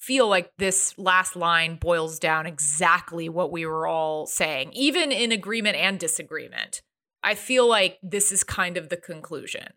feel 0.02 0.28
like 0.28 0.50
this 0.58 0.94
last 0.98 1.36
line 1.36 1.76
boils 1.76 2.18
down 2.18 2.44
exactly 2.44 3.28
what 3.28 3.52
we 3.52 3.64
were 3.64 3.86
all 3.86 4.26
saying, 4.26 4.72
even 4.72 5.12
in 5.12 5.30
agreement 5.30 5.76
and 5.76 5.98
disagreement. 5.98 6.82
I 7.22 7.36
feel 7.36 7.68
like 7.68 7.98
this 8.02 8.32
is 8.32 8.42
kind 8.42 8.76
of 8.76 8.88
the 8.88 8.96
conclusion. 8.96 9.68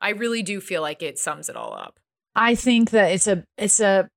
I 0.00 0.10
really 0.10 0.42
do 0.42 0.60
feel 0.60 0.80
like 0.80 1.02
it 1.02 1.18
sums 1.18 1.48
it 1.48 1.56
all 1.56 1.74
up. 1.74 1.98
I 2.36 2.54
think 2.54 2.90
that 2.90 3.10
it's 3.10 3.26
a 3.26 3.44
it's 3.58 3.80
a 3.80 4.08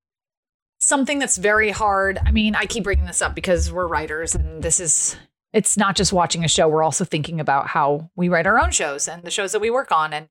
something 0.80 1.18
that's 1.18 1.36
very 1.36 1.70
hard. 1.70 2.20
I 2.24 2.30
mean, 2.30 2.54
I 2.54 2.66
keep 2.66 2.84
bringing 2.84 3.06
this 3.06 3.20
up 3.20 3.34
because 3.34 3.72
we're 3.72 3.88
writers 3.88 4.36
and 4.36 4.62
this 4.62 4.78
is 4.78 5.16
it's 5.52 5.76
not 5.76 5.96
just 5.96 6.12
watching 6.12 6.44
a 6.44 6.48
show, 6.48 6.68
we're 6.68 6.84
also 6.84 7.04
thinking 7.04 7.40
about 7.40 7.66
how 7.66 8.10
we 8.14 8.28
write 8.28 8.46
our 8.46 8.60
own 8.60 8.70
shows 8.70 9.08
and 9.08 9.24
the 9.24 9.30
shows 9.30 9.52
that 9.52 9.60
we 9.60 9.70
work 9.70 9.90
on 9.90 10.12
and 10.12 10.28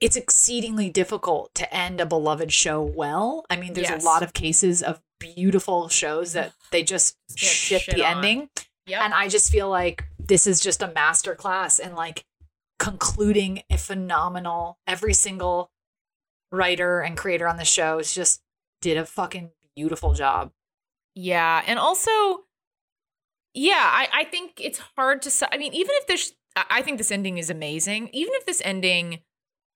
it's 0.00 0.16
exceedingly 0.16 0.90
difficult 0.90 1.54
to 1.54 1.72
end 1.74 2.00
a 2.00 2.06
beloved 2.06 2.52
show 2.52 2.82
well. 2.82 3.44
I 3.48 3.56
mean, 3.56 3.72
there's 3.74 3.88
Yes. 3.88 4.02
a 4.02 4.06
lot 4.06 4.22
of 4.22 4.32
cases 4.32 4.82
of 4.82 5.00
beautiful 5.20 5.88
shows 5.88 6.32
that 6.32 6.52
they 6.70 6.82
just 6.82 7.16
shit 7.36 7.80
shit 7.82 7.94
the 7.96 8.04
on. 8.04 8.16
ending. 8.18 8.50
Yep. 8.86 9.00
And 9.02 9.14
I 9.14 9.28
just 9.28 9.50
feel 9.50 9.68
like 9.70 10.04
this 10.18 10.46
is 10.46 10.60
just 10.60 10.82
a 10.82 10.88
master 10.88 11.34
class 11.34 11.78
in 11.78 11.94
like 11.94 12.24
concluding 12.78 13.62
a 13.70 13.78
phenomenal 13.78 14.78
every 14.86 15.14
single 15.14 15.70
writer 16.52 17.00
and 17.00 17.16
creator 17.16 17.48
on 17.48 17.56
the 17.56 17.64
show 17.64 17.98
is 17.98 18.14
just 18.14 18.42
did 18.82 18.96
a 18.98 19.06
fucking 19.06 19.50
beautiful 19.74 20.12
job. 20.12 20.50
Yeah, 21.14 21.62
and 21.66 21.78
also, 21.78 22.10
yeah, 23.54 23.78
I, 23.80 24.08
I 24.12 24.24
think 24.24 24.54
it's 24.60 24.80
hard 24.96 25.22
to. 25.22 25.48
I 25.52 25.56
mean, 25.56 25.72
even 25.72 25.92
if 26.00 26.06
this, 26.08 26.34
I 26.56 26.82
think 26.82 26.98
this 26.98 27.10
ending 27.12 27.38
is 27.38 27.48
amazing. 27.50 28.10
Even 28.12 28.34
if 28.34 28.44
this 28.46 28.60
ending 28.64 29.20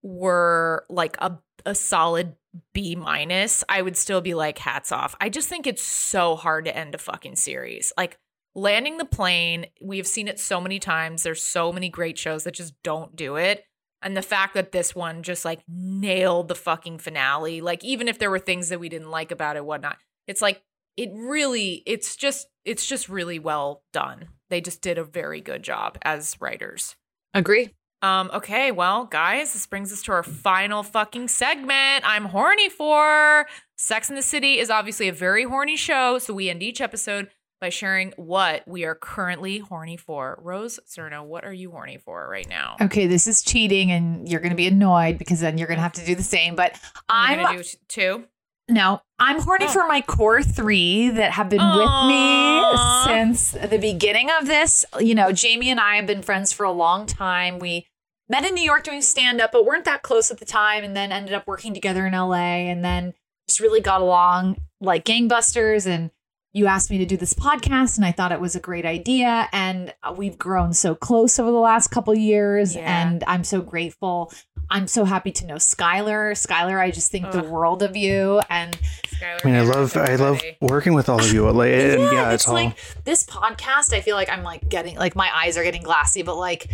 were 0.03 0.85
like 0.89 1.17
a 1.21 1.39
a 1.67 1.75
solid 1.75 2.35
B 2.73 2.97
minus, 2.97 3.63
I 3.69 3.83
would 3.83 3.97
still 3.97 4.21
be 4.21 4.35
like, 4.35 4.59
hats 4.59 4.93
off. 4.93 5.15
I 5.21 5.29
just 5.29 5.49
think 5.49 5.67
it's 5.67 5.83
so 5.83 6.37
hard 6.37 6.65
to 6.65 6.77
end 6.77 6.95
a 6.95 6.99
fucking 6.99 7.37
series. 7.37 7.93
Like 7.97 8.19
landing 8.55 8.97
the 8.97 9.05
plane, 9.05 9.67
we 9.83 9.99
have 9.99 10.07
seen 10.07 10.29
it 10.29 10.41
so 10.41 10.61
many 10.61 10.79
times. 10.79 11.23
There's 11.23 11.43
so 11.43 11.73
many 11.73 11.89
great 11.89 12.19
shows 12.19 12.45
that 12.45 12.55
just 12.55 12.75
don't 12.83 13.15
do 13.15 13.37
it. 13.37 13.65
And 14.01 14.17
the 14.17 14.23
fact 14.23 14.55
that 14.55 14.73
this 14.73 14.95
one 14.95 15.23
just 15.23 15.45
like 15.45 15.61
nailed 15.69 16.49
the 16.49 16.55
fucking 16.55 16.99
finale, 16.99 17.61
like 17.61 17.85
even 17.85 18.09
if 18.09 18.19
there 18.19 18.31
were 18.31 18.39
things 18.39 18.69
that 18.69 18.81
we 18.81 18.89
didn't 18.89 19.11
like 19.11 19.31
about 19.31 19.57
it, 19.57 19.65
whatnot, 19.65 19.99
it's 20.27 20.43
like 20.43 20.63
it 20.97 21.11
really, 21.15 21.83
it's 21.87 22.17
just, 22.17 22.47
it's 22.65 22.87
just 22.87 23.09
really 23.09 23.39
well 23.39 23.83
done. 23.93 24.29
They 24.51 24.61
just 24.61 24.83
did 24.83 24.99
a 24.99 25.05
very 25.05 25.41
good 25.41 25.63
job 25.63 25.99
as 26.03 26.37
writers. 26.41 26.97
Agree. 27.35 27.75
Um, 28.01 28.31
okay, 28.33 28.71
well, 28.71 29.05
guys, 29.07 29.53
this 29.53 29.67
brings 29.67 29.93
us 29.93 30.03
to 30.03 30.13
our 30.13 30.23
final 30.23 30.83
fucking 30.83 31.29
segment. 31.29 32.05
I'm 32.05 32.27
horny 32.27 32.69
for 32.69 33.47
Sex 33.77 34.09
in 34.09 34.17
the 34.17 34.23
City 34.23 34.59
is 34.59 34.71
obviously 34.71 35.09
a 35.09 35.13
very 35.13 35.45
horny 35.45 35.77
show, 35.77 36.19
so 36.19 36.33
we 36.33 36.49
end 36.49 36.63
each 36.63 36.81
episode 36.81 37.29
by 37.61 37.71
sharing 37.71 38.13
what 38.17 38.67
we 38.69 38.85
are 38.85 38.95
currently 38.95 39.59
horny 39.59 39.97
for. 39.97 40.39
Rose 40.43 40.79
Surnow, 40.87 41.25
what 41.25 41.45
are 41.45 41.53
you 41.53 41.73
horny 41.73 41.99
for 41.99 42.29
right 42.29 42.49
now? 42.49 42.77
Okay, 42.81 43.09
this 43.09 43.27
is 43.27 43.43
cheating 43.43 43.91
and 43.91 44.29
you're 44.29 44.41
going 44.41 44.51
to 44.51 44.57
be 44.57 44.69
annoyed 44.69 45.19
because 45.19 45.41
then 45.41 45.59
you're 45.59 45.67
going 45.67 45.79
to 45.79 45.83
have 45.83 45.93
to 45.95 46.05
do 46.05 46.15
the 46.15 46.23
same, 46.23 46.55
but 46.55 46.79
I'm 47.09 47.41
I'm 47.41 47.45
gonna 47.47 47.63
do 47.63 47.69
two. 47.89 48.25
No, 48.69 49.01
I'm 49.19 49.41
horny 49.41 49.65
Oh. 49.67 49.73
for 49.73 49.87
my 49.87 50.01
core 50.03 50.43
three 50.43 51.09
that 51.09 51.33
have 51.33 51.49
been 51.49 51.59
with 51.61 52.07
me 52.07 52.63
since 53.07 53.53
the 53.53 53.79
beginning 53.79 54.29
of 54.39 54.47
this. 54.47 54.85
You 55.01 55.15
know, 55.15 55.33
Jamie 55.33 55.71
and 55.71 55.81
I 55.81 55.97
have 55.97 56.07
been 56.07 56.23
friends 56.23 56.53
for 56.53 56.65
a 56.65 56.73
long 56.73 57.07
time. 57.07 57.59
We 57.59 57.87
met 58.29 58.45
in 58.45 58.55
New 58.55 58.63
York 58.63 58.85
doing 58.85 59.01
stand 59.01 59.41
up, 59.41 59.53
but 59.53 59.65
weren't 59.65 59.87
that 59.87 60.03
close 60.03 60.31
at 60.31 60.39
the 60.39 60.45
time, 60.45 60.85
and 60.85 60.95
then 60.95 61.13
ended 61.13 61.33
up 61.33 61.47
working 61.47 61.73
together 61.73 62.07
in 62.07 62.13
LA, 62.13 62.69
and 62.69 62.85
then 62.85 63.15
just 63.49 63.61
really 63.61 63.81
got 63.81 64.03
along 64.03 64.59
like 64.83 65.05
gangbusters. 65.07 65.87
And 65.87 66.11
you 66.53 66.67
asked 66.67 66.91
me 66.91 66.99
to 66.99 67.07
do 67.07 67.17
this 67.17 67.35
podcast, 67.35 67.97
and 67.97 68.05
I 68.05 68.13
thought 68.13 68.33
it 68.33 68.41
was 68.41 68.57
a 68.57 68.61
great 68.61 68.87
idea. 68.87 69.49
And 69.53 69.95
uh, 70.03 70.15
we've 70.17 70.39
grown 70.39 70.73
so 70.73 70.95
close 70.95 71.39
over 71.39 71.51
the 71.51 71.59
last 71.59 71.89
couple 71.89 72.15
years, 72.15 72.75
Yeah. 72.75 73.07
and 73.07 73.23
I'm 73.27 73.45
so 73.45 73.61
grateful. 73.61 74.33
I'm 74.71 74.87
so 74.87 75.05
happy 75.05 75.33
to 75.33 75.47
know 75.47 75.55
Skylar. 75.55 76.33
Skylar, 76.33 76.79
I 76.81 76.91
just 76.91 77.11
think 77.11 77.31
the 77.31 77.43
world 77.43 77.83
of 77.83 77.97
you. 77.97 78.41
And 78.51 78.79
Skylar 79.07 79.45
I 79.45 79.47
mean, 79.47 79.55
I 79.55 79.59
Harris, 79.65 79.95
love 79.97 79.97
I 79.97 80.15
love 80.17 80.43
working 80.61 80.95
with 80.95 81.09
all 81.09 81.21
of 81.21 81.33
you. 81.33 81.51
Like, 81.51 81.73
and 81.73 82.01
yeah, 82.13 82.33
it's 82.33 82.43
it's 82.45 82.49
all. 82.49 82.55
like 82.55 82.77
this 83.05 83.25
podcast. 83.25 83.93
I 83.95 84.01
feel 84.01 84.15
like 84.17 84.29
I'm 84.31 84.43
like 84.43 84.69
getting 84.69 84.97
like 84.97 85.17
my 85.17 85.31
eyes 85.35 85.57
are 85.57 85.65
getting 85.65 85.83
glassy, 85.83 86.23
but 86.23 86.37
like 86.37 86.69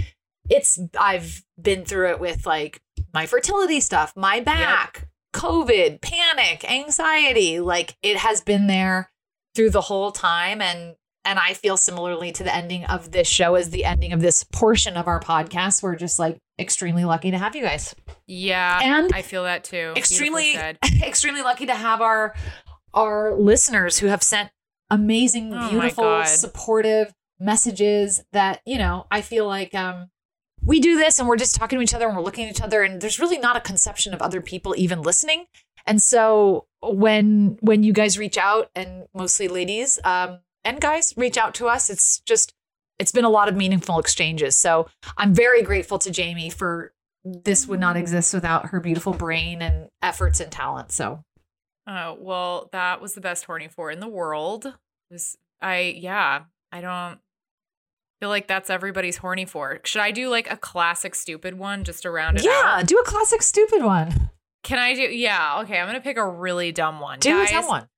it's 0.50 0.78
I've 0.98 1.44
been 1.60 1.84
through 1.84 2.10
it 2.10 2.20
with 2.20 2.46
like 2.46 2.80
my 3.12 3.26
fertility 3.26 3.80
stuff, 3.80 4.12
my 4.16 4.40
back, 4.40 5.08
COVID, 5.32 6.00
panic, 6.00 6.68
anxiety. 6.70 7.60
Like 7.60 7.96
it 8.02 8.16
has 8.16 8.40
been 8.40 8.66
there 8.66 9.10
through 9.54 9.70
the 9.70 9.80
whole 9.82 10.12
time, 10.12 10.60
and 10.60 10.96
and 11.24 11.38
I 11.38 11.54
feel 11.54 11.76
similarly 11.76 12.32
to 12.32 12.44
the 12.44 12.54
ending 12.54 12.84
of 12.84 13.10
this 13.10 13.26
show 13.26 13.54
as 13.54 13.70
the 13.70 13.84
ending 13.84 14.12
of 14.12 14.20
this 14.20 14.44
portion 14.44 14.96
of 14.96 15.06
our 15.08 15.20
podcast. 15.20 15.82
We're 15.82 15.96
just 15.96 16.18
like 16.18 16.38
extremely 16.58 17.04
lucky 17.04 17.30
to 17.30 17.38
have 17.38 17.56
you 17.56 17.62
guys. 17.62 17.94
Yeah, 18.26 18.80
And 18.82 19.10
I 19.14 19.22
feel 19.22 19.44
that 19.44 19.64
too. 19.64 19.92
Extremely 19.96 20.56
extremely 21.02 21.42
lucky 21.42 21.66
to 21.66 21.74
have 21.74 22.00
our 22.00 22.34
our 22.92 23.34
listeners 23.34 23.98
who 23.98 24.06
have 24.06 24.22
sent 24.22 24.50
amazing 24.90 25.52
Oh 25.54 25.70
beautiful 25.70 26.24
supportive 26.26 27.12
messages 27.40 28.22
that 28.32 28.60
you 28.64 28.78
know 28.78 29.06
i 29.10 29.20
feel 29.20 29.46
like 29.46 29.74
um 29.74 30.08
we 30.62 30.78
do 30.78 30.96
this 30.96 31.18
and 31.18 31.28
we're 31.28 31.36
just 31.36 31.56
talking 31.56 31.78
to 31.78 31.82
each 31.82 31.94
other 31.94 32.06
and 32.06 32.16
we're 32.16 32.22
looking 32.22 32.44
at 32.44 32.50
each 32.50 32.60
other 32.62 32.82
and 32.82 33.00
there's 33.00 33.18
really 33.18 33.38
not 33.38 33.56
a 33.56 33.60
conception 33.60 34.14
of 34.14 34.22
other 34.22 34.40
people 34.40 34.74
even 34.78 35.02
listening 35.02 35.46
and 35.86 36.02
so 36.02 36.66
when 36.82 37.56
when 37.60 37.82
you 37.82 37.92
guys 37.92 38.18
reach 38.18 38.36
out 38.38 38.70
and 38.74 39.06
mostly 39.14 39.48
ladies 39.48 39.98
um 40.04 40.38
and 40.64 40.80
guys 40.80 41.14
reach 41.16 41.36
out 41.36 41.54
to 41.54 41.66
us 41.66 41.88
it's 41.90 42.20
just 42.20 42.54
it's 42.98 43.12
been 43.12 43.24
a 43.24 43.30
lot 43.30 43.48
of 43.48 43.56
meaningful 43.56 43.98
exchanges 43.98 44.54
so 44.56 44.86
i'm 45.16 45.34
very 45.34 45.62
grateful 45.62 45.98
to 45.98 46.10
jamie 46.10 46.50
for 46.50 46.92
this 47.24 47.66
would 47.66 47.80
not 47.80 47.96
exist 47.96 48.34
without 48.34 48.66
her 48.66 48.80
beautiful 48.80 49.12
brain 49.14 49.62
and 49.62 49.88
efforts 50.02 50.40
and 50.40 50.52
talent 50.52 50.92
so 50.92 51.24
Oh, 51.86 52.16
well, 52.18 52.70
that 52.72 53.02
was 53.02 53.12
the 53.12 53.20
best 53.20 53.44
horny 53.44 53.68
for 53.68 53.90
in 53.90 54.00
the 54.00 54.08
world. 54.08 54.64
It 54.64 54.74
Was 55.10 55.36
I 55.60 55.94
yeah, 55.98 56.44
I 56.72 56.80
don't 56.80 57.18
feel 58.20 58.30
like 58.30 58.46
that's 58.46 58.70
everybody's 58.70 59.18
horny 59.18 59.44
for. 59.44 59.80
Should 59.84 60.00
I 60.00 60.10
do 60.10 60.30
like 60.30 60.50
a 60.50 60.56
classic 60.56 61.14
stupid 61.14 61.58
one 61.58 61.84
just 61.84 62.06
around 62.06 62.38
it 62.38 62.44
yeah 62.46 62.76
out? 62.78 62.86
do 62.86 62.96
a 62.96 63.04
classic 63.04 63.42
stupid 63.42 63.82
one 63.82 64.30
Can 64.64 64.78
I 64.78 64.94
do 64.94 65.02
yeah, 65.02 65.60
okay, 65.62 65.78
I'm 65.78 65.86
gonna 65.86 66.00
pick 66.00 66.16
a 66.16 66.26
really 66.26 66.72
dumb 66.72 66.98
one. 67.00 67.20
do 67.20 67.30
Guys, 67.30 67.50
a 67.50 67.52
dumb 67.52 67.66
one 67.68 67.88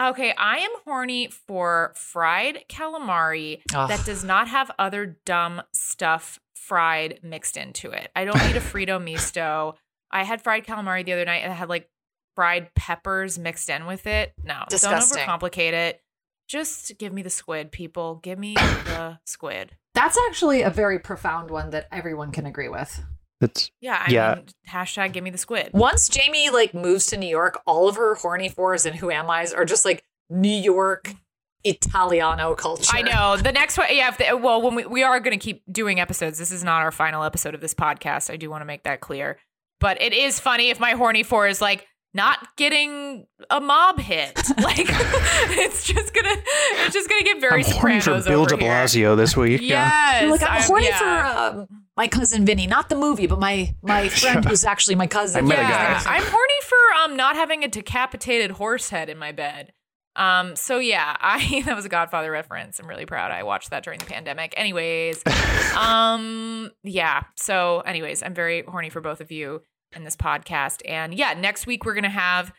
Okay, 0.00 0.32
I 0.38 0.58
am 0.58 0.70
horny 0.84 1.28
for 1.28 1.92
fried 1.96 2.64
calamari 2.68 3.60
Ugh. 3.74 3.88
that 3.88 4.04
does 4.06 4.24
not 4.24 4.48
have 4.48 4.70
other 4.78 5.18
dumb 5.26 5.62
stuff 5.74 6.38
fried 6.54 7.20
mixed 7.22 7.56
into 7.58 7.90
it. 7.90 8.10
I 8.16 8.24
don't 8.24 8.42
need 8.46 8.56
a 8.56 8.60
fritto 8.72 9.02
misto. 9.02 9.74
I 10.10 10.24
had 10.24 10.42
fried 10.42 10.64
calamari 10.66 11.04
the 11.04 11.12
other 11.12 11.24
night 11.24 11.42
and 11.42 11.52
it 11.52 11.56
had 11.56 11.68
like 11.68 11.90
fried 12.34 12.72
peppers 12.74 13.38
mixed 13.38 13.68
in 13.68 13.84
with 13.84 14.06
it. 14.06 14.32
No, 14.42 14.62
Disgusting. 14.70 15.18
don't 15.26 15.40
overcomplicate 15.40 15.72
it. 15.72 16.00
Just 16.48 16.98
give 16.98 17.12
me 17.12 17.22
the 17.22 17.30
squid, 17.30 17.70
people. 17.72 18.16
Give 18.16 18.38
me 18.38 18.54
the 18.54 19.18
squid. 19.26 19.76
that's 19.94 20.18
actually 20.28 20.62
a 20.62 20.70
very 20.70 20.98
profound 20.98 21.50
one 21.50 21.70
that 21.70 21.86
everyone 21.92 22.32
can 22.32 22.46
agree 22.46 22.68
with 22.68 23.02
It's 23.42 23.70
Yeah, 23.80 24.02
I 24.06 24.10
Yeah. 24.10 24.34
mean, 24.36 24.46
hashtag 24.68 25.12
give 25.12 25.22
me 25.24 25.30
the 25.30 25.38
squid. 25.38 25.70
once 25.72 26.08
jamie 26.08 26.50
like 26.50 26.72
moves 26.74 27.06
to 27.06 27.16
new 27.16 27.28
york 27.28 27.60
all 27.66 27.88
of 27.88 27.96
her 27.96 28.14
horny 28.14 28.48
fours 28.48 28.86
and 28.86 28.94
who 28.96 29.10
am 29.10 29.28
i's 29.30 29.52
are 29.52 29.64
just 29.64 29.84
like 29.84 30.02
new 30.30 30.48
york 30.48 31.12
italiano 31.64 32.54
culture 32.54 32.90
I 32.92 33.02
know. 33.02 33.36
The 33.36 33.52
next 33.52 33.78
one, 33.78 33.86
yeah. 33.90 34.08
If 34.08 34.18
the, 34.18 34.36
well, 34.36 34.60
when 34.62 34.74
we, 34.74 34.84
we 34.86 35.02
are 35.04 35.20
going 35.20 35.38
to 35.38 35.42
keep 35.42 35.62
doing 35.70 36.00
episodes, 36.00 36.38
this 36.38 36.50
is 36.50 36.64
not 36.64 36.82
our 36.82 36.90
final 36.90 37.22
episode 37.22 37.54
of 37.54 37.60
this 37.60 37.72
podcast. 37.74 38.30
I 38.32 38.36
do 38.36 38.50
want 38.50 38.62
to 38.62 38.64
make 38.64 38.82
that 38.82 39.00
clear. 39.00 39.38
But 39.78 40.00
it 40.02 40.12
is 40.12 40.40
funny 40.40 40.70
if 40.70 40.80
my 40.80 40.92
horny 40.92 41.22
four 41.22 41.46
is 41.46 41.60
like 41.60 41.86
not 42.14 42.38
getting 42.56 43.26
a 43.50 43.60
mob 43.60 43.98
hit. 44.00 44.36
Like 44.60 44.76
it's 44.88 45.84
just 45.84 46.12
gonna, 46.14 46.34
it's 46.84 46.94
just 46.94 47.08
gonna 47.08 47.22
get 47.22 47.40
very 47.40 47.64
I'm 47.64 47.70
horny 47.72 48.00
for 48.00 48.20
Bill 48.22 48.40
over 48.42 48.56
De 48.56 48.62
here. 48.64 48.72
Blasio 48.72 49.16
this 49.16 49.36
week. 49.36 49.60
Yeah. 49.62 50.26
Like 50.30 50.42
I'm 50.42 50.48
I'm- 50.48 50.62
horny 50.62 50.86
yeah. 50.86 50.98
for 51.50 51.58
um, 51.60 51.81
my 51.96 52.08
cousin 52.08 52.46
Vinny, 52.46 52.66
not 52.66 52.88
the 52.88 52.96
movie, 52.96 53.26
but 53.26 53.38
my 53.38 53.74
my 53.82 54.08
friend 54.08 54.44
who's 54.44 54.64
actually 54.64 54.94
my 54.94 55.06
cousin. 55.06 55.50
I 55.50 55.54
yeah, 55.54 56.02
I'm 56.06 56.22
horny 56.22 56.60
for 56.62 57.04
um 57.04 57.16
not 57.16 57.36
having 57.36 57.64
a 57.64 57.68
decapitated 57.68 58.52
horse 58.52 58.90
head 58.90 59.08
in 59.08 59.18
my 59.18 59.32
bed. 59.32 59.72
Um, 60.16 60.56
so 60.56 60.78
yeah, 60.78 61.16
I 61.20 61.62
that 61.66 61.76
was 61.76 61.84
a 61.84 61.90
Godfather 61.90 62.30
reference. 62.30 62.78
I'm 62.78 62.86
really 62.86 63.06
proud. 63.06 63.30
I 63.30 63.42
watched 63.42 63.70
that 63.70 63.84
during 63.84 63.98
the 63.98 64.06
pandemic. 64.06 64.54
Anyways, 64.56 65.22
um, 65.76 66.70
yeah. 66.82 67.22
So, 67.36 67.80
anyways, 67.80 68.22
I'm 68.22 68.34
very 68.34 68.62
horny 68.62 68.90
for 68.90 69.00
both 69.00 69.20
of 69.20 69.30
you 69.30 69.62
in 69.94 70.04
this 70.04 70.16
podcast. 70.16 70.80
And 70.86 71.14
yeah, 71.14 71.34
next 71.34 71.66
week 71.66 71.84
we're 71.84 71.94
gonna 71.94 72.08
have 72.08 72.52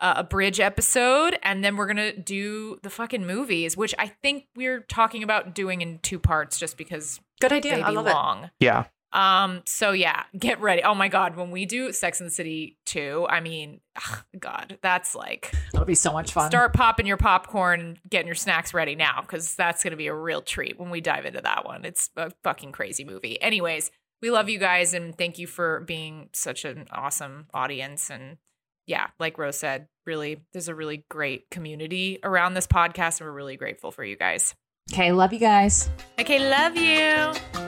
uh, 0.00 0.14
a 0.18 0.24
bridge 0.24 0.60
episode, 0.60 1.38
and 1.42 1.64
then 1.64 1.76
we're 1.76 1.86
gonna 1.86 2.16
do 2.16 2.78
the 2.82 2.90
fucking 2.90 3.26
movies, 3.26 3.76
which 3.76 3.94
I 3.98 4.08
think 4.08 4.46
we're 4.56 4.80
talking 4.80 5.22
about 5.22 5.54
doing 5.54 5.80
in 5.80 5.98
two 6.00 6.18
parts, 6.18 6.58
just 6.58 6.76
because 6.76 7.20
Good 7.40 7.52
idea. 7.52 7.76
they 7.76 7.82
I 7.82 7.90
love 7.90 8.06
long. 8.06 8.50
Yeah. 8.60 8.84
Um, 9.12 9.62
so 9.64 9.92
yeah, 9.92 10.24
get 10.38 10.60
ready. 10.60 10.82
Oh 10.82 10.94
my 10.94 11.08
god, 11.08 11.34
when 11.36 11.50
we 11.50 11.64
do 11.64 11.92
Sex 11.92 12.20
and 12.20 12.26
the 12.28 12.30
City 12.34 12.76
2, 12.86 13.26
I 13.28 13.40
mean, 13.40 13.80
ugh, 13.96 14.22
god, 14.38 14.78
that's 14.82 15.14
like 15.14 15.50
it. 15.52 15.58
It'll 15.72 15.86
be 15.86 15.94
so 15.94 16.12
much 16.12 16.32
fun. 16.32 16.50
start 16.50 16.74
popping 16.74 17.06
your 17.06 17.16
popcorn, 17.16 17.98
getting 18.08 18.26
your 18.26 18.34
snacks 18.34 18.74
ready 18.74 18.94
now 18.94 19.22
cuz 19.22 19.54
that's 19.54 19.82
going 19.82 19.92
to 19.92 19.96
be 19.96 20.08
a 20.08 20.14
real 20.14 20.42
treat 20.42 20.78
when 20.78 20.90
we 20.90 21.00
dive 21.00 21.24
into 21.24 21.40
that 21.40 21.64
one. 21.64 21.86
It's 21.86 22.10
a 22.16 22.32
fucking 22.44 22.72
crazy 22.72 23.04
movie. 23.04 23.40
Anyways, 23.40 23.90
we 24.20 24.30
love 24.30 24.50
you 24.50 24.58
guys 24.58 24.92
and 24.92 25.16
thank 25.16 25.38
you 25.38 25.46
for 25.46 25.80
being 25.80 26.28
such 26.34 26.66
an 26.66 26.86
awesome 26.92 27.46
audience 27.54 28.10
and 28.10 28.36
yeah, 28.88 29.08
like 29.20 29.38
Rose 29.38 29.58
said, 29.58 29.86
really, 30.06 30.40
there's 30.52 30.68
a 30.68 30.74
really 30.74 31.04
great 31.10 31.50
community 31.50 32.18
around 32.24 32.54
this 32.54 32.66
podcast, 32.66 33.20
and 33.20 33.28
we're 33.28 33.34
really 33.34 33.56
grateful 33.56 33.92
for 33.92 34.02
you 34.02 34.16
guys. 34.16 34.54
Okay, 34.92 35.12
love 35.12 35.32
you 35.32 35.38
guys. 35.38 35.90
Okay, 36.18 36.38
love 36.38 36.74
you. 36.74 37.67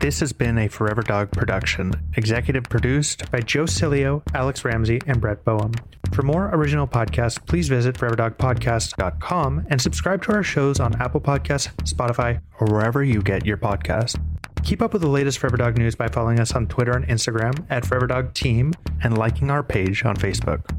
This 0.00 0.20
has 0.20 0.34
been 0.34 0.58
a 0.58 0.68
Forever 0.68 1.00
Dog 1.00 1.30
production, 1.30 1.92
executive 2.16 2.64
produced 2.64 3.30
by 3.30 3.40
Joe 3.40 3.64
Cilio, 3.64 4.22
Alex 4.34 4.62
Ramsey, 4.62 5.00
and 5.06 5.18
Brett 5.18 5.44
Boehm. 5.44 5.72
For 6.12 6.22
more 6.22 6.50
original 6.52 6.86
podcasts, 6.86 7.44
please 7.46 7.68
visit 7.68 7.96
foreverdogpodcast.com 7.96 9.66
and 9.70 9.80
subscribe 9.80 10.22
to 10.24 10.32
our 10.32 10.42
shows 10.42 10.78
on 10.78 11.00
Apple 11.00 11.22
Podcasts, 11.22 11.74
Spotify, 11.84 12.40
or 12.60 12.66
wherever 12.66 13.02
you 13.02 13.22
get 13.22 13.46
your 13.46 13.56
podcasts. 13.56 14.20
Keep 14.62 14.82
up 14.82 14.92
with 14.92 15.00
the 15.02 15.08
latest 15.08 15.38
Forever 15.38 15.56
Dog 15.56 15.78
news 15.78 15.94
by 15.94 16.08
following 16.08 16.38
us 16.38 16.52
on 16.52 16.66
Twitter 16.66 16.92
and 16.92 17.06
Instagram 17.06 17.66
at 17.70 17.86
Forever 17.86 18.06
Dog 18.06 18.34
Team 18.34 18.74
and 19.02 19.16
liking 19.16 19.50
our 19.50 19.62
page 19.62 20.04
on 20.04 20.16
Facebook. 20.16 20.70